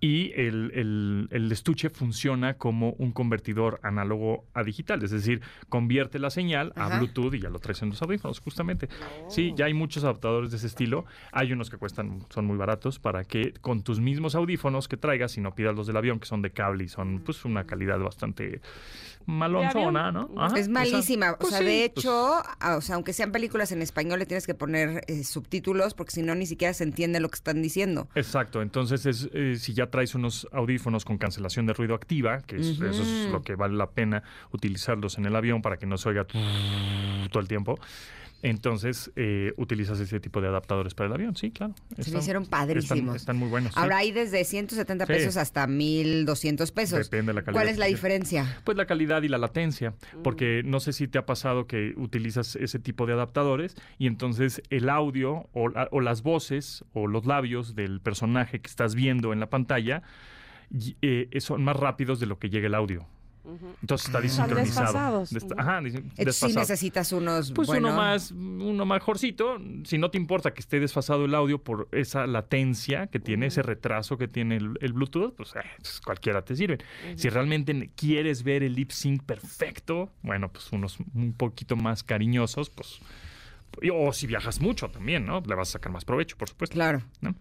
Y 0.00 0.32
el, 0.32 0.70
el- 0.74 1.28
el 1.30 1.52
estuche 1.52 1.90
funciona 1.90 2.54
como 2.54 2.92
un 2.98 3.12
convertidor 3.12 3.80
análogo 3.82 4.44
a 4.54 4.62
digital, 4.62 5.02
es 5.02 5.10
decir, 5.10 5.40
convierte 5.68 6.18
la 6.18 6.30
señal 6.30 6.72
a. 6.76 6.88
Bluetooth 6.98 7.34
y 7.34 7.40
ya 7.40 7.50
lo 7.50 7.58
traes 7.58 7.82
en 7.82 7.90
los 7.90 8.00
audífonos, 8.02 8.40
justamente. 8.40 8.88
Sí, 9.28 9.52
ya 9.56 9.66
hay 9.66 9.74
muchos 9.74 10.04
adaptadores 10.04 10.50
de 10.50 10.56
ese 10.56 10.66
estilo. 10.66 11.04
Hay 11.32 11.52
unos 11.52 11.70
que 11.70 11.76
cuestan, 11.76 12.24
son 12.30 12.46
muy 12.46 12.56
baratos 12.56 12.98
para 12.98 13.24
que 13.24 13.52
con 13.60 13.82
tus 13.82 14.00
mismos 14.00 14.34
audífonos 14.34 14.88
que 14.88 14.96
traigas 14.96 15.36
y 15.36 15.40
no 15.40 15.54
pidas 15.54 15.74
los 15.74 15.86
del 15.86 15.96
avión, 15.96 16.18
que 16.20 16.26
son 16.26 16.42
de 16.42 16.50
cable 16.50 16.84
y 16.84 16.88
son 16.88 17.20
pues 17.20 17.44
una 17.44 17.64
calidad 17.64 17.98
bastante 17.98 18.60
malonzona, 19.26 20.10
¿no? 20.12 20.28
Ajá, 20.36 20.58
Es 20.58 20.68
malísima. 20.68 21.36
pues 21.38 21.48
o 21.48 21.50
sea, 21.50 21.58
sí, 21.58 21.64
de 21.64 21.90
pues, 21.94 22.04
hecho, 22.04 22.42
o 22.76 22.80
sea, 22.80 22.94
aunque 22.96 23.12
sean 23.12 23.32
películas 23.32 23.72
en 23.72 23.82
español, 23.82 24.18
le 24.18 24.26
tienes 24.26 24.46
que 24.46 24.54
poner 24.54 25.04
eh, 25.06 25.24
subtítulos 25.24 25.94
porque 25.94 26.12
si 26.12 26.22
no, 26.22 26.34
ni 26.34 26.46
siquiera 26.46 26.74
se 26.74 26.84
entiende 26.84 27.20
lo 27.20 27.28
que 27.28 27.36
están 27.36 27.62
diciendo. 27.62 28.08
Exacto, 28.14 28.62
entonces 28.62 29.06
es, 29.06 29.28
eh, 29.32 29.56
si 29.58 29.72
ya 29.74 29.88
traes 29.90 30.14
unos 30.14 30.48
audífonos 30.52 31.04
con 31.04 31.18
cancelación 31.18 31.66
de 31.66 31.72
ruido 31.74 31.94
activa, 31.94 32.40
que 32.40 32.56
es- 32.56 32.80
eso 32.80 33.02
es 33.02 33.28
lo 33.30 33.42
que 33.42 33.54
vale 33.54 33.74
la 33.76 33.90
pena 33.90 34.22
utilizarlos 34.52 35.18
en 35.18 35.26
el 35.26 35.36
avión 35.36 35.62
para 35.62 35.76
que 35.78 35.86
no 35.86 35.96
se 35.98 36.08
oiga 36.08 36.24
todo 36.24 37.40
el 37.40 37.48
tiempo, 37.48 37.78
entonces 38.42 39.10
eh, 39.16 39.52
utilizas 39.56 40.00
ese 40.00 40.18
tipo 40.20 40.40
de 40.40 40.48
adaptadores 40.48 40.94
para 40.94 41.08
el 41.08 41.12
avión, 41.14 41.36
sí, 41.36 41.50
claro. 41.50 41.74
Se 41.98 42.10
me 42.10 42.18
hicieron 42.20 42.46
padrísimos. 42.46 43.16
están 43.16 43.36
muy 43.36 43.48
buenos. 43.48 43.74
sí. 43.74 43.80
Ahora 43.80 43.98
hay 43.98 44.12
desde 44.12 44.44
170 44.44 45.06
Sí. 45.06 45.12
pesos 45.12 45.36
hasta 45.36 45.66
1200 45.66 46.72
pesos. 46.72 46.98
Depende 47.10 47.30
de 47.30 47.34
la 47.34 47.42
calidad 47.42 47.60
¿Cuál 47.60 47.68
es 47.68 47.78
la 47.78 47.86
diferencia? 47.86 48.60
Pues 48.64 48.76
la 48.76 48.86
calidad 48.86 49.22
y 49.22 49.28
la 49.28 49.38
latencia, 49.38 49.94
porque 50.22 50.62
no 50.64 50.80
sé 50.80 50.92
si 50.92 51.06
te 51.08 51.18
ha 51.18 51.26
pasado 51.26 51.66
que 51.66 51.92
utilizas 51.96 52.56
ese 52.56 52.78
tipo 52.78 53.06
de 53.06 53.12
adaptadores 53.12 53.74
y 53.98 54.06
entonces 54.06 54.62
el 54.70 54.88
audio 54.88 55.48
o, 55.52 55.68
la- 55.68 55.88
o 55.90 56.00
las 56.00 56.22
voces 56.22 56.84
o 56.92 57.06
los 57.06 57.26
labios 57.26 57.74
del 57.74 58.00
personaje 58.00 58.60
que 58.60 58.68
estás 58.68 58.94
viendo 58.94 59.32
en 59.32 59.40
la 59.40 59.50
pantalla 59.50 60.02
eh, 61.02 61.28
son 61.40 61.64
más 61.64 61.76
rápidos 61.76 62.20
de 62.20 62.26
lo 62.26 62.38
que 62.38 62.48
llega 62.48 62.66
el 62.68 62.74
audio. 62.74 63.06
Entonces 63.82 64.06
está 64.06 64.20
Están 64.20 64.48
desincronizado. 64.48 65.22
Ujú. 65.22 65.54
Ajá, 65.56 65.80
sí 65.82 65.90
desfasado. 66.16 66.60
necesitas 66.60 67.12
unos 67.12 67.52
Pues 67.52 67.68
bueno, 67.68 67.88
uno 67.88 67.96
más, 67.96 68.30
uno 68.32 68.86
mejorcito. 68.86 69.58
Si 69.84 69.98
no 69.98 70.10
te 70.10 70.18
importa 70.18 70.52
que 70.52 70.60
esté 70.60 70.80
desfasado 70.80 71.24
el 71.24 71.34
audio 71.34 71.62
por 71.62 71.88
esa 71.92 72.26
latencia 72.26 73.06
que 73.06 73.18
tiene, 73.18 73.46
ese 73.46 73.62
retraso 73.62 74.18
que 74.18 74.28
tiene 74.28 74.56
el, 74.56 74.78
el 74.80 74.92
Bluetooth, 74.92 75.34
pues, 75.34 75.54
eh, 75.56 75.60
pues, 75.76 76.00
cualquiera 76.00 76.42
te 76.42 76.54
sirve. 76.54 76.78
Si 77.16 77.28
realmente 77.28 77.90
quieres 77.96 78.42
ver 78.42 78.62
el 78.62 78.74
lip 78.74 78.90
sync 78.90 79.22
perfecto, 79.24 80.10
bueno, 80.22 80.50
pues 80.52 80.70
unos 80.72 80.98
un 81.14 81.32
poquito 81.32 81.76
más 81.76 82.02
cariñosos, 82.02 82.70
pues. 82.70 83.00
O 83.94 84.12
si 84.12 84.26
viajas 84.26 84.60
mucho 84.60 84.90
también, 84.90 85.24
¿no? 85.24 85.40
Le 85.46 85.54
vas 85.54 85.68
a 85.68 85.72
sacar 85.72 85.92
más 85.92 86.04
provecho, 86.04 86.36
por 86.36 86.48
supuesto. 86.48 86.74
Claro. 86.74 87.02
¿no? 87.20 87.34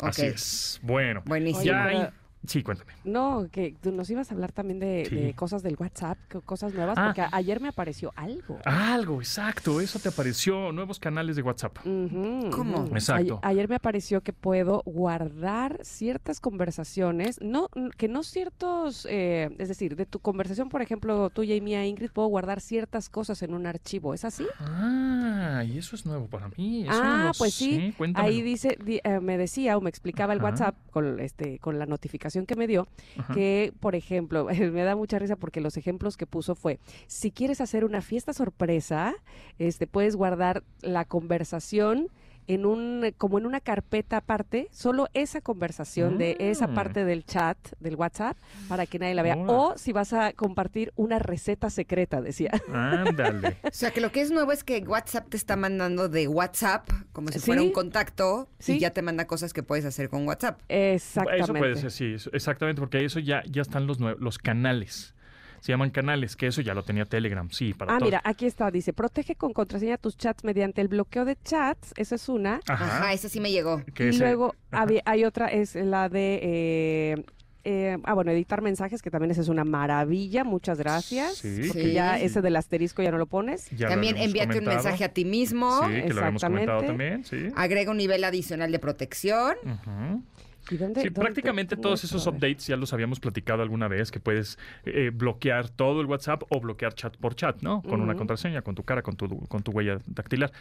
Así 0.00 0.26
es. 0.26 0.78
Bueno. 0.82 1.22
Buenísimo. 1.24 1.64
Ya 1.64 2.12
Sí, 2.46 2.62
cuéntame. 2.62 2.92
No, 3.04 3.46
que 3.52 3.74
tú 3.82 3.92
nos 3.92 4.08
ibas 4.08 4.30
a 4.30 4.34
hablar 4.34 4.50
también 4.52 4.78
de, 4.80 5.04
Sí. 5.08 5.14
de 5.14 5.34
cosas 5.34 5.62
del 5.62 5.76
WhatsApp, 5.78 6.16
que- 6.28 6.40
cosas 6.40 6.72
nuevas, 6.72 6.96
Ah. 6.98 7.06
porque 7.06 7.22
ayer 7.32 7.60
me 7.60 7.68
apareció 7.68 8.12
algo. 8.16 8.58
Algo, 8.64 9.20
exacto. 9.20 9.80
Eso 9.80 9.98
te 9.98 10.08
apareció. 10.08 10.72
Nuevos 10.72 10.98
canales 10.98 11.36
de 11.36 11.42
WhatsApp. 11.42 11.76
¿Cómo? 11.82 12.86
Exacto. 12.92 13.40
Ay- 13.42 13.50
ayer 13.52 13.68
me 13.68 13.74
apareció 13.76 14.22
que 14.22 14.32
puedo 14.32 14.82
guardar 14.86 15.78
ciertas 15.82 16.40
conversaciones, 16.40 17.40
no 17.42 17.68
que 17.98 18.08
no 18.08 18.22
ciertos, 18.22 19.06
eh, 19.10 19.54
es 19.58 19.68
decir, 19.68 19.96
de 19.96 20.06
tu 20.06 20.18
conversación, 20.20 20.68
por 20.70 20.80
ejemplo, 20.82 21.28
tuya 21.30 21.54
y 21.54 21.60
mía, 21.60 21.84
Ingrid, 21.86 22.10
puedo 22.10 22.28
guardar 22.28 22.60
ciertas 22.60 23.08
cosas 23.10 23.42
en 23.42 23.52
un 23.54 23.66
archivo. 23.66 24.14
¿Es 24.14 24.24
así? 24.24 24.46
Ah, 24.60 25.19
y 25.64 25.78
eso 25.78 25.96
es 25.96 26.04
nuevo 26.06 26.26
para 26.26 26.48
mí. 26.56 26.82
Eso 26.82 27.00
ah, 27.02 27.24
no 27.26 27.32
pues 27.38 27.54
sí. 27.54 27.94
cuéntamelo. 27.96 28.32
Ahí 28.34 28.42
dice, 28.42 28.76
di- 28.84 29.00
eh, 29.04 29.20
me 29.20 29.38
decía 29.38 29.76
o 29.76 29.80
me 29.80 29.90
explicaba 29.90 30.32
el. 30.32 30.40
WhatsApp 30.42 30.74
con 30.90 31.20
este, 31.20 31.58
con 31.58 31.78
la 31.78 31.86
notificación 31.86 32.46
que 32.46 32.56
me 32.56 32.66
dio, 32.66 32.88
Ajá. 33.18 33.34
que, 33.34 33.72
por 33.80 33.94
ejemplo, 33.94 34.46
me 34.72 34.82
da 34.84 34.96
mucha 34.96 35.18
risa 35.18 35.36
porque 35.36 35.60
los 35.60 35.76
ejemplos 35.76 36.16
que 36.16 36.26
puso 36.26 36.54
fue, 36.54 36.78
si 37.06 37.30
quieres 37.30 37.60
hacer 37.60 37.84
una 37.84 38.00
fiesta 38.00 38.32
sorpresa, 38.32 39.14
este, 39.58 39.86
puedes 39.86 40.16
guardar 40.16 40.62
la 40.82 41.04
conversación 41.04 42.08
en 42.46 42.66
un, 42.66 43.12
como 43.18 43.38
en 43.38 43.46
una 43.46 43.60
carpeta 43.60 44.16
aparte, 44.18 44.68
solo 44.72 45.08
esa 45.14 45.40
conversación 45.40 46.18
de 46.18 46.36
esa 46.40 46.66
Mm. 46.66 46.74
parte 46.74 47.04
del 47.04 47.24
chat, 47.24 47.56
del 47.80 47.94
WhatsApp, 47.96 48.36
para 48.68 48.86
que 48.86 48.98
nadie 48.98 49.14
la 49.14 49.22
vea. 49.22 49.36
O 49.46 49.74
si 49.76 49.92
vas 49.92 50.12
a 50.12 50.32
compartir 50.32 50.92
una 50.96 51.18
receta 51.18 51.70
secreta, 51.70 52.20
decía. 52.20 52.50
Ándale. 52.72 53.56
O 53.64 53.68
sea, 53.72 53.90
que 53.92 54.00
lo 54.00 54.10
que 54.12 54.20
es 54.20 54.30
nuevo 54.30 54.52
es 54.52 54.64
que 54.64 54.78
WhatsApp 54.80 55.28
te 55.28 55.36
está 55.36 55.56
mandando 55.56 56.08
de 56.08 56.26
WhatsApp 56.28 56.88
como 57.12 57.28
si 57.28 57.38
Sí. 57.38 57.46
fuera 57.46 57.62
un 57.62 57.72
contacto 57.72 58.48
Sí. 58.58 58.74
y 58.76 58.78
ya 58.80 58.90
te 58.90 59.02
manda 59.02 59.26
cosas 59.26 59.52
que 59.52 59.62
puedes 59.62 59.84
hacer 59.84 60.08
con 60.08 60.26
WhatsApp. 60.26 60.60
Exactamente. 60.68 61.42
Eso 61.44 61.54
puede 61.54 61.76
ser, 61.76 61.90
sí, 61.90 62.16
exactamente, 62.32 62.80
porque 62.80 63.04
eso 63.04 63.20
ya, 63.20 63.42
ya 63.48 63.62
están 63.62 63.86
los, 63.86 63.98
los 64.00 64.38
canales. 64.38 65.14
Se 65.60 65.72
llaman 65.72 65.90
canales, 65.90 66.36
que 66.36 66.46
eso 66.46 66.60
ya 66.62 66.74
lo 66.74 66.82
tenía 66.82 67.04
Telegram, 67.04 67.48
sí, 67.50 67.74
para 67.74 67.92
Ah, 67.94 67.98
todos. 67.98 68.06
mira, 68.08 68.20
aquí 68.24 68.46
está, 68.46 68.70
dice, 68.70 68.92
protege 68.92 69.34
con 69.36 69.52
contraseña 69.52 69.98
tus 69.98 70.16
chats 70.16 70.42
mediante 70.44 70.80
el 70.80 70.88
bloqueo 70.88 71.24
de 71.24 71.36
chats, 71.42 71.92
esa 71.96 72.14
es 72.14 72.28
una. 72.28 72.60
Ajá. 72.66 72.96
Ajá, 72.98 73.12
ese 73.12 73.28
sí 73.28 73.40
me 73.40 73.50
llegó. 73.50 73.82
que 73.94 74.06
Y 74.06 74.08
ese- 74.08 74.18
luego 74.20 74.54
ajá. 74.70 74.82
había- 74.82 75.02
hay 75.04 75.24
otra, 75.24 75.48
es 75.48 75.74
la 75.74 76.08
de... 76.08 76.40
eh, 76.42 77.24
eh, 77.64 77.98
ah, 78.04 78.14
bueno, 78.14 78.30
editar 78.30 78.62
mensajes, 78.62 79.02
que 79.02 79.10
también 79.10 79.30
esa 79.32 79.42
es 79.42 79.48
una 79.48 79.64
maravilla, 79.64 80.44
muchas 80.44 80.78
gracias. 80.78 81.34
Sí. 81.36 81.64
Porque 81.68 81.82
Sí. 81.88 81.92
ya 81.92 82.18
ese 82.18 82.40
del 82.40 82.56
asterisco 82.56 83.02
ya 83.02 83.10
no 83.10 83.18
lo 83.18 83.26
pones. 83.26 83.68
Ya 83.70 83.86
lo 83.88 83.92
También 83.92 84.14
habíamos 84.14 84.26
envíate 84.28 84.48
un 84.48 84.64
comentado. 84.64 84.84
mensaje 84.84 85.04
a 85.04 85.08
ti 85.10 85.24
mismo. 85.26 85.80
Sí, 85.86 85.92
que 86.02 86.08
lo 86.14 86.20
habíamos 86.20 86.42
comentado 86.42 86.78
Exactamente. 86.80 86.86
también, 86.86 87.24
sí. 87.50 87.52
Agrega 87.54 87.90
un 87.90 87.98
nivel 87.98 88.24
adicional 88.24 88.72
de 88.72 88.78
protección. 88.78 89.56
Ujú. 89.62 90.22
¿Y 90.70 90.76
dónde- 90.76 91.00
Sí, 91.00 91.08
dónde 91.08 91.20
prácticamente 91.20 91.76
todos 91.76 92.04
esos 92.04 92.26
updates 92.26 92.66
ya 92.66 92.76
los 92.76 92.92
habíamos 92.92 93.18
platicado 93.20 93.62
alguna 93.62 93.88
vez, 93.88 94.10
que 94.10 94.20
puedes 94.20 94.58
eh, 94.84 95.10
bloquear 95.12 95.68
todo 95.68 96.00
el 96.00 96.06
WhatsApp 96.06 96.42
o 96.48 96.60
bloquear 96.60 96.94
chat 96.94 97.16
por 97.16 97.34
chat, 97.34 97.62
¿no? 97.62 97.82
Con 97.82 98.00
una 98.00 98.14
contraseña, 98.14 98.62
con 98.62 98.74
tu 98.74 98.82
cara, 98.82 99.02
con 99.02 99.16
tu, 99.16 99.46
con 99.48 99.62
tu 99.62 99.72
huella 99.72 99.98
dactilar. 100.06 100.52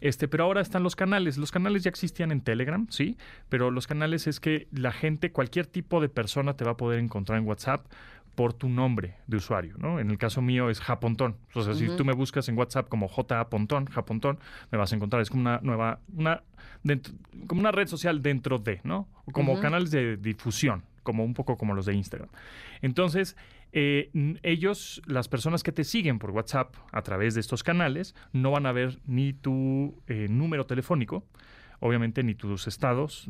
Este, 0.00 0.28
pero 0.28 0.44
ahora 0.44 0.60
están 0.60 0.82
los 0.82 0.96
canales. 0.96 1.38
Los 1.38 1.52
canales 1.52 1.82
ya 1.84 1.90
existían 1.90 2.32
en 2.32 2.40
Telegram, 2.40 2.86
sí, 2.90 3.16
pero 3.48 3.70
los 3.70 3.86
canales 3.86 4.26
es 4.26 4.40
que 4.40 4.68
la 4.72 4.92
gente, 4.92 5.32
cualquier 5.32 5.66
tipo 5.66 6.00
de 6.00 6.08
persona 6.08 6.54
te 6.56 6.64
va 6.64 6.72
a 6.72 6.76
poder 6.76 6.98
encontrar 6.98 7.38
en 7.38 7.46
WhatsApp 7.46 7.86
por 8.36 8.52
tu 8.52 8.68
nombre 8.68 9.16
de 9.26 9.38
usuario, 9.38 9.74
¿no? 9.78 9.98
En 9.98 10.10
el 10.10 10.18
caso 10.18 10.40
mío 10.40 10.70
es 10.70 10.80
Japontón. 10.80 11.36
O 11.54 11.62
sea, 11.62 11.74
si 11.74 11.86
tú 11.96 12.04
me 12.04 12.12
buscas 12.12 12.48
en 12.48 12.56
WhatsApp 12.56 12.88
como 12.88 13.08
J 13.08 13.48
Pontón, 13.48 13.86
Japontón, 13.86 14.38
me 14.70 14.78
vas 14.78 14.92
a 14.92 14.96
encontrar. 14.96 15.22
Es 15.22 15.30
como 15.30 15.40
una 15.40 15.58
nueva, 15.62 15.98
una, 16.14 16.42
dentro- 16.84 17.14
como 17.48 17.60
una 17.60 17.72
red 17.72 17.88
social 17.88 18.22
dentro 18.22 18.58
de, 18.58 18.80
¿no? 18.84 19.08
Como 19.32 19.54
canales 19.60 19.90
de 19.90 20.16
difusión, 20.16 20.84
como 21.02 21.24
un 21.24 21.34
poco 21.34 21.56
como 21.56 21.74
los 21.74 21.86
de 21.86 21.94
Instagram. 21.94 22.28
Entonces, 22.82 23.36
eh, 23.72 24.10
ellos, 24.42 25.02
las 25.06 25.28
personas 25.28 25.62
que 25.62 25.72
te 25.72 25.82
siguen 25.84 26.18
por 26.18 26.30
WhatsApp 26.30 26.74
a 26.92 27.02
través 27.02 27.34
de 27.34 27.40
estos 27.40 27.62
canales, 27.62 28.14
no 28.32 28.50
van 28.52 28.66
a 28.66 28.72
ver 28.72 28.98
ni 29.06 29.32
tu 29.32 30.00
eh, 30.06 30.28
número 30.30 30.66
telefónico, 30.66 31.24
obviamente 31.80 32.22
ni 32.22 32.34
tus 32.34 32.66
estados, 32.66 33.26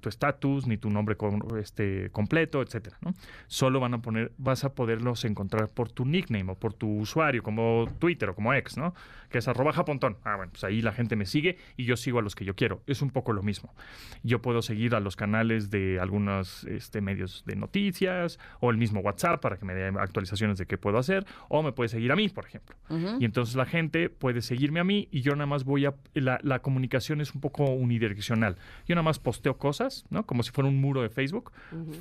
tu 0.00 0.08
estatus, 0.08 0.66
ni 0.66 0.76
tu 0.78 0.90
nombre 0.90 1.16
com- 1.16 1.56
este, 1.58 2.10
completo, 2.10 2.62
etcétera, 2.62 2.96
¿no? 3.00 3.14
Solo 3.46 3.80
van 3.80 3.94
a 3.94 4.02
poner, 4.02 4.32
vas 4.38 4.64
a 4.64 4.74
poderlos 4.74 5.24
encontrar 5.24 5.68
por 5.68 5.90
tu 5.90 6.04
nickname 6.04 6.52
o 6.52 6.54
por 6.54 6.72
tu 6.74 6.88
usuario, 6.88 7.42
como 7.42 7.86
Twitter 7.98 8.28
o 8.30 8.34
como 8.34 8.52
ex, 8.54 8.76
¿no? 8.76 8.94
Que 9.34 9.38
es 9.38 9.48
arroba 9.48 9.72
japontón. 9.72 10.16
Ah, 10.22 10.36
bueno, 10.36 10.52
pues 10.52 10.62
ahí 10.62 10.80
la 10.80 10.92
gente 10.92 11.16
me 11.16 11.26
sigue 11.26 11.58
y 11.76 11.86
yo 11.86 11.96
sigo 11.96 12.20
a 12.20 12.22
los 12.22 12.36
que 12.36 12.44
yo 12.44 12.54
quiero. 12.54 12.84
Es 12.86 13.02
un 13.02 13.10
poco 13.10 13.32
lo 13.32 13.42
mismo. 13.42 13.74
Yo 14.22 14.40
puedo 14.40 14.62
seguir 14.62 14.94
a 14.94 15.00
los 15.00 15.16
canales 15.16 15.70
de 15.70 15.98
algunos 15.98 16.62
este, 16.62 17.00
medios 17.00 17.42
de 17.44 17.56
noticias 17.56 18.38
o 18.60 18.70
el 18.70 18.76
mismo 18.76 19.00
WhatsApp 19.00 19.42
para 19.42 19.56
que 19.56 19.64
me 19.64 19.74
dé 19.74 19.88
actualizaciones 19.88 20.56
de 20.56 20.66
qué 20.66 20.78
puedo 20.78 20.98
hacer, 20.98 21.26
o 21.48 21.64
me 21.64 21.72
puede 21.72 21.88
seguir 21.88 22.12
a 22.12 22.14
mí, 22.14 22.28
por 22.28 22.46
ejemplo. 22.46 22.76
Y 23.18 23.24
entonces 23.24 23.56
la 23.56 23.66
gente 23.66 24.08
puede 24.08 24.40
seguirme 24.40 24.78
a 24.78 24.84
mí 24.84 25.08
y 25.10 25.22
yo 25.22 25.32
nada 25.32 25.46
más 25.46 25.64
voy 25.64 25.86
a... 25.86 25.94
La, 26.14 26.38
la 26.44 26.60
comunicación 26.60 27.20
es 27.20 27.34
un 27.34 27.40
poco 27.40 27.64
unidireccional. 27.64 28.54
Yo 28.86 28.94
nada 28.94 29.02
más 29.02 29.18
posteo 29.18 29.58
cosas, 29.58 30.06
¿no? 30.10 30.26
Como 30.26 30.44
si 30.44 30.52
fuera 30.52 30.68
un 30.68 30.80
muro 30.80 31.02
de 31.02 31.08
Facebook. 31.08 31.50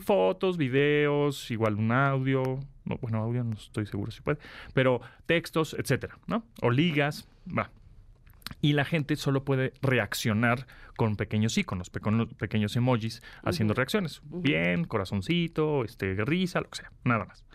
Fotos, 0.06 0.58
videos, 0.58 1.50
igual 1.50 1.78
un 1.78 1.92
audio. 1.92 2.60
No, 2.86 2.98
bueno, 2.98 3.20
audio 3.20 3.44
no 3.44 3.54
estoy 3.56 3.86
seguro 3.86 4.12
si 4.12 4.22
puede. 4.22 4.40
Pero 4.74 5.02
textos, 5.26 5.76
etcétera, 5.78 6.18
¿no? 6.28 6.46
O 6.62 6.70
ligas, 6.70 7.28
va. 7.48 7.72
Y 8.62 8.74
la 8.74 8.84
gente 8.86 9.16
solo 9.16 9.44
puede 9.46 9.74
reaccionar 9.82 10.68
con 10.98 11.16
pequeños 11.16 11.58
iconos, 11.58 11.90
pequeños, 11.90 12.34
pequeños 12.36 12.76
emojis 12.76 13.22
haciendo 13.44 13.74
reacciones. 13.74 14.22
Bien, 14.26 14.84
corazoncito, 14.84 15.84
este, 15.84 16.14
risa, 16.26 16.60
lo 16.62 16.70
que 16.70 16.78
sea, 16.80 16.92
nada 17.04 17.26
más. 17.26 17.46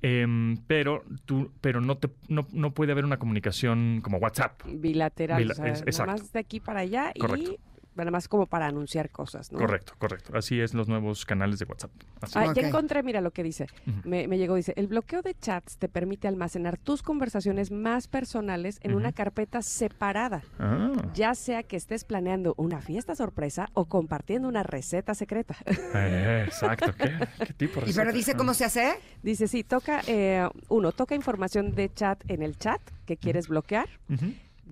Em, 0.00 0.56
pero 0.66 1.04
tú, 1.26 1.52
pero 1.60 1.80
no 1.80 1.96
te, 1.96 2.08
no, 2.28 2.48
no 2.52 2.74
puede 2.74 2.90
haber 2.90 3.04
una 3.04 3.18
comunicación 3.18 4.00
como 4.02 4.18
WhatsApp. 4.18 4.60
Bilateral, 4.66 5.40
Bila- 5.44 5.52
o 5.52 5.54
sea, 5.54 5.66
es- 5.68 5.98
nada 5.98 6.12
más 6.12 6.32
de 6.32 6.40
aquí 6.40 6.58
para 6.58 6.80
allá 6.80 7.12
Correcto. 7.20 7.52
y 7.52 7.58
nada 7.94 8.10
más 8.10 8.28
como 8.28 8.46
para 8.46 8.66
anunciar 8.66 9.10
cosas, 9.10 9.52
¿no? 9.52 9.58
Correcto, 9.58 9.94
correcto. 9.98 10.36
Así 10.36 10.60
es 10.60 10.74
los 10.74 10.88
nuevos 10.88 11.24
canales 11.24 11.58
de 11.58 11.64
WhatsApp. 11.66 11.90
Así 12.20 12.38
Ah. 12.38 12.52
Ya 12.54 12.68
encontré, 12.68 13.02
mira 13.02 13.20
lo 13.20 13.30
que 13.30 13.42
dice. 13.42 13.66
Me, 14.04 14.26
me 14.28 14.38
llegó, 14.38 14.54
dice, 14.56 14.72
el 14.76 14.86
bloqueo 14.88 15.22
de 15.22 15.34
chats 15.34 15.76
te 15.78 15.88
permite 15.88 16.28
almacenar 16.28 16.78
tus 16.78 17.02
conversaciones 17.02 17.70
más 17.70 18.08
personales 18.08 18.78
en 18.82 18.94
una 18.94 19.12
carpeta 19.12 19.62
separada, 19.62 20.42
Ah, 20.58 20.92
ya 21.14 21.34
sea 21.34 21.62
que 21.62 21.76
estés 21.76 22.04
planeando 22.04 22.54
una 22.56 22.80
fiesta 22.80 23.14
sorpresa 23.14 23.68
o 23.74 23.86
compartiendo 23.86 24.48
una 24.48 24.62
receta 24.62 25.14
secreta. 25.14 25.56
eh, 25.94 26.44
exacto. 26.46 26.92
¿Qué, 26.96 27.12
qué 27.46 27.52
tipo 27.54 27.80
de 27.80 27.90
Y 27.90 27.92
pero 27.94 28.04
receta? 28.04 28.12
dice 28.12 28.34
cómo 28.34 28.54
se 28.54 28.64
hace. 28.64 28.94
dice, 29.22 29.48
sí, 29.48 29.64
toca, 29.64 30.00
eh, 30.06 30.48
uno, 30.68 30.92
toca 30.92 31.14
información 31.14 31.74
de 31.74 31.92
chat 31.92 32.22
en 32.30 32.42
el 32.42 32.56
chat 32.56 32.80
que 33.06 33.16
quieres 33.16 33.48
bloquear. 33.48 33.88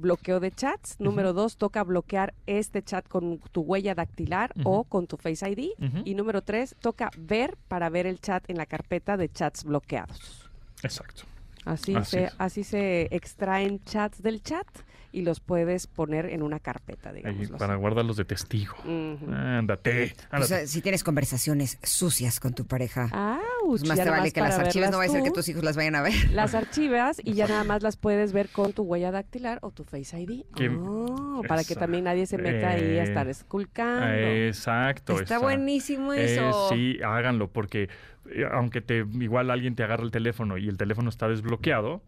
Bloqueo 0.00 0.40
de 0.40 0.50
chats. 0.50 0.96
Número 0.98 1.32
dos, 1.32 1.56
toca 1.56 1.84
bloquear 1.84 2.34
este 2.46 2.82
chat 2.82 3.06
con 3.06 3.38
tu 3.52 3.60
huella 3.60 3.94
dactilar 3.94 4.52
o 4.64 4.84
con 4.84 5.06
tu 5.06 5.16
Face 5.16 5.48
ID. 5.48 5.70
Y 6.04 6.14
número 6.14 6.42
tres, 6.42 6.74
toca 6.80 7.10
ver 7.18 7.56
para 7.68 7.88
ver 7.90 8.06
el 8.06 8.20
chat 8.20 8.48
en 8.48 8.56
la 8.56 8.66
carpeta 8.66 9.16
de 9.16 9.28
chats 9.28 9.64
bloqueados. 9.64 10.48
Exacto. 10.82 11.22
Así, 11.66 11.94
Así 11.94 12.10
se, 12.10 12.24
es. 12.24 12.34
así 12.38 12.64
se 12.64 13.08
extraen 13.14 13.82
chats 13.84 14.22
del 14.22 14.42
chat 14.42 14.66
y 15.12 15.22
los 15.22 15.40
puedes 15.40 15.86
poner 15.86 16.26
en 16.26 16.42
una 16.42 16.60
carpeta, 16.60 17.10
Ahí, 17.10 17.16
digamos. 17.16 17.50
para 17.58 17.74
guardarlos 17.76 18.16
de 18.16 18.24
testigo. 18.24 18.74
Ujú. 18.84 19.32
Ándate, 19.32 20.14
ándate. 20.30 20.44
sea, 20.46 20.66
si 20.66 20.80
tienes 20.82 21.02
conversaciones 21.04 21.78
sucias 21.82 22.38
con 22.40 22.54
tu 22.54 22.66
pareja, 22.66 23.08
Ah, 23.12 23.40
pues 23.66 23.86
más 23.86 23.98
te 23.98 24.08
vale 24.08 24.32
que 24.32 24.40
las 24.40 24.54
para 24.56 24.66
archives, 24.66 24.90
no 24.90 24.98
va 24.98 25.04
a 25.04 25.08
ser 25.08 25.22
que 25.22 25.30
tus 25.30 25.48
hijos 25.48 25.62
las 25.64 25.76
vayan 25.76 25.94
a 25.96 26.02
ver. 26.02 26.30
Las 26.32 26.54
archivas 26.54 27.20
y 27.24 27.34
ya 27.34 27.46
nada 27.48 27.64
más 27.64 27.82
las 27.82 27.96
puedes 27.96 28.32
ver 28.32 28.48
con 28.48 28.72
tu 28.72 28.82
huella 28.82 29.10
dactilar 29.10 29.58
o 29.62 29.70
tu 29.70 29.84
Face 29.84 30.18
ID. 30.20 30.44
Oh, 30.78 31.42
para 31.48 31.64
que 31.64 31.74
también 31.74 32.04
nadie 32.04 32.26
se 32.26 32.38
meta 32.38 32.70
ahí 32.70 32.98
a 32.98 33.02
estar 33.02 33.26
eh, 33.26 33.30
esculcando. 33.30 34.06
Exacto. 34.06 35.14
Está 35.20 35.36
esa- 35.36 35.38
buenísimo 35.44 36.12
Eh, 36.12 36.36
eso. 36.36 36.68
sí, 36.70 36.98
háganlo, 37.04 37.48
porque 37.48 37.88
eh, 38.30 38.44
aunque 38.52 38.80
te 38.80 39.04
igual 39.20 39.50
alguien 39.50 39.74
te 39.74 39.82
agarra 39.82 40.04
el 40.04 40.10
teléfono 40.10 40.56
y 40.58 40.68
el 40.68 40.76
teléfono 40.76 41.08
está 41.08 41.28
desbloqueado, 41.28 42.02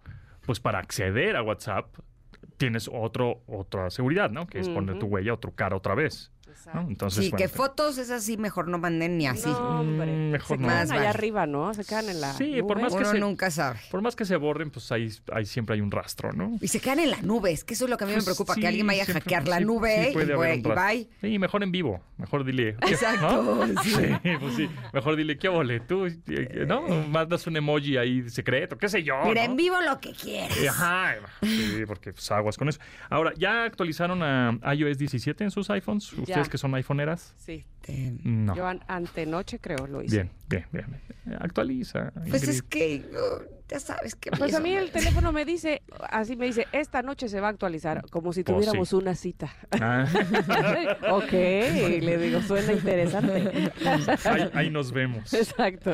pues 0.46 0.60
para 0.60 0.78
acceder 0.78 1.36
a 1.36 1.42
WhatsApp 1.42 1.86
tienes 2.62 2.88
otro, 2.92 3.42
otra 3.48 3.90
seguridad, 3.90 4.30
¿no? 4.30 4.46
Que 4.46 4.60
es 4.60 4.68
poner 4.68 4.96
tu 4.96 5.06
huella 5.06 5.34
o 5.34 5.38
tu 5.40 5.52
cara 5.52 5.74
otra 5.74 5.96
vez. 5.96 6.30
¿No? 6.74 6.82
Entonces, 6.82 7.24
sí, 7.24 7.30
bueno, 7.30 7.42
que 7.42 7.48
fotos 7.48 7.98
esas 7.98 8.22
sí 8.24 8.36
mejor 8.36 8.68
no 8.68 8.78
manden 8.78 9.18
ni 9.18 9.26
así. 9.26 9.48
No, 9.48 9.80
hombre. 9.80 10.12
Mm, 10.12 10.30
mejor 10.30 10.56
se 10.56 10.62
no. 10.62 10.68
quedan 10.68 10.88
Más 10.88 10.90
allá 10.90 11.10
arriba, 11.10 11.46
¿no? 11.46 11.72
Se 11.74 11.84
quedan 11.84 12.08
en 12.08 12.20
la 12.20 12.32
Sí, 12.34 12.60
por 12.62 12.80
más 12.80 12.92
que 12.94 12.98
Uno 13.02 13.10
se- 13.10 13.18
nunca 13.20 13.50
sabe. 13.50 13.78
por 13.90 14.02
más 14.02 14.16
que 14.16 14.24
se 14.24 14.36
borren, 14.36 14.70
pues 14.70 14.90
ahí, 14.92 15.08
ahí 15.32 15.44
siempre 15.46 15.74
hay 15.74 15.80
un 15.80 15.90
rastro, 15.90 16.32
¿no? 16.32 16.58
Y 16.60 16.68
se 16.68 16.80
quedan 16.80 17.00
en 17.00 17.10
la 17.10 17.20
nube, 17.22 17.52
es 17.52 17.64
que 17.64 17.74
eso 17.74 17.84
es 17.84 17.90
lo 17.90 17.96
que 17.96 18.04
a 18.04 18.06
mí 18.06 18.12
Pues 18.14 18.24
me 18.24 18.30
preocupa, 18.30 18.54
sí, 18.54 18.60
que 18.60 18.68
alguien 18.68 18.86
vaya 18.86 19.02
a 19.02 19.06
hackear 19.06 19.48
la 19.48 19.58
sí, 19.58 19.64
nube 19.64 20.06
sí 20.08 20.12
puede 20.12 20.32
y, 20.32 20.60
un 20.60 20.72
y 20.72 20.74
bye. 20.74 21.08
Sí, 21.20 21.38
mejor 21.38 21.62
en 21.62 21.72
vivo. 21.72 22.00
Mejor 22.18 22.44
dile. 22.44 22.76
Exacto, 22.86 23.42
¿no? 23.66 23.82
sí. 23.82 23.90
Sí, 23.92 24.30
pues 24.40 24.54
sí. 24.54 24.68
Mejor 24.92 25.16
dile, 25.16 25.38
¿qué 25.38 25.48
ole? 25.48 25.80
Tú, 25.80 26.06
eh, 26.06 26.64
¿no? 26.66 26.82
Mandas 27.08 27.46
un 27.46 27.56
emoji 27.56 27.96
ahí 27.96 28.28
secreto, 28.30 28.78
qué 28.78 28.88
sé 28.88 29.02
yo. 29.02 29.14
Mira, 29.24 29.44
¿no? 29.44 29.50
en 29.50 29.56
vivo 29.56 29.80
lo 29.80 29.98
que 30.00 30.12
quieras. 30.12 30.56
Eh, 30.58 30.68
Ajá, 30.68 31.14
sí, 31.42 31.82
porque 31.86 32.12
pues, 32.12 32.30
aguas 32.30 32.56
con 32.56 32.68
eso. 32.68 32.78
Ahora, 33.10 33.32
¿ya 33.36 33.64
actualizaron 33.64 34.22
a 34.22 34.58
iOS 34.74 34.98
17 34.98 35.44
en 35.44 35.50
sus 35.50 35.68
iPhones? 35.70 36.12
¿Ustedes 36.12 36.28
Ya. 36.28 36.41
Que 36.48 36.58
son 36.58 36.74
iPhoneeras? 36.74 37.34
Sí. 37.38 37.64
Eh, 37.88 38.12
No. 38.24 38.54
Yo 38.54 38.66
an- 38.66 38.80
antenoche 38.88 39.58
creo 39.58 39.86
lo 39.86 40.02
hice. 40.02 40.28
Bien, 40.48 40.66
bien, 40.72 40.86
bien. 40.88 41.38
Actualiza. 41.40 42.12
Pues 42.28 42.46
es 42.48 42.62
que 42.62 43.04
oh, 43.16 43.42
ya 43.68 43.80
sabes 43.80 44.14
que 44.16 44.30
Pues 44.32 44.52
a 44.54 44.60
mí 44.60 44.74
el 44.74 44.90
teléfono 44.90 45.32
me 45.32 45.44
dice, 45.44 45.82
así 46.10 46.36
me 46.36 46.46
dice, 46.46 46.66
esta 46.72 47.00
noche 47.02 47.28
se 47.28 47.40
va 47.40 47.46
a 47.46 47.50
actualizar, 47.50 48.02
como 48.10 48.32
si 48.32 48.42
Pues 48.44 48.56
tuviéramos 48.56 48.88
sí. 48.90 48.96
una 48.96 49.14
cita. 49.14 49.50
Ah, 49.80 50.04
ok, 51.10 51.32
le 51.32 52.18
digo, 52.18 52.42
suena 52.42 52.72
interesante. 52.72 53.70
ahí, 54.24 54.50
ahí 54.52 54.70
nos 54.70 54.92
vemos. 54.92 55.32
Exacto. 55.32 55.90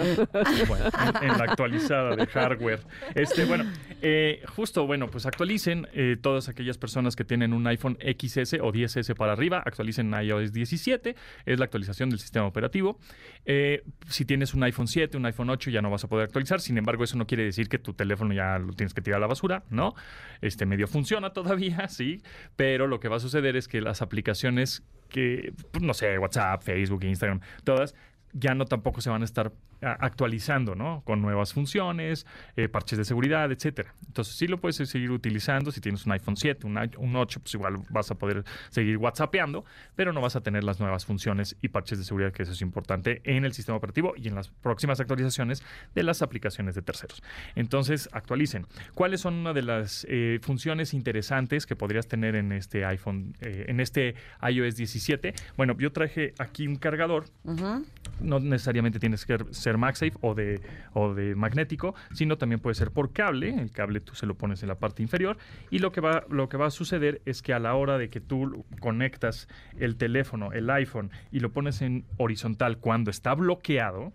Bueno, 0.66 0.86
en, 1.20 1.30
en 1.30 1.38
la 1.38 1.44
actualizada 1.44 2.16
de 2.16 2.26
hardware. 2.26 2.80
Este, 3.14 3.44
bueno, 3.44 3.64
eh, 4.02 4.42
justo, 4.56 4.86
bueno, 4.86 5.08
pues 5.08 5.26
actualicen 5.26 5.86
eh, 5.92 6.16
todas 6.20 6.48
aquellas 6.48 6.78
personas 6.78 7.14
que 7.16 7.24
tienen 7.24 7.52
un 7.52 7.66
iPhone 7.66 7.96
XS 8.00 8.54
o 8.54 8.72
10S 8.72 9.14
para 9.14 9.32
arriba, 9.34 9.62
actualicen 9.64 10.12
iOS 10.20 10.52
17, 10.52 11.14
es 11.46 11.58
la 11.58 11.64
actualización 11.66 11.77
del 11.86 12.18
sistema 12.18 12.46
operativo. 12.46 12.98
Eh, 13.44 13.82
si 14.08 14.24
tienes 14.24 14.54
un 14.54 14.62
iPhone 14.62 14.88
7, 14.88 15.16
un 15.16 15.26
iPhone 15.26 15.50
8, 15.50 15.70
ya 15.70 15.82
no 15.82 15.90
vas 15.90 16.04
a 16.04 16.08
poder 16.08 16.24
actualizar. 16.24 16.60
Sin 16.60 16.78
embargo, 16.78 17.04
eso 17.04 17.16
no 17.16 17.26
quiere 17.26 17.44
decir 17.44 17.68
que 17.68 17.78
tu 17.78 17.94
teléfono 17.94 18.32
ya 18.34 18.58
lo 18.58 18.72
tienes 18.72 18.94
que 18.94 19.00
tirar 19.00 19.18
a 19.18 19.20
la 19.20 19.26
basura, 19.26 19.64
¿no? 19.70 19.94
Este 20.40 20.66
medio 20.66 20.86
funciona 20.86 21.30
todavía, 21.32 21.88
sí, 21.88 22.22
pero 22.56 22.86
lo 22.86 23.00
que 23.00 23.08
va 23.08 23.16
a 23.16 23.20
suceder 23.20 23.56
es 23.56 23.68
que 23.68 23.80
las 23.80 24.02
aplicaciones 24.02 24.82
que, 25.08 25.52
pues, 25.72 25.82
no 25.82 25.94
sé, 25.94 26.18
WhatsApp, 26.18 26.62
Facebook, 26.62 27.04
Instagram, 27.04 27.40
todas 27.64 27.94
ya 28.32 28.54
no 28.54 28.64
tampoco 28.64 29.00
se 29.00 29.10
van 29.10 29.22
a 29.22 29.24
estar 29.24 29.52
a- 29.82 29.92
actualizando, 30.04 30.74
¿no? 30.74 31.02
Con 31.04 31.22
nuevas 31.22 31.52
funciones, 31.52 32.26
eh, 32.56 32.68
parches 32.68 32.98
de 32.98 33.04
seguridad, 33.04 33.50
etcétera. 33.52 33.94
Entonces 34.06 34.34
sí 34.36 34.46
lo 34.46 34.58
puedes 34.60 34.76
seguir 34.76 35.10
utilizando. 35.10 35.70
Si 35.72 35.80
tienes 35.80 36.04
un 36.06 36.12
iPhone 36.12 36.36
7, 36.36 36.66
un, 36.66 36.78
un 36.98 37.16
8, 37.16 37.40
pues 37.40 37.54
igual 37.54 37.76
vas 37.90 38.10
a 38.10 38.16
poder 38.16 38.44
seguir 38.70 38.96
WhatsAppeando, 38.98 39.64
pero 39.96 40.12
no 40.12 40.20
vas 40.20 40.36
a 40.36 40.40
tener 40.40 40.64
las 40.64 40.80
nuevas 40.80 41.04
funciones 41.06 41.56
y 41.62 41.68
parches 41.68 41.98
de 41.98 42.04
seguridad, 42.04 42.32
que 42.32 42.42
eso 42.42 42.52
es 42.52 42.60
importante 42.62 43.20
en 43.24 43.44
el 43.44 43.52
sistema 43.52 43.76
operativo 43.78 44.14
y 44.16 44.28
en 44.28 44.34
las 44.34 44.48
próximas 44.48 45.00
actualizaciones 45.00 45.62
de 45.94 46.02
las 46.02 46.22
aplicaciones 46.22 46.74
de 46.74 46.82
terceros. 46.82 47.22
Entonces, 47.54 48.08
actualicen. 48.12 48.66
¿Cuáles 48.94 49.20
son 49.20 49.34
una 49.34 49.52
de 49.52 49.62
las 49.62 50.06
eh, 50.08 50.38
funciones 50.42 50.94
interesantes 50.94 51.66
que 51.66 51.76
podrías 51.76 52.08
tener 52.08 52.34
en 52.34 52.52
este 52.52 52.84
iPhone, 52.84 53.34
eh, 53.40 53.64
en 53.68 53.80
este 53.80 54.14
iOS 54.48 54.76
17? 54.76 55.34
Bueno, 55.56 55.76
yo 55.78 55.92
traje 55.92 56.34
aquí 56.38 56.66
un 56.66 56.76
cargador 56.76 57.24
Ujú. 57.44 57.84
No 58.20 58.40
necesariamente 58.40 58.98
tienes 58.98 59.24
que 59.24 59.38
ser 59.50 59.78
MagSafe 59.78 60.14
o 60.20 60.34
de, 60.34 60.60
o 60.92 61.14
de 61.14 61.34
magnético, 61.34 61.94
sino 62.12 62.38
también 62.38 62.60
puede 62.60 62.74
ser 62.74 62.90
por 62.90 63.12
cable. 63.12 63.54
El 63.54 63.70
cable 63.70 64.00
tú 64.00 64.14
se 64.14 64.26
lo 64.26 64.36
pones 64.36 64.62
en 64.62 64.68
la 64.68 64.78
parte 64.78 65.02
inferior 65.02 65.38
y 65.70 65.78
lo 65.78 65.92
que 65.92 66.00
va, 66.00 66.24
lo 66.28 66.48
que 66.48 66.56
va 66.56 66.66
a 66.66 66.70
suceder 66.70 67.22
es 67.24 67.42
que 67.42 67.52
a 67.52 67.58
la 67.58 67.74
hora 67.74 67.98
de 67.98 68.10
que 68.10 68.20
tú 68.20 68.64
conectas 68.80 69.48
el 69.78 69.96
teléfono, 69.96 70.52
el 70.52 70.70
iPhone, 70.70 71.10
y 71.30 71.40
lo 71.40 71.52
pones 71.52 71.82
en 71.82 72.04
horizontal 72.16 72.78
cuando 72.78 73.10
está 73.10 73.34
bloqueado, 73.34 74.12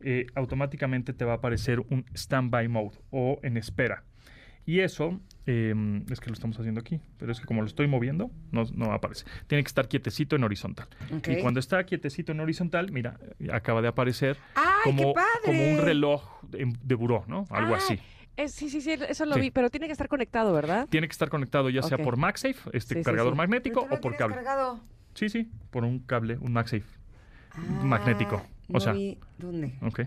eh, 0.00 0.26
automáticamente 0.34 1.12
te 1.12 1.24
va 1.24 1.32
a 1.32 1.36
aparecer 1.36 1.80
un 1.80 2.04
standby 2.14 2.68
mode 2.68 2.98
o 3.10 3.40
en 3.42 3.56
espera. 3.56 4.04
Y 4.66 4.80
eso, 4.80 5.20
eh, 5.46 5.74
es 6.10 6.20
que 6.20 6.28
lo 6.28 6.34
estamos 6.34 6.58
haciendo 6.58 6.80
aquí, 6.80 7.00
pero 7.18 7.32
es 7.32 7.40
que 7.40 7.46
como 7.46 7.60
lo 7.60 7.66
estoy 7.66 7.86
moviendo, 7.86 8.30
no, 8.52 8.64
no 8.74 8.92
aparece. 8.92 9.24
Tiene 9.46 9.62
que 9.62 9.68
estar 9.68 9.88
quietecito 9.88 10.36
en 10.36 10.44
horizontal. 10.44 10.86
Y 11.28 11.36
cuando 11.40 11.60
está 11.60 11.84
quietecito 11.84 12.32
en 12.32 12.40
horizontal, 12.40 12.90
mira, 12.92 13.18
acaba 13.52 13.82
de 13.82 13.88
aparecer 13.88 14.36
¡Ay, 14.54 14.64
qué 14.84 14.90
como, 14.90 15.14
como 15.44 15.64
un 15.66 15.78
reloj 15.78 16.42
de, 16.48 16.72
de 16.82 16.94
buró, 16.94 17.24
¿no? 17.28 17.46
Algo 17.50 17.74
Ah, 17.74 17.78
así. 17.78 17.98
eh, 18.36 18.48
sí, 18.48 18.68
sí, 18.70 18.80
sí, 18.80 18.92
eso 18.92 19.26
lo 19.26 19.34
Sí. 19.34 19.40
vi, 19.42 19.50
pero 19.50 19.70
tiene 19.70 19.86
que 19.86 19.92
estar 19.92 20.08
conectado, 20.08 20.52
¿verdad? 20.52 20.86
Tiene 20.88 21.06
que 21.08 21.12
estar 21.12 21.28
conectado 21.28 21.68
ya 21.70 21.82
sea 21.82 21.98
por 21.98 22.16
MagSafe, 22.16 22.70
este 22.72 22.94
Sí, 22.96 23.02
cargador 23.02 23.32
sí. 23.34 23.36
magnético, 23.36 23.86
o 23.90 24.00
por 24.00 24.16
cable. 24.16 24.36
cargado. 24.36 24.80
Sí, 25.14 25.28
sí, 25.28 25.50
por 25.70 25.84
un 25.84 26.00
cable, 26.00 26.38
un 26.38 26.52
MagSafe 26.52 26.84
Ah, 27.56 27.60
magnético. 27.60 28.36
O 28.70 28.72
no 28.74 28.80
sea, 28.80 28.92
vi 28.94 29.18
¿Dónde? 29.38 29.74
ok. 29.82 30.00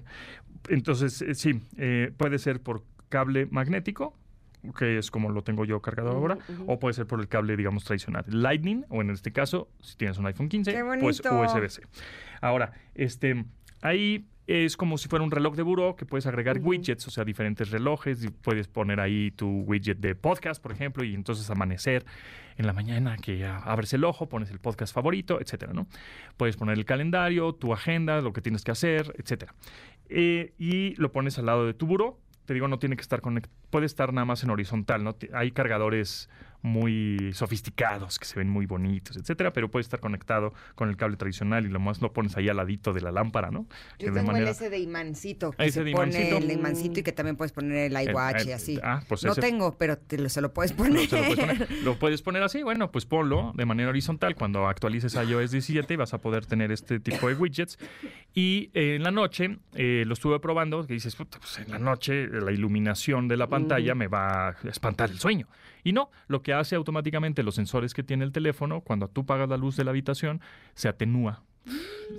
Entonces, 0.69 1.21
eh, 1.21 1.35
sí, 1.35 1.61
eh, 1.77 2.11
puede 2.17 2.39
ser 2.39 2.59
por 2.61 2.83
cable 3.09 3.45
magnético, 3.45 4.17
que 4.77 4.97
es 4.97 5.11
como 5.11 5.29
lo 5.29 5.43
tengo 5.43 5.65
yo 5.65 5.81
cargado 5.81 6.11
ahora, 6.11 6.37
o 6.65 6.79
puede 6.79 6.93
ser 6.93 7.07
por 7.07 7.19
el 7.19 7.27
cable, 7.27 7.55
digamos, 7.55 7.83
tradicional. 7.83 8.25
Lightning, 8.27 8.85
o 8.89 9.01
en 9.01 9.09
este 9.09 9.31
caso, 9.31 9.69
si 9.81 9.95
tienes 9.95 10.17
un 10.17 10.25
iPhone 10.25 10.49
15, 10.49 10.71
¡Qué 10.71 10.83
pues! 10.99 11.19
USB-C. 11.19 11.81
Ahora, 12.41 12.73
este, 12.95 13.45
ahí 13.81 14.27
es 14.47 14.77
como 14.77 14.97
si 14.97 15.09
fuera 15.09 15.25
un 15.25 15.31
reloj 15.31 15.55
de 15.55 15.61
buró 15.61 15.95
que 15.97 16.05
puedes 16.05 16.25
agregar 16.25 16.59
widgets, 16.59 17.05
o 17.07 17.11
sea, 17.11 17.25
diferentes 17.25 17.69
relojes, 17.69 18.23
y 18.23 18.29
puedes 18.29 18.67
poner 18.69 19.01
ahí 19.01 19.31
tu 19.31 19.61
widget 19.61 19.97
de 19.99 20.15
podcast, 20.15 20.61
por 20.61 20.71
ejemplo, 20.71 21.03
y 21.03 21.13
entonces 21.13 21.49
amanecer 21.49 22.05
en 22.55 22.65
la 22.65 22.73
mañana 22.73 23.17
que 23.17 23.37
ya 23.37 23.57
abres 23.57 23.93
el 23.93 24.05
ojo, 24.05 24.29
pones 24.29 24.49
el 24.49 24.59
podcast 24.59 24.93
favorito, 24.93 25.39
etcétera, 25.41 25.73
¿no? 25.73 25.87
Puedes 26.37 26.55
poner 26.55 26.77
el 26.77 26.85
calendario, 26.85 27.53
tu 27.53 27.73
agenda, 27.73 28.21
lo 28.21 28.31
que 28.31 28.41
tienes 28.41 28.63
que 28.63 28.71
hacer, 28.71 29.13
etcétera. 29.17 29.53
Eh, 30.09 30.53
y 30.57 30.95
lo 30.95 31.11
pones 31.11 31.37
al 31.37 31.45
lado 31.45 31.65
de 31.65 31.73
tu 31.73 31.85
buró. 31.85 32.17
Te 32.47 32.53
digo, 32.53 32.69
no 32.69 32.79
tiene 32.79 32.95
que 32.95 33.01
estar 33.01 33.19
conectado, 33.19 33.53
puede 33.69 33.85
estar 33.85 34.13
nada 34.13 34.23
más 34.23 34.41
en 34.41 34.49
horizontal, 34.49 35.03
¿no? 35.03 35.17
Hay 35.33 35.51
cargadores 35.51 36.29
muy 36.61 37.31
sofisticados 37.33 38.19
que 38.19 38.25
se 38.25 38.35
ven 38.37 38.49
muy 38.49 38.65
bonitos, 38.65 39.15
etcétera, 39.17 39.53
pero 39.53 39.69
puede 39.69 39.81
estar 39.81 39.99
conectado 39.99 40.53
con 40.75 40.89
el 40.89 40.97
cable 40.97 41.17
tradicional 41.17 41.65
y 41.65 41.69
lo 41.69 41.79
más 41.79 42.01
lo 42.01 42.11
pones 42.13 42.35
ahí 42.37 42.49
al 42.49 42.57
ladito 42.57 42.93
del 42.93 43.05
lámpara, 43.13 43.51
¿no? 43.51 43.67
Yo 43.99 44.11
tengo 44.11 44.35
el 44.35 44.47
ese 44.47 44.69
de 44.69 44.79
imancito. 44.79 45.51
Que 45.51 45.63
Ese 45.65 45.79
se 45.79 45.83
de 45.85 45.91
pone 45.91 46.11
imancito. 46.11 46.37
el 46.37 46.51
imancito 46.51 46.99
y 46.99 47.03
que 47.03 47.11
también 47.11 47.35
puedes 47.37 47.51
poner 47.51 47.91
el 47.91 48.07
iWatch 48.09 48.41
el- 48.41 48.47
y 48.49 48.51
así. 48.51 48.79
ah, 48.83 49.01
pues 49.07 49.23
no 49.23 49.31
ese- 49.31 49.41
tengo, 49.41 49.77
pero 49.77 49.97
te 49.97 50.17
lo, 50.17 50.29
se 50.29 50.41
lo 50.41 50.53
puedes 50.53 50.71
No, 50.71 50.77
poner. 50.77 51.07
se 51.09 51.15
lo, 51.17 51.23
puedes 51.35 51.37
poner, 51.57 51.83
Lo 51.83 51.99
puedes 51.99 52.21
poner 52.21 52.43
así, 52.43 52.63
bueno, 52.63 52.91
pues 52.91 53.05
ponlo 53.05 53.53
de 53.55 53.65
manera 53.65 53.89
horizontal 53.89 54.35
cuando 54.35 54.67
actualices 54.67 55.15
a 55.15 55.23
iOS 55.23 55.51
17 55.51 55.95
vas 55.97 56.13
a 56.13 56.17
poder 56.19 56.45
tener 56.45 56.71
este 56.71 56.99
tipo 56.99 57.27
de 57.29 57.35
widgets. 57.35 57.77
Y 58.33 58.69
eh, 58.73 58.95
en 58.95 59.03
la 59.03 59.11
noche 59.11 59.57
eh, 59.73 60.03
lo 60.05 60.13
estuve 60.13 60.39
probando, 60.39 60.85
que 60.85 60.93
dices, 60.93 61.15
"Puta, 61.15 61.39
pues 61.39 61.57
en 61.59 61.71
la 61.71 61.79
noche 61.79 62.27
la 62.27 62.51
iluminación 62.51 63.27
de 63.27 63.37
la 63.37 63.47
pantalla 63.47 63.95
me 63.95 64.07
va 64.07 64.49
a 64.49 64.55
espantar 64.69 65.09
el 65.09 65.19
sueño. 65.19 65.47
Y 65.87 65.93
no, 65.93 66.11
lo 66.27 66.41
que 66.41 66.51
hace 66.51 66.75
automáticamente 66.75 67.43
los 67.43 67.55
sensores 67.55 67.93
que 67.93 68.03
tiene 68.03 68.25
el 68.25 68.33
teléfono, 68.33 68.81
cuando 68.81 69.07
tú 69.07 69.21
apagas 69.21 69.47
la 69.47 69.55
luz 69.55 69.77
de 69.77 69.85
la 69.85 69.91
habitación, 69.91 70.41
se 70.73 70.89
atenúa. 70.89 71.43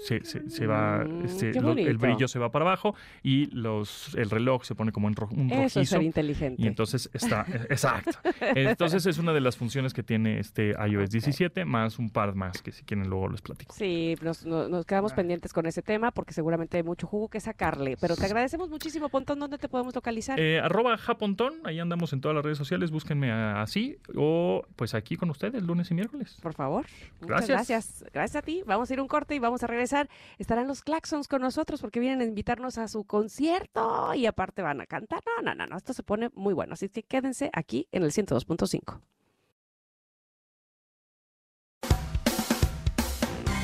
Se, 0.04 0.24
se- 0.24 0.48
se 0.50 0.66
va, 0.66 1.04
Mm, 1.04 1.24
este, 1.24 1.50
qué 1.52 1.60
lo- 1.60 1.72
el 1.72 1.96
brillo 1.98 2.28
se 2.28 2.38
va 2.38 2.50
para 2.50 2.64
abajo 2.64 2.94
y 3.22 3.46
los, 3.46 4.14
el 4.16 4.30
reloj 4.30 4.64
se 4.64 4.74
pone 4.74 4.92
como 4.92 5.08
en 5.08 5.14
ro- 5.16 5.28
un 5.30 5.50
Eso 5.50 5.80
es 5.80 5.88
ser 5.88 6.02
inteligente. 6.02 6.62
Y 6.62 6.66
entonces 6.66 7.10
está, 7.12 7.44
eh, 7.48 7.66
exacto. 7.70 8.12
Entonces 8.40 9.06
es 9.06 9.18
una 9.18 9.32
de 9.32 9.40
las 9.40 9.56
funciones 9.56 9.94
que 9.94 10.02
tiene 10.02 10.38
este 10.38 10.74
iOS 10.88 11.10
17, 11.10 11.64
más 11.64 11.98
un 11.98 12.10
par 12.10 12.34
más 12.34 12.62
que 12.62 12.72
si 12.72 12.84
quieren 12.84 13.08
luego 13.08 13.28
les 13.28 13.40
platico. 13.42 13.74
Sí, 13.74 14.14
nos, 14.22 14.44
no- 14.46 14.68
nos 14.68 14.84
quedamos 14.86 15.12
pendientes 15.12 15.52
con 15.52 15.66
ese 15.66 15.82
tema 15.82 16.10
porque 16.10 16.32
seguramente 16.32 16.76
hay 16.76 16.82
mucho 16.82 17.06
jugo 17.06 17.28
que 17.28 17.40
sacarle. 17.40 17.96
Pero 18.00 18.14
te 18.16 18.24
agradecemos 18.26 18.68
muchísimo, 18.68 19.08
Pontón. 19.08 19.38
¿Dónde 19.38 19.58
te 19.58 19.68
podemos 19.68 19.94
localizar? 19.94 20.38
Eh, 20.38 20.60
arroba 20.60 20.96
Japontón, 20.98 21.54
ahí 21.64 21.78
andamos 21.80 22.12
en 22.12 22.20
todas 22.20 22.34
las 22.34 22.44
redes 22.44 22.58
sociales, 22.58 22.90
búsquenme 22.90 23.30
así 23.32 23.96
o 24.14 24.62
pues 24.76 24.94
aquí 24.94 25.16
con 25.16 25.30
ustedes 25.30 25.62
lunes 25.62 25.90
y 25.90 25.94
miércoles. 25.94 26.36
Por 26.42 26.54
favor. 26.54 26.86
Muchas 27.20 27.28
Gracias. 27.48 27.48
gracias. 27.68 28.04
Gracias 28.12 28.36
a 28.36 28.42
ti. 28.42 28.62
Vamos 28.66 28.90
a 28.90 28.92
ir 28.94 29.00
un 29.00 29.08
corte 29.08 29.34
y 29.38 29.40
vamos 29.40 29.62
a 29.62 29.66
regresar. 29.66 30.08
Estarán 30.36 30.68
los 30.68 30.82
Claxons 30.82 31.28
con 31.28 31.40
nosotros 31.40 31.80
porque 31.80 32.00
vienen 32.00 32.20
a 32.20 32.24
invitarnos 32.24 32.76
a 32.76 32.88
su 32.88 33.04
concierto 33.04 34.12
y 34.14 34.26
aparte 34.26 34.62
van 34.62 34.80
a 34.80 34.86
cantar. 34.86 35.22
No, 35.24 35.42
no, 35.42 35.54
no, 35.54 35.66
no. 35.66 35.76
Esto 35.76 35.94
se 35.94 36.02
pone 36.02 36.30
muy 36.34 36.52
bueno. 36.52 36.74
Así 36.74 36.88
que 36.88 37.02
quédense 37.02 37.50
aquí 37.52 37.88
en 37.92 38.02
el 38.02 38.12
102.5. 38.12 39.00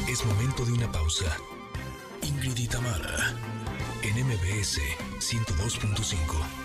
Es 0.08 0.24
momento 0.24 0.64
de 0.64 0.72
una 0.72 0.90
pausa. 0.90 1.36
Ingrid 2.22 2.56
y 2.56 2.68
en 4.04 4.26
MBS 4.26 4.80
102.5. 5.18 6.64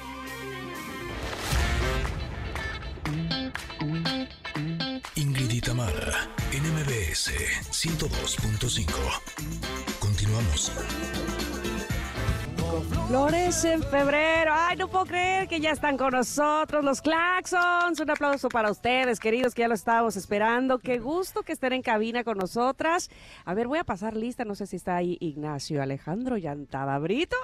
Ingrid 5.19 5.51
y 5.51 5.59
Tamara, 5.59 6.29
en 6.53 6.63
MBS 6.63 7.33
102.5. 7.71 8.87
Continuamos. 9.99 10.71
Flores 13.07 13.63
en 13.65 13.81
febrero. 13.83 14.51
Ay, 14.53 14.77
no 14.77 14.87
puedo 14.87 15.05
creer 15.05 15.47
que 15.47 15.59
ya 15.59 15.71
están 15.71 15.97
con 15.97 16.11
nosotros 16.11 16.83
los 16.83 17.01
Claxons. 17.01 17.99
Un 17.99 18.09
aplauso 18.09 18.49
para 18.49 18.71
ustedes, 18.71 19.19
queridos, 19.19 19.53
que 19.53 19.61
ya 19.61 19.67
lo 19.67 19.73
estábamos 19.73 20.15
esperando. 20.15 20.79
Qué 20.79 20.99
gusto 20.99 21.43
que 21.43 21.53
estén 21.53 21.73
en 21.73 21.81
cabina 21.81 22.23
con 22.23 22.37
nosotras. 22.37 23.09
A 23.45 23.53
ver, 23.53 23.67
voy 23.67 23.79
a 23.79 23.83
pasar 23.83 24.15
lista. 24.15 24.45
No 24.45 24.55
sé 24.55 24.67
si 24.67 24.75
está 24.75 24.95
ahí 24.95 25.17
Ignacio 25.19 25.81
Alejandro 25.81 26.37
Yantada 26.37 26.97
Brito. 26.99 27.35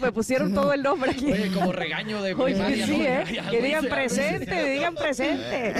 Me 0.00 0.12
pusieron 0.12 0.54
todo 0.54 0.72
el 0.72 0.82
nombre 0.82 1.10
aquí. 1.10 1.32
Oye, 1.32 1.52
como 1.52 1.72
regaño 1.72 2.22
de 2.22 2.34
Oye, 2.34 2.54
primaria, 2.54 2.86
sí, 2.86 2.98
¿no? 2.98 3.04
¿eh? 3.04 3.24
Que 3.50 3.62
digan 3.62 3.84
presente, 3.86 4.64
digan 4.70 4.94
presente. 4.94 5.74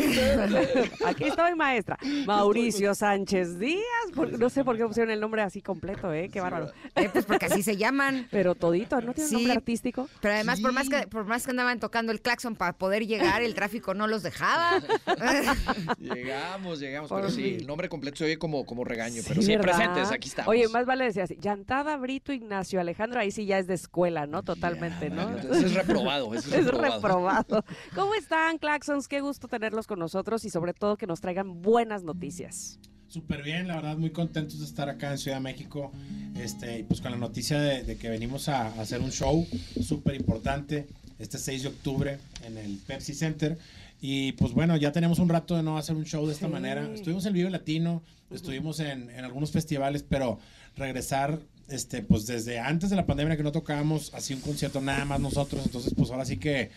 Aquí 1.06 1.24
estoy, 1.24 1.54
maestra. 1.54 1.96
Mauricio 2.26 2.94
Sánchez 2.94 3.58
Díaz. 3.58 3.82
Por- 4.14 4.38
no 4.38 4.50
sé 4.50 4.64
por 4.64 4.76
qué 4.76 4.84
pusieron 4.86 5.10
el 5.12 5.20
nombre 5.20 5.42
así 5.42 5.62
completo, 5.62 6.12
¿eh? 6.12 6.28
Qué 6.32 6.40
bárbaro. 6.40 6.70
Eh, 6.94 7.08
pues 7.12 7.24
porque 7.24 7.46
así 7.46 7.62
se 7.62 7.76
llaman. 7.76 8.26
Pero 8.30 8.54
todito, 8.54 8.97
¿no 9.04 9.14
tiene 9.14 9.28
Sí. 9.28 9.34
nombre 9.36 9.52
artístico? 9.54 10.08
Pero 10.20 10.34
además, 10.34 10.60
por, 10.60 10.72
más 10.72 10.88
que, 10.88 11.06
por 11.06 11.24
más 11.24 11.44
que 11.44 11.50
andaban 11.50 11.80
tocando 11.80 12.12
el 12.12 12.20
claxon 12.20 12.56
para 12.56 12.72
poder 12.74 13.06
llegar, 13.06 13.42
el 13.42 13.54
tráfico 13.54 13.94
no 13.94 14.06
los 14.06 14.22
dejaba. 14.22 14.80
Llegamos, 15.98 16.80
llegamos, 16.80 17.08
Por 17.08 17.20
pero 17.20 17.30
sí, 17.32 17.56
el 17.60 17.66
nombre 17.66 17.88
completo 17.88 18.18
se 18.18 18.24
oye 18.24 18.38
como, 18.38 18.64
como 18.64 18.84
regaño, 18.84 19.22
pero 19.26 19.42
sí, 19.42 19.56
¿verdad? 19.56 19.62
presentes, 19.76 20.10
aquí 20.12 20.28
estamos. 20.28 20.50
Oye, 20.50 20.68
más 20.68 20.86
vale 20.86 21.04
decir 21.04 21.22
así, 21.22 21.36
Llantada, 21.40 21.96
Brito, 21.96 22.32
Ignacio, 22.32 22.80
Alejandro, 22.80 23.20
ahí 23.20 23.30
sí 23.30 23.46
ya 23.46 23.58
es 23.58 23.66
de 23.66 23.74
escuela, 23.74 24.26
¿no? 24.26 24.42
Totalmente, 24.42 25.10
¿no? 25.10 25.36
Es 25.36 25.74
reprobado, 25.74 26.34
Es 26.34 26.50
reprobado. 26.50 26.94
reprobado. 26.94 27.64
¿Cómo 27.94 28.14
están, 28.14 28.58
Claxons? 28.58 29.08
Qué 29.08 29.20
gusto 29.20 29.48
tenerlos 29.48 29.86
con 29.86 29.98
nosotros 29.98 30.44
y 30.44 30.50
sobre 30.50 30.74
todo 30.74 30.96
que 30.96 31.06
nos 31.06 31.20
traigan 31.20 31.62
buenas 31.62 32.02
noticias. 32.04 32.78
Súper 33.08 33.42
bien, 33.42 33.68
la 33.68 33.76
verdad, 33.76 33.96
muy 33.96 34.10
contentos 34.10 34.58
de 34.60 34.66
estar 34.66 34.88
acá 34.88 35.10
en 35.12 35.18
Ciudad 35.18 35.38
de 35.38 35.42
México. 35.42 35.90
Este, 36.38 36.80
y 36.80 36.82
pues 36.82 37.00
con 37.00 37.10
la 37.10 37.16
noticia 37.16 37.58
de, 37.58 37.82
de 37.82 37.96
que 37.96 38.08
venimos 38.10 38.48
a, 38.48 38.66
a 38.68 38.80
hacer 38.82 39.00
un 39.00 39.10
show 39.10 39.46
súper 39.82 40.14
importante 40.14 40.86
este 41.18 41.38
6 41.38 41.62
de 41.62 41.68
octubre 41.68 42.18
en 42.44 42.58
el 42.58 42.76
Pepsi 42.86 43.14
Center. 43.14 43.58
Y 44.00 44.32
pues 44.32 44.52
bueno, 44.52 44.76
ya 44.76 44.92
tenemos 44.92 45.18
un 45.18 45.28
rato 45.28 45.56
de 45.56 45.62
no 45.62 45.78
hacer 45.78 45.96
un 45.96 46.04
show 46.04 46.26
de 46.26 46.32
esta 46.34 46.46
Sí. 46.46 46.52
manera. 46.52 46.86
Estuvimos 46.94 47.24
en 47.26 47.32
Vivo 47.32 47.48
Latino, 47.50 48.02
estuvimos 48.30 48.78
en, 48.80 49.08
en 49.10 49.24
algunos 49.24 49.50
festivales, 49.50 50.04
pero 50.08 50.38
regresar, 50.76 51.40
este, 51.68 52.02
pues 52.02 52.26
desde 52.26 52.60
antes 52.60 52.90
de 52.90 52.96
la 52.96 53.06
pandemia 53.06 53.36
que 53.36 53.42
no 53.42 53.50
tocábamos 53.52 54.12
así 54.14 54.34
un 54.34 54.40
concierto 54.40 54.80
nada 54.80 55.04
más 55.06 55.18
nosotros. 55.18 55.62
Entonces, 55.64 55.94
pues 55.96 56.10
ahora 56.10 56.24
sí 56.26 56.36
que 56.36 56.70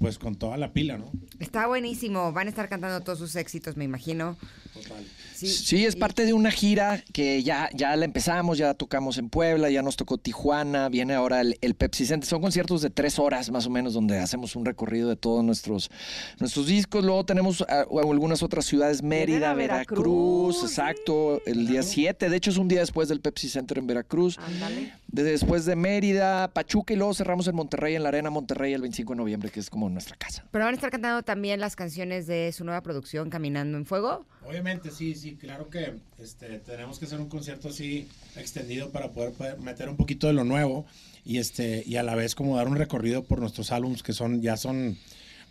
pues 0.00 0.18
con 0.18 0.34
toda 0.34 0.56
la 0.56 0.72
pila, 0.72 0.98
¿no? 0.98 1.12
Está 1.38 1.68
buenísimo. 1.68 2.32
Van 2.32 2.48
a 2.48 2.50
estar 2.50 2.68
cantando 2.68 3.00
todos 3.02 3.20
sus 3.20 3.36
éxitos, 3.36 3.76
me 3.76 3.84
imagino. 3.84 4.36
Total. 4.72 5.04
Sí, 5.44 5.84
es 5.84 5.96
parte 5.96 6.26
de 6.26 6.32
una 6.32 6.50
gira 6.50 7.02
que 7.12 7.42
ya, 7.42 7.68
ya 7.74 7.94
la 7.96 8.04
empezamos, 8.04 8.58
ya 8.58 8.74
tocamos 8.74 9.18
en 9.18 9.28
Puebla, 9.28 9.70
ya 9.70 9.82
nos 9.82 9.96
tocó 9.96 10.18
Tijuana, 10.18 10.88
viene 10.88 11.14
ahora 11.14 11.40
el, 11.40 11.56
el 11.60 11.74
Pepsi 11.74 12.06
Center. 12.06 12.28
Son 12.28 12.40
conciertos 12.40 12.82
de 12.82 12.90
tres 12.90 13.18
horas 13.18 13.50
más 13.50 13.66
o 13.66 13.70
menos 13.70 13.94
donde 13.94 14.18
hacemos 14.18 14.56
un 14.56 14.64
recorrido 14.64 15.08
de 15.08 15.16
todos 15.16 15.44
nuestros, 15.44 15.90
nuestros 16.38 16.66
discos. 16.66 17.04
Luego 17.04 17.24
tenemos 17.24 17.62
ah, 17.68 17.84
algunas 17.90 18.42
otras 18.42 18.64
ciudades, 18.64 19.02
Mérida, 19.02 19.50
a 19.50 19.54
Veracruz, 19.54 19.98
Veracruz, 19.98 20.70
exacto, 20.70 21.42
el 21.46 21.66
día 21.66 21.82
7. 21.82 22.28
De 22.28 22.36
hecho 22.36 22.50
es 22.50 22.56
un 22.56 22.68
día 22.68 22.80
después 22.80 23.08
del 23.08 23.20
Pepsi 23.20 23.48
Center 23.48 23.78
en 23.78 23.86
Veracruz. 23.86 24.38
Ándale. 24.38 24.92
De- 25.14 25.22
después 25.22 25.64
de 25.64 25.76
Mérida, 25.76 26.48
Pachuca 26.48 26.92
y 26.92 26.96
luego 26.96 27.14
cerramos 27.14 27.46
en 27.48 27.54
Monterrey, 27.54 27.94
en 27.94 28.02
la 28.02 28.08
Arena 28.08 28.30
Monterrey 28.30 28.72
el 28.72 28.80
25 28.82 29.12
de 29.12 29.16
noviembre, 29.16 29.50
que 29.50 29.60
es 29.60 29.70
como 29.70 29.88
nuestra 29.88 30.16
casa. 30.16 30.44
Pero 30.50 30.64
van 30.64 30.74
a 30.74 30.76
estar 30.76 30.90
cantando 30.90 31.22
también 31.22 31.60
las 31.60 31.76
canciones 31.76 32.26
de 32.26 32.50
su 32.52 32.64
nueva 32.64 32.82
producción, 32.82 33.30
Caminando 33.30 33.78
en 33.78 33.86
Fuego. 33.86 34.26
Obviamente, 34.46 34.90
sí, 34.90 35.14
sí, 35.14 35.36
claro 35.36 35.70
que 35.70 35.94
este, 36.18 36.58
tenemos 36.58 36.98
que 36.98 37.04
hacer 37.06 37.20
un 37.20 37.28
concierto 37.28 37.68
así 37.68 38.08
extendido 38.36 38.90
para 38.90 39.10
poder, 39.10 39.32
poder 39.32 39.58
meter 39.58 39.88
un 39.88 39.96
poquito 39.96 40.26
de 40.26 40.32
lo 40.32 40.44
nuevo 40.44 40.84
y 41.24 41.38
este 41.38 41.82
y 41.86 41.96
a 41.96 42.02
la 42.02 42.14
vez 42.14 42.34
como 42.34 42.56
dar 42.56 42.68
un 42.68 42.76
recorrido 42.76 43.22
por 43.24 43.38
nuestros 43.40 43.72
álbums 43.72 44.02
que 44.02 44.12
son 44.12 44.42
ya 44.42 44.56
son 44.56 44.98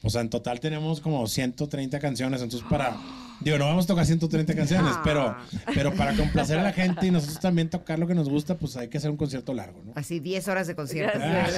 o 0.03 0.09
sea, 0.09 0.21
en 0.21 0.29
total 0.29 0.59
tenemos 0.59 0.99
como 1.01 1.25
130 1.25 1.99
canciones, 1.99 2.41
entonces 2.41 2.67
para 2.69 2.95
digo, 3.39 3.57
no 3.57 3.65
vamos 3.65 3.85
a 3.85 3.87
tocar 3.87 4.05
130 4.05 4.53
canciones, 4.55 4.93
pero 5.03 5.35
pero 5.73 5.93
para 5.95 6.13
complacer 6.15 6.59
a 6.59 6.63
la 6.63 6.71
gente 6.71 7.07
y 7.07 7.11
nosotros 7.11 7.39
también 7.39 7.69
tocar 7.69 7.97
lo 7.99 8.05
que 8.07 8.13
nos 8.15 8.29
gusta, 8.29 8.55
pues 8.55 8.77
hay 8.77 8.87
que 8.89 8.97
hacer 8.99 9.09
un 9.09 9.17
concierto 9.17 9.53
largo, 9.53 9.81
¿no? 9.85 9.93
Así, 9.95 10.19
10 10.19 10.47
horas 10.49 10.67
de 10.67 10.75
concierto. 10.75 11.17
ay, 11.21 11.51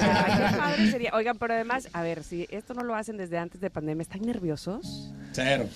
qué 0.50 0.56
padre 0.56 0.90
sería. 0.90 1.10
Oigan, 1.14 1.36
pero 1.38 1.54
además, 1.54 1.88
a 1.92 2.02
ver, 2.02 2.24
si 2.24 2.46
esto 2.50 2.72
no 2.74 2.82
lo 2.82 2.94
hacen 2.94 3.16
desde 3.16 3.38
antes 3.38 3.60
de 3.60 3.68
pandemia, 3.70 4.02
¿están 4.02 4.22
nerviosos? 4.22 5.12
Cero. 5.32 5.68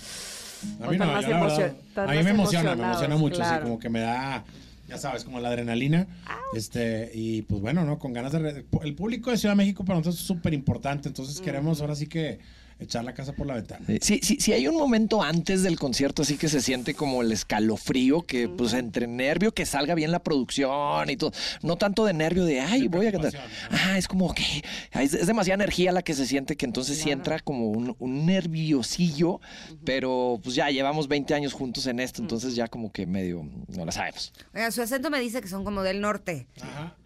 A 0.82 0.88
mí 0.90 0.98
no, 0.98 1.06
más 1.06 1.24
yo 1.24 1.30
la 1.30 1.40
verdad, 1.40 1.74
a 1.96 2.06
mí 2.12 2.22
me 2.22 2.30
emociona, 2.30 2.74
me 2.76 2.84
emociona 2.84 3.16
mucho, 3.16 3.36
claro. 3.36 3.54
así 3.56 3.62
como 3.62 3.78
que 3.78 3.88
me 3.88 4.00
da, 4.00 4.44
ya 4.88 4.98
sabes, 4.98 5.24
como 5.24 5.40
la 5.40 5.48
adrenalina. 5.48 6.06
Este, 6.54 7.10
y 7.14 7.42
pues 7.42 7.60
bueno, 7.62 7.84
¿no? 7.84 7.98
Con 7.98 8.12
ganas 8.12 8.32
de... 8.32 8.38
re- 8.40 8.64
El 8.82 8.94
público 8.94 9.30
de 9.30 9.38
Ciudad 9.38 9.52
de 9.54 9.56
México 9.56 9.84
para 9.84 9.98
nosotros 10.00 10.20
es 10.20 10.26
súper 10.26 10.52
importante, 10.52 11.08
entonces 11.08 11.40
queremos 11.40 11.80
ahora 11.80 11.94
sí 11.94 12.08
que 12.08 12.40
echar 12.80 13.04
la 13.04 13.14
casa 13.14 13.32
por 13.32 13.46
la 13.46 13.54
ventana. 13.54 13.84
Sí, 14.00 14.20
sí, 14.22 14.38
sí 14.40 14.52
hay 14.52 14.66
un 14.66 14.76
momento 14.76 15.22
antes 15.22 15.62
del 15.62 15.78
concierto 15.78 16.22
así 16.22 16.36
que 16.36 16.48
se 16.48 16.60
siente 16.60 16.94
como 16.94 17.22
el 17.22 17.32
escalofrío, 17.32 18.22
que 18.22 18.48
pues 18.48 18.72
entre 18.72 19.06
nervio 19.06 19.52
que 19.52 19.66
salga 19.66 19.94
bien 19.94 20.10
la 20.10 20.22
producción 20.22 21.08
y 21.10 21.16
todo, 21.16 21.32
no 21.62 21.76
tanto 21.76 22.04
de 22.04 22.12
nervio 22.12 22.44
de, 22.44 22.60
ay, 22.60 22.88
voy 22.88 23.06
a 23.06 23.12
cantar. 23.12 23.34
Ah, 23.70 23.98
es 23.98 24.08
como 24.08 24.34
que 24.34 24.62
es, 24.92 25.14
es 25.14 25.26
demasiada 25.26 25.62
energía 25.62 25.92
la 25.92 26.02
que 26.02 26.14
se 26.14 26.26
siente 26.26 26.56
que 26.56 26.66
entonces 26.66 26.98
sí 26.98 27.10
entra 27.10 27.38
como 27.40 27.68
un, 27.68 27.94
un 27.98 28.26
nerviosillo, 28.26 29.40
pero 29.84 30.40
pues 30.42 30.54
ya 30.54 30.70
llevamos 30.70 31.08
20 31.08 31.34
años 31.34 31.52
juntos 31.52 31.86
en 31.86 32.00
esto, 32.00 32.22
entonces 32.22 32.54
ya 32.54 32.68
como 32.68 32.92
que 32.92 33.06
medio 33.06 33.46
no 33.68 33.84
la 33.84 33.92
sabemos. 33.92 34.32
Oigan, 34.54 34.72
su 34.72 34.82
acento 34.82 35.10
me 35.10 35.20
dice 35.20 35.40
que 35.40 35.48
son 35.48 35.64
como 35.64 35.82
del 35.82 36.00
norte. 36.00 36.46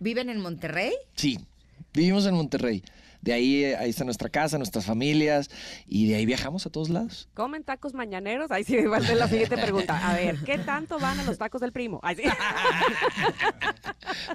¿Viven 0.01 0.31
en 0.31 0.41
Monterrey? 0.41 0.93
Sí, 1.15 1.39
vivimos 1.93 2.27
en 2.27 2.35
Monterrey. 2.35 2.83
De 3.25 3.33
ahí, 3.33 3.65
eh, 3.65 3.77
ahí 3.77 3.89
está 3.89 4.05
nuestra 4.05 4.29
casa, 4.29 4.59
nuestras 4.59 4.85
familias, 4.85 5.49
y 5.87 6.09
de 6.09 6.17
ahí 6.17 6.27
viajamos 6.27 6.67
a 6.67 6.71
todos 6.71 6.91
lados. 6.91 7.27
¿Comen 7.33 7.65
tacos 7.65 7.95
mañaneros? 7.95 8.51
Ahí 8.51 8.65
sí 8.65 8.77
va 8.85 8.99
a 8.99 9.01
ser 9.01 9.17
la 9.17 9.29
siguiente 9.29 9.57
pregunta. 9.57 10.11
A 10.11 10.15
ver, 10.15 10.37
¿qué 10.45 10.59
tanto 10.59 10.99
van 10.99 11.19
a 11.19 11.25
los 11.25 11.39
tacos 11.39 11.63
del 11.63 11.73
primo? 11.73 12.01
Ay, 12.03 12.17
sí. 12.17 12.23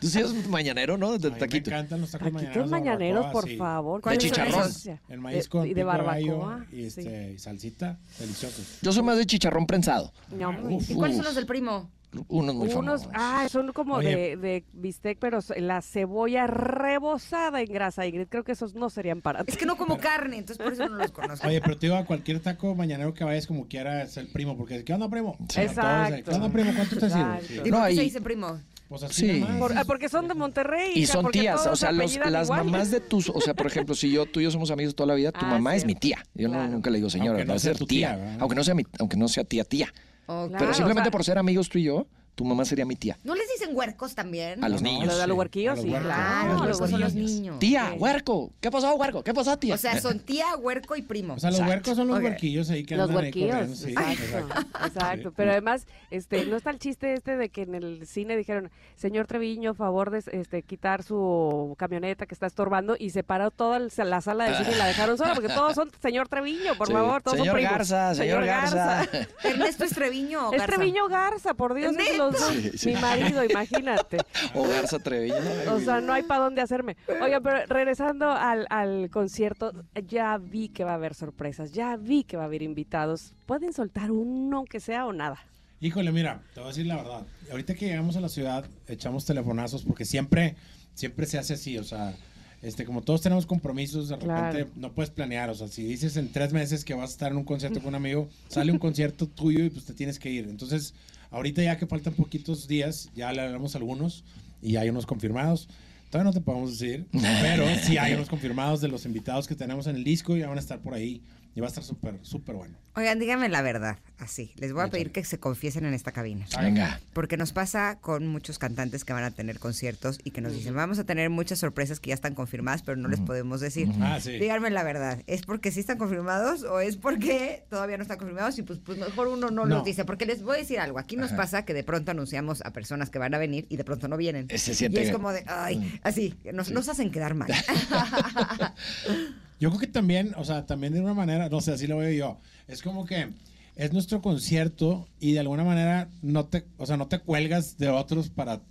Tú 0.01 0.07
sí 0.07 0.19
eres 0.19 0.47
mañanero, 0.47 0.97
¿no? 0.97 1.17
De 1.17 1.29
taquito. 1.31 1.69
Me 1.69 1.77
encantan 1.77 2.01
los 2.01 2.11
tacos 2.11 2.31
Taquitos 2.33 2.69
mañaneros. 2.69 3.25
de 3.27 3.31
por 3.31 3.45
sí. 3.47 3.57
favor. 3.57 3.99
De 3.99 4.03
¿Cuáles 4.03 4.23
son 4.23 4.31
chicharrón. 4.31 4.71
El 5.09 5.19
maíz 5.19 5.43
De- 5.43 5.49
con 5.49 5.65
y 5.65 5.73
de 5.73 5.81
pico 5.83 5.87
gallo 6.03 6.39
barbacoa. 6.39 6.65
y, 6.71 6.85
este, 6.85 7.33
y 7.33 7.39
salsita, 7.39 7.99
deliciosos. 8.17 8.79
Yo 8.81 8.91
soy 8.91 9.03
más 9.03 9.17
de 9.17 9.25
chicharrón 9.25 9.67
prensado. 9.67 10.13
No, 10.31 10.51
¿Y 10.71 10.93
cuáles 10.95 11.17
son 11.17 11.25
los 11.25 11.35
del 11.35 11.45
primo? 11.45 11.89
Unos 12.27 12.55
muy 12.55 12.67
Unos, 12.73 13.03
famosos. 13.03 13.09
ah, 13.13 13.47
son 13.49 13.71
como 13.71 13.95
Oye. 13.95 14.15
de, 14.15 14.37
de 14.37 14.63
bistec, 14.73 15.19
pero 15.19 15.39
la 15.57 15.81
cebolla 15.83 16.47
rebosada 16.47 17.61
en 17.61 17.71
grasa, 17.71 18.05
Ingrid. 18.07 18.27
Creo 18.27 18.43
que 18.43 18.53
esos 18.53 18.73
no 18.73 18.89
serían 18.89 19.21
para 19.21 19.43
ti. 19.43 19.51
Es 19.51 19.57
que 19.57 19.65
no 19.65 19.77
como 19.77 19.97
carne, 19.99 20.37
entonces 20.37 20.63
por 20.63 20.73
eso 20.73 20.89
no 20.89 20.95
los 20.95 21.11
conozco. 21.11 21.47
Oye, 21.47 21.61
pero 21.61 21.77
te 21.77 21.85
digo, 21.87 21.97
a 21.97 22.05
cualquier 22.05 22.39
taco 22.39 22.73
mañanero 22.73 23.13
que 23.13 23.23
vayas 23.23 23.45
como 23.45 23.67
quiera 23.67 24.01
es 24.03 24.17
el 24.17 24.27
primo, 24.27 24.57
porque 24.57 24.83
¿qué 24.83 24.93
onda, 24.93 25.07
primo? 25.09 25.37
Sí. 25.49 25.61
Exacto. 25.61 26.31
¿Qué 26.31 26.35
onda, 26.35 26.49
primo? 26.49 26.71
¿Cuánto 26.75 26.97
te 26.97 27.09
sirve? 27.09 27.41
Sí. 27.47 27.53
¿Y 27.65 27.69
No, 27.69 27.77
por 27.79 27.87
qué 27.89 27.95
se 27.95 28.01
dice 28.01 28.21
primo? 28.21 28.59
Pues 28.87 29.03
así 29.03 29.27
Sí. 29.29 29.45
Por- 29.59 29.77
ah, 29.77 29.83
porque 29.85 30.09
son 30.09 30.27
de 30.27 30.33
Monterrey. 30.33 30.93
Y 30.95 31.05
son 31.05 31.29
tías, 31.29 31.67
o 31.67 31.75
sea, 31.75 31.89
se 31.89 31.95
los, 31.95 32.17
las 32.31 32.47
igual. 32.47 32.65
mamás 32.65 32.89
de 32.89 32.99
tus, 33.01 33.29
o 33.29 33.39
sea, 33.39 33.53
por 33.53 33.67
ejemplo, 33.71 33.93
si 33.93 34.11
yo, 34.11 34.25
tú 34.25 34.39
y 34.39 34.43
yo 34.45 34.51
somos 34.51 34.71
amigos 34.71 34.95
toda 34.95 35.05
la 35.05 35.13
vida, 35.13 35.31
tu 35.31 35.45
Ah, 35.45 35.49
mamá 35.49 35.75
es 35.75 35.85
mi 35.85 35.93
tía. 35.93 36.25
Yo 36.33 36.47
no- 36.49 36.67
nunca 36.67 36.89
le 36.89 36.97
digo 36.97 37.09
señora, 37.11 37.31
Aunque 37.33 37.45
no 37.45 37.51
va 37.53 37.57
a 37.57 37.59
sea 37.59 37.75
ser 37.75 37.85
tía. 37.85 38.37
aunque 38.39 38.55
no 38.55 38.63
sea 38.63 38.73
mi, 38.73 38.83
aunque 38.97 39.15
no 39.15 39.27
sea 39.27 39.43
tía 39.43 39.63
tía. 39.63 39.93
Oh, 40.31 40.45
Claro, 40.47 40.55
Pero 40.59 40.71
o 40.71 40.73
simplemente 40.75 41.07
sea- 41.07 41.11
por 41.11 41.23
ser 41.23 41.37
amigos 41.39 41.69
tú 41.69 41.79
y 41.79 41.83
yo, 41.85 42.05
tu 42.39 42.45
mamá 42.45 42.63
sería 42.63 42.85
mi 42.85 42.95
tía. 42.95 43.19
¿No 43.25 43.35
les 43.35 43.45
dicen 43.49 43.75
huercos 43.75 44.15
también? 44.15 44.63
A 44.63 44.69
los 44.69 44.81
No, 44.81 44.89
niños. 44.89 45.07
Los 45.07 45.17
de 45.19 45.27
los 45.27 45.37
huerquillos, 45.37 45.73
a 45.73 45.75
los 45.75 45.83
sí, 45.83 45.91
huercos. 45.91 46.11
Ah, 46.15 46.43
claro. 46.45 46.65
los 46.69 46.77
son 46.89 47.01
los 47.01 47.13
niños. 47.13 47.59
Tía, 47.59 47.93
huerco. 47.97 48.53
¿Qué 48.61 48.71
pasó, 48.71 48.95
huerco? 48.95 49.21
¿Qué 49.25 49.33
pasó, 49.33 49.57
tía? 49.59 49.75
O 49.75 49.77
sea, 49.77 49.99
son 49.99 50.19
tía, 50.21 50.55
huerco 50.55 50.95
y 50.95 51.01
primo. 51.01 51.33
O 51.33 51.39
sea, 51.39 51.49
los 51.49 51.59
Exacto. 51.59 51.73
huercos 51.73 51.95
son 51.97 52.07
los 52.07 52.17
Ok. 52.19 52.23
huerquillos 52.23 52.69
ahí 52.69 52.85
que 52.85 52.95
Los 52.95 53.09
andan 53.09 53.25
ahí 53.25 53.31
corriendo. 53.31 53.55
huerquillos, 53.57 53.79
Sí, 53.79 53.91
exacto, 53.91 54.85
exacto. 54.85 55.33
Pero 55.35 55.51
además, 55.51 55.85
este, 56.11 56.45
no 56.45 56.55
está 56.55 56.69
el 56.69 56.79
chiste 56.79 57.13
este 57.13 57.35
de 57.35 57.49
que 57.49 57.63
en 57.63 57.75
el 57.75 58.07
cine 58.07 58.37
dijeron, 58.37 58.71
señor 58.95 59.27
Treviño, 59.27 59.73
favor 59.73 60.09
de 60.09 60.23
este, 60.31 60.63
quitar 60.63 61.03
su 61.03 61.75
camioneta 61.77 62.25
que 62.25 62.33
está 62.35 62.47
estorbando 62.47 62.95
y 62.97 63.09
se 63.09 63.23
paró 63.23 63.51
toda 63.51 63.75
el- 63.77 63.91
la 63.97 64.21
sala 64.21 64.45
de 64.49 64.55
cine 64.55 64.71
y 64.75 64.77
la 64.77 64.85
dejaron 64.87 65.17
sola 65.17 65.33
porque 65.33 65.49
todos 65.49 65.75
son 65.75 65.91
señor 66.01 66.29
Treviño, 66.29 66.75
por 66.77 66.87
Sí. 66.87 66.93
favor, 66.93 67.21
todos 67.21 67.37
Señor 67.37 67.47
son 67.47 67.55
primos. 67.57 67.71
Garza, 67.73 68.15
señor 68.15 68.45
Garza. 68.45 69.03
¿Ernesto 69.43 69.83
es 69.83 69.91
Treviño 69.91 70.53
Es 70.53 70.59
Garza? 70.59 70.75
Treviño 70.77 71.07
Garza, 71.09 71.53
por 71.53 71.73
Dios, 71.73 71.93
los 72.17 72.28
dos. 72.31 72.53
Sí, 72.53 72.71
sí. 72.77 72.87
Mi 72.89 72.95
marido, 73.01 73.43
imagínate. 73.43 74.17
O 74.55 74.63
Garza 74.67 74.99
Treviño. 74.99 75.35
O 75.71 75.79
sea, 75.79 76.01
no 76.01 76.13
hay 76.13 76.23
para 76.23 76.43
dónde 76.45 76.61
hacerme. 76.61 76.97
Oiga, 77.21 77.39
pero 77.41 77.65
regresando 77.67 78.29
al, 78.31 78.65
al 78.69 79.09
concierto, 79.09 79.71
ya 80.07 80.37
vi 80.37 80.69
que 80.69 80.83
va 80.83 80.91
a 80.91 80.95
haber 80.95 81.13
sorpresas, 81.13 81.71
ya 81.71 81.95
vi 81.97 82.23
que 82.23 82.37
va 82.37 82.43
a 82.43 82.45
haber 82.47 82.61
invitados. 82.61 83.33
¿Pueden 83.45 83.73
soltar 83.73 84.11
uno, 84.11 84.57
aunque 84.57 84.79
sea 84.79 85.05
o 85.05 85.13
nada? 85.13 85.37
Híjole, 85.81 86.11
mira, 86.11 86.41
te 86.53 86.59
voy 86.59 86.67
a 86.67 86.71
decir 86.71 86.85
la 86.87 86.97
verdad. 86.97 87.25
Ahorita 87.51 87.73
que 87.75 87.85
llegamos 87.87 88.15
a 88.17 88.21
la 88.21 88.29
ciudad, 88.29 88.65
echamos 88.87 89.25
telefonazos 89.25 89.83
porque 89.83 90.03
siempre, 90.05 90.55
siempre 90.93 91.25
se 91.25 91.37
hace 91.37 91.53
así, 91.53 91.77
o 91.77 91.83
sea, 91.85 92.13
este, 92.61 92.83
como 92.83 93.01
todos 93.01 93.21
tenemos 93.21 93.45
compromisos, 93.45 94.09
de 94.09 94.15
repente 94.17 94.65
Claro. 94.65 94.69
no 94.75 94.91
puedes 94.91 95.09
planear, 95.09 95.49
o 95.49 95.55
sea, 95.55 95.69
si 95.69 95.83
dices 95.85 96.17
en 96.17 96.33
tres 96.33 96.51
meses 96.51 96.83
que 96.83 96.93
vas 96.93 97.11
a 97.11 97.13
estar 97.13 97.31
en 97.31 97.37
un 97.37 97.45
concierto 97.45 97.79
con 97.79 97.89
un 97.89 97.95
amigo, 97.95 98.27
sale 98.49 98.73
un 98.73 98.77
concierto 98.79 99.27
tuyo 99.27 99.63
y 99.63 99.69
pues 99.69 99.85
te 99.85 99.93
tienes 99.93 100.19
que 100.19 100.29
ir. 100.29 100.49
Entonces, 100.49 100.93
ahorita 101.31 101.63
ya 101.63 101.77
que 101.77 101.87
faltan 101.87 102.13
poquitos 102.13 102.67
días, 102.67 103.09
ya 103.15 103.31
le 103.31 103.41
hablamos 103.41 103.75
algunos 103.75 104.23
y 104.61 104.75
hay 104.75 104.89
unos 104.89 105.05
confirmados. 105.05 105.69
Todavía 106.09 106.31
no 106.31 106.33
te 106.33 106.41
podemos 106.41 106.77
decir, 106.77 107.05
pero 107.41 107.65
sí 107.83 107.97
hay 107.97 108.13
unos 108.13 108.29
confirmados 108.29 108.81
de 108.81 108.87
los 108.87 109.05
invitados 109.05 109.47
que 109.47 109.55
tenemos 109.55 109.87
en 109.87 109.95
el 109.95 110.03
disco 110.03 110.35
y 110.35 110.39
ya 110.39 110.47
van 110.47 110.57
a 110.57 110.61
estar 110.61 110.79
por 110.79 110.93
ahí. 110.93 111.21
Y 111.55 111.61
va 111.61 111.67
a 111.67 111.69
estar 111.69 111.83
súper, 111.83 112.19
súper 112.21 112.55
bueno. 112.55 112.77
Oigan, 112.95 113.17
díganme 113.19 113.49
la 113.49 113.61
verdad, 113.61 113.97
así. 114.17 114.53
Les 114.57 114.71
voy 114.73 114.83
a 114.83 114.87
pedir 114.87 115.11
que 115.11 115.23
se 115.23 115.39
confiesen 115.39 115.83
en 115.85 115.93
esta 115.93 116.11
cabina. 116.11 116.45
Venga. 116.59 116.99
Porque 117.13 117.37
nos 117.37 117.53
pasa 117.53 117.97
con 118.01 118.27
muchos 118.27 118.59
cantantes 118.59 119.03
que 119.03 119.13
van 119.13 119.23
a 119.23 119.31
tener 119.31 119.59
conciertos 119.59 120.19
y 120.23 120.31
que 120.31 120.41
nos 120.41 120.53
dicen, 120.53 120.75
vamos 120.75 120.99
a 120.99 121.05
tener 121.05 121.29
muchas 121.29 121.59
sorpresas 121.59 121.99
que 121.99 122.09
ya 122.09 122.13
están 122.13 122.35
confirmadas, 122.35 122.83
pero 122.83 122.97
no 122.97 123.07
les 123.07 123.19
podemos 123.19 123.61
decir. 123.61 123.89
Ah, 123.99 124.19
sí. 124.21 124.33
Díganme 124.37 124.69
la 124.69 124.83
verdad, 124.83 125.23
¿es 125.27 125.41
porque 125.43 125.71
sí 125.71 125.79
están 125.79 125.97
confirmados 125.97 126.63
o 126.63 126.79
es 126.81 126.97
porque 126.97 127.65
todavía 127.69 127.97
no 127.97 128.03
están 128.03 128.17
confirmados 128.19 128.57
y 128.59 128.63
pues, 128.63 128.79
pues 128.79 128.97
mejor 128.97 129.27
uno 129.27 129.49
no, 129.49 129.65
No. 129.65 129.77
los 129.77 129.85
dice? 129.85 130.05
Porque 130.05 130.25
les 130.25 130.43
voy 130.43 130.55
a 130.57 130.59
decir 130.59 130.79
algo, 130.79 130.99
aquí 130.99 131.15
nos 131.15 131.31
pasa 131.33 131.65
que 131.65 131.73
de 131.73 131.83
pronto 131.83 132.11
anunciamos 132.11 132.61
a 132.65 132.71
personas 132.73 133.09
que 133.09 133.17
van 133.19 133.33
a 133.33 133.37
venir 133.37 133.65
y 133.69 133.77
de 133.77 133.83
pronto 133.83 134.07
no 134.07 134.17
vienen. 134.17 134.47
Se 134.49 134.71
y 134.71 134.75
siente- 134.75 135.01
es 135.01 135.11
como 135.11 135.31
de, 135.31 135.43
ay, 135.47 135.99
así, 136.03 136.35
nos, 136.53 136.69
nos 136.71 136.87
hacen 136.89 137.11
quedar 137.11 137.33
mal. 137.33 137.49
Yo 139.59 139.69
creo 139.69 139.79
que 139.79 139.87
también, 139.87 140.33
o 140.37 140.45
sea, 140.45 140.65
también 140.65 140.93
de 140.93 141.01
una 141.01 141.13
manera, 141.13 141.49
no 141.49 141.61
sé, 141.61 141.71
así 141.73 141.87
lo 141.87 141.97
veo 141.97 142.11
yo. 142.11 142.37
Es 142.67 142.81
como 142.81 143.05
que 143.05 143.29
es 143.75 143.93
nuestro 143.93 144.21
concierto 144.21 145.07
y 145.19 145.33
de 145.33 145.39
alguna 145.39 145.63
manera 145.63 146.09
no 146.21 146.45
te, 146.45 146.65
o 146.77 146.85
sea, 146.85 146.97
no 146.97 147.07
te 147.07 147.19
cuelgas 147.19 147.77
de 147.77 147.89
otros 147.89 148.29
para, 148.29 148.61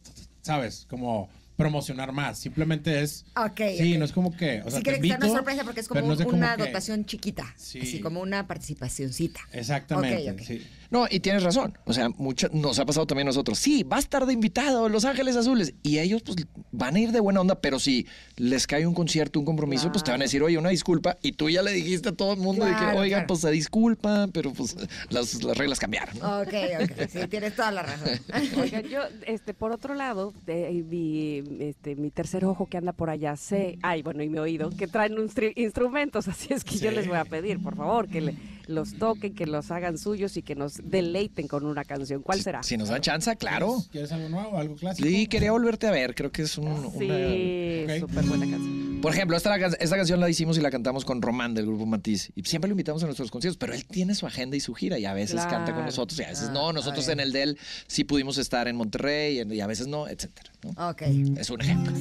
¿sabes? 0.43 0.86
Como 0.89 1.28
promocionar 1.56 2.12
más. 2.12 2.39
Simplemente 2.39 3.02
es. 3.02 3.24
Ok, 3.36 3.60
Sí, 3.77 3.98
no 3.98 4.05
es 4.05 4.12
como 4.12 4.35
que. 4.36 4.62
O 4.62 4.70
sea, 4.70 4.78
sí 4.78 4.85
que 4.85 4.90
sea 4.93 4.98
una 5.01 5.15
invito, 5.16 5.28
sorpresa 5.35 5.65
porque 5.65 5.81
es 5.81 5.89
como 5.89 6.01
no 6.02 6.15
una 6.28 6.56
que- 6.56 6.62
dotación 6.66 7.05
chiquita, 7.05 7.52
Sí. 7.56 7.81
así 7.82 8.01
como 8.01 8.20
una 8.20 8.47
participacioncita. 8.47 9.40
Exactamente. 9.52 10.31
Ok, 10.31 10.36
ok. 10.40 10.47
sí. 10.47 10.66
No, 10.90 11.06
y 11.10 11.20
tienes 11.20 11.43
razón. 11.43 11.77
O 11.85 11.93
sea, 11.93 12.09
mucho, 12.09 12.48
nos 12.52 12.78
ha 12.78 12.86
pasado 12.86 13.06
también 13.06 13.27
a 13.27 13.31
nosotros. 13.31 13.59
Sí, 13.59 13.82
va 13.82 13.97
a 13.97 14.01
estar 14.01 14.24
de 14.24 14.32
invitado 14.32 14.89
Los 14.89 15.05
Ángeles 15.05 15.36
Azules. 15.36 15.74
Y 15.82 15.98
ellos, 15.98 16.23
pues, 16.23 16.36
van 16.73 16.97
a 16.97 17.01
ir 17.01 17.12
de 17.12 17.20
buena 17.20 17.40
onda, 17.43 17.60
pero 17.60 17.78
si 17.78 18.06
les 18.36 18.66
cae 18.66 18.86
un 18.86 18.94
concierto, 18.94 19.39
un 19.39 19.44
compromiso, 19.44 19.93
pues 19.93 20.02
te 20.02 20.10
van 20.10 20.23
a 20.23 20.24
decir, 20.24 20.43
oye, 20.43 20.56
una 20.56 20.70
disculpa. 20.70 21.19
Y 21.23 21.32
tú 21.32 21.51
ya 21.51 21.60
le 21.62 21.73
dijiste 21.73 22.09
a 22.09 22.12
todo 22.12 22.32
el 22.32 22.39
mundo 22.40 22.65
de 22.65 22.70
que, 22.73 22.78
Claro, 22.78 23.01
oiga, 23.01 23.16
claro. 23.19 23.27
pues 23.27 23.40
se 23.40 23.51
disculpa, 23.51 24.28
pero 24.32 24.52
pues 24.52 24.77
las, 25.10 25.43
las 25.43 25.59
reglas 25.59 25.78
cambiaron. 25.78 26.19
¿no? 26.20 26.40
Ok, 26.40 26.55
ok, 26.82 27.09
sí, 27.10 27.19
tienes 27.28 27.55
toda 27.55 27.70
la 27.70 27.82
razón. 27.82 28.09
Oigan, 28.60 28.85
yo, 28.85 29.01
este, 29.27 29.52
por 29.55 29.73
otro 29.73 29.94
lado, 29.94 30.32
de- 30.47 30.70
mi, 30.89 31.43
este, 31.60 31.97
mi 31.97 32.10
tercer 32.10 32.44
ojo 32.44 32.66
que 32.66 32.78
anda 32.78 32.93
por 32.93 33.10
allá, 33.10 33.36
sé, 33.36 33.78
ay, 33.82 34.02
bueno, 34.02 34.23
y 34.23 34.28
mi 34.28 34.39
oído, 34.39 34.70
que 34.70 34.86
traen 34.86 35.16
instru- 35.16 35.52
instrumentos, 35.56 36.28
así 36.28 36.52
es 36.55 36.65
que 36.65 36.78
yo 36.78 36.90
les 36.93 37.06
voy 37.06 37.16
a 37.19 37.24
pedir, 37.24 37.62
por 37.62 37.77
favor, 37.77 38.09
que 38.09 38.20
le- 38.20 38.35
los 38.69 38.95
toquen, 38.99 39.35
que 39.35 39.47
los 39.47 39.70
hagan 39.70 39.99
suyos 39.99 40.36
y 40.36 40.43
que 40.43 40.55
nos 40.55 40.74
deleiten 40.82 41.49
con 41.49 41.65
una 41.66 41.85
canción. 41.85 42.23
¿Cuál 42.23 42.40
será? 42.40 42.62
Si 42.62 42.77
nos 42.77 42.89
dan 42.89 43.01
chance, 43.01 43.35
claro. 43.36 43.82
¿Quieres 43.90 44.12
algo 44.12 44.28
nuevo, 44.28 44.57
algo 44.57 44.77
clásico? 44.77 45.09
Sí, 45.09 45.27
quería 45.27 45.53
volverte 45.53 45.86
a 45.86 45.90
ver. 45.90 46.15
Creo 46.15 46.31
que 46.31 46.43
es 46.43 46.57
un, 46.59 46.93
Sí, 46.99 47.85
una... 47.85 47.99
súper 47.99 48.24
buena 48.24 48.49
canción. 48.51 49.01
Por 49.01 49.12
ejemplo, 49.12 49.36
esta, 49.36 49.55
esta 49.57 49.97
canción 49.97 50.20
la 50.20 50.28
hicimos 50.28 50.59
y 50.59 50.61
la 50.61 50.70
cantamos 50.70 51.05
con 51.05 51.23
Román 51.23 51.55
del 51.55 51.66
grupo 51.66 51.86
Matiz. 51.86 52.31
Y 52.35 52.43
siempre 52.45 52.69
lo 52.69 52.73
invitamos 52.73 53.03
a 53.03 53.07
nuestros 53.07 53.31
conciertos, 53.31 53.57
pero 53.57 53.73
él 53.73 53.86
tiene 53.86 54.15
su 54.15 54.27
agenda 54.27 54.57
y 54.57 54.61
su 54.61 54.74
gira 54.74 54.99
y 54.99 55.05
a 55.05 55.15
veces 55.15 55.40
canta 55.47 55.74
con 55.74 55.85
nosotros 55.85 56.19
y 56.20 56.24
a 56.24 56.28
veces 56.28 56.51
no. 56.51 56.70
Ah, 56.70 56.73
Nosotros 56.73 57.09
ah, 57.09 57.12
en 57.12 57.20
el 57.20 57.32
de 57.32 57.43
él 57.43 57.59
sí 57.86 58.05
pudimos 58.05 58.39
estar 58.39 58.69
en 58.69 58.77
Monterrey 58.77 59.40
y 59.51 59.61
a 59.61 59.66
veces 59.66 59.86
no, 59.86 60.09
etcétera. 60.09 60.51
Ok. 60.76 61.02
Es 61.36 61.51
un 61.51 61.60
ejemplo. 61.60 61.93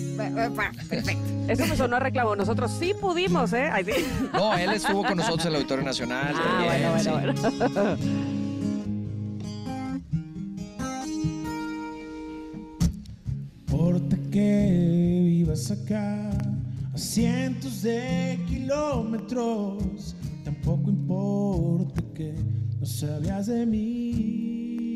Perfecto. 0.89 1.23
Eso 1.47 1.65
me 1.67 1.75
sonó 1.77 1.95
a 1.97 1.99
reclamo. 1.99 2.35
Nosotros 2.35 2.71
sí 2.79 2.93
pudimos, 2.99 3.53
¿eh? 3.53 3.69
Ay, 3.71 3.85
sí. 3.85 3.91
No, 4.33 4.57
él 4.57 4.71
estuvo 4.73 5.03
con 5.03 5.17
nosotros 5.17 5.45
en 5.45 5.49
el 5.51 5.55
Auditorio 5.57 5.85
Nacional 5.85 6.35
Ah, 6.35 6.43
también. 6.43 6.91
bueno, 6.91 6.99
sí. 7.03 7.09
bueno, 7.09 7.33
bueno. 7.73 7.97
importa 13.67 14.17
que 14.31 15.21
vivas 15.23 15.71
acá 15.71 16.29
a 16.93 16.97
cientos 16.97 17.81
de 17.83 18.39
kilómetros, 18.47 20.15
tampoco 20.43 20.89
importa 20.89 22.01
que 22.15 22.33
no 22.79 22.85
sabías 22.85 23.47
de 23.47 23.65
mí. 23.65 24.86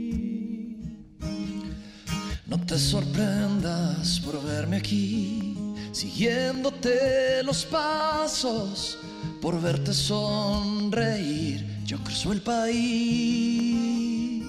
No 2.51 2.59
te 2.59 2.77
sorprendas 2.77 4.19
por 4.19 4.43
verme 4.43 4.75
aquí, 4.75 5.55
siguiéndote 5.93 7.41
los 7.43 7.65
pasos, 7.65 8.97
por 9.41 9.61
verte 9.61 9.93
sonreír. 9.93 11.65
Yo 11.85 11.97
cruzo 12.03 12.33
el 12.33 12.41
país. 12.41 14.43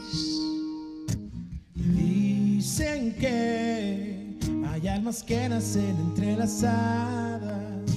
Dicen 1.77 3.15
que 3.21 4.37
hay 4.67 4.89
almas 4.89 5.23
que 5.23 5.49
nacen 5.49 5.97
entrelazadas 6.09 7.89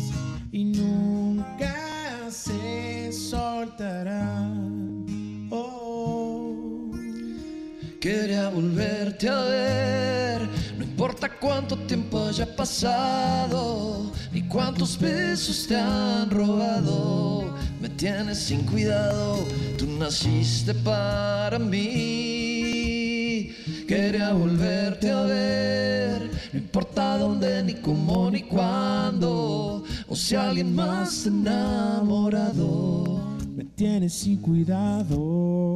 y 0.51 0.65
nunca 0.65 2.29
se 2.29 3.11
soltarán. 3.11 5.03
Oh. 5.49 6.05
Quería 8.05 8.49
volverte 8.49 9.27
a 9.27 9.41
ver, 9.45 9.84
cuánto 11.45 11.77
tiempo 11.77 12.25
haya 12.25 12.47
pasado, 12.55 14.11
ni 14.31 14.41
cuántos 14.41 14.97
besos 14.99 15.67
te 15.67 15.75
han 15.75 16.31
robado, 16.31 17.53
me 17.79 17.87
tienes 17.89 18.39
sin 18.39 18.63
cuidado, 18.63 19.45
tú 19.77 19.85
naciste 19.99 20.73
para 20.73 21.59
mí. 21.59 23.51
Quería 23.87 24.33
volverte 24.33 25.11
a 25.11 25.21
ver, 25.21 26.31
no 26.51 26.59
importa 26.59 27.19
dónde, 27.19 27.61
ni 27.61 27.75
cómo, 27.75 28.31
ni 28.31 28.41
cuándo, 28.41 29.83
o 30.07 30.15
si 30.15 30.33
alguien 30.35 30.73
más 30.73 31.27
enamorado. 31.27 33.21
me 33.55 33.65
tienes 33.65 34.13
sin 34.13 34.37
cuidado. 34.37 35.75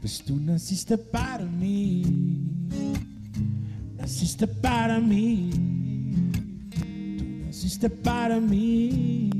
Pues 0.00 0.22
tú 0.24 0.36
naciste 0.36 0.96
para 0.96 1.44
mí, 1.44 2.45
naciste 4.06 4.46
para 4.46 5.00
mí, 5.00 5.50
tú 6.70 7.44
naciste 7.44 7.90
para 7.90 8.38
mí. 8.38 9.30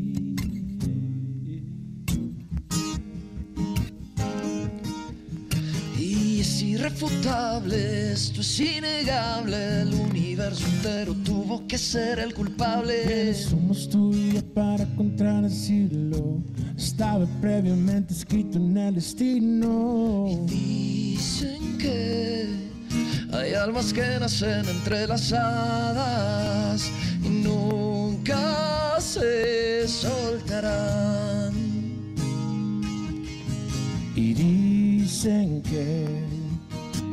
Y 5.97 6.41
es 6.41 6.63
irrefutable, 6.63 8.11
esto 8.11 8.41
es 8.41 8.59
innegable. 8.59 9.83
El 9.83 9.95
universo 9.95 10.67
entero 10.67 11.15
tuvo 11.25 11.65
que 11.69 11.79
ser 11.79 12.19
el 12.19 12.35
culpable. 12.35 13.35
Somos 13.35 13.89
tú 13.89 14.13
y 14.13 14.33
yo 14.33 14.43
para 14.53 14.85
contradecirlo. 14.97 16.43
Estaba 16.77 17.25
previamente 17.41 18.15
escrito 18.15 18.59
en 18.59 18.77
el 18.77 18.97
destino. 18.97 20.45
Dicen 20.49 21.79
que 21.79 22.66
hay 23.37 23.55
almas 23.55 23.93
que 23.93 24.19
nacen 24.19 24.69
entrelazadas 24.69 25.41
y 27.23 27.29
nunca 27.29 29.01
se 29.01 29.87
soltarán. 29.87 31.55
Y 34.15 34.35
dicen 34.35 35.63
que 35.63 36.07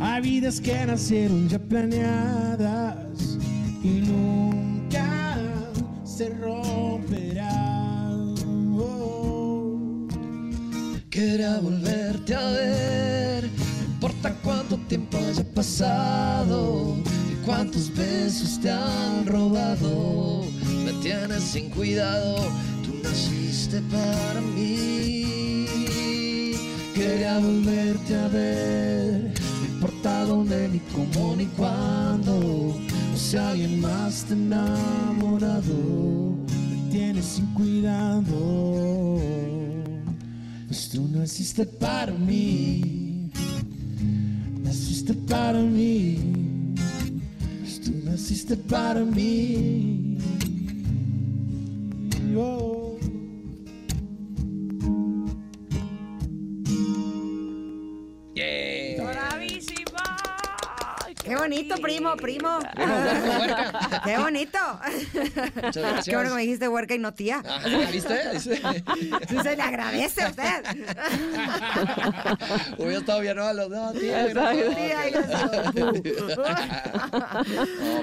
hay 0.02 0.22
vidas 0.22 0.62
que 0.62 0.86
nacieron 0.86 1.50
ya 1.50 1.60
planeadas 1.60 3.38
y 3.84 4.02
nunca 4.08 5.38
se 6.04 6.30
romperán. 6.30 7.54
Oh. 8.78 10.08
Quería 11.10 11.60
volverte 11.60 12.36
a 12.36 12.50
ver, 12.50 13.03
cuánto 14.74 14.88
tiempo 14.88 15.18
haya 15.18 15.44
pasado 15.54 16.96
y 17.32 17.36
cuántos 17.46 17.96
besos 17.96 18.60
te 18.60 18.72
han 18.72 19.26
robado. 19.26 20.42
Me 20.84 20.94
tienes 20.94 21.44
sin 21.44 21.70
cuidado, 21.70 22.38
tú 22.84 22.94
naciste 23.04 23.82
para 23.92 24.42
mí. 24.42 25.66
Quería 26.96 27.38
volverte 27.40 28.16
a 28.16 28.28
ver, 28.30 29.34
no 29.60 29.66
importa 29.66 30.26
dónde, 30.26 30.70
ni 30.70 30.80
cómo, 30.80 31.36
ni 31.36 31.46
cuándo. 31.48 32.40
O 32.40 33.16
si 33.16 33.38
alguien 33.38 33.80
más 33.80 34.26
te 34.26 34.34
enamorado, 34.34 35.76
me 36.70 36.92
tienes 36.92 37.26
sin 37.26 37.46
cuidado. 37.54 39.20
Pues 40.68 40.90
tú 40.90 41.08
naciste 41.10 41.66
para 41.66 42.12
mí, 42.14 43.13
naciste 45.04 45.14
para 45.28 45.60
mí, 45.60 46.18
pues 47.60 47.82
tú 47.82 47.92
naciste 48.06 48.56
para 48.56 49.04
mí. 49.04 50.18
Oh. 52.38 52.93
Qué 61.24 61.36
bonito, 61.38 61.76
primo, 61.78 62.16
primo. 62.18 62.60
Qué 64.06 64.18
bonito. 64.18 64.58
Qué 66.04 66.16
bueno 66.16 66.30
que 66.30 66.36
me 66.36 66.42
dijiste 66.42 66.68
huerca 66.68 66.96
y 66.96 67.00
no 67.00 67.14
tía. 67.14 67.42
Ajá, 67.46 67.68
¿viste? 67.92 68.30
Dice- 68.34 68.62
Sí, 69.30 69.38
se 69.42 69.56
le 69.56 69.62
agradece 69.62 70.22
a 70.24 70.30
usted. 70.30 70.64
Hubiera 72.78 72.98
estado 73.00 73.22
bien, 73.22 73.38
no, 73.38 73.54
los 73.54 73.70
dos, 73.70 73.94
tía, 73.94 74.28
Exacto. 74.28 74.70
no, 74.70 74.76
Tía, 74.76 75.00
ok. 75.00 75.06
gracias. 75.14 75.42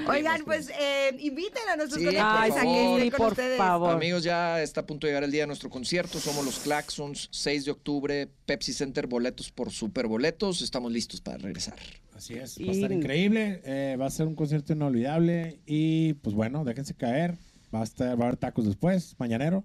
Oigan, 0.07 0.41
pues 0.43 0.71
eh, 0.79 1.15
inviten 1.19 1.61
a 1.71 1.75
nuestros 1.75 1.99
Sí, 2.01 2.07
conectores 2.07 2.53
por 2.53 2.59
a 2.59 2.63
que 2.63 2.93
estén 2.95 3.09
con 3.11 3.17
por 3.17 3.31
ustedes. 3.33 3.57
favor. 3.57 3.91
Amigos, 3.91 4.23
ya 4.23 4.61
está 4.63 4.81
a 4.81 4.85
punto 4.87 5.05
de 5.05 5.11
llegar 5.11 5.23
el 5.23 5.31
día 5.31 5.43
de 5.43 5.47
nuestro 5.47 5.69
concierto. 5.69 6.19
Somos 6.19 6.43
los 6.43 6.57
Claxons, 6.59 7.29
6 7.31 7.65
de 7.65 7.71
octubre, 7.71 8.27
Pepsi 8.47 8.73
Center, 8.73 9.05
boletos 9.05 9.51
por 9.51 9.69
super 9.71 10.07
boletos. 10.07 10.63
Estamos 10.63 10.91
listos 10.91 11.21
para 11.21 11.37
regresar. 11.37 11.75
Así 12.21 12.35
es, 12.35 12.59
va 12.61 12.69
a 12.69 12.71
estar 12.75 12.91
Y- 12.91 12.95
increíble, 12.95 13.61
eh, 13.65 13.97
va 13.99 14.05
a 14.05 14.09
ser 14.11 14.27
un 14.27 14.35
concierto 14.35 14.73
inolvidable 14.73 15.59
y 15.65 16.13
pues 16.13 16.35
bueno, 16.35 16.63
déjense 16.63 16.93
caer, 16.93 17.33
va 17.73 17.81
a 17.81 17.83
estar, 17.83 18.19
va 18.19 18.25
a 18.25 18.27
haber 18.27 18.37
tacos 18.37 18.65
después, 18.65 19.15
mañanero. 19.17 19.63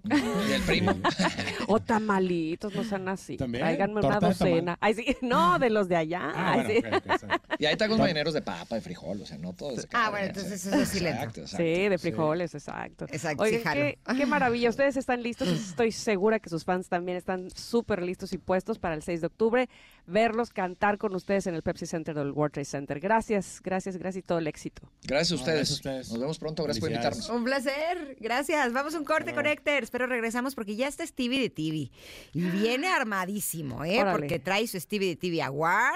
Y 0.49 0.51
el 0.51 0.61
primo. 0.61 0.93
O 1.69 1.81
tamalitos, 1.81 2.73
no 2.73 2.83
sean 2.85 3.09
así. 3.09 3.35
¿También? 3.35 3.61
Tráiganme 3.61 3.99
una 3.99 4.19
docena. 4.21 4.77
Ay, 4.79 4.93
sí. 4.93 5.17
No, 5.21 5.59
de 5.59 5.69
los 5.69 5.89
de 5.89 5.97
allá. 5.97 6.31
Ah, 6.33 6.53
Ay, 6.53 6.79
bueno, 6.79 6.79
sí. 6.79 6.95
ok, 6.95 7.11
ok, 7.11 7.19
sí. 7.19 7.55
Y 7.59 7.65
hay 7.65 7.75
tacos 7.75 7.97
marineros 7.97 8.33
de 8.33 8.41
papa, 8.41 8.75
de 8.75 8.81
frijol, 8.81 9.21
o 9.21 9.25
sea, 9.25 9.37
no 9.37 9.51
todos. 9.51 9.85
Ah, 9.91 10.09
bueno, 10.09 10.27
entonces 10.27 10.65
eso 10.65 10.85
sí 10.85 11.01
le 11.01 11.09
Exacto, 11.09 11.41
exacto. 11.41 11.57
Sí, 11.57 11.89
de 11.89 11.97
frijoles, 11.97 12.55
exacto. 12.55 13.05
Exacto, 13.05 13.43
Oigan, 13.43 13.73
qué, 13.73 13.99
qué 14.15 14.25
maravilla. 14.25 14.69
Ustedes 14.69 14.95
están 14.97 15.21
listos. 15.23 15.47
Estoy 15.49 15.91
segura 15.91 16.39
que 16.39 16.49
sus 16.49 16.63
fans 16.63 16.87
también 16.87 17.17
están 17.17 17.49
súper 17.51 18.01
listos 18.01 18.33
y 18.33 18.37
puestos 18.37 18.79
para 18.79 18.95
el 18.95 19.03
6 19.03 19.21
de 19.21 19.27
octubre. 19.27 19.69
Verlos 20.05 20.51
cantar 20.51 20.97
con 20.97 21.13
ustedes 21.15 21.47
en 21.47 21.55
el 21.55 21.63
Pepsi 21.63 21.85
Center 21.85 22.15
del 22.15 22.31
World 22.31 22.53
Trade 22.53 22.65
Center. 22.65 22.99
Gracias, 22.99 23.59
gracias, 23.61 23.97
gracias 23.97 24.23
y 24.23 24.25
todo 24.25 24.37
el 24.37 24.47
éxito. 24.47 24.83
Gracias 25.03 25.31
a 25.31 25.35
ustedes. 25.35 25.57
gracias 25.57 25.71
a 25.71 25.73
ustedes. 25.73 26.09
Nos 26.11 26.19
vemos 26.19 26.39
pronto. 26.39 26.63
Gracias 26.63 26.79
por 26.79 26.91
invitarnos. 26.91 27.29
Un 27.29 27.43
placer, 27.43 27.96
gracias. 28.19 28.73
Vamos 28.73 28.95
a 28.95 28.99
un 28.99 29.05
corte, 29.05 29.33
Connectors, 29.33 29.89
pero 29.89 30.07
regresamos 30.07 30.55
porque 30.55 30.75
ya 30.75 30.87
está 30.87 31.05
Stevie 31.05 31.41
de 31.41 31.49
TV. 31.49 31.91
Y 32.33 32.41
viene 32.49 32.87
armadísimo, 32.93 33.83
¿eh? 33.83 33.99
Órale. 34.01 34.19
Porque 34.19 34.39
trae 34.39 34.67
su 34.67 34.79
Stevie 34.79 35.09
de 35.09 35.15
TV 35.15 35.41
Award, 35.41 35.93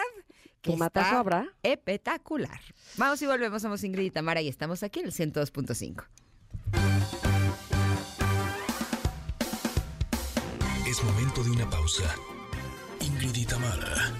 que 0.61 0.73
está 0.73 1.19
habrá. 1.19 1.47
espectacular. 1.63 2.59
Vamos 2.97 3.21
y 3.21 3.25
volvemos, 3.25 3.61
somos 3.61 3.83
Ingrid 3.83 4.05
y 4.05 4.11
Tamara 4.11 4.41
y 4.41 4.47
estamos 4.47 4.83
aquí 4.83 4.99
en 4.99 5.07
el 5.07 5.11
102.5. 5.11 6.03
Es 10.87 11.03
momento 11.03 11.43
de 11.43 11.51
una 11.51 11.69
pausa. 11.69 12.13
Ingrid 12.99 13.35
y 13.35 13.45
Tamara, 13.45 14.11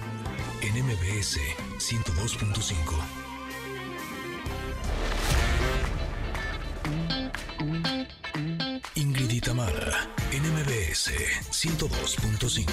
en 0.62 0.84
MBS 0.84 1.38
102.5. 1.78 3.22
Ingrid 8.96 9.30
y 9.30 9.40
Tamara, 9.40 10.08
en 10.32 10.42
MBS 10.52 11.10
102.5. 11.50 12.72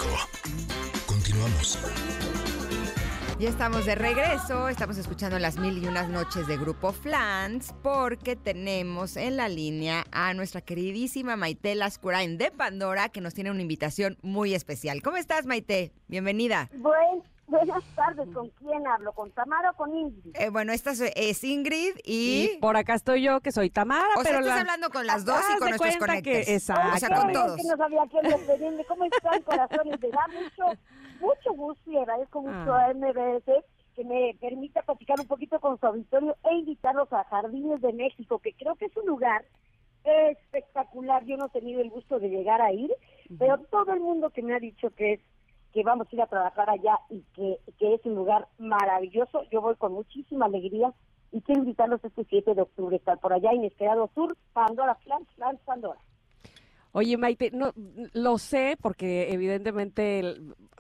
Continuamos. 1.06 1.78
Ya 3.40 3.50
estamos 3.50 3.86
de 3.86 3.94
regreso, 3.96 4.68
estamos 4.68 4.98
escuchando 4.98 5.38
las 5.38 5.58
mil 5.58 5.78
y 5.82 5.88
unas 5.88 6.10
noches 6.10 6.48
de 6.48 6.58
Grupo 6.58 6.92
Flans 6.92 7.74
porque 7.84 8.36
tenemos 8.36 9.16
en 9.16 9.38
la 9.38 9.48
línea 9.48 10.06
a 10.12 10.34
nuestra 10.34 10.62
queridísima 10.62 11.36
Maite 11.36 11.76
Lascurain 11.76 12.38
de 12.40 12.50
Pandora 12.52 13.10
que 13.10 13.22
nos 13.22 13.36
tiene 13.36 13.52
una 13.52 13.62
invitación 13.62 14.18
muy 14.24 14.56
especial. 14.56 15.02
¿Cómo 15.04 15.18
estás 15.18 15.46
Maite? 15.46 15.94
Bienvenida. 16.08 16.70
Buen- 16.74 17.22
buenas 17.50 17.84
tardes, 17.96 18.28
¿con 18.34 18.50
quién 18.52 18.86
hablo? 18.88 19.12
¿Con 19.14 19.32
Tamara 19.32 19.72
o 19.72 19.74
con 19.74 19.94
Ingrid? 19.96 20.36
Eh, 20.36 20.50
bueno, 20.50 20.72
esta 20.72 20.92
es- 20.92 21.12
es 21.16 21.44
Ingrid 21.44 21.96
y... 22.04 22.52
Y 22.56 22.58
por 22.60 22.78
acá 22.78 22.94
estoy 22.96 23.22
yo, 23.24 23.42
que 23.42 23.52
soy 23.52 23.70
Tamara, 23.70 24.08
O 24.18 24.22
sea, 24.22 24.32
pero 24.32 24.40
estás 24.40 24.56
la- 24.56 24.62
hablando 24.62 24.90
con 24.90 25.06
las 25.08 25.26
dos 25.26 25.42
y 25.50 25.54
Haz 25.54 25.60
con 25.60 25.70
nuestros 25.70 25.98
conectes. 25.98 26.48
exacto. 26.50 26.96
O 26.96 26.98
sea, 26.98 27.10
con 27.22 27.32
todos. 27.34 27.56
que 27.58 27.64
no 27.68 27.78
sabía 27.78 28.02
quién 28.10 28.24
despedirme. 28.24 28.86
¿Cómo 28.86 29.06
están, 29.06 29.42
corazones? 29.44 30.00
Me 30.02 30.10
da 30.10 30.28
mucho, 30.28 30.80
mucho 31.20 31.54
gusto 31.54 31.92
y 31.92 31.98
agradezco 31.98 32.42
mucho 32.42 32.74
Ah. 32.74 32.86
a 32.86 32.94
MBS 32.94 33.64
que 33.96 34.04
me 34.06 34.36
permita 34.40 34.82
platicar 34.84 35.20
un 35.20 35.28
poquito 35.28 35.60
con 35.60 35.78
su 35.80 35.86
auditorio 35.86 36.36
e 36.50 36.56
invitarlos 36.56 37.12
a 37.12 37.24
Jardines 37.26 37.82
de 37.82 37.92
México, 37.94 38.40
que 38.40 38.54
creo 38.54 38.76
que 38.76 38.86
es 38.86 38.96
un 38.96 39.06
lugar 39.08 39.44
espectacular. 40.04 41.26
Yo 41.26 41.38
no 41.38 41.48
he 41.48 41.50
tenido 41.50 41.82
el 41.82 41.90
gusto 41.90 42.20
de 42.20 42.30
llegar 42.30 42.62
a 42.62 42.72
ir, 42.72 42.92
pero 43.38 43.58
todo 43.70 43.94
el 43.94 44.00
mundo 44.00 44.30
que 44.30 44.42
me 44.42 44.56
ha 44.56 44.60
dicho 44.60 44.90
que 44.92 45.14
es 45.14 45.20
que 45.74 45.84
vamos 45.84 46.08
a 46.12 46.16
ir 46.16 46.22
a 46.22 46.28
trabajar 46.28 46.70
allá 46.70 47.00
y 47.10 47.22
que, 47.34 47.60
que 47.78 47.94
es 47.96 48.06
un 48.06 48.16
lugar 48.16 48.48
maravilloso, 48.58 49.44
yo 49.52 49.62
voy 49.62 49.76
con 49.76 49.94
muchísima 49.94 50.46
alegría 50.46 50.94
y 51.32 51.42
quiero 51.42 51.62
invitarlos 51.62 52.04
este 52.04 52.26
7 52.26 52.56
de 52.56 52.62
octubre, 52.62 52.96
estar 52.96 53.20
por 53.20 53.34
allá, 53.34 53.54
Inesperado 53.54 54.10
Sur, 54.16 54.36
Pandora, 54.54 54.96
Flans, 54.96 55.28
Flans, 55.36 55.60
Pandora. 55.66 56.00
Oye, 56.92 57.18
Maite, 57.18 57.52
no, 57.52 57.72
lo 58.14 58.40
sé 58.40 58.76
porque 58.82 59.32
evidentemente 59.32 60.24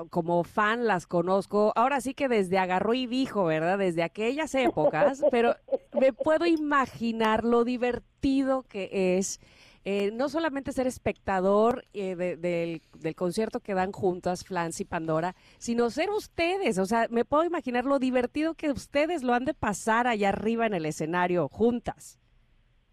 como 0.09 0.43
fan 0.43 0.87
las 0.87 1.05
conozco. 1.05 1.71
Ahora 1.75 2.01
sí 2.01 2.15
que 2.15 2.27
desde 2.27 2.57
agarró 2.57 2.95
y 2.95 3.05
dijo, 3.05 3.45
¿verdad? 3.45 3.77
Desde 3.77 4.01
aquellas 4.01 4.55
épocas, 4.55 5.23
pero 5.29 5.55
me 5.93 6.11
puedo 6.11 6.47
imaginar 6.47 7.43
lo 7.43 7.63
divertido 7.63 8.63
que 8.63 9.17
es 9.17 9.39
eh, 9.85 10.11
no 10.11 10.29
solamente 10.29 10.71
ser 10.71 10.87
espectador 10.87 11.85
eh, 11.93 12.15
de- 12.15 12.37
del, 12.37 12.81
del 12.99 13.15
concierto 13.15 13.59
que 13.59 13.73
dan 13.73 13.91
juntas 13.91 14.43
Flans 14.43 14.79
y 14.81 14.85
Pandora, 14.85 15.35
sino 15.57 15.89
ser 15.89 16.09
ustedes. 16.09 16.77
O 16.77 16.85
sea, 16.85 17.07
me 17.09 17.25
puedo 17.25 17.43
imaginar 17.45 17.85
lo 17.85 17.99
divertido 17.99 18.53
que 18.55 18.71
ustedes 18.71 19.23
lo 19.23 19.33
han 19.33 19.45
de 19.45 19.53
pasar 19.53 20.07
allá 20.07 20.29
arriba 20.29 20.65
en 20.65 20.73
el 20.73 20.85
escenario 20.85 21.47
juntas. 21.49 22.19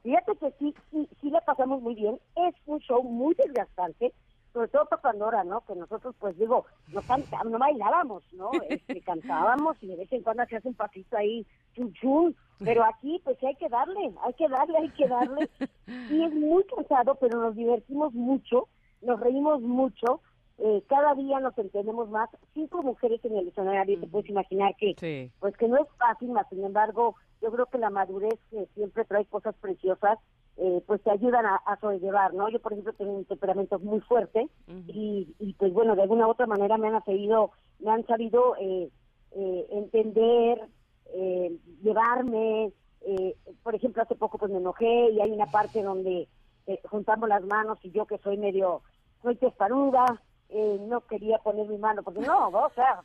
Fíjate 0.03 0.33
que 0.37 0.53
sí, 0.61 0.75
sí, 0.93 1.09
sí 1.21 1.31
la 1.31 1.41
pasamos 1.41 1.83
muy 1.83 1.95
bien. 1.97 2.19
Es 2.37 2.55
un 2.67 2.79
show 2.81 3.03
muy 3.03 3.35
desgastante, 3.35 4.13
sobre 4.57 4.69
todo 4.69 4.87
Pandora, 5.03 5.45
¿no? 5.45 5.61
Que 5.66 5.74
nosotros, 5.74 6.15
pues 6.19 6.35
digo, 6.39 6.65
no 6.89 7.03
cantábamos, 7.03 7.53
no 7.53 7.59
bailábamos, 7.59 8.23
¿no? 8.33 8.51
Este, 8.70 9.03
cantábamos 9.03 9.77
y 9.83 9.89
de 9.89 9.97
vez 9.97 10.11
en 10.11 10.23
cuando 10.23 10.47
se 10.47 10.57
hace 10.57 10.69
un 10.69 10.74
pasito 10.74 11.15
ahí, 11.19 11.47
chun 11.74 11.93
chun. 11.93 12.35
Pero 12.65 12.83
aquí, 12.83 13.20
pues 13.23 13.37
sí 13.39 13.45
hay 13.45 13.55
que 13.57 13.69
darle, 13.69 14.15
hay 14.24 14.33
que 14.33 14.49
darle, 14.49 14.78
hay 14.78 14.89
que 14.91 15.07
darle. 15.07 15.51
Y 16.11 16.24
es 16.24 16.33
muy 16.35 16.65
cansado, 16.65 17.16
pero 17.16 17.39
nos 17.39 17.55
divertimos 17.55 18.15
mucho, 18.15 18.69
nos 19.03 19.20
reímos 19.20 19.61
mucho. 19.61 20.23
eh, 20.57 20.83
cada 20.89 21.15
día 21.15 21.39
nos 21.39 21.57
entendemos 21.59 22.09
más. 22.09 22.31
Cinco 22.55 22.83
mujeres 22.83 23.23
en 23.27 23.37
el 23.37 23.49
escenario, 23.49 24.01
te 24.01 24.07
puedes 24.07 24.31
imaginar 24.31 24.74
que 24.77 25.31
pues 25.39 25.55
que 25.59 25.69
no 25.69 25.77
es 25.77 25.89
fácil, 25.99 26.31
más 26.31 26.49
sin 26.49 26.65
embargo, 26.65 27.15
yo 27.43 27.51
creo 27.51 27.67
que 27.67 27.79
la 27.79 27.91
madurez 27.91 28.39
que 28.51 28.67
siempre 28.75 29.05
trae 29.05 29.25
cosas 29.27 29.55
preciosas, 29.61 30.19
eh, 30.57 30.83
pues 30.87 31.03
te 31.03 31.11
ayudan 31.11 31.45
a, 31.45 31.57
a 31.57 31.79
sobrellevar, 31.81 32.33
¿no? 32.35 32.49
Yo, 32.49 32.61
por 32.61 32.73
ejemplo, 32.73 32.93
tengo 32.95 33.13
un 33.13 33.25
temperamento 33.27 33.79
muy 33.79 34.01
fuerte 34.01 34.49
y, 34.87 35.35
y, 35.39 35.53
pues 35.55 35.73
bueno, 35.73 35.95
de 35.97 36.03
alguna 36.03 36.27
u 36.27 36.31
otra 36.31 36.47
manera 36.47 36.79
me 36.79 36.89
han 36.89 37.05
sabido, 37.05 37.51
me 37.79 37.91
han 37.91 38.07
sabido 38.07 38.57
eh, 38.59 38.91
eh, 39.33 39.67
entender, 39.71 40.61
eh, 41.15 41.57
llevarme, 41.83 42.73
eh, 43.03 43.37
por 43.63 43.75
ejemplo, 43.75 44.03
hace 44.03 44.15
poco 44.17 44.39
pues 44.39 44.51
me 44.51 44.59
enojé 44.59 45.11
y 45.11 45.21
hay 45.21 45.31
una 45.31 45.47
parte 45.47 45.83
donde 45.83 46.29
eh, 46.67 46.81
juntamos 46.91 47.29
las 47.29 47.45
manos 47.45 47.79
y 47.83 47.91
yo 47.91 48.07
que 48.07 48.19
soy 48.19 48.37
medio, 48.37 48.83
soy 49.23 49.37
testaruda, 49.37 50.21
eh, 50.48 50.77
no 50.81 51.01
quería 51.02 51.39
poner 51.39 51.66
mi 51.68 51.78
mano, 51.78 52.02
porque 52.02 52.20
no, 52.20 52.48
o 52.48 52.70
sea, 52.74 53.02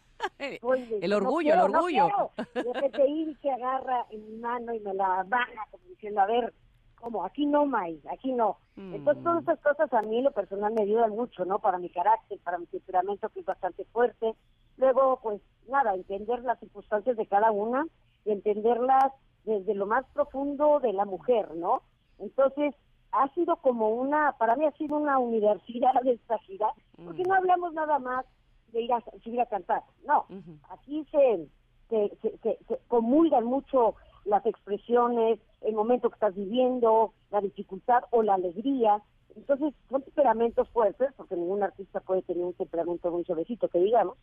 soy 0.62 0.86
de- 0.86 1.00
El 1.02 1.10
no 1.12 1.18
orgullo, 1.18 1.52
quiero, 1.52 1.66
el 1.66 1.72
no 1.72 1.78
orgullo. 1.80 2.32
quiero. 2.54 2.74
De 2.74 2.74
repente 2.74 3.08
ir 3.10 3.38
que 3.40 3.52
agarra 3.52 4.06
en 4.12 4.26
mi 4.32 4.38
mano 4.38 4.74
y 4.74 4.80
me 4.80 4.94
la 4.94 5.24
baja, 5.28 5.68
como 5.72 5.84
diciendo, 5.90 6.22
a 6.22 6.26
ver, 6.26 6.54
como 7.00 7.26
aquí 7.26 7.46
no, 7.48 7.66
May, 7.66 8.00
aquí 8.12 8.32
no. 8.32 8.58
Entonces, 8.78 9.24
todas 9.24 9.40
estas 9.40 9.60
cosas 9.62 9.92
a 9.94 10.02
mí, 10.04 10.20
en 10.20 10.24
lo 10.26 10.32
personal, 10.32 10.74
me 10.74 10.84
ayudan 10.84 11.10
mucho, 11.12 11.46
¿no? 11.46 11.60
Para 11.60 11.78
mi 11.80 11.90
carácter, 11.90 12.38
para 12.44 12.58
mi 12.60 12.66
temperamento, 12.68 13.30
que 13.30 13.40
es 13.40 13.46
bastante 13.46 13.86
fuerte. 13.86 14.36
Luego, 14.78 15.20
pues, 15.22 15.42
nada, 15.68 15.94
entender 15.96 16.44
las 16.44 16.60
circunstancias 16.60 17.18
de 17.18 17.26
cada 17.26 17.52
una 17.52 17.86
y 18.26 18.32
entenderlas 18.32 19.12
desde 19.46 19.74
lo 19.74 19.88
más 19.88 20.06
profundo 20.14 20.80
de 20.80 20.94
la 20.94 21.06
mujer, 21.06 21.54
¿no? 21.56 21.82
Entonces, 22.20 22.76
ha 23.12 23.28
sido 23.34 23.56
como 23.58 23.90
una, 23.90 24.34
para 24.38 24.56
mí 24.56 24.66
ha 24.66 24.72
sido 24.74 24.98
una 24.98 25.18
universidad 25.20 25.94
de 26.04 26.14
esta 26.14 26.38
gira, 26.40 26.68
porque 27.06 27.24
no 27.24 27.34
hablamos 27.34 27.74
nada 27.74 28.00
más 28.00 28.26
de 28.72 28.82
ir 28.82 28.94
a, 28.94 29.02
subir 29.24 29.42
a 29.42 29.46
cantar, 29.48 29.84
no, 30.08 30.26
aquí 30.70 31.06
se, 31.12 31.48
se, 31.90 32.18
se, 32.22 32.38
se- 32.38 32.60
se 32.68 32.80
comulgan 32.88 33.44
mucho 33.46 33.96
las 34.24 34.46
expresiones, 34.46 35.40
el 35.62 35.74
momento 35.76 36.10
que 36.10 36.14
estás 36.16 36.36
viviendo, 36.36 37.14
la 37.32 37.42
dificultad 37.42 38.04
o 38.12 38.24
la 38.24 38.36
alegría, 38.36 39.02
entonces 39.36 39.74
son 39.90 40.02
temperamentos 40.04 40.70
fuertes, 40.70 41.12
porque 41.18 41.36
ningún 41.36 41.64
artista 41.64 42.00
puede 42.02 42.22
tener 42.22 42.44
un 42.44 42.54
temperamento 42.54 43.12
muy 43.12 43.24
suavecito, 43.26 43.68
que 43.68 43.80
digamos, 43.80 44.18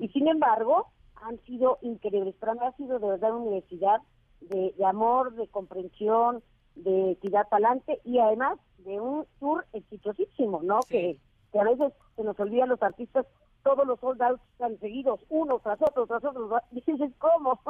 y 0.00 0.08
sin 0.08 0.26
embargo 0.28 0.86
han 1.16 1.38
sido 1.44 1.78
increíbles, 1.82 2.34
para 2.36 2.54
mí 2.54 2.60
ha 2.62 2.72
sido 2.72 2.98
de 2.98 3.06
verdad 3.08 3.30
una 3.34 3.44
universidad 3.44 4.00
de, 4.40 4.72
de 4.76 4.84
amor, 4.84 5.34
de 5.34 5.46
comprensión, 5.48 6.42
de 6.74 7.16
tirar 7.20 7.48
para 7.48 7.66
adelante 7.66 8.00
y 8.04 8.18
además 8.18 8.58
de 8.78 9.00
un 9.00 9.26
tour 9.38 9.64
exitosísimo, 9.72 10.62
¿no? 10.62 10.80
Que, 10.88 11.16
que 11.52 11.60
a 11.60 11.64
veces 11.64 11.92
se 12.16 12.24
nos 12.24 12.38
olvida 12.40 12.64
a 12.64 12.68
los 12.68 12.82
artistas 12.82 13.26
todos 13.62 13.86
los 13.86 13.98
soldados 14.00 14.40
están 14.52 14.78
seguidos, 14.80 15.20
uno 15.28 15.60
tras 15.62 15.80
otro, 15.80 16.06
tras 16.06 16.24
otro, 16.24 16.50
dices, 16.70 17.10
¿cómo? 17.18 17.60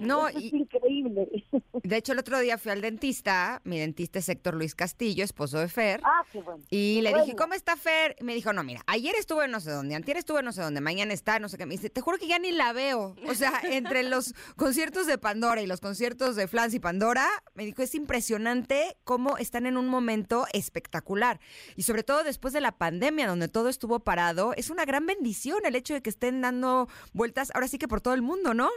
No, 0.00 0.28
y- 0.30 0.46
es 0.48 0.52
increíble. 0.54 1.28
De 1.82 1.96
hecho, 1.96 2.12
el 2.12 2.18
otro 2.20 2.38
día 2.38 2.58
fui 2.58 2.70
al 2.72 2.80
dentista, 2.80 3.60
mi 3.64 3.78
dentista 3.78 4.20
es 4.20 4.28
Héctor 4.28 4.54
Luis 4.54 4.74
Castillo, 4.74 5.24
esposo 5.24 5.58
de 5.58 5.68
Fer. 5.68 6.00
Ah, 6.04 6.24
qué 6.32 6.40
bueno. 6.40 6.62
Y 6.70 6.96
Qué 6.96 7.02
le 7.02 7.14
dije. 7.22 7.36
¿cómo 7.36 7.54
está 7.54 7.76
Fer? 7.76 8.16
Y 8.20 8.24
me 8.24 8.34
dijo, 8.34 8.52
no, 8.52 8.62
mira, 8.62 8.82
ayer 8.86 9.14
estuve 9.18 9.44
en 9.46 9.50
no 9.50 9.60
sé 9.60 9.70
dónde, 9.72 9.94
antier 9.94 10.16
estuve 10.16 10.38
en 10.40 10.44
no 10.46 10.52
sé 10.52 10.62
dónde, 10.62 10.80
mañana 10.80 11.12
está, 11.12 11.38
no 11.40 11.48
sé 11.48 11.58
qué. 11.58 11.66
Me 11.66 11.74
dice, 11.74 11.90
te 11.90 12.00
juro 12.00 12.18
que 12.18 12.26
ya 12.28 12.38
ni 12.38 12.52
la 12.52 12.72
veo. 12.72 13.14
O 13.28 13.34
sea, 13.34 13.52
entre 13.64 14.02
los 14.04 14.34
conciertos 14.56 15.06
de 15.06 15.18
Pandora 15.18 15.60
y 15.60 15.66
los 15.66 15.80
conciertos 15.80 16.36
de 16.36 16.46
Flans 16.48 16.72
y 16.74 16.80
Pandora, 16.80 17.26
me 17.54 17.64
dijo, 17.64 17.82
es 17.82 17.94
impresionante 17.94 18.96
cómo 19.04 19.36
están 19.38 19.66
en 19.66 19.76
un 19.76 19.88
momento 19.88 20.46
espectacular. 20.52 21.40
Y 21.76 21.82
sobre 21.82 22.02
todo 22.04 22.22
después 22.24 22.52
de 22.54 22.60
la 22.60 22.72
pandemia, 22.72 23.26
donde 23.26 23.48
todo 23.48 23.68
estuvo 23.68 24.00
parado, 24.00 24.52
es 24.56 24.70
una 24.70 24.84
gran 24.84 25.04
bendición 25.06 25.31
el 25.64 25.76
hecho 25.76 25.94
de 25.94 26.02
que 26.02 26.10
estén 26.10 26.40
dando 26.40 26.88
vueltas, 27.12 27.50
ahora 27.54 27.68
sí 27.68 27.78
que 27.78 27.88
por 27.88 28.00
todo 28.00 28.14
el 28.14 28.22
mundo, 28.22 28.54
¿no? 28.54 28.68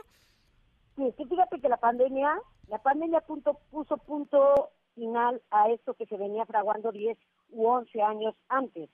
Sí, 0.95 1.06
es 1.07 1.15
que 1.15 1.26
fíjate 1.26 1.60
que 1.60 1.69
la 1.69 1.77
pandemia, 1.77 2.40
la 2.68 2.80
pandemia 2.80 3.22
punto, 3.22 3.60
puso 3.69 3.98
punto 3.98 4.72
final 4.95 5.41
a 5.52 5.69
esto 5.69 5.94
que 5.94 6.06
se 6.06 6.18
venía 6.18 6.45
fraguando 6.45 6.91
10 6.91 7.18
u 7.52 7.68
11 7.68 8.02
años 8.02 8.36
antes. 8.48 8.90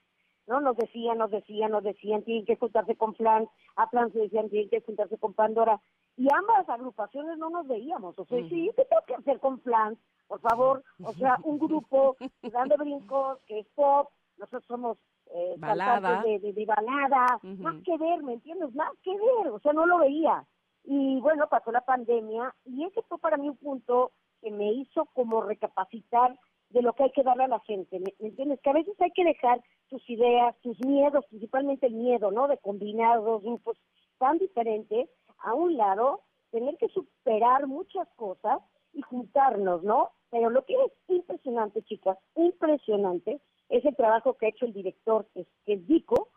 ¿no? 0.46 0.60
Nos 0.60 0.76
decían, 0.76 1.18
nos 1.18 1.30
decían, 1.30 1.70
nos 1.70 1.84
decían, 1.84 2.24
tienen 2.24 2.44
que 2.44 2.56
juntarse 2.56 2.96
con 2.96 3.14
Flan, 3.14 3.48
a 3.76 3.86
Flan 3.88 4.12
se 4.12 4.18
decían, 4.18 4.50
tienen 4.50 4.68
que 4.68 4.80
juntarse 4.80 5.16
con 5.18 5.34
Pandora. 5.34 5.80
Y 6.16 6.26
ambas 6.34 6.68
agrupaciones 6.68 7.38
no 7.38 7.48
nos 7.50 7.66
veíamos. 7.66 8.18
O 8.18 8.24
sea, 8.26 8.38
sí, 8.48 8.70
¿qué 8.76 8.84
tengo 8.84 9.02
que 9.06 9.14
hacer 9.14 9.38
con 9.38 9.60
Flan? 9.60 9.96
Por 10.26 10.40
favor, 10.40 10.82
o 11.02 11.12
sea, 11.14 11.38
un 11.44 11.58
grupo 11.58 12.16
que 12.18 12.50
dan 12.50 12.68
de 12.68 12.76
brincos, 12.76 13.38
que 13.46 13.60
es 13.60 13.66
pop, 13.74 14.10
nosotros 14.38 14.64
somos 14.66 14.98
eh, 15.34 15.54
Balada. 15.58 16.22
de, 16.22 16.38
de, 16.38 16.52
de 16.52 16.64
balada, 16.66 17.38
Ujú. 17.42 17.62
más 17.62 17.76
que 17.84 17.96
ver, 17.98 18.22
¿me 18.22 18.34
entiendes? 18.34 18.74
Más 18.74 18.90
que 19.02 19.12
ver, 19.12 19.48
o 19.52 19.58
sea, 19.60 19.72
no 19.72 19.86
lo 19.86 19.98
veía. 19.98 20.44
Y 20.84 21.20
bueno, 21.20 21.48
pasó 21.48 21.70
la 21.72 21.80
pandemia 21.82 22.54
y 22.64 22.84
ese 22.84 23.02
fue 23.02 23.18
para 23.18 23.36
mí 23.36 23.48
un 23.48 23.56
punto 23.56 24.12
que 24.40 24.50
me 24.50 24.72
hizo 24.72 25.04
como 25.14 25.40
recapacitar 25.42 26.36
de 26.70 26.82
lo 26.82 26.92
que 26.94 27.04
hay 27.04 27.12
que 27.12 27.22
darle 27.22 27.44
a 27.44 27.48
la 27.48 27.60
gente, 27.60 28.00
¿me, 28.00 28.12
me 28.18 28.28
entiendes? 28.28 28.58
Que 28.60 28.70
a 28.70 28.74
veces 28.74 28.98
hay 29.00 29.10
que 29.12 29.24
dejar 29.24 29.62
tus 29.88 30.08
ideas, 30.08 30.56
tus 30.62 30.78
miedos, 30.80 31.24
principalmente 31.26 31.86
el 31.86 31.94
miedo, 31.94 32.30
¿no? 32.30 32.48
De 32.48 32.58
combinar 32.58 33.22
dos 33.22 33.42
grupos 33.42 33.76
tan 34.18 34.38
diferentes 34.38 35.08
a 35.38 35.54
un 35.54 35.76
lado, 35.76 36.22
tener 36.50 36.76
que 36.78 36.88
superar 36.88 37.66
muchas 37.66 38.08
cosas 38.16 38.58
y 38.92 39.02
juntarnos, 39.02 39.82
¿no? 39.82 40.10
Pero 40.30 40.48
lo 40.50 40.64
que 40.64 40.74
es 40.74 40.92
impresionante, 41.08 41.82
chicas, 41.82 42.18
impresionante, 42.36 43.40
es 43.72 43.84
el 43.84 43.96
trabajo 43.96 44.34
que 44.34 44.46
ha 44.46 44.48
hecho 44.50 44.66
el 44.66 44.72
director, 44.74 45.26
que 45.32 45.40
es, 45.40 45.46
que 45.64 45.72
es 45.74 45.86
Vico. 45.86 46.28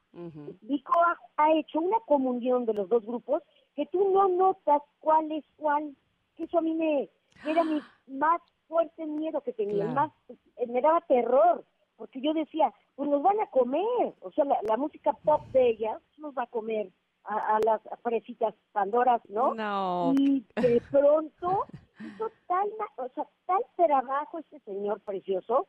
Vico 0.62 0.94
ha, 1.06 1.18
ha 1.44 1.54
hecho 1.56 1.80
una 1.82 2.00
comunión 2.08 2.66
de 2.66 2.74
los 2.74 2.88
dos 2.88 3.06
grupos 3.06 3.44
que 3.76 3.86
tú 3.88 4.10
no 4.14 4.30
notas 4.30 4.82
cuál 5.02 5.30
es 5.34 5.44
cuál. 5.58 5.94
Que 6.38 6.46
eso 6.46 6.58
a 6.60 6.62
mí 6.62 6.74
me 6.74 7.10
era 7.46 7.64
mi 7.66 7.82
más 8.08 8.42
fuerte 8.68 9.06
miedo 9.06 9.42
que 9.42 9.52
tenía, 9.54 9.84
Claro. 9.84 9.94
más 9.94 10.12
eh, 10.30 10.68
me 10.68 10.82
daba 10.82 11.02
terror, 11.02 11.66
porque 11.98 12.22
yo 12.22 12.34
decía, 12.34 12.74
pues 12.96 13.10
nos 13.10 13.22
van 13.22 13.40
a 13.42 13.50
comer, 13.52 14.16
o 14.22 14.32
sea, 14.32 14.46
la, 14.46 14.58
la 14.64 14.78
música 14.78 15.12
pop 15.24 15.42
de 15.52 15.70
ellas 15.72 16.02
nos 16.18 16.34
va 16.34 16.44
a 16.44 16.48
comer 16.48 16.90
a, 17.26 17.58
a 17.58 17.60
las 17.66 17.82
fresitas 18.02 18.56
Pandoras, 18.72 19.22
¿no? 19.30 19.54
No. 19.54 20.14
Y 20.18 20.46
de 20.56 20.82
pronto 20.90 21.66
hizo 22.00 22.32
tal, 22.48 22.70
o 22.98 23.10
sea, 23.10 23.28
tal 23.46 23.62
trabajo 23.76 24.40
este 24.40 24.60
señor 24.62 25.02
precioso 25.02 25.68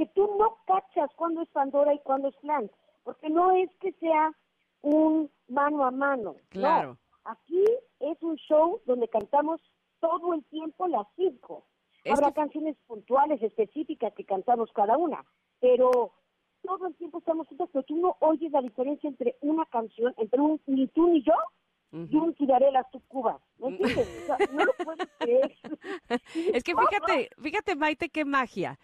que 0.00 0.06
tú 0.14 0.34
no 0.38 0.56
cachas 0.66 1.10
cuándo 1.14 1.42
es 1.42 1.48
Pandora 1.50 1.92
y 1.92 1.98
cuándo 1.98 2.28
es 2.28 2.36
Flan, 2.38 2.70
porque 3.04 3.28
no 3.28 3.50
es 3.54 3.68
que 3.80 3.92
sea 4.00 4.32
un 4.80 5.30
mano 5.48 5.84
a 5.84 5.90
mano. 5.90 6.32
no. 6.32 6.40
Claro. 6.48 6.96
Aquí 7.24 7.62
es 8.00 8.16
un 8.22 8.36
show 8.36 8.80
donde 8.86 9.06
cantamos 9.08 9.60
todo 10.00 10.32
el 10.32 10.42
tiempo 10.46 10.88
las 10.88 11.06
cinco. 11.16 11.66
Es 12.02 12.14
Habrá 12.14 12.28
que- 12.28 12.36
canciones 12.40 12.76
puntuales, 12.86 13.42
específicas 13.42 14.14
que 14.14 14.24
cantamos 14.24 14.72
cada 14.72 14.96
una, 14.96 15.22
pero 15.60 16.12
todo 16.62 16.86
el 16.86 16.94
tiempo 16.94 17.18
estamos 17.18 17.46
juntas, 17.48 17.68
pero 17.70 17.84
tú 17.84 17.96
no 17.96 18.16
oyes 18.20 18.50
la 18.52 18.62
diferencia 18.62 19.06
entre 19.08 19.36
una 19.42 19.66
canción, 19.66 20.14
entre 20.16 20.40
un 20.40 20.58
ni 20.66 20.86
tú 20.88 21.08
ni 21.08 21.22
yo, 21.22 21.34
y 21.92 22.16
un 22.16 22.32
tiraré 22.34 22.70
las 22.72 22.90
tu 22.90 23.00
cubas. 23.00 23.42
¿Me 23.58 23.68
entiendes? 23.68 24.08
O 24.22 24.26
sea, 24.26 24.38
no 24.52 24.64
lo 24.64 24.72
puedes 24.82 25.08
creer. 25.18 25.54
Es 26.54 26.62
que 26.64 26.72
fíjate, 26.76 27.28
fíjate, 27.42 27.76
Maite, 27.76 28.08
qué 28.08 28.24
magia. 28.24 28.78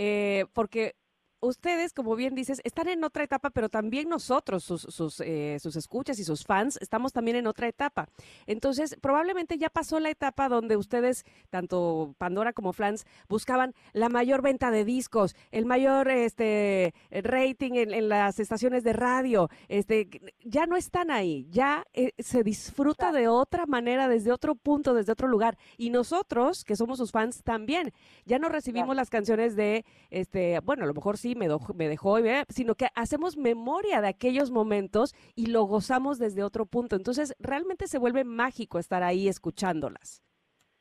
Eh, 0.00 0.46
porque 0.54 0.94
ustedes, 1.40 1.92
como 1.92 2.16
bien 2.16 2.34
dices, 2.34 2.60
están 2.64 2.88
en 2.88 3.04
otra 3.04 3.24
etapa, 3.24 3.50
pero 3.50 3.68
también 3.68 4.08
nosotros, 4.08 4.64
sus, 4.64 4.82
sus, 4.82 5.20
eh, 5.20 5.58
sus 5.60 5.76
escuchas 5.76 6.18
y 6.18 6.24
sus 6.24 6.44
fans, 6.44 6.78
estamos 6.80 7.12
también 7.12 7.36
en 7.36 7.46
otra 7.46 7.68
etapa. 7.68 8.08
Entonces, 8.46 8.96
probablemente 9.00 9.58
ya 9.58 9.68
pasó 9.68 10.00
la 10.00 10.10
etapa 10.10 10.48
donde 10.48 10.76
ustedes, 10.76 11.24
tanto 11.50 12.14
Pandora 12.18 12.52
como 12.52 12.72
Flans, 12.72 13.06
buscaban 13.28 13.74
la 13.92 14.08
mayor 14.08 14.42
venta 14.42 14.70
de 14.70 14.84
discos, 14.84 15.36
el 15.50 15.66
mayor 15.66 16.08
este 16.08 16.94
rating 17.10 17.72
en, 17.74 17.94
en 17.94 18.08
las 18.08 18.40
estaciones 18.40 18.84
de 18.84 18.92
radio. 18.92 19.48
Este, 19.68 20.08
ya 20.44 20.66
no 20.66 20.76
están 20.76 21.10
ahí, 21.10 21.46
ya 21.50 21.84
eh, 21.92 22.12
se 22.18 22.42
disfruta 22.42 23.12
de 23.12 23.28
otra 23.28 23.66
manera, 23.66 24.08
desde 24.08 24.32
otro 24.32 24.54
punto, 24.54 24.94
desde 24.94 25.12
otro 25.12 25.28
lugar. 25.28 25.58
Y 25.76 25.90
nosotros, 25.90 26.64
que 26.64 26.76
somos 26.76 26.98
sus 26.98 27.12
fans, 27.12 27.42
también. 27.42 27.92
Ya 28.24 28.38
no 28.38 28.48
recibimos 28.48 28.96
las 28.96 29.10
canciones 29.10 29.56
de, 29.56 29.84
este, 30.10 30.60
bueno, 30.60 30.84
a 30.84 30.86
lo 30.86 30.94
mejor 30.94 31.18
sí 31.18 31.27
me, 31.34 31.48
doj- 31.48 31.74
me 31.74 31.88
dejó, 31.88 32.16
sino 32.48 32.74
que 32.74 32.88
hacemos 32.94 33.36
memoria 33.36 34.00
de 34.00 34.08
aquellos 34.08 34.50
momentos 34.50 35.14
y 35.34 35.46
lo 35.46 35.64
gozamos 35.64 36.18
desde 36.18 36.42
otro 36.42 36.66
punto. 36.66 36.96
Entonces, 36.96 37.34
realmente 37.38 37.86
se 37.86 37.98
vuelve 37.98 38.24
mágico 38.24 38.78
estar 38.78 39.02
ahí 39.02 39.28
escuchándolas. 39.28 40.22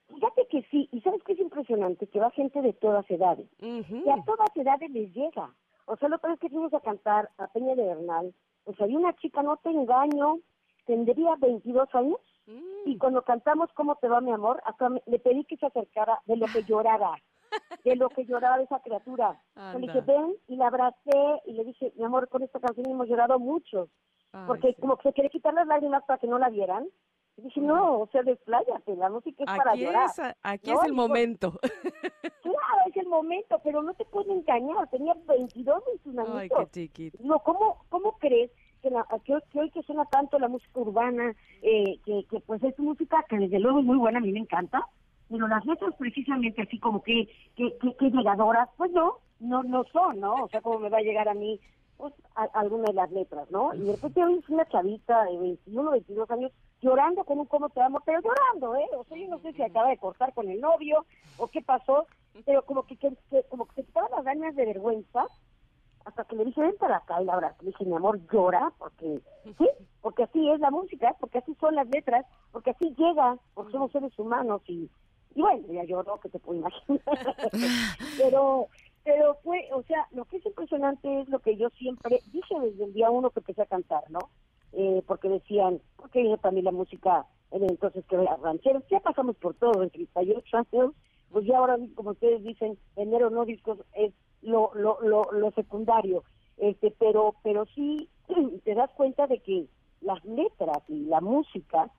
Fíjate 0.08 0.48
que 0.50 0.64
sí, 0.72 0.88
y 0.92 1.02
sabes 1.02 1.22
que 1.24 1.34
es 1.34 1.40
impresionante 1.40 2.08
que 2.08 2.20
va 2.20 2.32
gente 2.32 2.62
de 2.62 2.74
todas 2.74 3.10
edades. 3.12 3.48
Y 4.06 4.10
a 4.10 4.24
todas 4.26 4.50
edades 4.56 4.90
les 4.92 5.14
llega. 5.14 5.54
O 5.86 5.96
sea, 5.98 6.10
la 6.10 6.16
otra 6.16 6.32
vez 6.32 6.40
que 6.40 6.50
fuimos 6.50 6.74
a 6.74 6.80
cantar 6.80 7.30
a 7.38 7.48
Peña 7.48 7.76
de 7.76 7.84
Bernal, 7.86 8.34
pues 8.64 8.80
había 8.82 8.98
una 8.98 9.16
chica, 9.18 9.42
no 9.44 9.58
te 9.58 9.70
engaño, 9.70 10.40
tendría 10.86 11.36
22 11.40 11.88
años, 11.94 12.20
y 12.86 12.98
cuando 12.98 13.22
cantamos 13.24 13.70
¿Cómo 13.74 13.96
te 13.98 14.08
va 14.08 14.22
mi 14.22 14.32
amor? 14.32 14.62
Hasta 14.66 14.88
me- 14.90 15.02
le 15.06 15.20
pedí 15.20 15.44
que 15.44 15.58
se 15.58 15.66
acercara 15.66 16.22
de 16.26 16.38
lo 16.38 16.46
que 16.48 16.64
lloraba, 16.68 17.18
de 17.84 17.96
lo 17.96 18.10
que 18.10 18.26
lloraba 18.26 18.62
esa 18.62 18.80
criatura. 18.82 19.42
Yo 19.56 19.80
le 19.80 19.88
dije, 19.88 20.00
Anda. 20.00 20.14
ven, 20.14 20.36
y 20.48 20.56
la 20.56 20.68
abracé, 20.68 21.42
y 21.46 21.54
le 21.54 21.64
dije, 21.64 21.94
mi 21.96 22.04
amor, 22.04 22.28
con 22.30 22.44
esta 22.44 22.60
canción 22.60 22.90
hemos 22.90 23.08
llorado 23.08 23.40
muchos, 23.40 23.90
porque 24.46 24.74
como 24.76 24.98
que 24.98 25.10
se 25.10 25.14
quería 25.14 25.30
quitar 25.30 25.54
las 25.54 25.68
lágrimas 25.68 26.04
para 26.06 26.20
que 26.20 26.28
no 26.28 26.38
la 26.40 26.50
vieran. 26.50 26.88
Y 27.38 27.44
dije, 27.44 27.62
no, 27.62 28.00
o 28.00 28.08
sea, 28.08 28.24
despláyate, 28.24 28.96
la 28.96 29.10
música 29.12 29.44
es 29.44 29.46
para 29.58 29.72
Aquí 29.74 29.82
llorar. 29.84 30.06
es, 30.10 30.20
aquí 30.42 30.72
¿no? 30.72 30.82
es 30.82 30.88
el 30.88 30.94
momento. 30.94 31.60
Claro, 32.42 32.82
es 32.90 32.98
el 32.98 33.08
momento, 33.08 33.60
pero 33.64 33.82
no 33.84 33.94
te 33.94 34.06
puedo 34.06 34.32
engañar. 34.34 34.90
Tenía 34.90 35.14
22, 35.28 35.84
21 35.86 36.22
Ay, 36.22 36.38
añitos. 36.40 36.58
qué 36.60 36.82
chiquito. 36.88 37.18
Digo, 37.22 37.40
¿cómo, 37.40 37.84
¿cómo 37.90 38.14
crees 38.20 38.52
que, 38.82 38.90
la, 38.90 39.06
que, 39.26 39.36
hoy- 39.36 39.42
que 39.52 39.60
hoy 39.60 39.72
que 39.72 39.84
suena 39.84 40.06
tanto 40.06 40.40
la 40.40 40.48
música 40.48 40.80
urbana, 40.80 41.36
eh, 41.62 42.00
que, 42.06 42.24
que 42.30 42.40
pues 42.42 42.64
es 42.64 42.78
música 42.80 43.24
que 43.30 43.38
desde 43.38 43.60
luego 43.60 43.80
es 43.80 43.86
muy 43.86 43.98
buena, 43.98 44.20
a 44.20 44.22
mí 44.22 44.32
me 44.32 44.40
encanta, 44.40 44.88
pero 45.30 45.48
las 45.48 45.66
letras 45.66 45.94
precisamente 45.98 46.62
así 46.62 46.80
como 46.80 47.02
que, 47.04 47.28
que, 47.56 47.78
que, 47.78 48.10
llegadoras, 48.12 48.70
pues 48.78 48.92
no, 48.92 49.18
no, 49.40 49.64
no 49.64 49.84
son, 49.86 50.20
¿no? 50.20 50.34
O 50.44 50.48
sea, 50.50 50.62
¿cómo 50.62 50.80
me 50.80 50.90
va 50.90 50.98
a 51.00 51.02
llegar 51.02 51.28
a 51.28 51.34
mí 51.34 51.60
pues, 51.98 52.14
a- 52.36 52.44
alguna 52.60 52.86
de 52.86 52.94
las 52.94 53.12
letras, 53.12 53.50
¿no? 53.52 53.74
Y 53.74 53.80
de 53.82 53.92
repente 53.94 54.24
hoy 54.24 54.44
una 54.50 54.66
chavita 54.66 55.24
de 55.26 55.38
21, 55.38 55.92
22 55.92 56.30
años 56.32 56.52
llorando 56.82 57.24
con 57.24 57.40
un 57.40 57.46
cómo 57.48 57.70
te 57.70 57.82
amo, 57.82 58.00
pero 58.06 58.20
llorando, 58.22 58.76
¿eh? 58.76 58.88
O 58.98 59.04
sea, 59.06 59.18
yo 59.18 59.28
no 59.28 59.40
sé 59.40 59.52
si 59.54 59.64
acaba 59.64 59.90
de 59.90 59.98
cortar 59.98 60.34
con 60.34 60.48
el 60.50 60.62
novio 60.62 61.06
o 61.38 61.48
qué 61.48 61.62
pasó, 61.62 62.06
pero 62.46 62.62
como 62.64 62.84
que, 62.84 62.98
que, 62.98 63.10
que- 63.32 63.44
como 63.50 63.66
que 63.66 63.76
se 63.76 63.84
quitaban 63.86 64.12
las 64.12 64.24
ganas 64.24 64.56
de 64.56 64.66
vergüenza 64.66 65.26
hasta 66.06 66.24
que 66.24 66.36
le 66.38 66.46
dije, 66.46 66.62
ven 66.62 66.76
para 66.80 66.98
acá, 66.98 67.22
y 67.22 67.26
la 67.26 67.34
abrazo. 67.34 67.58
Le 67.62 67.68
dije, 67.72 67.84
mi 67.84 67.94
amor, 67.96 68.20
llora, 68.32 68.72
porque 68.78 69.20
sí, 69.58 69.68
porque 70.02 70.24
así 70.24 70.50
es 70.52 70.60
la 70.62 70.72
música, 70.72 71.16
porque 71.20 71.40
así 71.40 71.54
son 71.56 71.76
las 71.76 71.88
letras, 71.90 72.26
porque 72.52 72.70
así 72.70 72.94
llega, 72.98 73.38
porque 73.54 73.74
somos 73.74 73.92
seres 73.92 74.18
humanos 74.18 74.62
y, 74.68 74.90
y 75.38 75.42
bueno, 75.42 75.72
ya 75.72 75.84
lloró, 75.84 76.20
que 76.20 76.30
te 76.30 76.40
puedo 76.40 76.60
imaginar. 76.60 77.00
pero, 78.18 78.70
pero 79.04 79.36
fue, 79.44 79.70
o 79.72 79.84
sea, 79.84 80.08
lo 80.10 80.26
que 80.26 80.38
es 80.38 80.46
impresionante 80.48 81.22
es 81.22 81.30
lo 81.30 81.38
que 81.38 81.56
yo 81.56 81.70
siempre 81.70 82.22
dije 82.32 82.60
desde 82.60 82.86
el 82.86 82.94
día 82.94 83.12
uno 83.12 83.30
que 83.30 83.42
empecé 83.42 83.62
a 83.62 83.68
cantar, 83.68 84.10
¿no? 84.10 84.18
Eh, 84.74 85.04
porque 85.06 85.30
decían, 85.30 85.80
¿por 85.96 86.10
qué 86.10 86.22
viene 86.22 86.40
también 86.40 86.66
la 86.66 86.72
música 86.72 87.28
en 87.52 87.64
el 87.64 87.70
entonces 87.70 88.04
que 88.08 88.16
era 88.16 88.36
rancheros? 88.38 88.84
Ya 88.90 89.00
pasamos 89.00 89.36
por 89.36 89.54
todo, 89.54 89.84
en 89.84 89.92
38 89.92 90.58
años, 90.58 90.96
pues 91.32 91.46
ya 91.46 91.60
ahora, 91.60 91.78
como 91.94 92.12
ustedes 92.12 92.44
dicen, 92.44 92.76
enero 92.96 93.30
no 93.30 93.46
discos 93.46 93.78
es 93.94 94.14
lo, 94.42 94.72
lo, 94.74 95.00
lo, 95.04 95.32
lo 95.32 95.52
secundario, 95.52 96.24
este, 96.58 96.96
pero, 96.98 97.36
pero 97.44 97.68
sí 97.76 98.10
te 98.64 98.74
das 98.74 98.90
cuenta 98.96 99.28
de 99.28 99.38
que 99.38 99.68
las 100.02 100.26
letras 100.26 100.82
y 100.88 101.06
la 101.06 101.22
música 101.22 101.92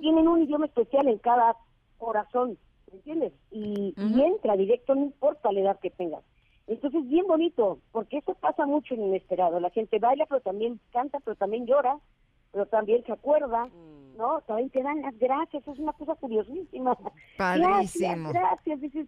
tienen 0.00 0.26
un 0.26 0.42
idioma 0.42 0.64
especial 0.64 1.06
en 1.06 1.18
cada 1.18 1.54
corazón, 1.98 2.50
¿me 2.50 2.56
entiendes? 2.92 3.32
Y, 3.50 3.94
y 3.96 4.22
entra 4.22 4.56
directo, 4.56 4.94
no 4.94 5.02
importa 5.02 5.52
la 5.52 5.60
edad 5.60 5.80
que 5.80 5.90
tengas. 5.90 6.22
Entonces, 6.66 7.06
bien 7.08 7.26
bonito, 7.26 7.78
porque 7.92 8.18
eso 8.18 8.34
pasa 8.34 8.66
mucho 8.66 8.94
en 8.94 9.02
inesperado. 9.04 9.58
La 9.58 9.70
gente 9.70 9.98
baila, 9.98 10.26
pero 10.26 10.40
también 10.42 10.78
canta, 10.92 11.18
pero 11.20 11.34
también 11.36 11.66
llora, 11.66 11.98
pero 12.52 12.66
también 12.66 13.02
se 13.04 13.12
acuerda, 13.12 13.68
¿no? 14.18 14.40
También 14.42 14.68
te 14.70 14.82
dan 14.82 15.00
las 15.00 15.18
gracias, 15.18 15.66
es 15.66 15.78
una 15.78 15.92
cosa 15.94 16.14
curiosísima. 16.16 16.96
Padrísimo. 17.38 18.30
Gracias, 18.30 18.32
gracias. 18.32 18.80
Dices, 18.82 19.06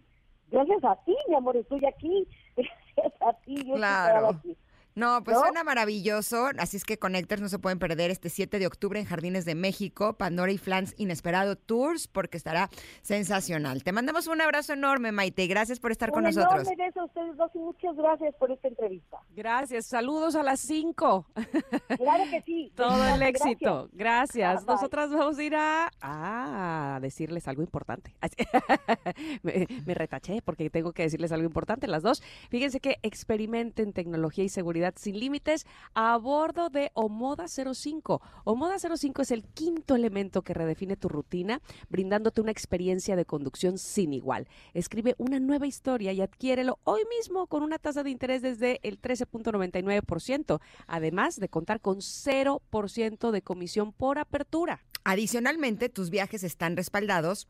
gracias 0.49 0.83
a 0.83 0.95
ti, 1.05 1.15
mi 1.29 1.35
amor, 1.35 1.55
estoy 1.57 1.85
aquí. 1.85 2.27
Gracias 2.55 3.21
a 3.21 3.33
ti, 3.45 3.55
yo 3.65 3.75
Claro. 3.75 4.07
estaba 4.07 4.29
aquí. 4.29 4.57
No, 4.95 5.23
pues 5.23 5.35
¿No? 5.37 5.43
suena 5.43 5.63
maravilloso. 5.63 6.49
Así 6.57 6.77
es 6.77 6.83
que 6.83 6.97
Connectors 6.97 7.41
no 7.41 7.49
se 7.49 7.59
pueden 7.59 7.79
perder 7.79 8.11
este 8.11 8.29
7 8.29 8.59
de 8.59 8.67
octubre 8.67 8.99
en 8.99 9.05
Jardines 9.05 9.45
de 9.45 9.55
México, 9.55 10.17
Pandora 10.17 10.51
y 10.51 10.57
Flans 10.57 10.93
Inesperado 10.97 11.55
Tours, 11.55 12.07
porque 12.07 12.37
estará 12.37 12.69
sensacional. 13.01 13.83
Te 13.83 13.91
mandamos 13.91 14.27
un 14.27 14.41
abrazo 14.41 14.73
enorme, 14.73 15.11
Maite, 15.11 15.43
y 15.43 15.47
gracias 15.47 15.79
por 15.79 15.91
estar 15.91 16.11
con 16.11 16.25
Un 16.25 16.33
nosotros. 16.33 16.67
enorme 16.67 16.85
beso 16.85 17.01
a 17.01 17.05
ustedes 17.05 17.37
dos 17.37 17.51
y 17.53 17.59
muchas 17.59 17.95
gracias 17.95 18.35
por 18.35 18.51
esta 18.51 18.67
entrevista. 18.67 19.17
Gracias, 19.31 19.85
saludos 19.87 20.35
a 20.35 20.43
las 20.43 20.59
5. 20.61 21.27
Claro 21.97 22.23
que 22.29 22.41
sí. 22.41 22.71
Todo 22.75 23.07
el 23.15 23.21
éxito. 23.23 23.89
Gracias. 23.93 24.65
Nosotras 24.65 25.09
vamos 25.11 25.37
a 25.37 25.43
ir 25.43 25.55
a, 25.55 25.89
a 26.01 26.99
decirles 26.99 27.47
algo 27.47 27.61
importante. 27.61 28.13
Me, 29.43 29.67
me 29.85 29.93
retaché 29.93 30.41
porque 30.41 30.69
tengo 30.69 30.91
que 30.93 31.03
decirles 31.03 31.31
algo 31.31 31.45
importante 31.45 31.87
las 31.87 32.03
dos. 32.03 32.21
Fíjense 32.49 32.79
que 32.79 32.97
experimenten 33.03 33.93
tecnología 33.93 34.43
y 34.43 34.49
seguridad 34.49 34.80
sin 34.95 35.19
límites 35.19 35.65
a 35.93 36.17
bordo 36.17 36.69
de 36.69 36.91
Omoda 36.93 37.45
05. 37.47 38.21
Omoda 38.43 38.77
05 38.79 39.21
es 39.21 39.31
el 39.31 39.43
quinto 39.43 39.95
elemento 39.95 40.41
que 40.41 40.53
redefine 40.53 40.95
tu 40.95 41.09
rutina, 41.09 41.61
brindándote 41.89 42.41
una 42.41 42.51
experiencia 42.51 43.15
de 43.15 43.25
conducción 43.25 43.77
sin 43.77 44.13
igual. 44.13 44.47
Escribe 44.73 45.15
una 45.17 45.39
nueva 45.39 45.67
historia 45.67 46.13
y 46.13 46.21
adquiérelo 46.21 46.79
hoy 46.83 47.01
mismo 47.17 47.47
con 47.47 47.63
una 47.63 47.79
tasa 47.79 48.03
de 48.03 48.09
interés 48.09 48.41
desde 48.41 48.79
el 48.83 48.99
13.99%, 48.99 50.59
además 50.87 51.39
de 51.39 51.49
contar 51.49 51.81
con 51.81 51.97
0% 51.97 53.31
de 53.31 53.41
comisión 53.41 53.93
por 53.93 54.19
apertura. 54.19 54.81
Adicionalmente, 55.03 55.89
tus 55.89 56.09
viajes 56.09 56.43
están 56.43 56.77
respaldados 56.77 57.47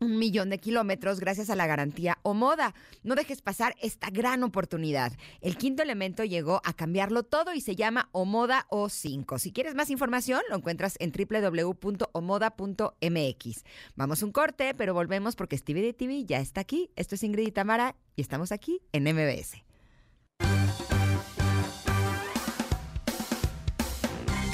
un 0.00 0.18
millón 0.18 0.50
de 0.50 0.58
kilómetros 0.58 1.20
gracias 1.20 1.50
a 1.50 1.56
la 1.56 1.66
garantía 1.66 2.18
Omoda. 2.22 2.74
No 3.02 3.14
dejes 3.14 3.42
pasar 3.42 3.76
esta 3.80 4.10
gran 4.10 4.42
oportunidad. 4.42 5.12
El 5.40 5.56
quinto 5.56 5.82
elemento 5.82 6.24
llegó 6.24 6.60
a 6.64 6.72
cambiarlo 6.72 7.22
todo 7.22 7.54
y 7.54 7.60
se 7.60 7.76
llama 7.76 8.08
Omoda 8.12 8.66
O5. 8.70 9.38
Si 9.38 9.52
quieres 9.52 9.74
más 9.74 9.90
información, 9.90 10.40
lo 10.48 10.56
encuentras 10.56 10.96
en 10.98 11.12
www.omoda.mx. 11.12 13.64
Vamos 13.94 14.22
un 14.22 14.32
corte, 14.32 14.74
pero 14.74 14.94
volvemos 14.94 15.36
porque 15.36 15.58
Stevie 15.58 15.82
de 15.82 15.92
TV 15.92 16.24
ya 16.24 16.40
está 16.40 16.62
aquí. 16.62 16.90
Esto 16.96 17.14
es 17.14 17.22
Ingrid 17.22 17.48
y 17.48 17.52
Tamara 17.52 17.94
y 18.16 18.22
estamos 18.22 18.52
aquí 18.52 18.80
en 18.92 19.04
MBS. 19.04 19.62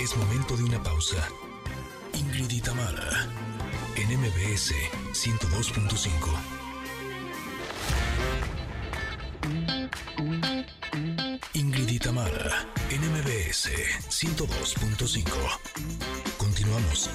Es 0.00 0.16
momento 0.16 0.56
de 0.56 0.64
una 0.64 0.82
pausa. 0.82 1.28
Ingrid 2.14 2.50
y 2.50 2.60
Tamara 2.60 3.55
en 4.08 4.20
MBS 4.20 4.72
102.5. 5.12 6.08
Ingrid 11.54 11.88
y 11.88 11.98
Tamara 11.98 12.66
en 12.90 13.00
MBS 13.00 13.70
102.5. 14.08 15.24
Continuamos. 16.36 17.10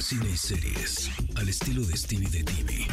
Cine 0.00 0.30
y 0.30 0.36
series 0.36 1.10
al 1.36 1.48
estilo 1.48 1.82
de 1.82 1.96
Stevie 1.96 2.30
de 2.30 2.44
TV. 2.44 2.86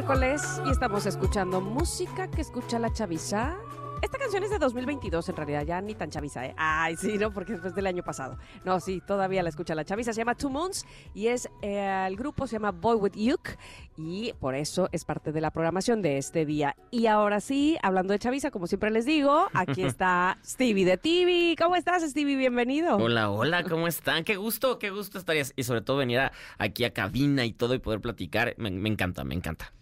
Miércoles 0.00 0.60
y 0.66 0.70
estamos 0.70 1.06
escuchando 1.06 1.62
música 1.62 2.30
que 2.30 2.42
escucha 2.42 2.78
la 2.78 2.92
chaviza. 2.92 3.56
Esta 4.02 4.18
canción 4.18 4.44
es 4.44 4.50
de 4.50 4.58
2022, 4.58 5.26
en 5.30 5.36
realidad, 5.36 5.62
ya 5.64 5.80
ni 5.80 5.94
tan 5.94 6.10
chaviza, 6.10 6.44
¿eh? 6.44 6.54
Ay, 6.58 6.96
sí, 6.96 7.16
¿no? 7.16 7.32
Porque 7.32 7.54
es 7.54 7.74
del 7.74 7.86
año 7.86 8.02
pasado. 8.02 8.36
No, 8.62 8.78
sí, 8.78 9.00
todavía 9.06 9.42
la 9.42 9.48
escucha 9.48 9.74
la 9.74 9.86
chaviza. 9.86 10.12
Se 10.12 10.18
llama 10.20 10.34
Two 10.34 10.50
Moons 10.50 10.84
y 11.14 11.28
es 11.28 11.48
eh, 11.62 12.04
el 12.06 12.14
grupo 12.16 12.46
se 12.46 12.56
llama 12.56 12.72
Boy 12.72 12.96
With 12.96 13.12
Yuk 13.14 13.56
y 13.96 14.34
por 14.38 14.54
eso 14.54 14.90
es 14.92 15.06
parte 15.06 15.32
de 15.32 15.40
la 15.40 15.50
programación 15.50 16.02
de 16.02 16.18
este 16.18 16.44
día. 16.44 16.76
Y 16.90 17.06
ahora 17.06 17.40
sí, 17.40 17.78
hablando 17.82 18.12
de 18.12 18.18
chaviza, 18.18 18.50
como 18.50 18.66
siempre 18.66 18.90
les 18.90 19.06
digo, 19.06 19.46
aquí 19.54 19.82
está 19.84 20.36
Stevie 20.44 20.84
de 20.84 20.98
TV. 20.98 21.54
¿Cómo 21.58 21.74
estás, 21.74 22.02
Stevie? 22.02 22.36
Bienvenido. 22.36 22.96
Hola, 22.98 23.30
hola, 23.30 23.62
¿cómo 23.64 23.88
están? 23.88 24.24
Qué 24.24 24.36
gusto, 24.36 24.78
qué 24.78 24.90
gusto 24.90 25.16
estarías. 25.18 25.54
Y 25.56 25.62
sobre 25.62 25.80
todo 25.80 25.96
venir 25.96 26.18
a- 26.18 26.32
aquí 26.58 26.84
a 26.84 26.92
cabina 26.92 27.46
y 27.46 27.54
todo 27.54 27.72
y 27.72 27.78
poder 27.78 28.02
platicar. 28.02 28.52
Me, 28.58 28.70
me 28.70 28.90
encanta, 28.90 29.24
me 29.24 29.34
encanta. 29.34 29.72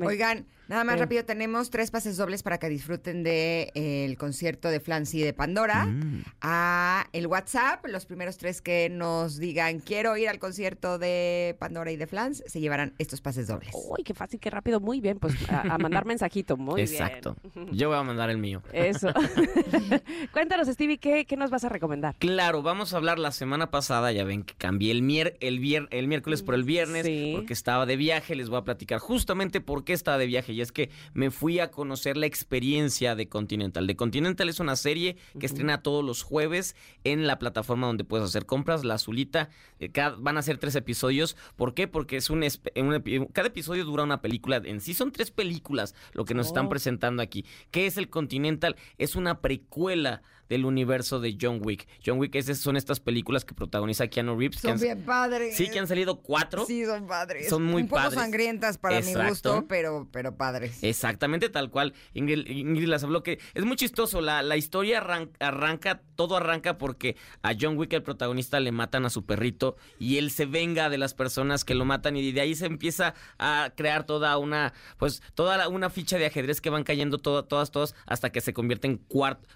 Oigan, 0.00 0.46
nada 0.72 0.84
más 0.84 0.96
Eh. 0.96 1.00
rápido, 1.00 1.24
tenemos 1.24 1.70
tres 1.70 1.90
pases 1.90 2.16
dobles 2.16 2.42
para 2.42 2.58
que 2.58 2.68
disfruten 2.68 3.22
del 3.22 3.70
de, 3.74 4.04
el 4.06 4.16
concierto 4.16 4.68
de 4.68 4.80
Flancy 4.80 5.20
de 5.20 5.32
Pandora. 5.32 5.84
Mm. 5.86 6.24
A 6.40 7.06
el 7.12 7.26
WhatsApp, 7.26 7.84
los 7.86 8.06
primeros 8.06 8.38
tres 8.38 8.60
que 8.62 8.88
nos 8.88 9.38
digan 9.38 9.80
quiero 9.80 10.16
ir 10.16 10.28
al 10.28 10.38
concierto 10.38 10.98
de 10.98 11.56
Pandora 11.58 11.92
y 11.92 11.96
de 11.96 12.06
Flans, 12.06 12.42
se 12.46 12.60
llevarán 12.60 12.94
estos 12.98 13.20
pases 13.20 13.46
dobles. 13.46 13.70
Uy, 13.74 14.02
qué 14.02 14.14
fácil, 14.14 14.40
qué 14.40 14.50
rápido. 14.50 14.80
Muy 14.80 15.00
bien, 15.00 15.18
pues 15.18 15.34
a, 15.50 15.74
a 15.74 15.78
mandar 15.78 16.04
mensajito. 16.06 16.56
Muy 16.56 16.80
Exacto. 16.80 17.36
bien. 17.54 17.68
Yo 17.72 17.88
voy 17.88 17.98
a 17.98 18.02
mandar 18.02 18.30
el 18.30 18.38
mío. 18.38 18.62
Eso. 18.72 19.12
Cuéntanos, 20.32 20.68
Stevie, 20.68 20.98
¿qué, 20.98 21.24
¿qué 21.26 21.36
nos 21.36 21.50
vas 21.50 21.64
a 21.64 21.68
recomendar? 21.68 22.14
Claro, 22.18 22.62
vamos 22.62 22.94
a 22.94 22.96
hablar 22.96 23.18
la 23.18 23.32
semana 23.32 23.70
pasada, 23.70 24.12
ya 24.12 24.24
ven 24.24 24.42
que 24.42 24.54
cambié 24.54 24.92
el, 24.92 25.02
mier 25.02 25.36
el, 25.40 25.58
vier 25.58 25.86
el 25.90 26.08
miércoles 26.08 26.42
por 26.42 26.54
el 26.54 26.64
viernes 26.64 27.06
porque 27.34 27.52
estaba 27.52 27.86
de 27.86 27.96
viaje, 27.96 28.34
les 28.34 28.48
voy 28.48 28.58
a 28.58 28.62
platicar 28.64 28.98
justamente 28.98 29.60
por 29.60 29.84
qué 29.84 29.92
estaba 29.92 30.18
de 30.18 30.26
viaje 30.26 30.52
y 30.52 30.61
es 30.62 30.72
que 30.72 30.90
me 31.12 31.30
fui 31.30 31.58
a 31.58 31.70
conocer 31.70 32.16
la 32.16 32.26
experiencia 32.26 33.14
de 33.14 33.28
Continental. 33.28 33.86
De 33.86 33.96
Continental 33.96 34.48
es 34.48 34.60
una 34.60 34.76
serie 34.76 35.16
que 35.38 35.46
estrena 35.46 35.82
todos 35.82 36.04
los 36.04 36.22
jueves 36.22 36.76
en 37.04 37.26
la 37.26 37.38
plataforma 37.38 37.86
donde 37.86 38.04
puedes 38.04 38.26
hacer 38.28 38.46
compras, 38.46 38.84
la 38.84 38.94
azulita, 38.94 39.50
Eh, 39.80 39.90
cada- 39.90 40.16
van 40.16 40.38
a 40.38 40.42
ser 40.42 40.58
tres 40.58 40.76
episodios, 40.76 41.36
¿por 41.56 41.74
qué? 41.74 41.88
Porque 41.88 42.16
es 42.16 42.30
un, 42.30 42.44
un 42.76 43.26
cada 43.32 43.48
episodio 43.48 43.84
dura 43.84 44.04
una 44.04 44.20
película, 44.22 44.62
en 44.64 44.80
sí 44.80 44.94
son 44.94 45.10
tres 45.10 45.30
películas 45.32 45.94
lo 46.12 46.24
que 46.24 46.34
nos 46.34 46.46
están 46.46 46.66
Oh. 46.66 46.68
presentando 46.68 47.20
aquí. 47.22 47.44
¿Qué 47.72 47.86
es 47.86 47.96
el 47.96 48.08
Continental? 48.08 48.76
Es 48.98 49.16
una 49.16 49.40
precuela 49.40 50.22
del 50.52 50.66
universo 50.66 51.18
de 51.18 51.38
John 51.40 51.60
Wick. 51.64 51.88
John 52.04 52.18
Wick 52.18 52.34
es- 52.34 52.58
son 52.60 52.76
estas 52.76 53.00
películas 53.00 53.46
que 53.46 53.54
protagoniza 53.54 54.06
Keanu 54.08 54.36
Reeves. 54.38 54.56
que 54.56 54.62
Son 54.68 54.72
han- 54.72 54.80
bien 54.80 55.02
padres. 55.02 55.56
Sí, 55.56 55.70
que 55.70 55.78
han 55.78 55.88
salido 55.88 56.20
cuatro. 56.20 56.66
Sí, 56.66 56.84
son 56.84 57.06
padres. 57.06 57.48
Son 57.48 57.62
muy 57.64 57.82
Un 57.82 57.88
poco 57.88 58.02
padres. 58.02 58.18
sangrientas 58.20 58.76
para 58.76 59.00
mi 59.00 59.14
gusto, 59.14 59.64
pero, 59.66 60.08
pero 60.12 60.36
padres. 60.36 60.82
Exactamente 60.82 61.48
tal 61.48 61.70
cual. 61.70 61.94
Ingrid, 62.12 62.46
Ingrid 62.48 62.86
las 62.86 63.02
habló 63.02 63.22
que 63.22 63.38
es 63.54 63.64
muy 63.64 63.76
chistoso. 63.76 64.20
La, 64.20 64.42
la 64.42 64.58
historia 64.58 64.98
arran- 65.02 65.30
arranca, 65.40 66.02
todo 66.16 66.36
arranca 66.36 66.76
porque 66.76 67.16
a 67.42 67.52
John 67.58 67.78
Wick, 67.78 67.94
el 67.94 68.02
protagonista, 68.02 68.60
le 68.60 68.72
matan 68.72 69.06
a 69.06 69.10
su 69.10 69.24
perrito 69.24 69.76
y 69.98 70.18
él 70.18 70.30
se 70.30 70.44
venga 70.44 70.90
de 70.90 70.98
las 70.98 71.14
personas 71.14 71.64
que 71.64 71.74
lo 71.74 71.86
matan 71.86 72.16
y 72.18 72.30
de 72.30 72.40
ahí 72.42 72.54
se 72.54 72.66
empieza 72.66 73.14
a 73.38 73.72
crear 73.74 74.04
toda 74.04 74.36
una, 74.36 74.74
pues, 74.98 75.22
toda 75.34 75.56
la- 75.56 75.68
una 75.68 75.88
ficha 75.88 76.18
de 76.18 76.26
ajedrez 76.26 76.60
que 76.60 76.68
van 76.68 76.84
cayendo 76.84 77.16
toda- 77.16 77.44
todas, 77.48 77.70
todas, 77.70 77.94
hasta 78.06 78.30
que 78.30 78.42
se 78.42 78.52
convierte 78.52 78.86
en 78.86 78.98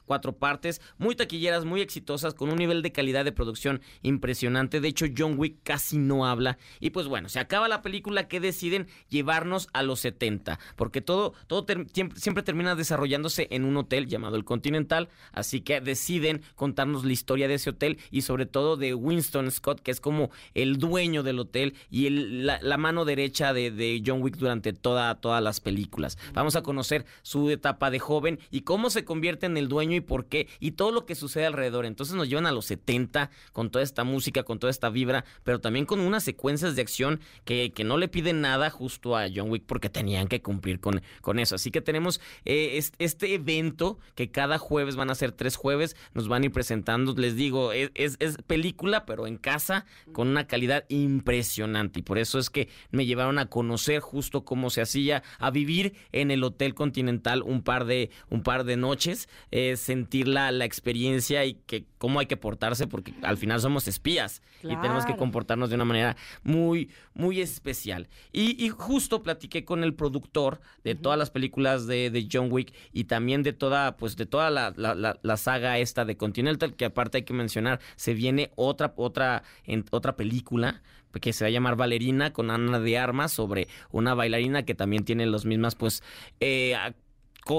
cuatro 0.06 0.32
partes, 0.39 0.81
muy 0.98 1.14
taquilleras, 1.14 1.64
muy 1.64 1.80
exitosas, 1.80 2.34
con 2.34 2.50
un 2.50 2.56
nivel 2.56 2.82
de 2.82 2.92
calidad 2.92 3.24
de 3.24 3.32
producción 3.32 3.80
impresionante. 4.02 4.80
De 4.80 4.88
hecho, 4.88 5.06
John 5.16 5.38
Wick 5.38 5.56
casi 5.62 5.98
no 5.98 6.26
habla. 6.26 6.58
Y 6.80 6.90
pues 6.90 7.06
bueno, 7.06 7.28
se 7.28 7.40
acaba 7.40 7.68
la 7.68 7.82
película 7.82 8.28
que 8.28 8.40
deciden 8.40 8.86
llevarnos 9.08 9.68
a 9.72 9.82
los 9.82 10.00
70, 10.00 10.58
porque 10.76 11.00
todo, 11.00 11.34
todo 11.46 11.66
siempre, 12.14 12.42
termina 12.42 12.74
desarrollándose 12.74 13.48
en 13.50 13.64
un 13.64 13.76
hotel 13.76 14.06
llamado 14.06 14.36
el 14.36 14.44
Continental, 14.44 15.08
así 15.32 15.60
que 15.60 15.80
deciden 15.80 16.42
contarnos 16.54 17.04
la 17.04 17.12
historia 17.12 17.48
de 17.48 17.54
ese 17.54 17.70
hotel 17.70 17.98
y 18.10 18.22
sobre 18.22 18.46
todo 18.46 18.76
de 18.76 18.94
Winston 18.94 19.50
Scott, 19.50 19.80
que 19.80 19.90
es 19.90 20.00
como 20.00 20.30
el 20.54 20.78
dueño 20.78 21.22
del 21.22 21.38
hotel 21.38 21.74
y 21.90 22.08
la, 22.10 22.76
mano 22.76 23.04
derecha 23.04 23.52
de, 23.52 24.02
John 24.04 24.22
Wick 24.22 24.36
durante 24.36 24.72
toda, 24.72 25.14
todas 25.16 25.42
las 25.42 25.60
películas. 25.60 26.18
Vamos 26.34 26.56
a 26.56 26.62
conocer 26.62 27.06
su 27.22 27.50
etapa 27.50 27.90
de 27.90 27.98
joven 27.98 28.38
y 28.50 28.62
cómo 28.62 28.90
se 28.90 29.04
convierte 29.04 29.46
en 29.46 29.56
el 29.56 29.68
dueño 29.68 29.96
y 29.96 30.00
por 30.00 30.26
qué 30.26 30.48
todo 30.72 30.93
lo 30.93 31.06
que 31.06 31.14
sucede 31.14 31.47
alrededor. 31.47 31.86
Entonces 31.86 32.14
nos 32.16 32.28
llevan 32.28 32.47
a 32.47 32.52
los 32.52 32.66
70 32.66 33.30
con 33.52 33.70
toda 33.70 33.82
esta 33.82 34.05
música, 34.05 34.43
con 34.43 34.59
toda 34.59 34.70
esta 34.70 34.90
vibra, 34.90 35.24
pero 35.44 35.60
también 35.60 35.86
con 35.86 36.01
unas 36.01 36.24
secuencias 36.24 36.76
de 36.76 36.82
acción 36.82 37.20
que, 37.44 37.72
que 37.72 37.84
no 37.84 37.97
le 37.98 38.09
piden 38.09 38.40
nada 38.40 38.70
justo 38.70 39.16
a 39.16 39.26
John 39.34 39.51
Wick 39.51 39.64
porque 39.66 39.88
tenían 39.90 40.28
que 40.28 40.43
cumplir 40.43 40.80
con, 40.80 41.02
con 41.20 41.38
eso. 41.38 41.55
Así 41.55 41.70
que 41.70 41.80
tenemos 41.80 42.20
eh, 42.44 42.78
es- 42.78 42.93
este 42.98 43.34
evento 43.34 43.98
que 44.14 44.30
cada 44.30 44.59
jueves 44.59 44.97
van 44.97 45.10
a 45.10 45.14
ser 45.14 45.32
tres 45.32 45.56
jueves, 45.56 45.97
nos 46.14 46.28
van 46.28 46.43
a 46.43 46.47
ir 46.47 46.52
presentando, 46.52 47.14
les 47.14 47.36
digo, 47.36 47.72
es, 47.72 47.90
es- 47.94 48.16
es 48.20 48.36
película, 48.47 49.06
pero 49.06 49.26
en 49.26 49.36
casa, 49.36 49.86
con 50.12 50.28
una 50.28 50.47
calidad 50.47 50.84
impresionante. 50.88 52.01
Y 52.01 52.02
por 52.02 52.18
eso 52.18 52.38
es 52.38 52.51
que 52.51 52.68
me 52.90 53.06
llevaron 53.06 53.38
a 53.38 53.47
conocer 53.47 54.01
justo 54.01 54.44
cómo 54.44 54.70
se 54.70 54.80
hacía, 54.80 55.22
a 55.38 55.51
vivir 55.51 55.94
en 56.12 56.30
el 56.30 56.44
Hotel 56.44 56.74
Continental 56.74 57.43
un 57.43 57.62
par 57.62 57.84
de, 57.84 58.10
un 58.30 58.43
par 58.43 58.64
de 58.64 58.76
noches, 58.76 59.28
eh, 59.51 59.76
sentir 59.76 60.28
la, 60.28 60.52
la 60.57 60.65
experiencia 60.65 61.45
y 61.45 61.55
que 61.55 61.85
cómo 61.99 62.19
hay 62.20 62.27
que 62.27 62.37
portarse, 62.37 62.87
porque 62.87 63.15
al 63.23 63.37
final 63.37 63.61
somos 63.61 63.87
espías 63.89 64.43
y 64.62 64.74
tenemos 64.77 65.05
que 65.07 65.16
comportarnos 65.16 65.69
de 65.70 65.77
una 65.77 65.85
manera 65.85 66.16
muy, 66.43 66.91
muy 67.15 67.41
especial. 67.41 68.09
Y, 68.33 68.62
y 68.65 68.69
justo 68.70 69.23
platiqué 69.23 69.65
con 69.65 69.85
el 69.85 69.95
productor 69.95 70.61
de 70.85 70.95
todas 70.95 71.19
las 71.19 71.31
películas 71.31 71.87
de, 71.87 72.11
de 72.11 72.28
John 72.31 72.49
Wick 72.51 72.73
y 72.93 73.05
también 73.05 73.43
de 73.43 73.53
toda, 73.53 73.97
pues 73.97 74.16
de 74.16 74.27
toda 74.27 74.51
la, 74.51 74.73
la- 74.77 74.95
la- 74.95 75.19
la 75.23 75.37
saga 75.37 75.78
esta 75.78 76.05
de 76.05 76.16
Continental, 76.16 76.74
que 76.74 76.85
aparte 76.87 77.19
hay 77.19 77.24
que 77.24 77.35
mencionar, 77.35 77.81
se 77.97 78.15
viene 78.15 78.51
otra, 78.57 78.93
otra, 78.97 79.43
en, 79.65 79.85
otra 79.91 80.16
película 80.16 80.83
que 81.20 81.33
se 81.33 81.45
va 81.45 81.49
a 81.49 81.51
llamar 81.51 81.77
Valerina 81.77 82.33
con 82.35 82.51
Ana 82.51 82.78
de 82.78 82.99
Armas 82.99 83.33
sobre 83.33 83.69
una 83.91 84.12
bailarina 84.15 84.65
que 84.65 84.74
también 84.74 85.03
tiene 85.05 85.24
las 85.24 85.47
mismas, 85.47 85.74
pues, 85.74 86.03
eh, 86.41 86.74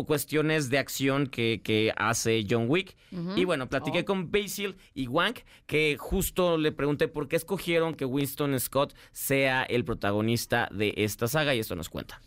cuestiones 0.06 0.70
de 0.70 0.78
acción 0.78 1.28
que, 1.28 1.62
que 1.64 1.94
hace 1.96 2.46
John 2.48 2.66
Wick. 2.68 2.96
Y 3.36 3.46
bueno, 3.46 3.70
platiqué 3.70 4.06
con 4.06 4.32
Basil 4.32 4.76
y 4.94 5.08
Wank, 5.08 5.40
que 5.66 5.98
justo 5.98 6.58
le 6.58 6.72
pregunté 6.72 7.08
por 7.08 7.28
qué 7.28 7.36
escogieron 7.36 7.96
que 7.96 8.06
Winston 8.06 8.60
Scott 8.60 8.94
sea 9.12 9.64
el 9.64 9.86
protagonista 9.86 10.68
de 10.72 10.94
esta 10.98 11.28
saga 11.28 11.56
y 11.56 11.60
esto 11.60 11.76
nos 11.76 11.90
cuenta. 11.90 12.22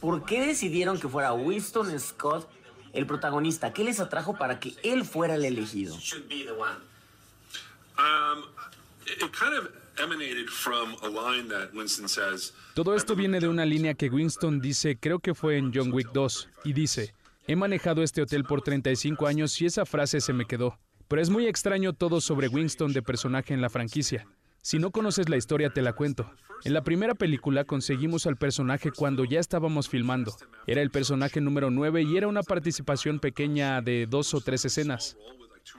¿Por 0.00 0.24
qué 0.24 0.46
decidieron 0.46 1.00
que 1.00 1.08
fuera 1.08 1.32
Winston 1.32 1.98
Scott 1.98 2.48
el 2.92 3.06
protagonista? 3.06 3.72
¿Qué 3.72 3.82
les 3.82 3.98
atrajo 3.98 4.36
para 4.36 4.60
que 4.60 4.74
él 4.82 5.04
fuera 5.04 5.34
el 5.34 5.44
elegido? 5.44 5.96
Um, 7.98 8.44
it 9.06 9.20
kind 9.32 9.54
of 9.54 9.81
Todo 12.74 12.94
esto 12.94 13.14
viene 13.14 13.40
de 13.40 13.48
una 13.48 13.64
línea 13.64 13.94
que 13.94 14.08
Winston 14.08 14.60
dice, 14.60 14.96
creo 14.98 15.18
que 15.18 15.34
fue 15.34 15.56
en 15.58 15.72
John 15.74 15.92
Wick 15.92 16.12
2, 16.12 16.48
y 16.64 16.72
dice, 16.72 17.14
he 17.46 17.56
manejado 17.56 18.02
este 18.02 18.22
hotel 18.22 18.44
por 18.44 18.62
35 18.62 19.26
años 19.26 19.60
y 19.60 19.66
esa 19.66 19.84
frase 19.84 20.20
se 20.20 20.32
me 20.32 20.46
quedó. 20.46 20.78
Pero 21.08 21.20
es 21.20 21.28
muy 21.28 21.46
extraño 21.46 21.92
todo 21.92 22.20
sobre 22.20 22.48
Winston 22.48 22.92
de 22.92 23.02
personaje 23.02 23.52
en 23.52 23.60
la 23.60 23.68
franquicia. 23.68 24.26
Si 24.62 24.78
no 24.78 24.92
conoces 24.92 25.28
la 25.28 25.36
historia 25.36 25.70
te 25.70 25.82
la 25.82 25.92
cuento. 25.92 26.30
En 26.64 26.72
la 26.72 26.84
primera 26.84 27.14
película 27.14 27.64
conseguimos 27.64 28.26
al 28.26 28.36
personaje 28.36 28.92
cuando 28.92 29.24
ya 29.24 29.40
estábamos 29.40 29.88
filmando. 29.88 30.36
Era 30.68 30.80
el 30.80 30.90
personaje 30.90 31.40
número 31.40 31.70
9 31.70 32.02
y 32.02 32.16
era 32.16 32.28
una 32.28 32.44
participación 32.44 33.18
pequeña 33.18 33.82
de 33.82 34.06
dos 34.06 34.32
o 34.34 34.40
tres 34.40 34.64
escenas. 34.64 35.16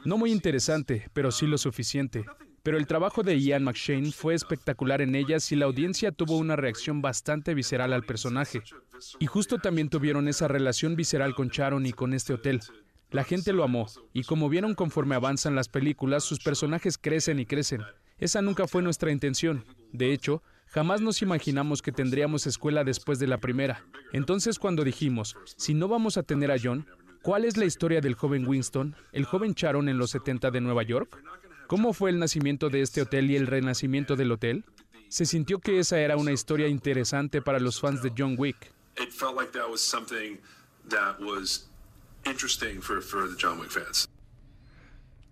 No 0.03 0.17
muy 0.17 0.31
interesante, 0.31 1.09
pero 1.13 1.31
sí 1.31 1.47
lo 1.47 1.57
suficiente. 1.57 2.25
Pero 2.63 2.77
el 2.77 2.87
trabajo 2.87 3.23
de 3.23 3.37
Ian 3.39 3.65
McShane 3.65 4.13
fue 4.13 4.33
espectacular 4.33 5.01
en 5.01 5.15
ellas 5.15 5.51
y 5.51 5.57
la 5.57 5.65
audiencia 5.65 6.13
tuvo 6.13 6.37
una 6.37 6.55
reacción 6.55 7.01
bastante 7.01 7.53
visceral 7.53 7.91
al 7.91 8.03
personaje. 8.03 8.63
Y 9.19 9.25
justo 9.25 9.57
también 9.57 9.89
tuvieron 9.89 10.29
esa 10.29 10.47
relación 10.47 10.95
visceral 10.95 11.35
con 11.35 11.49
Sharon 11.49 11.85
y 11.85 11.91
con 11.91 12.13
este 12.13 12.33
hotel. 12.33 12.61
La 13.11 13.25
gente 13.25 13.51
lo 13.51 13.65
amó, 13.65 13.87
y 14.13 14.23
como 14.23 14.47
vieron 14.47 14.75
conforme 14.75 15.13
avanzan 15.13 15.55
las 15.55 15.67
películas, 15.67 16.23
sus 16.23 16.39
personajes 16.39 16.97
crecen 16.97 17.39
y 17.39 17.45
crecen. 17.45 17.81
Esa 18.17 18.41
nunca 18.41 18.65
fue 18.65 18.81
nuestra 18.81 19.11
intención. 19.11 19.65
De 19.91 20.13
hecho, 20.13 20.41
jamás 20.67 21.01
nos 21.01 21.21
imaginamos 21.21 21.81
que 21.81 21.91
tendríamos 21.91 22.47
escuela 22.47 22.85
después 22.85 23.19
de 23.19 23.27
la 23.27 23.39
primera. 23.39 23.85
Entonces 24.13 24.57
cuando 24.57 24.85
dijimos, 24.85 25.35
si 25.57 25.73
no 25.73 25.89
vamos 25.89 26.15
a 26.15 26.23
tener 26.23 26.49
a 26.49 26.57
John, 26.61 26.87
¿cuál 27.21 27.43
es 27.43 27.57
la 27.57 27.65
historia 27.65 27.99
del 27.99 28.15
joven 28.15 28.47
Winston, 28.47 28.95
el 29.11 29.25
joven 29.25 29.53
Sharon 29.53 29.89
en 29.89 29.97
los 29.97 30.11
70 30.11 30.49
de 30.49 30.61
Nueva 30.61 30.83
York? 30.83 31.21
¿Cómo 31.73 31.91
fue 31.91 32.11
el 32.11 32.19
nacimiento 32.19 32.69
de 32.69 32.83
este 32.83 33.01
hotel 33.01 33.31
y 33.31 33.35
el 33.35 33.47
renacimiento 33.47 34.15
del 34.15 34.31
hotel? 34.31 34.63
Se 35.09 35.25
sintió 35.25 35.57
que 35.57 35.79
esa 35.79 35.99
era 35.99 36.17
una 36.17 36.31
historia 36.31 36.67
interesante 36.67 37.41
para 37.41 37.59
los 37.59 37.79
fans 37.79 38.03
de 38.03 38.13
John 38.15 38.35
Wick. 38.37 38.71
John 43.41 43.59
Wick. 43.59 44.12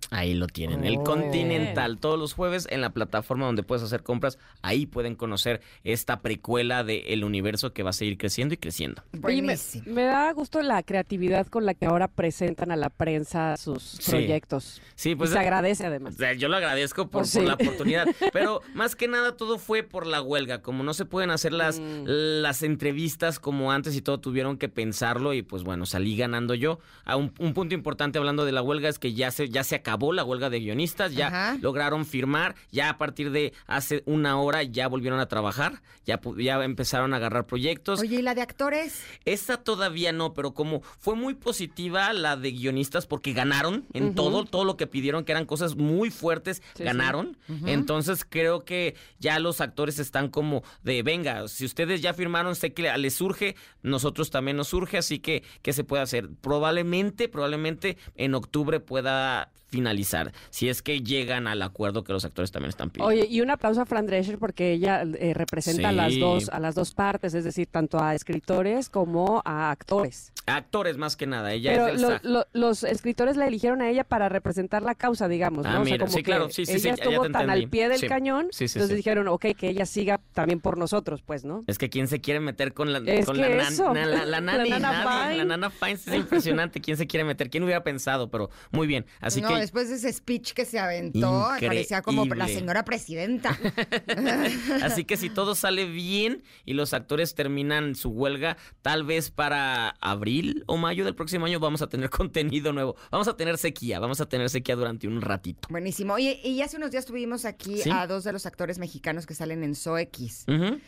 Ahí 0.10 0.34
lo 0.34 0.48
tienen, 0.48 0.84
el 0.84 0.98
Oh. 0.98 1.04
Continental, 1.04 1.98
todos 1.98 2.20
los 2.20 2.34
jueves 2.34 2.68
en 2.70 2.82
la 2.82 2.90
plataforma 2.90 3.46
donde 3.46 3.64
puedes 3.64 3.82
hacer 3.84 4.04
compras. 4.04 4.38
Ahí 4.62 4.86
pueden 4.86 5.16
conocer 5.16 5.62
esta 5.86 6.20
precuela 6.22 6.84
del 6.84 7.24
universo 7.24 7.72
que 7.72 7.82
va 7.84 7.92
a 7.92 7.94
seguir 7.94 8.18
creciendo 8.18 8.54
y 8.54 8.58
creciendo. 8.58 9.04
Me, 9.14 9.42
me 9.86 10.04
da 10.04 10.34
gusto 10.34 10.62
la 10.62 10.84
creatividad 10.84 11.48
con 11.48 11.66
la 11.66 11.74
que 11.76 11.86
ahora 11.86 12.10
presentan 12.10 12.72
a 12.72 12.76
la 12.76 12.90
prensa 12.90 13.56
sus 13.56 13.84
Sí. 13.84 14.12
proyectos. 14.12 14.82
Sí, 14.96 15.16
pues 15.16 15.30
y 15.30 15.34
se 15.34 15.40
agradece 15.40 15.86
además. 15.86 16.18
Yo 16.38 16.50
lo 16.50 16.58
agradezco 16.58 17.04
por, 17.08 17.22
Pues 17.22 17.32
por 17.34 17.42
sí. 17.44 17.48
la 17.48 17.54
oportunidad. 17.54 18.06
Pero 18.34 18.62
más 18.74 18.96
que 18.98 19.08
nada 19.08 19.38
todo 19.38 19.60
fue 19.60 19.84
por 19.84 20.08
la 20.08 20.22
huelga. 20.22 20.62
Como 20.62 20.84
no 20.84 20.94
se 20.94 21.06
pueden 21.06 21.32
hacer 21.32 21.54
las, 21.54 21.80
Mm. 21.80 22.04
las 22.42 22.64
entrevistas 22.64 23.40
como 23.40 23.72
antes 23.72 23.96
y 23.96 24.02
todo, 24.02 24.20
tuvieron 24.20 24.58
que 24.58 24.68
pensarlo 24.68 25.34
y 25.34 25.42
pues 25.42 25.64
bueno, 25.64 25.86
salí 25.86 26.18
ganando 26.18 26.54
yo. 26.54 26.80
A 27.06 27.16
un, 27.16 27.32
un 27.40 27.54
punto 27.54 27.76
importante 27.76 28.18
hablando 28.18 28.44
de 28.46 28.52
la 28.52 28.62
huelga 28.62 28.90
es 28.90 29.00
que 29.00 29.14
ya 29.14 29.32
se, 29.32 29.48
ya 29.50 29.64
se 29.64 29.76
acabó 29.76 29.91
la 30.14 30.24
huelga 30.24 30.50
de 30.50 30.60
guionistas, 30.60 31.14
ya 31.14 31.28
Ajá. 31.28 31.58
lograron 31.62 32.06
firmar, 32.06 32.56
ya 32.72 32.90
a 32.90 32.98
partir 32.98 33.32
de 33.32 33.54
hace 33.68 34.04
una 34.06 34.40
hora 34.40 34.64
ya 34.64 34.88
volvieron 34.88 35.20
a 35.20 35.28
trabajar, 35.28 35.82
ya, 36.06 36.20
ya 36.38 36.64
empezaron 36.64 37.14
a 37.14 37.18
agarrar 37.18 37.46
proyectos. 37.48 38.00
Oye, 38.00 38.18
¿y 38.18 38.22
la 38.22 38.36
de 38.36 38.42
actores? 38.42 39.04
Esa 39.26 39.58
todavía 39.58 40.12
no, 40.12 40.34
pero 40.34 40.54
como 40.54 40.82
fue 41.00 41.16
muy 41.16 41.34
positiva 41.36 42.12
la 42.14 42.36
de 42.38 42.52
guionistas 42.52 43.06
porque 43.08 43.34
ganaron 43.34 43.86
en 43.94 44.16
todo, 44.16 44.46
todo 44.46 44.66
lo 44.66 44.78
que 44.78 44.88
pidieron, 44.88 45.24
que 45.24 45.32
eran 45.32 45.46
cosas 45.46 45.76
muy 45.76 46.10
fuertes, 46.10 46.62
Sí, 46.76 46.84
ganaron. 46.84 47.38
sí. 47.48 47.54
Entonces 47.68 48.26
creo 48.28 48.66
que 48.66 48.96
ya 49.20 49.40
los 49.40 49.62
actores 49.62 50.00
están 50.00 50.30
como 50.30 50.64
de, 50.84 51.04
venga, 51.04 51.48
si 51.48 51.66
ustedes 51.66 52.02
ya 52.02 52.14
firmaron, 52.14 52.56
sé 52.56 52.74
que 52.74 52.92
les 52.98 53.14
surge, 53.14 53.56
nosotros 53.84 54.30
también 54.32 54.58
nos 54.58 54.70
surge, 54.70 54.98
así 54.98 55.20
que, 55.20 55.44
¿qué 55.62 55.74
se 55.74 55.84
puede 55.84 56.04
hacer? 56.04 56.30
Probablemente, 56.42 57.28
probablemente 57.30 57.98
en 58.16 58.36
octubre 58.36 58.80
pueda 58.80 59.52
finalizar, 59.72 60.34
si 60.50 60.70
es 60.70 60.82
que 60.82 61.02
llegan 61.02 61.48
al 61.48 61.62
acuerdo 61.62 62.04
que 62.04 62.12
los 62.14 62.26
actores 62.26 62.52
también 62.52 62.70
están 62.70 62.90
pidiendo. 62.90 63.08
Oye, 63.08 63.26
y 63.28 63.42
un 63.42 63.50
aplauso 63.50 63.82
a 63.82 63.86
Fran 63.86 64.06
Drescher 64.06 64.38
porque 64.38 64.74
ella 64.74 65.04
eh, 65.04 65.34
representa 65.34 65.90
a 65.90 65.92
las 65.94 66.12
Sí. 66.14 66.20
dos 66.20 66.50
a 66.50 66.60
las 66.60 66.76
dos 66.76 66.94
partes, 66.94 67.34
es 67.34 67.46
decir, 67.46 67.68
tanto 67.72 68.00
a 68.00 68.14
escritores 68.14 68.90
como 68.90 69.42
a 69.46 69.72
actores. 69.72 70.34
Actores 70.46 70.98
más 70.98 71.16
que 71.16 71.26
nada, 71.26 71.54
ella 71.54 71.72
Pero 71.72 71.88
es 71.88 72.02
del 72.02 72.20
lo- 72.24 72.40
lo- 72.40 72.48
los 72.52 72.84
escritores 72.84 73.38
la 73.38 73.48
eligieron 73.48 73.82
a 73.82 73.90
ella 73.90 74.04
para 74.04 74.28
representar 74.28 74.82
la 74.82 74.94
causa, 74.96 75.28
digamos, 75.30 75.66
Ah, 75.66 75.74
¿no? 75.76 75.82
O 75.82 75.86
sea, 75.86 75.94
mira, 75.94 76.06
como 76.06 76.18
sí, 76.18 76.24
claro, 76.24 76.48
que 76.48 76.54
sí, 76.54 76.66
sí, 76.66 76.72
ella 76.74 76.82
sí, 76.82 77.02
estuvo 77.02 77.22
tan 77.30 77.44
entendí. 77.44 77.52
al 77.64 77.70
pie 77.70 77.88
del 77.90 78.00
Sí. 78.00 78.08
cañón, 78.08 78.48
Sí, 78.52 78.68
sí, 78.68 78.78
entonces 78.78 78.90
sí. 78.90 78.96
dijeron, 78.98 79.28
ok, 79.30 79.46
que 79.58 79.70
ella 79.70 79.86
siga 79.86 80.20
también 80.34 80.60
por 80.60 80.78
nosotros, 80.78 81.22
pues, 81.22 81.46
¿no? 81.46 81.64
Es 81.68 81.78
que 81.78 81.90
quién 81.90 82.08
se 82.10 82.20
quiere 82.20 82.40
meter 82.42 82.74
con 82.74 82.92
la, 82.92 83.00
Es 83.06 83.26
con 83.26 83.36
que 83.38 83.42
la, 83.42 83.64
nan- 83.70 83.94
na- 83.94 84.06
la, 84.06 84.18
la 84.18 84.26
La 84.26 84.42
nani, 84.42 84.70
nana 84.70 84.92
nadie. 85.04 85.28
Fine. 85.28 85.38
La 85.38 85.46
nana 85.46 85.70
Fine 85.70 85.92
es 85.94 86.08
impresionante. 86.08 86.82
¿Quién 86.82 86.98
se 86.98 87.08
quiere 87.08 87.24
meter? 87.24 87.50
¿Quién 87.50 87.64
hubiera 87.64 87.84
pensado? 87.84 88.30
Pero 88.30 88.50
muy 88.72 88.88
bien. 88.88 89.06
Así 89.22 89.42
no, 89.42 89.48
que 89.50 89.61
después 89.62 89.90
de 89.90 89.96
ese 89.96 90.12
speech 90.12 90.52
que 90.54 90.66
se 90.66 90.80
aventó, 90.80 91.48
parecía 91.60 92.02
como 92.02 92.26
la 92.26 92.48
señora 92.48 92.84
presidenta. 92.84 93.58
Así 94.82 95.06
que 95.06 95.18
si 95.18 95.30
todo 95.30 95.56
sale 95.56 95.86
bien 95.86 96.44
y 96.66 96.74
los 96.74 96.94
actores 96.94 97.36
terminan 97.36 97.96
su 97.96 98.10
huelga, 98.10 98.58
tal 98.82 99.04
vez 99.04 99.32
para 99.32 99.90
abril 100.02 100.64
o 100.68 100.78
mayo 100.78 101.06
del 101.06 101.16
próximo 101.16 101.46
año 101.46 101.60
vamos 101.60 101.82
a 101.82 101.88
tener 101.88 102.10
contenido 102.12 102.74
nuevo. 102.74 102.96
Vamos 103.12 103.28
a 103.28 103.38
tener 103.38 103.58
sequía, 103.58 104.00
vamos 104.00 104.22
a 104.22 104.28
tener 104.28 104.50
sequía 104.50 104.76
durante 104.76 105.08
un 105.08 105.22
ratito. 105.22 105.68
Buenísimo. 105.70 106.14
Oye, 106.14 106.40
y 106.44 106.62
hace 106.62 106.78
unos 106.78 106.92
días 106.92 107.06
tuvimos 107.06 107.46
aquí 107.46 107.78
Sí. 107.78 107.90
a 107.92 108.06
dos 108.08 108.24
de 108.24 108.34
los 108.34 108.46
actores 108.46 108.80
mexicanos 108.80 109.26
que 109.26 109.34
salen 109.34 109.64
en 109.64 109.76
SOX. 109.76 110.46
Ujú. 110.48 110.80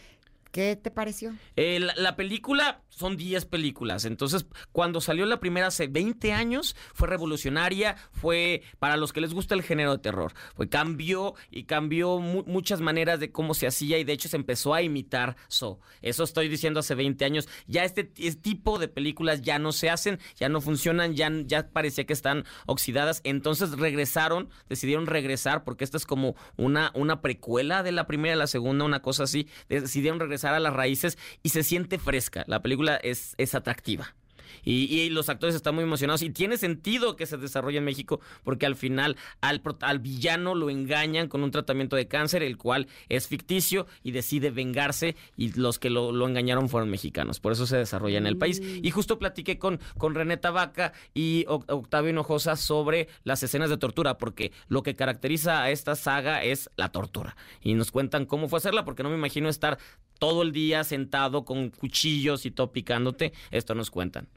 ¿Qué 0.54 0.76
te 0.76 0.92
pareció? 0.92 1.34
Eh, 1.56 1.80
la, 1.80 1.94
la 1.98 2.16
película 2.16 2.84
son 2.90 3.18
10 3.18 3.46
películas, 3.46 4.06
entonces 4.06 4.46
cuando 4.72 5.02
salió 5.02 5.26
la 5.26 5.40
primera 5.40 5.66
hace 5.68 5.88
20 5.88 6.32
años 6.32 6.76
fue 6.94 7.08
revolucionaria, 7.08 7.96
fue 8.12 8.62
para 8.78 8.96
los 8.96 9.12
que 9.14 9.20
les 9.22 9.34
gusta 9.34 9.56
el 9.56 9.64
género 9.64 9.94
de 9.94 9.98
terror, 9.98 10.32
fue 10.56 10.70
cambió 10.70 11.34
y 11.50 11.64
cambió 11.64 12.20
mu- 12.20 12.44
muchas 12.46 12.82
maneras 12.82 13.20
de 13.20 13.32
cómo 13.32 13.56
se 13.56 13.66
hacía 13.66 13.98
y 13.98 14.04
de 14.04 14.14
hecho 14.14 14.30
se 14.30 14.38
empezó 14.38 14.76
a 14.76 14.84
imitar 14.84 15.36
So. 15.48 15.80
Eso 16.04 16.24
estoy 16.24 16.50
diciendo 16.50 16.82
hace 16.82 16.94
20 16.94 17.26
años, 17.26 17.50
ya 17.66 17.84
este, 17.84 18.12
este 18.18 18.42
tipo 18.44 18.78
de 18.78 18.88
películas 18.88 19.42
ya 19.42 19.58
no 19.58 19.72
se 19.72 19.90
hacen, 19.90 20.20
ya 20.36 20.50
no 20.50 20.62
funcionan, 20.62 21.16
ya, 21.16 21.32
ya 21.46 21.68
parecía 21.70 22.06
que 22.06 22.14
están 22.14 22.46
oxidadas, 22.68 23.22
entonces 23.24 23.72
regresaron, 23.72 24.50
decidieron 24.70 25.08
regresar 25.08 25.64
porque 25.64 25.84
esta 25.84 25.98
es 25.98 26.06
como 26.06 26.36
una, 26.58 26.92
una 26.94 27.22
precuela 27.24 27.82
de 27.82 27.92
la 27.92 28.06
primera 28.06 28.36
y 28.36 28.38
la 28.38 28.46
segunda, 28.46 28.86
una 28.86 29.02
cosa 29.02 29.24
así, 29.24 29.48
decidieron 29.68 30.20
regresar 30.20 30.43
a 30.46 30.60
las 30.60 30.74
raíces 30.74 31.18
y 31.44 31.50
se 31.50 31.64
siente 31.64 31.98
fresca, 32.00 32.44
la 32.48 32.62
película 32.62 32.96
es, 32.98 33.36
es 33.38 33.56
atractiva. 33.56 34.16
Y, 34.64 34.86
y 34.86 35.10
los 35.10 35.30
actores 35.30 35.56
están 35.56 35.76
muy 35.76 35.84
emocionados 35.84 36.22
y 36.22 36.30
tiene 36.30 36.58
sentido 36.58 37.16
que 37.16 37.26
se 37.26 37.38
desarrolle 37.38 37.80
en 37.80 37.84
México 37.84 38.22
porque 38.44 38.66
al 38.66 38.76
final 38.76 39.18
al, 39.42 39.62
al 39.82 40.00
villano 40.00 40.56
lo 40.56 40.70
engañan 40.70 41.28
con 41.28 41.44
un 41.44 41.52
tratamiento 41.52 41.96
de 41.96 42.08
cáncer, 42.08 42.44
el 42.44 42.58
cual 42.58 42.88
es 43.10 43.28
ficticio 43.28 43.88
y 44.04 44.12
decide 44.12 44.52
vengarse 44.52 45.16
y 45.36 45.52
los 45.54 45.80
que 45.80 45.90
lo, 45.90 46.12
lo 46.12 46.28
engañaron 46.28 46.70
fueron 46.70 46.90
mexicanos. 46.90 47.40
Por 47.40 47.52
eso 47.52 47.66
se 47.66 47.78
desarrolla 47.78 48.18
en 48.18 48.28
el 48.28 48.38
país. 48.38 48.62
Y 48.62 48.90
justo 48.92 49.20
platiqué 49.20 49.58
con, 49.58 49.80
con 49.98 50.16
René 50.16 50.38
Tabaca 50.38 50.94
y 51.14 51.46
Oc- 51.46 51.66
Octavio 51.68 52.12
Hinojosa 52.12 52.56
sobre 52.56 53.08
las 53.24 53.44
escenas 53.44 53.70
de 53.70 53.78
tortura 53.78 54.18
porque 54.18 54.52
lo 54.68 54.84
que 54.84 54.96
caracteriza 54.96 55.62
a 55.64 55.72
esta 55.72 55.96
saga 55.96 56.44
es 56.44 56.70
la 56.78 56.90
tortura. 56.92 57.36
Y 57.62 57.74
nos 57.74 57.92
cuentan 57.92 58.26
cómo 58.26 58.48
fue 58.48 58.58
hacerla 58.58 58.86
porque 58.86 59.04
no 59.04 59.10
me 59.10 59.16
imagino 59.18 59.50
estar 59.50 59.78
todo 60.20 60.42
el 60.44 60.52
día 60.52 60.84
sentado 60.84 61.44
con 61.44 61.70
cuchillos 61.70 62.46
y 62.46 62.52
todo 62.52 62.72
picándote. 62.72 63.34
Esto 63.52 63.76
nos 63.76 63.92
cuentan. 63.92 64.28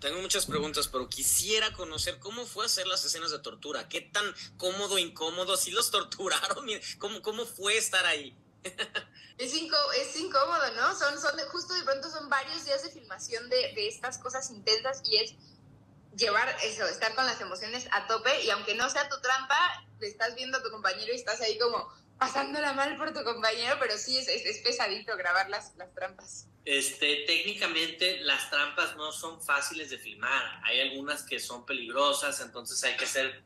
Tengo 0.00 0.20
muchas 0.22 0.46
preguntas, 0.46 0.88
pero 0.88 1.08
quisiera 1.08 1.72
conocer 1.74 2.18
cómo 2.18 2.46
fue 2.46 2.64
hacer 2.66 2.86
las 2.86 3.04
escenas 3.04 3.30
de 3.30 3.38
tortura. 3.40 3.88
¿Qué 3.88 4.00
tan 4.00 4.24
cómodo, 4.56 4.98
incómodo? 4.98 5.56
¿Sí 5.58 5.70
los 5.70 5.90
torturaron? 5.90 6.66
¿Cómo, 6.98 7.20
cómo 7.20 7.44
fue 7.44 7.76
estar 7.76 8.06
ahí? 8.06 8.34
Es, 9.36 9.54
incó- 9.54 9.92
es 9.96 10.16
incómodo, 10.16 10.72
¿no? 10.74 10.94
Son, 10.98 11.20
son 11.20 11.38
justo 11.50 11.74
de 11.74 11.82
pronto 11.82 12.10
son 12.10 12.28
varios 12.28 12.64
días 12.64 12.82
de 12.82 12.90
filmación 12.90 13.48
de, 13.50 13.56
de 13.74 13.88
estas 13.88 14.18
cosas 14.18 14.50
intensas 14.50 15.02
y 15.04 15.16
es 15.18 15.34
llevar 16.16 16.48
eso, 16.62 16.84
estar 16.86 17.14
con 17.14 17.24
las 17.24 17.40
emociones 17.40 17.86
a 17.92 18.06
tope 18.06 18.42
y 18.42 18.50
aunque 18.50 18.74
no 18.74 18.90
sea 18.90 19.08
tu 19.08 19.20
trampa, 19.20 19.56
le 20.00 20.08
estás 20.08 20.34
viendo 20.34 20.58
a 20.58 20.62
tu 20.62 20.70
compañero 20.70 21.12
y 21.12 21.16
estás 21.16 21.40
ahí 21.40 21.58
como 21.58 21.88
pasándola 22.18 22.72
mal 22.74 22.96
por 22.98 23.14
tu 23.14 23.22
compañero, 23.24 23.76
pero 23.80 23.96
sí 23.96 24.18
es, 24.18 24.28
es, 24.28 24.44
es 24.44 24.58
pesadito 24.58 25.16
grabar 25.16 25.48
las, 25.48 25.74
las 25.76 25.94
trampas. 25.94 26.46
Este, 26.64 27.24
técnicamente 27.26 28.20
las 28.20 28.50
trampas 28.50 28.94
no 28.96 29.12
son 29.12 29.42
fáciles 29.42 29.90
de 29.90 29.98
filmar. 29.98 30.60
Hay 30.64 30.80
algunas 30.80 31.22
que 31.22 31.38
son 31.38 31.64
peligrosas, 31.64 32.40
entonces 32.40 32.82
hay 32.84 32.96
que 32.96 33.04
hacer 33.04 33.42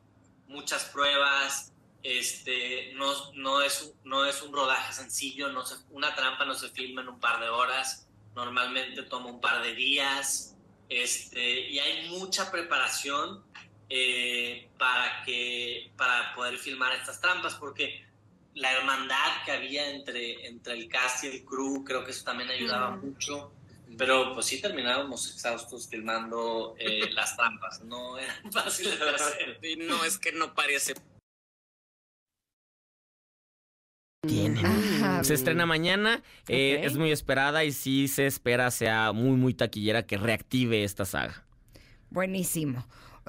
muchas 0.49 0.85
pruebas. 0.86 1.73
Este, 2.03 2.93
no, 2.95 3.62
es, 3.62 3.82
un- 3.82 4.53
rodaje 4.53 4.93
sencillo, 4.93 5.49
una 5.91 6.15
trampa 6.15 6.45
no 6.45 6.55
se 6.55 6.69
filma 6.70 7.01
en 7.01 7.09
un 7.09 7.19
par 7.20 7.41
de 7.41 7.49
horas, 7.49 8.07
normalmente 8.35 9.03
toma 9.05 9.27
un 9.31 9.41
par 9.41 9.62
de 9.62 9.74
días. 9.74 10.55
Este, 10.89 11.70
y 11.70 11.78
hay 11.78 12.11
mucha 12.11 12.51
preparación 12.51 13.43
eh, 13.89 14.69
para 14.77 16.35
poder 16.35 16.59
filmar 16.59 16.93
estas 16.95 17.20
trampas, 17.20 17.55
porque 17.55 18.05
la 18.55 18.73
hermandad 18.73 19.45
que 19.45 19.53
había 19.53 19.91
entre, 19.91 20.47
entre 20.47 20.75
el 20.75 20.89
cast 20.89 21.25
y 21.25 21.29
el 21.29 21.45
crew, 21.45 21.85
creo 21.85 22.05
que 22.05 22.13
eso 22.13 22.25
también 22.25 22.51
ayudaba 22.51 22.97
mucho. 22.97 23.53
Pero 23.99 24.35
pues 24.35 24.47
sí 24.47 24.61
terminábamos 24.61 25.33
exhaustos 25.33 25.89
filmando 25.89 26.75
eh, 26.79 27.11
las 27.13 27.37
trampas, 27.37 27.83
no 27.85 28.19
eran 28.19 28.53
fáciles 28.53 28.99
de 28.99 29.11
hacer. 29.11 29.59
Y 29.63 29.77
no, 29.77 30.05
es 30.05 30.19
que 30.19 30.33
no 30.33 30.55
parece. 30.55 30.95
Se 35.23 35.35
estrena 35.35 35.67
mañana, 35.67 36.23
eh, 36.49 36.81
es 36.85 36.97
muy 36.97 37.13
esperada 37.13 37.65
y 37.65 37.73
sí 37.73 38.09
se 38.09 38.27
espera 38.27 38.71
sea 38.71 39.13
muy, 39.13 39.37
muy 39.37 39.53
taquillera 39.53 40.07
que 40.07 40.17
reactive 40.17 40.83
esta 40.83 41.05
saga. 41.05 41.45
Buenísimo. 42.09 42.87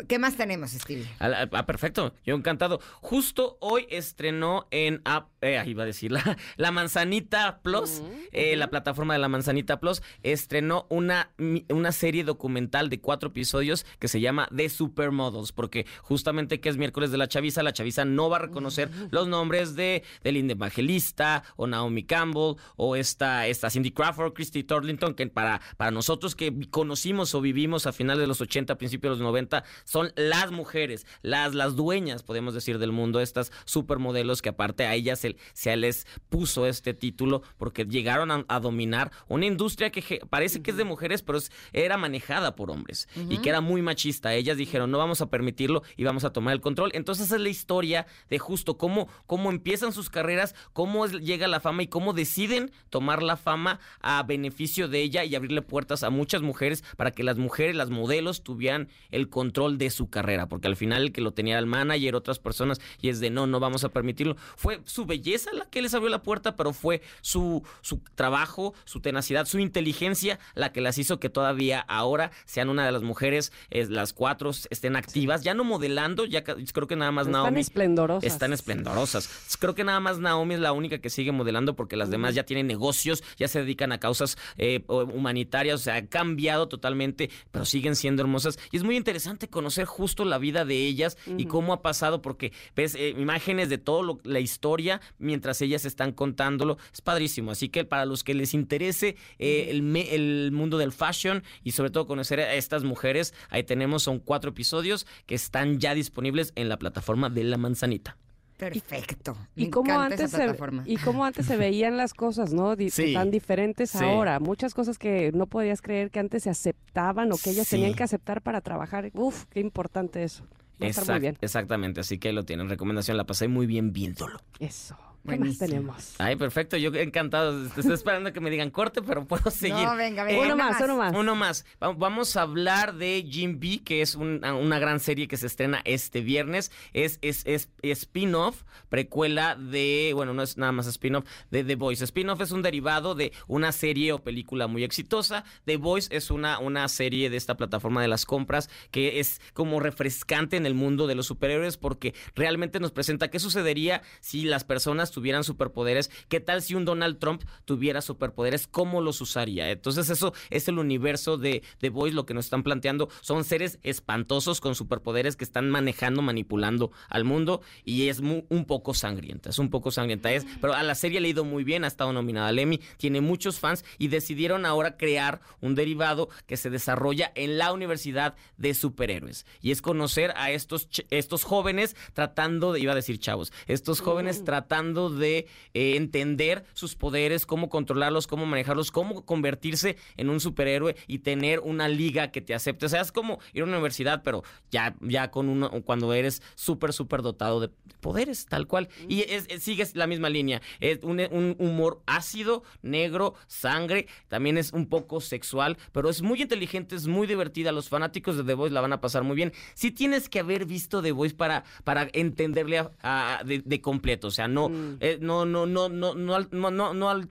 ¿Qué 0.07 0.19
más 0.19 0.35
tenemos, 0.35 0.71
Stevie? 0.71 1.07
Ah, 1.19 1.47
ah, 1.51 1.65
perfecto, 1.65 2.13
yo 2.25 2.35
encantado. 2.35 2.79
Justo 3.01 3.57
hoy 3.61 3.87
estrenó 3.89 4.67
en 4.71 5.01
App, 5.05 5.29
eh, 5.41 5.63
iba 5.65 5.83
a 5.83 5.85
decir, 5.85 6.11
la, 6.13 6.37
la 6.57 6.71
Manzanita 6.71 7.61
Plus, 7.61 8.01
eh, 8.31 8.55
la 8.55 8.69
plataforma 8.69 9.13
de 9.13 9.19
la 9.19 9.29
Manzanita 9.29 9.79
Plus, 9.79 10.01
estrenó 10.23 10.85
una, 10.89 11.31
una 11.69 11.91
serie 11.91 12.23
documental 12.23 12.89
de 12.89 12.99
cuatro 12.99 13.29
episodios 13.29 13.85
que 13.99 14.07
se 14.07 14.19
llama 14.19 14.49
The 14.55 14.69
Supermodels, 14.69 15.51
porque 15.51 15.85
justamente 16.01 16.59
que 16.59 16.69
es 16.69 16.77
miércoles 16.77 17.11
de 17.11 17.17
la 17.17 17.27
chaviza, 17.27 17.63
la 17.63 17.73
chaviza 17.73 18.05
no 18.05 18.29
va 18.29 18.37
a 18.37 18.41
reconocer 18.41 18.89
los 19.11 19.27
nombres 19.27 19.75
de, 19.75 20.03
de 20.23 20.31
Linda 20.31 20.53
Evangelista, 20.53 21.43
o 21.55 21.67
Naomi 21.67 22.03
Campbell, 22.03 22.55
o 22.75 22.95
esta, 22.95 23.47
esta 23.47 23.69
Cindy 23.69 23.91
Crawford, 23.91 24.33
Christy 24.33 24.63
Turlington, 24.63 25.13
que 25.13 25.27
para, 25.27 25.61
para 25.77 25.91
nosotros 25.91 26.35
que 26.35 26.53
conocimos 26.69 27.33
o 27.33 27.41
vivimos 27.41 27.87
a 27.87 27.93
finales 27.93 28.21
de 28.21 28.27
los 28.27 28.41
80, 28.41 28.77
principios 28.77 29.17
de 29.17 29.23
los 29.23 29.25
90, 29.25 29.63
son 29.85 30.11
las 30.17 30.51
mujeres, 30.51 31.05
las, 31.21 31.55
las 31.55 31.75
dueñas, 31.77 32.21
podemos 32.23 32.53
decir, 32.53 32.77
del 32.79 32.91
mundo, 32.91 33.21
estas 33.21 33.51
supermodelos 33.65 34.41
que 34.41 34.49
aparte 34.49 34.85
a 34.85 34.93
ellas 34.95 35.19
se, 35.19 35.37
se 35.53 35.75
les 35.77 36.05
puso 36.29 36.65
este 36.67 36.93
título 36.93 37.41
porque 37.57 37.85
llegaron 37.85 38.31
a, 38.31 38.43
a 38.47 38.59
dominar 38.59 39.11
una 39.27 39.45
industria 39.45 39.91
que 39.91 40.01
je- 40.03 40.27
parece 40.27 40.61
que 40.61 40.71
es 40.71 40.77
de 40.77 40.83
mujeres, 40.83 41.21
pero 41.21 41.37
es- 41.37 41.51
era 41.71 41.97
manejada 41.97 42.55
por 42.55 42.71
hombres 42.71 43.07
y 43.29 43.37
que 43.37 43.49
era 43.49 43.61
muy 43.61 43.81
machista. 43.81 44.33
Ellas 44.33 44.57
dijeron, 44.57 44.91
no 44.91 44.97
vamos 44.97 45.21
a 45.21 45.29
permitirlo 45.29 45.83
y 45.95 46.03
vamos 46.03 46.23
a 46.23 46.31
tomar 46.33 46.53
el 46.53 46.61
control. 46.61 46.91
Entonces 46.93 47.31
es 47.31 47.39
la 47.39 47.49
historia 47.49 48.07
de 48.29 48.39
justo 48.39 48.77
cómo, 48.77 49.07
cómo 49.27 49.49
empiezan 49.51 49.93
sus 49.93 50.09
carreras, 50.09 50.55
cómo 50.73 51.05
es- 51.05 51.13
llega 51.13 51.47
la 51.47 51.59
fama 51.59 51.83
y 51.83 51.87
cómo 51.87 52.13
deciden 52.13 52.71
tomar 52.89 53.21
la 53.23 53.37
fama 53.37 53.79
a 54.01 54.23
beneficio 54.23 54.87
de 54.87 55.01
ella 55.01 55.23
y 55.23 55.35
abrirle 55.35 55.61
puertas 55.61 56.03
a 56.03 56.09
muchas 56.09 56.41
mujeres 56.41 56.83
para 56.97 57.11
que 57.11 57.23
las 57.23 57.37
mujeres, 57.37 57.75
las 57.75 57.89
modelos, 57.91 58.43
tuvieran 58.43 58.89
el 59.11 59.29
control 59.29 59.74
de 59.77 59.89
su 59.89 60.09
carrera. 60.09 60.47
Porque 60.47 60.67
al 60.67 60.75
final 60.75 61.03
el 61.03 61.11
que 61.11 61.21
lo 61.21 61.31
tenía 61.33 61.53
era 61.55 61.59
el 61.59 61.65
manager, 61.65 62.15
otras 62.15 62.39
personas, 62.39 62.79
y 63.01 63.09
es 63.09 63.19
de 63.19 63.29
no, 63.29 63.47
no 63.47 63.59
vamos 63.59 63.83
a 63.83 63.89
permitirlo. 63.89 64.35
Fue 64.55 64.81
su 64.85 65.05
belleza 65.05 65.51
la 65.53 65.65
que 65.65 65.81
les 65.81 65.93
abrió 65.93 66.09
la 66.09 66.23
puerta, 66.23 66.55
pero 66.55 66.73
fue 66.73 67.01
su, 67.21 67.63
su 67.81 68.01
trabajo, 68.15 68.73
su 68.85 68.99
tenacidad, 69.01 69.45
su 69.45 69.59
inteligencia 69.59 70.39
la 70.55 70.71
que 70.71 70.81
las 70.81 70.97
hizo 70.97 71.19
que 71.19 71.29
todavía 71.29 71.79
ahora 71.81 72.31
sean 72.45 72.69
una 72.69 72.85
de 72.85 72.91
las 72.91 73.03
mujeres, 73.03 73.51
eh, 73.69 73.85
las 73.89 74.13
cuatro 74.13 74.51
estén 74.69 74.95
activas, 74.95 75.43
ya 75.43 75.53
no 75.53 75.63
modelando, 75.63 76.25
ya 76.25 76.43
creo 76.43 76.87
que 76.87 76.95
nada 76.95 77.11
más 77.11 77.27
Están 77.27 77.43
Naomi. 77.43 77.61
esplendorosas. 77.61 78.31
Están 78.31 78.53
esplendorosas. 78.53 79.57
Creo 79.59 79.75
que 79.75 79.83
nada 79.83 79.99
más 79.99 80.19
Naomi 80.19 80.55
es 80.55 80.59
la 80.59 80.71
única 80.71 80.99
que 80.99 81.09
sigue 81.09 81.31
modelando 81.31 81.75
porque 81.75 81.95
las 81.95 82.09
demás 82.09 82.35
ya 82.35 82.43
tienen 82.43 82.67
negocios, 82.67 83.23
ya 83.37 83.47
se 83.47 83.59
dedican 83.59 83.91
a 83.91 83.99
causas 83.99 84.37
eh, 84.57 84.83
humanitarias, 84.87 85.81
o 85.81 85.83
sea, 85.83 85.95
ha 85.95 86.05
cambiado 86.07 86.67
totalmente, 86.67 87.29
pero 87.51 87.65
siguen 87.65 87.95
siendo 87.95 88.21
hermosas. 88.21 88.59
Y 88.71 88.77
es 88.77 88.83
muy 88.83 88.95
interesante 88.97 89.47
conocer 89.65 89.85
justo 89.85 90.25
la 90.25 90.37
vida 90.37 90.63
de 90.63 90.75
ellas 90.85 91.17
y 91.37 91.45
cómo 91.45 91.73
ha 91.73 91.81
pasado, 91.81 92.21
porque 92.21 92.53
ves 92.75 92.93
eh, 92.93 93.15
imágenes 93.17 93.67
de 93.67 93.79
toda 93.79 94.15
la 94.23 94.39
historia 94.39 95.01
mientras 95.17 95.59
ellas 95.61 95.85
están 95.85 96.11
contándolo. 96.11 96.77
Es 96.93 97.01
padrísimo. 97.01 97.49
Así 97.49 97.69
que 97.69 97.83
para 97.83 98.05
los 98.05 98.23
que 98.23 98.35
les 98.35 98.53
interese 98.53 99.15
eh, 99.39 99.67
el, 99.71 99.81
me- 99.81 100.13
el 100.13 100.51
mundo 100.51 100.77
del 100.77 100.91
fashion 100.91 101.43
y 101.63 101.71
sobre 101.71 101.89
todo 101.89 102.05
conocer 102.05 102.39
a 102.41 102.53
estas 102.53 102.83
mujeres, 102.83 103.33
ahí 103.49 103.63
tenemos, 103.63 104.03
son 104.03 104.19
cuatro 104.19 104.51
episodios 104.51 105.07
que 105.25 105.33
están 105.33 105.79
ya 105.79 105.95
disponibles 105.95 106.53
en 106.55 106.69
la 106.69 106.77
plataforma 106.77 107.31
de 107.31 107.43
La 107.43 107.57
Manzanita. 107.57 108.17
Perfecto. 108.57 109.35
Y 109.55 109.69
cómo, 109.69 109.99
antes 109.99 110.19
esa 110.21 110.37
se, 110.37 110.43
plataforma. 110.43 110.83
y 110.85 110.97
cómo 110.97 111.25
antes 111.25 111.45
se 111.45 111.57
veían 111.57 111.97
las 111.97 112.13
cosas, 112.13 112.53
¿no? 112.53 112.75
Sí. 112.89 113.13
Tan 113.13 113.29
diferentes 113.31 113.89
Sí. 113.89 114.03
ahora. 114.03 114.39
Muchas 114.39 114.73
cosas 114.73 114.97
que 114.97 115.31
no 115.33 115.47
podías 115.47 115.81
creer 115.81 116.09
que 116.09 116.19
antes 116.19 116.43
se 116.43 116.49
aceptaban 116.49 117.31
o 117.33 117.37
que 117.37 117.49
ellas 117.51 117.67
Sí. 117.67 117.75
tenían 117.75 117.93
que 117.95 118.03
aceptar 118.03 118.41
para 118.41 118.61
trabajar. 118.61 119.11
Uf, 119.13 119.45
qué 119.49 119.59
importante 119.59 120.23
eso. 120.23 120.45
Va 120.81 120.87
a 120.87 120.89
estar 120.89 121.07
muy 121.09 121.19
bien. 121.19 121.37
Exactamente, 121.41 122.01
así 122.01 122.17
que 122.17 122.33
lo 122.33 122.43
tienen. 122.43 122.69
Recomendación, 122.69 123.17
la 123.17 123.25
pasé 123.25 123.47
muy 123.47 123.65
bien 123.65 123.93
viéndolo. 123.93 124.39
Eso. 124.59 124.97
¿Qué 125.27 125.37
más 125.37 125.57
tenemos? 125.57 126.15
Ay, 126.19 126.35
perfecto, 126.35 126.77
yo 126.77 126.93
encantado. 126.93 127.65
Estoy 127.65 127.93
esperando 127.93 128.31
que 128.33 128.39
me 128.39 128.49
digan 128.49 128.69
corte, 128.69 129.01
pero 129.01 129.25
puedo 129.25 129.49
seguir. 129.51 129.75
No, 129.85 129.95
venga, 129.95 130.23
venga, 130.23 130.39
Uno 130.43 130.53
una 130.53 130.69
más, 130.69 130.81
uno 130.81 130.97
más. 130.97 131.15
Uno 131.15 131.35
más. 131.35 131.65
Va- 131.81 131.93
Vamos 131.93 132.35
a 132.37 132.41
hablar 132.43 132.95
de 132.95 133.25
Jim 133.29 133.59
B, 133.59 133.81
que 133.83 134.01
es 134.01 134.15
una, 134.15 134.53
una 134.53 134.79
gran 134.79 134.99
serie 134.99 135.27
que 135.27 135.37
se 135.37 135.47
estrena 135.47 135.81
este 135.85 136.21
viernes. 136.21 136.71
Es, 136.93 137.17
es, 137.21 137.43
es 137.45 137.69
spin-off, 137.81 138.63
precuela 138.89 139.55
de, 139.55 140.11
bueno, 140.13 140.33
no 140.33 140.41
es 140.43 140.57
nada 140.57 140.71
más 140.71 140.87
spin-off, 140.87 141.25
de 141.51 141.63
The 141.63 141.75
Voice. 141.75 142.03
Spin-off 142.03 142.41
es 142.41 142.51
un 142.51 142.61
derivado 142.61 143.15
de 143.15 143.31
una 143.47 143.71
serie 143.71 144.13
o 144.13 144.23
película 144.23 144.67
muy 144.67 144.83
exitosa. 144.83 145.43
The 145.65 145.77
Voice 145.77 146.15
es 146.15 146.31
una, 146.31 146.59
una 146.59 146.87
serie 146.87 147.29
de 147.29 147.37
esta 147.37 147.57
plataforma 147.57 148.01
de 148.01 148.07
las 148.07 148.25
compras 148.25 148.69
que 148.91 149.19
es 149.19 149.41
como 149.53 149.79
refrescante 149.79 150.57
en 150.57 150.65
el 150.65 150.73
mundo 150.75 151.07
de 151.07 151.15
los 151.15 151.25
superhéroes 151.27 151.77
porque 151.77 152.13
realmente 152.35 152.79
nos 152.79 152.91
presenta 152.91 153.29
qué 153.29 153.39
sucedería 153.39 154.01
si 154.21 154.43
las 154.43 154.63
personas 154.63 155.11
tuvieran 155.15 155.45
superpoderes, 155.45 156.11
qué 156.27 156.39
tal 156.41 156.61
si 156.61 156.75
un 156.75 156.83
Donald 156.85 157.17
Trump 157.19 157.41
tuviera 157.63 158.01
superpoderes, 158.01 158.67
cómo 158.67 158.99
los 159.01 159.21
usaría. 159.21 159.71
Entonces 159.71 160.09
eso 160.09 160.33
es 160.49 160.67
el 160.67 160.77
universo 160.77 161.37
de 161.37 161.63
The 161.79 161.89
Voice, 161.89 162.13
lo 162.13 162.25
que 162.25 162.33
nos 162.33 162.45
están 162.45 162.63
planteando. 162.63 163.07
Son 163.21 163.45
seres 163.45 163.79
espantosos 163.81 164.59
con 164.59 164.75
superpoderes 164.75 165.37
que 165.37 165.45
están 165.45 165.69
manejando, 165.69 166.21
manipulando 166.21 166.91
al 167.09 167.23
mundo 167.23 167.61
y 167.85 168.09
es 168.09 168.19
mu- 168.21 168.43
un 168.49 168.65
poco 168.65 168.93
sangrienta, 168.93 169.49
es 169.49 169.57
un 169.59 169.69
poco 169.69 169.89
sangrienta, 169.89 170.33
es, 170.33 170.45
pero 170.59 170.73
a 170.73 170.83
la 170.83 170.95
serie 170.95 171.21
le 171.21 171.27
ha 171.27 171.31
ido 171.31 171.45
muy 171.45 171.63
bien, 171.63 171.85
ha 171.85 171.87
estado 171.87 172.11
nominada 172.11 172.49
al 172.49 172.59
Emmy, 172.59 172.81
tiene 172.97 173.21
muchos 173.21 173.59
fans 173.59 173.85
y 173.97 174.09
decidieron 174.09 174.65
ahora 174.65 174.97
crear 174.97 175.39
un 175.61 175.75
derivado 175.75 176.27
que 176.45 176.57
se 176.57 176.69
desarrolla 176.69 177.31
en 177.35 177.57
la 177.57 177.71
Universidad 177.71 178.35
de 178.57 178.73
Superhéroes 178.73 179.45
y 179.61 179.71
es 179.71 179.81
conocer 179.81 180.33
a 180.35 180.51
estos, 180.51 180.89
estos 181.09 181.43
jóvenes 181.45 181.95
tratando 182.13 182.73
de, 182.73 182.81
iba 182.81 182.91
a 182.91 182.95
decir 182.95 183.17
chavos, 183.19 183.53
estos 183.67 184.01
jóvenes 184.01 184.43
tratando 184.43 185.04
de 185.09 185.47
eh, 185.73 185.95
entender 185.95 186.65
sus 186.73 186.95
poderes, 186.95 187.45
cómo 187.45 187.69
controlarlos, 187.69 188.27
cómo 188.27 188.45
manejarlos, 188.45 188.91
cómo 188.91 189.25
convertirse 189.25 189.97
en 190.17 190.29
un 190.29 190.39
superhéroe 190.39 190.95
y 191.07 191.19
tener 191.19 191.59
una 191.59 191.87
liga 191.87 192.31
que 192.31 192.41
te 192.41 192.53
acepte. 192.53 192.85
O 192.85 192.89
sea, 192.89 193.01
es 193.01 193.11
como 193.11 193.39
ir 193.53 193.61
a 193.61 193.65
una 193.65 193.73
universidad, 193.73 194.21
pero 194.23 194.43
ya, 194.71 194.95
ya 195.01 195.31
con 195.31 195.49
uno, 195.49 195.69
cuando 195.83 196.13
eres 196.13 196.41
súper, 196.55 196.93
súper 196.93 197.21
dotado 197.21 197.59
de 197.59 197.69
poderes, 198.01 198.45
tal 198.45 198.67
cual. 198.67 198.89
Y 199.07 199.21
es, 199.21 199.45
es- 199.49 199.63
sigues 199.63 199.95
la 199.95 200.07
misma 200.07 200.29
línea. 200.29 200.61
Es 200.79 200.99
un, 201.03 201.19
un 201.31 201.55
humor 201.59 202.01
ácido, 202.05 202.63
negro, 202.81 203.33
sangre, 203.47 204.07
también 204.27 204.57
es 204.57 204.71
un 204.73 204.87
poco 204.87 205.21
sexual, 205.21 205.77
pero 205.91 206.09
es 206.09 206.21
muy 206.21 206.41
inteligente, 206.41 206.95
es 206.95 207.07
muy 207.07 207.27
divertida. 207.27 207.71
Los 207.71 207.89
fanáticos 207.89 208.37
de 208.37 208.43
The 208.43 208.53
Voice 208.53 208.73
la 208.73 208.81
van 208.81 208.93
a 208.93 209.01
pasar 209.01 209.23
muy 209.23 209.35
bien. 209.35 209.53
Sí 209.73 209.91
tienes 209.91 210.29
que 210.29 210.39
haber 210.39 210.65
visto 210.65 211.01
The 211.01 211.11
Voice 211.11 211.35
para, 211.35 211.63
para 211.83 212.07
entenderle 212.13 212.79
a- 212.79 212.91
a- 213.01 213.43
de, 213.43 213.61
de 213.65 213.81
completo. 213.81 214.27
O 214.27 214.31
sea, 214.31 214.47
no, 214.47 214.69
eh, 214.99 215.17
no, 215.21 215.45
no, 215.45 215.65
no, 215.65 215.89
no, 215.89 216.13
no, 216.15 216.35
al- 216.35 216.49
no, 216.51 216.71
no, 216.71 216.93
no 216.93 217.09
al- 217.09 217.29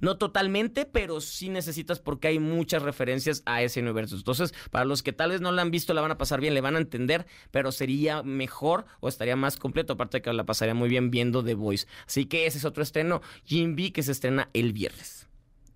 no 0.00 0.18
totalmente, 0.18 0.84
pero 0.84 1.20
sí 1.20 1.48
necesitas 1.48 2.00
porque 2.00 2.26
hay 2.26 2.40
muchas 2.40 2.82
referencias 2.82 3.42
a 3.46 3.62
ese 3.62 3.78
universo. 3.80 4.16
Entonces, 4.16 4.52
para 4.72 4.84
los 4.84 5.02
que 5.04 5.12
tal 5.12 5.30
vez 5.30 5.40
no 5.40 5.52
la 5.52 5.62
han 5.62 5.70
visto, 5.70 5.94
la 5.94 6.00
van 6.00 6.10
a 6.10 6.18
pasar 6.18 6.40
bien, 6.40 6.54
le 6.54 6.60
van 6.60 6.74
a 6.74 6.78
entender, 6.80 7.24
pero 7.52 7.70
sería 7.70 8.24
mejor 8.24 8.84
o 8.98 9.08
estaría 9.08 9.36
más 9.36 9.56
completo, 9.56 9.92
aparte 9.92 10.16
de 10.18 10.22
que 10.22 10.32
la 10.32 10.42
pasaría 10.44 10.74
muy 10.74 10.88
bien 10.88 11.10
viendo 11.12 11.44
The 11.44 11.54
Voice. 11.54 11.86
Así 12.06 12.26
que 12.26 12.46
ese 12.46 12.58
es 12.58 12.64
otro 12.64 12.82
estreno, 12.82 13.22
Jim 13.44 13.76
B, 13.76 13.92
que 13.92 14.02
se 14.02 14.10
estrena 14.10 14.48
el 14.54 14.72
viernes. 14.72 15.28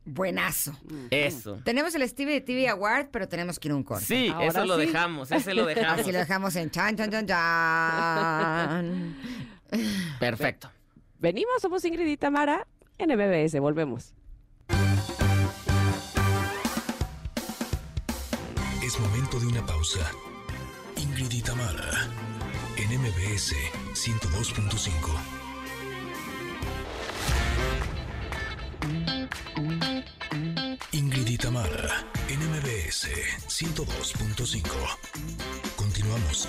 Buenazo. 0.08 0.72
Eso. 1.10 1.60
Tenemos 1.64 1.94
el 1.96 2.08
Stevie 2.08 2.40
TV 2.40 2.68
Award, 2.68 3.08
pero 3.12 3.28
tenemos 3.28 3.58
que 3.60 3.66
ir 3.68 3.72
a 3.72 3.76
un 3.76 3.82
corte. 3.84 4.04
Sí, 4.04 4.28
Ahora 4.32 4.46
eso 4.46 4.64
lo 4.64 4.76
dejamos, 4.76 5.30
ese 5.32 5.52
lo 5.54 5.66
dejamos. 5.66 6.00
Así 6.00 6.10
lo 6.12 6.18
dejamos 6.18 6.54
en 6.56 6.70
chan, 6.70 6.96
chan, 6.96 7.10
chan, 7.10 7.26
chan. 7.26 9.16
Perfecto. 10.20 10.70
Venimos, 11.18 11.62
somos 11.62 11.84
Ingrid 11.84 12.06
y 12.06 12.16
Tamara 12.16 12.66
en 12.98 13.10
MBS. 13.16 13.58
Volvemos. 13.60 14.12
Es 18.84 19.00
momento 19.00 19.40
de 19.40 19.46
una 19.46 19.64
pausa. 19.64 20.10
Ingrid 20.96 21.32
y 21.32 21.42
Tamara, 21.42 22.10
en 22.76 23.00
MBS 23.00 23.54
102.5. 23.94 25.36
Ingrid 30.92 31.28
y 31.28 31.38
Tamara, 31.38 32.06
en 32.28 32.40
MBS 32.40 33.08
102.5. 33.48 34.62
Continuamos. 35.76 36.48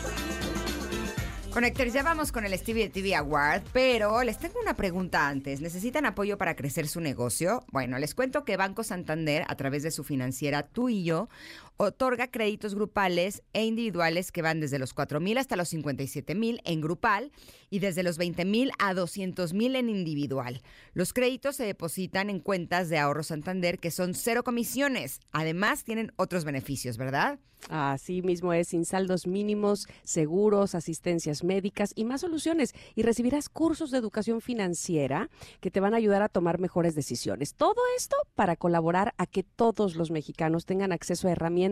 Connectors, 1.57 1.91
ya 1.91 2.03
vamos 2.03 2.31
con 2.31 2.45
el 2.45 2.55
Stevie 2.55 2.87
TV 2.87 3.15
Award, 3.15 3.63
pero 3.73 4.21
les 4.21 4.37
tengo 4.37 4.59
una 4.61 4.75
pregunta 4.75 5.27
antes. 5.27 5.59
¿Necesitan 5.59 6.05
apoyo 6.05 6.37
para 6.37 6.55
crecer 6.55 6.87
su 6.87 7.01
negocio? 7.01 7.65
Bueno, 7.71 7.97
les 7.97 8.13
cuento 8.13 8.45
que 8.45 8.57
Banco 8.57 8.83
Santander, 8.83 9.43
a 9.47 9.55
través 9.55 9.81
de 9.81 9.89
su 9.89 10.03
financiera 10.03 10.61
Tú 10.61 10.87
y 10.87 11.03
Yo, 11.03 11.29
otorga 11.77 12.27
créditos 12.27 12.75
grupales 12.75 13.43
e 13.53 13.65
individuales 13.65 14.31
que 14.31 14.41
van 14.41 14.59
desde 14.59 14.79
los 14.79 14.93
4 14.93 15.19
mil 15.19 15.37
hasta 15.37 15.55
los 15.55 15.69
57 15.69 16.35
mil 16.35 16.61
en 16.65 16.81
grupal 16.81 17.31
y 17.69 17.79
desde 17.79 18.03
los 18.03 18.17
20 18.17 18.45
mil 18.45 18.71
a 18.79 18.93
200 18.93 19.53
mil 19.53 19.75
en 19.75 19.89
individual. 19.89 20.61
Los 20.93 21.13
créditos 21.13 21.55
se 21.55 21.65
depositan 21.65 22.29
en 22.29 22.39
cuentas 22.39 22.89
de 22.89 22.97
ahorro 22.97 23.23
Santander 23.23 23.79
que 23.79 23.91
son 23.91 24.13
cero 24.13 24.43
comisiones. 24.43 25.19
Además, 25.31 25.83
tienen 25.83 26.11
otros 26.17 26.45
beneficios, 26.45 26.97
¿verdad? 26.97 27.39
Así 27.69 28.21
mismo 28.21 28.53
es, 28.53 28.69
sin 28.69 28.85
saldos 28.85 29.27
mínimos, 29.27 29.87
seguros, 30.03 30.75
asistencias 30.75 31.43
médicas 31.43 31.91
y 31.95 32.05
más 32.05 32.21
soluciones. 32.21 32.73
Y 32.95 33.01
recibirás 33.01 33.49
cursos 33.49 33.91
de 33.91 33.97
educación 33.97 34.41
financiera 34.41 35.29
que 35.59 35.71
te 35.71 35.79
van 35.79 35.93
a 35.93 35.97
ayudar 35.97 36.21
a 36.21 36.29
tomar 36.29 36.59
mejores 36.59 36.95
decisiones. 36.95 37.55
Todo 37.55 37.81
esto 37.97 38.15
para 38.35 38.55
colaborar 38.55 39.13
a 39.17 39.25
que 39.25 39.43
todos 39.43 39.95
los 39.95 40.11
mexicanos 40.11 40.65
tengan 40.65 40.91
acceso 40.91 41.27
a 41.27 41.31
herramientas 41.31 41.66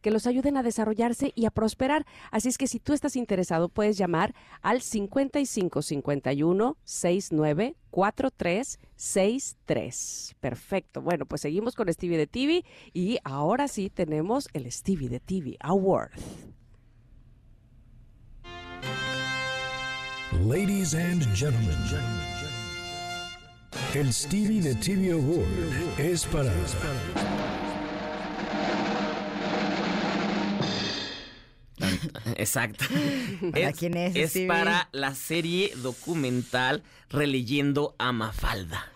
que 0.00 0.10
los 0.10 0.26
ayuden 0.26 0.56
a 0.56 0.62
desarrollarse 0.62 1.32
y 1.34 1.46
a 1.46 1.50
prosperar. 1.50 2.06
Así 2.30 2.48
es 2.48 2.58
que 2.58 2.66
si 2.66 2.80
tú 2.80 2.92
estás 2.92 3.16
interesado, 3.16 3.68
puedes 3.68 3.96
llamar 3.96 4.34
al 4.62 4.82
5551 4.82 6.76
69 6.84 7.76
4363. 7.90 10.36
Perfecto. 10.40 11.02
Bueno, 11.02 11.26
pues 11.26 11.42
seguimos 11.42 11.74
con 11.74 11.92
Stevie 11.92 12.18
de 12.18 12.26
TV 12.26 12.64
y 12.92 13.18
ahora 13.24 13.68
sí 13.68 13.90
tenemos 13.90 14.48
el 14.52 14.70
Stevie 14.70 15.08
de 15.08 15.20
TV 15.20 15.56
Award. 15.60 16.12
Ladies 20.46 20.94
and 20.94 21.22
gentlemen, 21.34 21.76
el 23.94 24.12
Stevie 24.12 24.62
de 24.62 24.74
TV 24.76 25.12
Award 25.12 25.98
es 25.98 26.24
para... 26.26 26.52
Exacto. 32.36 32.84
¿Para 33.52 33.72
quién 33.72 33.96
es, 33.96 34.16
Es 34.16 34.30
Stevie? 34.30 34.48
para 34.48 34.88
la 34.92 35.14
serie 35.14 35.72
documental 35.76 36.82
Releyendo 37.10 37.96
a 37.98 38.12
Mafalda. 38.12 38.86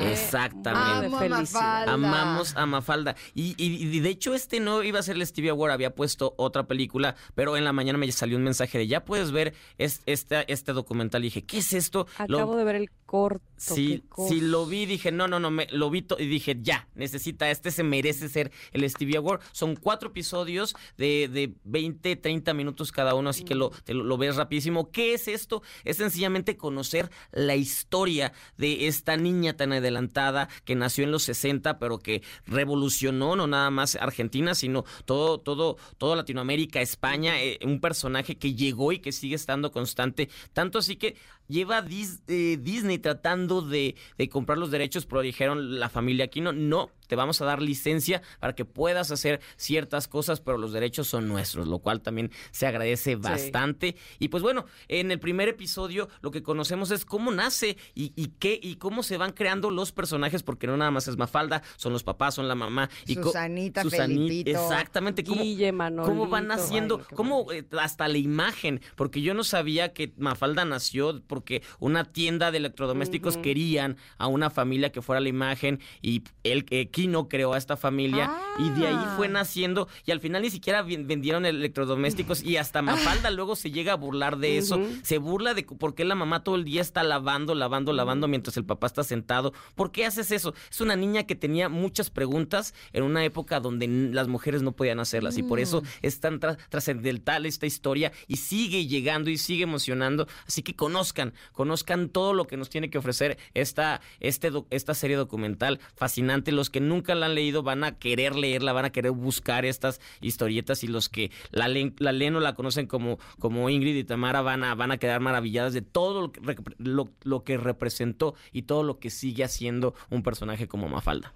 Exactamente. 0.00 1.06
Amo 1.06 1.28
Mafalda. 1.28 1.92
Amamos 1.92 2.56
a 2.56 2.66
Mafalda. 2.66 3.16
Y, 3.34 3.54
y- 3.56 3.96
y 3.96 4.00
de 4.00 4.08
hecho, 4.10 4.34
este 4.34 4.60
no 4.60 4.82
iba 4.82 4.98
a 4.98 5.02
ser 5.02 5.16
el 5.16 5.26
Stevie 5.26 5.50
Award, 5.50 5.72
había 5.72 5.94
puesto 5.94 6.34
otra 6.36 6.66
película, 6.66 7.16
pero 7.34 7.56
en 7.56 7.64
la 7.64 7.72
mañana 7.72 7.98
me 7.98 8.10
salió 8.12 8.36
un 8.36 8.44
mensaje 8.44 8.78
de 8.78 8.86
ya 8.86 9.04
puedes 9.04 9.30
ver 9.32 9.54
es- 9.78 10.02
este, 10.06 10.50
este 10.52 10.72
documental. 10.72 11.22
Y 11.22 11.28
dije, 11.28 11.44
¿qué 11.44 11.58
es 11.58 11.72
esto? 11.72 12.06
Lo- 12.26 12.38
Acabo 12.38 12.56
de 12.56 12.64
ver 12.64 12.76
el 12.76 12.90
corto. 13.06 13.42
Sí, 13.56 14.04
sí 14.28 14.40
lo 14.40 14.66
vi, 14.66 14.86
dije, 14.86 15.10
no, 15.10 15.26
no, 15.28 15.40
no, 15.40 15.50
me, 15.50 15.66
lo 15.72 15.88
vi 15.90 16.06
y 16.18 16.26
dije, 16.26 16.58
ya, 16.60 16.86
necesita, 16.94 17.50
este 17.50 17.70
se 17.70 17.82
merece 17.82 18.28
ser 18.28 18.52
el 18.72 18.88
Stevie 18.88 19.16
Award. 19.16 19.40
Son 19.52 19.74
cuatro 19.76 20.10
episodios 20.10 20.76
de, 20.96 21.28
de 21.28 21.54
20, 21.64 22.16
30 22.16 22.54
minutos 22.54 22.92
cada 22.92 23.14
uno, 23.14 23.30
así 23.30 23.44
que 23.44 23.54
lo, 23.54 23.70
te 23.70 23.94
lo, 23.94 24.04
lo 24.04 24.16
ves 24.18 24.36
rapidísimo. 24.36 24.90
¿Qué 24.90 25.14
es 25.14 25.26
esto? 25.26 25.62
Es 25.84 25.96
sencillamente 25.96 26.56
conocer 26.56 27.10
la 27.32 27.56
historia 27.56 28.32
de 28.58 28.86
esta 28.86 29.16
niña 29.16 29.27
tan 29.56 29.72
adelantada 29.72 30.48
que 30.64 30.74
nació 30.74 31.04
en 31.04 31.10
los 31.10 31.22
60, 31.24 31.78
pero 31.78 31.98
que 31.98 32.22
revolucionó 32.46 33.36
no 33.36 33.46
nada 33.46 33.70
más 33.70 33.96
Argentina, 33.96 34.54
sino 34.54 34.84
todo, 35.04 35.38
todo, 35.38 35.76
toda 35.98 36.16
Latinoamérica, 36.16 36.80
España, 36.80 37.40
eh, 37.40 37.58
un 37.64 37.80
personaje 37.80 38.36
que 38.36 38.54
llegó 38.54 38.92
y 38.92 39.00
que 39.00 39.12
sigue 39.12 39.36
estando 39.36 39.70
constante, 39.72 40.28
tanto 40.52 40.78
así 40.78 40.96
que 40.96 41.16
lleva 41.48 41.82
Dis- 41.82 42.20
eh, 42.28 42.58
Disney 42.60 42.98
tratando 42.98 43.62
de, 43.62 43.96
de 44.16 44.28
comprar 44.28 44.58
los 44.58 44.70
derechos, 44.70 45.06
pero 45.06 45.20
dijeron 45.22 45.78
la 45.80 45.88
familia 45.88 46.26
Aquino, 46.26 46.52
no, 46.52 46.90
te 47.06 47.16
vamos 47.16 47.40
a 47.40 47.44
dar 47.46 47.62
licencia 47.62 48.20
para 48.38 48.54
que 48.54 48.64
puedas 48.64 49.10
hacer 49.10 49.40
ciertas 49.56 50.08
cosas, 50.08 50.40
pero 50.40 50.58
los 50.58 50.72
derechos 50.72 51.06
son 51.08 51.26
nuestros, 51.26 51.66
lo 51.66 51.78
cual 51.78 52.02
también 52.02 52.30
se 52.50 52.66
agradece 52.66 53.16
bastante. 53.16 53.96
Y 54.18 54.28
pues 54.28 54.42
bueno, 54.42 54.66
en 54.88 55.10
el 55.10 55.18
primer 55.18 55.48
episodio 55.48 56.08
lo 56.20 56.30
que 56.30 56.42
conocemos 56.42 56.90
es 56.90 57.04
cómo 57.04 57.30
nace 57.32 57.76
y, 57.94 58.12
y 58.14 58.28
qué 58.38 58.58
y 58.62 58.76
cómo 58.76 59.02
se 59.02 59.16
van 59.16 59.32
creando 59.32 59.70
los 59.70 59.90
personajes, 59.92 60.42
porque 60.42 60.66
no 60.66 60.76
nada 60.76 60.90
más 60.90 61.08
es 61.08 61.16
Mafalda, 61.16 61.62
son 61.76 61.92
los 61.92 62.02
papás, 62.04 62.34
son 62.34 62.46
la 62.46 62.54
mamá. 62.54 62.90
Y 63.06 63.14
Susanita, 63.14 63.82
Susani- 63.84 64.16
Felipito. 64.28 64.50
Exactamente. 64.50 65.24
¿Cómo, 65.24 65.42
Guille, 65.42 65.70
cómo 65.72 66.26
van 66.28 66.46
Manolito, 66.48 66.52
haciendo, 66.54 66.98
ay, 67.08 67.16
cómo 67.16 67.50
eh, 67.52 67.64
hasta 67.80 68.06
la 68.08 68.18
imagen, 68.18 68.80
porque 68.96 69.22
yo 69.22 69.32
no 69.32 69.44
sabía 69.44 69.92
que 69.94 70.12
Mafalda 70.18 70.64
nació 70.66 71.22
porque 71.38 71.62
una 71.78 72.04
tienda 72.04 72.50
de 72.50 72.58
electrodomésticos 72.58 73.34
Ujú. 73.34 73.42
querían 73.42 73.96
a 74.18 74.26
una 74.26 74.50
familia 74.50 74.90
que 74.90 75.02
fuera 75.02 75.20
la 75.20 75.28
imagen 75.28 75.78
y 76.02 76.22
él, 76.42 76.66
eh, 76.70 76.88
Kino 76.88 77.28
creó 77.28 77.52
a 77.54 77.58
esta 77.58 77.76
familia 77.76 78.30
y 78.58 78.70
de 78.70 78.88
ahí 78.88 78.98
fue 79.16 79.28
naciendo 79.28 79.86
y 80.04 80.10
al 80.10 80.18
final 80.20 80.42
ni 80.42 80.50
siquiera 80.50 80.82
ven- 80.82 81.06
vendieron 81.06 81.46
electrodomésticos 81.46 82.42
y 82.42 82.56
hasta 82.56 82.82
Mafalda 82.82 83.30
luego 83.30 83.54
se 83.56 83.70
llega 83.70 83.92
a 83.92 83.96
burlar 83.96 84.38
de 84.38 84.58
eso, 84.58 84.80
se 85.02 85.18
burla 85.18 85.54
de 85.54 85.62
por 85.62 85.94
qué 85.94 86.04
la 86.04 86.14
mamá 86.16 86.42
todo 86.42 86.56
el 86.56 86.64
día 86.64 86.80
está 86.80 87.02
lavando, 87.04 87.54
lavando, 87.54 87.92
lavando 87.92 88.26
mientras 88.28 88.56
el 88.56 88.64
papá 88.64 88.88
está 88.88 89.04
sentado. 89.04 89.52
¿Por 89.76 89.92
qué 89.92 90.06
haces 90.06 90.30
eso? 90.32 90.54
Es 90.70 90.80
una 90.80 90.96
niña 90.96 91.22
que 91.24 91.36
tenía 91.36 91.68
muchas 91.68 92.10
preguntas 92.10 92.74
en 92.92 93.04
una 93.04 93.24
época 93.24 93.60
donde 93.60 93.86
las 93.86 94.26
mujeres 94.28 94.62
no 94.62 94.72
podían 94.72 94.98
hacerlas 95.00 95.38
y 95.38 95.42
por 95.44 95.60
eso 95.60 95.82
Mm. 95.82 95.84
es 96.02 96.20
tan 96.20 96.40
tra- 96.40 96.56
trascendental 96.68 97.46
esta 97.46 97.66
historia 97.66 98.12
y 98.26 98.36
sigue 98.36 98.86
llegando 98.86 99.30
y 99.30 99.38
sigue 99.38 99.62
emocionando. 99.64 100.26
Así 100.46 100.62
que 100.62 100.74
conozcan, 100.74 101.27
conozcan 101.52 102.08
todo 102.08 102.32
lo 102.34 102.46
que 102.46 102.56
nos 102.56 102.70
tiene 102.70 102.90
que 102.90 102.98
ofrecer 102.98 103.38
esta, 103.54 104.00
este, 104.20 104.50
esta 104.70 104.94
serie 104.94 105.16
documental 105.16 105.80
fascinante. 105.94 106.52
Los 106.52 106.70
que 106.70 106.80
nunca 106.80 107.14
la 107.14 107.26
han 107.26 107.34
leído 107.34 107.62
van 107.62 107.84
a 107.84 107.98
querer 107.98 108.34
leerla, 108.36 108.72
van 108.72 108.84
a 108.86 108.90
querer 108.90 109.12
buscar 109.12 109.64
estas 109.64 110.00
historietas 110.20 110.84
y 110.84 110.86
los 110.88 111.08
que 111.08 111.30
la 111.50 111.68
leen, 111.68 111.94
la 111.98 112.12
leen 112.12 112.36
o 112.36 112.40
la 112.40 112.54
conocen 112.54 112.86
como, 112.86 113.18
como 113.38 113.68
Ingrid 113.70 113.96
y 113.96 114.04
Tamara 114.04 114.42
van 114.42 114.64
a, 114.64 114.74
van 114.74 114.90
a 114.92 114.98
quedar 114.98 115.20
maravilladas 115.20 115.72
de 115.72 115.82
todo 115.82 116.20
lo 116.22 116.32
que, 116.32 116.40
rep- 116.40 116.74
lo- 116.78 117.10
lo 117.22 117.44
que 117.44 117.56
representó 117.56 118.34
y 118.52 118.62
todo 118.62 118.82
lo 118.82 118.98
que 118.98 119.10
sigue 119.10 119.44
haciendo 119.44 119.94
un 120.10 120.22
personaje 120.22 120.68
como 120.68 120.88
Mafalda. 120.88 121.34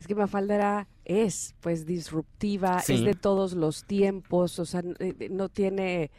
Es 0.00 0.08
que 0.08 0.16
Mafalda 0.16 0.54
era, 0.56 0.88
es 1.04 1.54
pues 1.60 1.86
disruptiva, 1.86 2.80
Sí. 2.80 2.94
es 2.94 3.04
de 3.04 3.14
todos 3.14 3.52
los 3.52 3.84
tiempos, 3.84 4.58
o 4.58 4.66
sea, 4.66 4.82
eh, 4.98 5.28
no 5.30 5.48
tiene, 5.48 6.10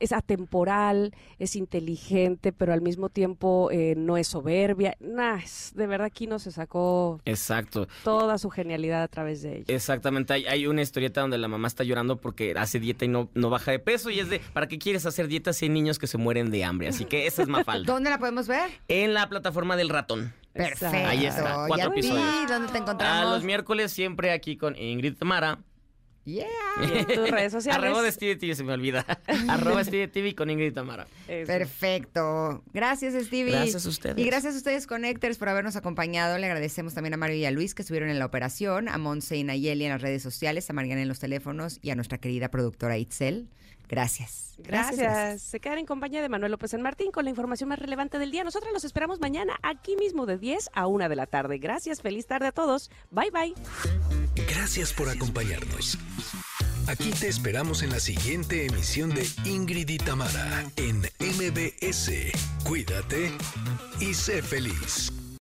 es 0.00 0.12
atemporal, 0.12 1.14
es 1.38 1.56
inteligente, 1.56 2.52
pero 2.52 2.72
al 2.72 2.80
mismo 2.82 3.08
tiempo 3.08 3.70
eh, 3.72 3.94
no 3.96 4.16
es 4.16 4.28
soberbia. 4.28 4.96
Nah, 5.00 5.36
es- 5.38 5.72
de 5.74 5.86
verdad 5.86 6.06
aquí 6.06 6.26
no 6.26 6.38
se 6.38 6.52
sacó 6.52 7.20
Exacto. 7.24 7.88
toda 8.04 8.38
su 8.38 8.50
genialidad 8.50 9.02
a 9.02 9.08
través 9.08 9.42
de 9.42 9.58
ella. 9.58 9.64
Exactamente, 9.68 10.32
hay, 10.32 10.46
hay 10.46 10.66
una 10.66 10.82
historieta 10.82 11.20
donde 11.20 11.38
la 11.38 11.48
mamá 11.48 11.68
está 11.68 11.84
llorando 11.84 12.16
porque 12.20 12.54
hace 12.56 12.80
dieta 12.80 13.04
y 13.04 13.08
no, 13.08 13.30
no 13.34 13.50
baja 13.50 13.70
de 13.70 13.78
peso 13.78 14.10
y 14.10 14.20
es 14.20 14.28
de, 14.30 14.40
¿para 14.52 14.68
qué 14.68 14.78
quieres 14.78 15.06
hacer 15.06 15.28
dieta 15.28 15.52
si 15.52 15.66
hay 15.66 15.70
niños 15.70 15.98
que 15.98 16.06
se 16.06 16.18
mueren 16.18 16.50
de 16.50 16.64
hambre? 16.64 16.88
Así 16.88 17.04
que 17.04 17.26
esa 17.26 17.42
es 17.42 17.48
Mafalda. 17.48 17.90
¿Dónde 17.92 18.10
la 18.10 18.18
podemos 18.18 18.46
ver? 18.48 18.70
en 18.88 19.14
la 19.14 19.28
plataforma 19.28 19.76
del 19.76 19.88
ratón. 19.88 20.32
Perfecto. 20.52 20.86
Ahí 21.08 21.24
está, 21.24 21.64
¿Y 21.66 21.68
cuatro 21.68 21.90
a 21.90 21.94
ti? 21.94 22.00
episodios. 22.00 22.48
¿Dónde 22.48 22.72
te 22.72 22.78
A 22.78 22.80
encontramos? 22.80 23.32
los 23.34 23.44
miércoles 23.44 23.92
siempre 23.92 24.32
aquí 24.32 24.56
con 24.56 24.76
Ingrid 24.76 25.14
Tamara. 25.16 25.60
Yeah. 26.28 26.46
Y 26.82 26.98
en 26.98 27.06
tus 27.06 27.30
redes 27.30 27.52
sociales. 27.58 27.82
Arroba 27.82 28.02
de 28.02 28.12
Stevie 28.12 28.36
TV, 28.36 28.54
se 28.54 28.62
me 28.62 28.74
olvida. 28.74 29.04
Arroba 29.48 29.82
Stevie 29.82 30.08
TV 30.08 30.34
con 30.34 30.50
Ingrid 30.50 30.74
Tamara. 30.74 31.06
Perfecto. 31.26 32.62
Gracias, 32.74 33.14
Stevie. 33.24 33.52
Gracias 33.52 33.86
a 33.86 33.88
ustedes. 33.88 34.18
Y 34.18 34.24
gracias 34.24 34.54
a 34.54 34.58
ustedes, 34.58 34.86
Connectors, 34.86 35.38
por 35.38 35.48
habernos 35.48 35.76
acompañado. 35.76 36.36
Le 36.36 36.46
agradecemos 36.46 36.92
también 36.92 37.14
a 37.14 37.16
Mario 37.16 37.36
y 37.36 37.46
a 37.46 37.50
Luis 37.50 37.74
que 37.74 37.82
estuvieron 37.82 38.10
en 38.10 38.18
la 38.18 38.26
operación, 38.26 38.88
a 38.88 38.98
Monse 38.98 39.36
y 39.36 39.44
Nayeli 39.44 39.84
en 39.84 39.92
las 39.92 40.02
redes 40.02 40.22
sociales, 40.22 40.68
a 40.68 40.74
Mariana 40.74 41.00
en 41.02 41.08
los 41.08 41.18
teléfonos 41.18 41.78
y 41.80 41.90
a 41.90 41.94
nuestra 41.94 42.18
querida 42.18 42.50
productora 42.50 42.98
Itzel. 42.98 43.48
Gracias. 43.88 44.54
Gracias. 44.58 45.42
Se 45.42 45.60
quedan 45.60 45.78
en 45.78 45.86
compañía 45.86 46.20
de 46.20 46.28
Manuel 46.28 46.52
López 46.52 46.72
San 46.72 46.82
Martín 46.82 47.10
con 47.10 47.24
la 47.24 47.30
información 47.30 47.68
más 47.68 47.78
relevante 47.78 48.18
del 48.18 48.30
día. 48.30 48.44
Nosotros 48.44 48.72
los 48.72 48.84
esperamos 48.84 49.18
mañana 49.20 49.58
aquí 49.62 49.96
mismo 49.96 50.26
de 50.26 50.38
10 50.38 50.70
a 50.74 50.86
1 50.86 51.08
de 51.08 51.16
la 51.16 51.26
tarde. 51.26 51.58
Gracias. 51.58 52.02
Feliz 52.02 52.26
tarde 52.26 52.48
a 52.48 52.52
todos. 52.52 52.90
Bye 53.10 53.30
bye. 53.30 53.54
Gracias 54.48 54.92
por 54.92 55.08
acompañarnos. 55.08 55.98
Aquí 56.86 57.10
te 57.10 57.28
esperamos 57.28 57.82
en 57.82 57.90
la 57.90 58.00
siguiente 58.00 58.64
emisión 58.66 59.10
de 59.10 59.26
Ingrid 59.44 59.88
y 59.88 59.98
Tamara 59.98 60.64
en 60.76 61.00
MBS. 61.18 62.10
Cuídate 62.64 63.30
y 64.00 64.14
sé 64.14 64.42
feliz. 64.42 65.12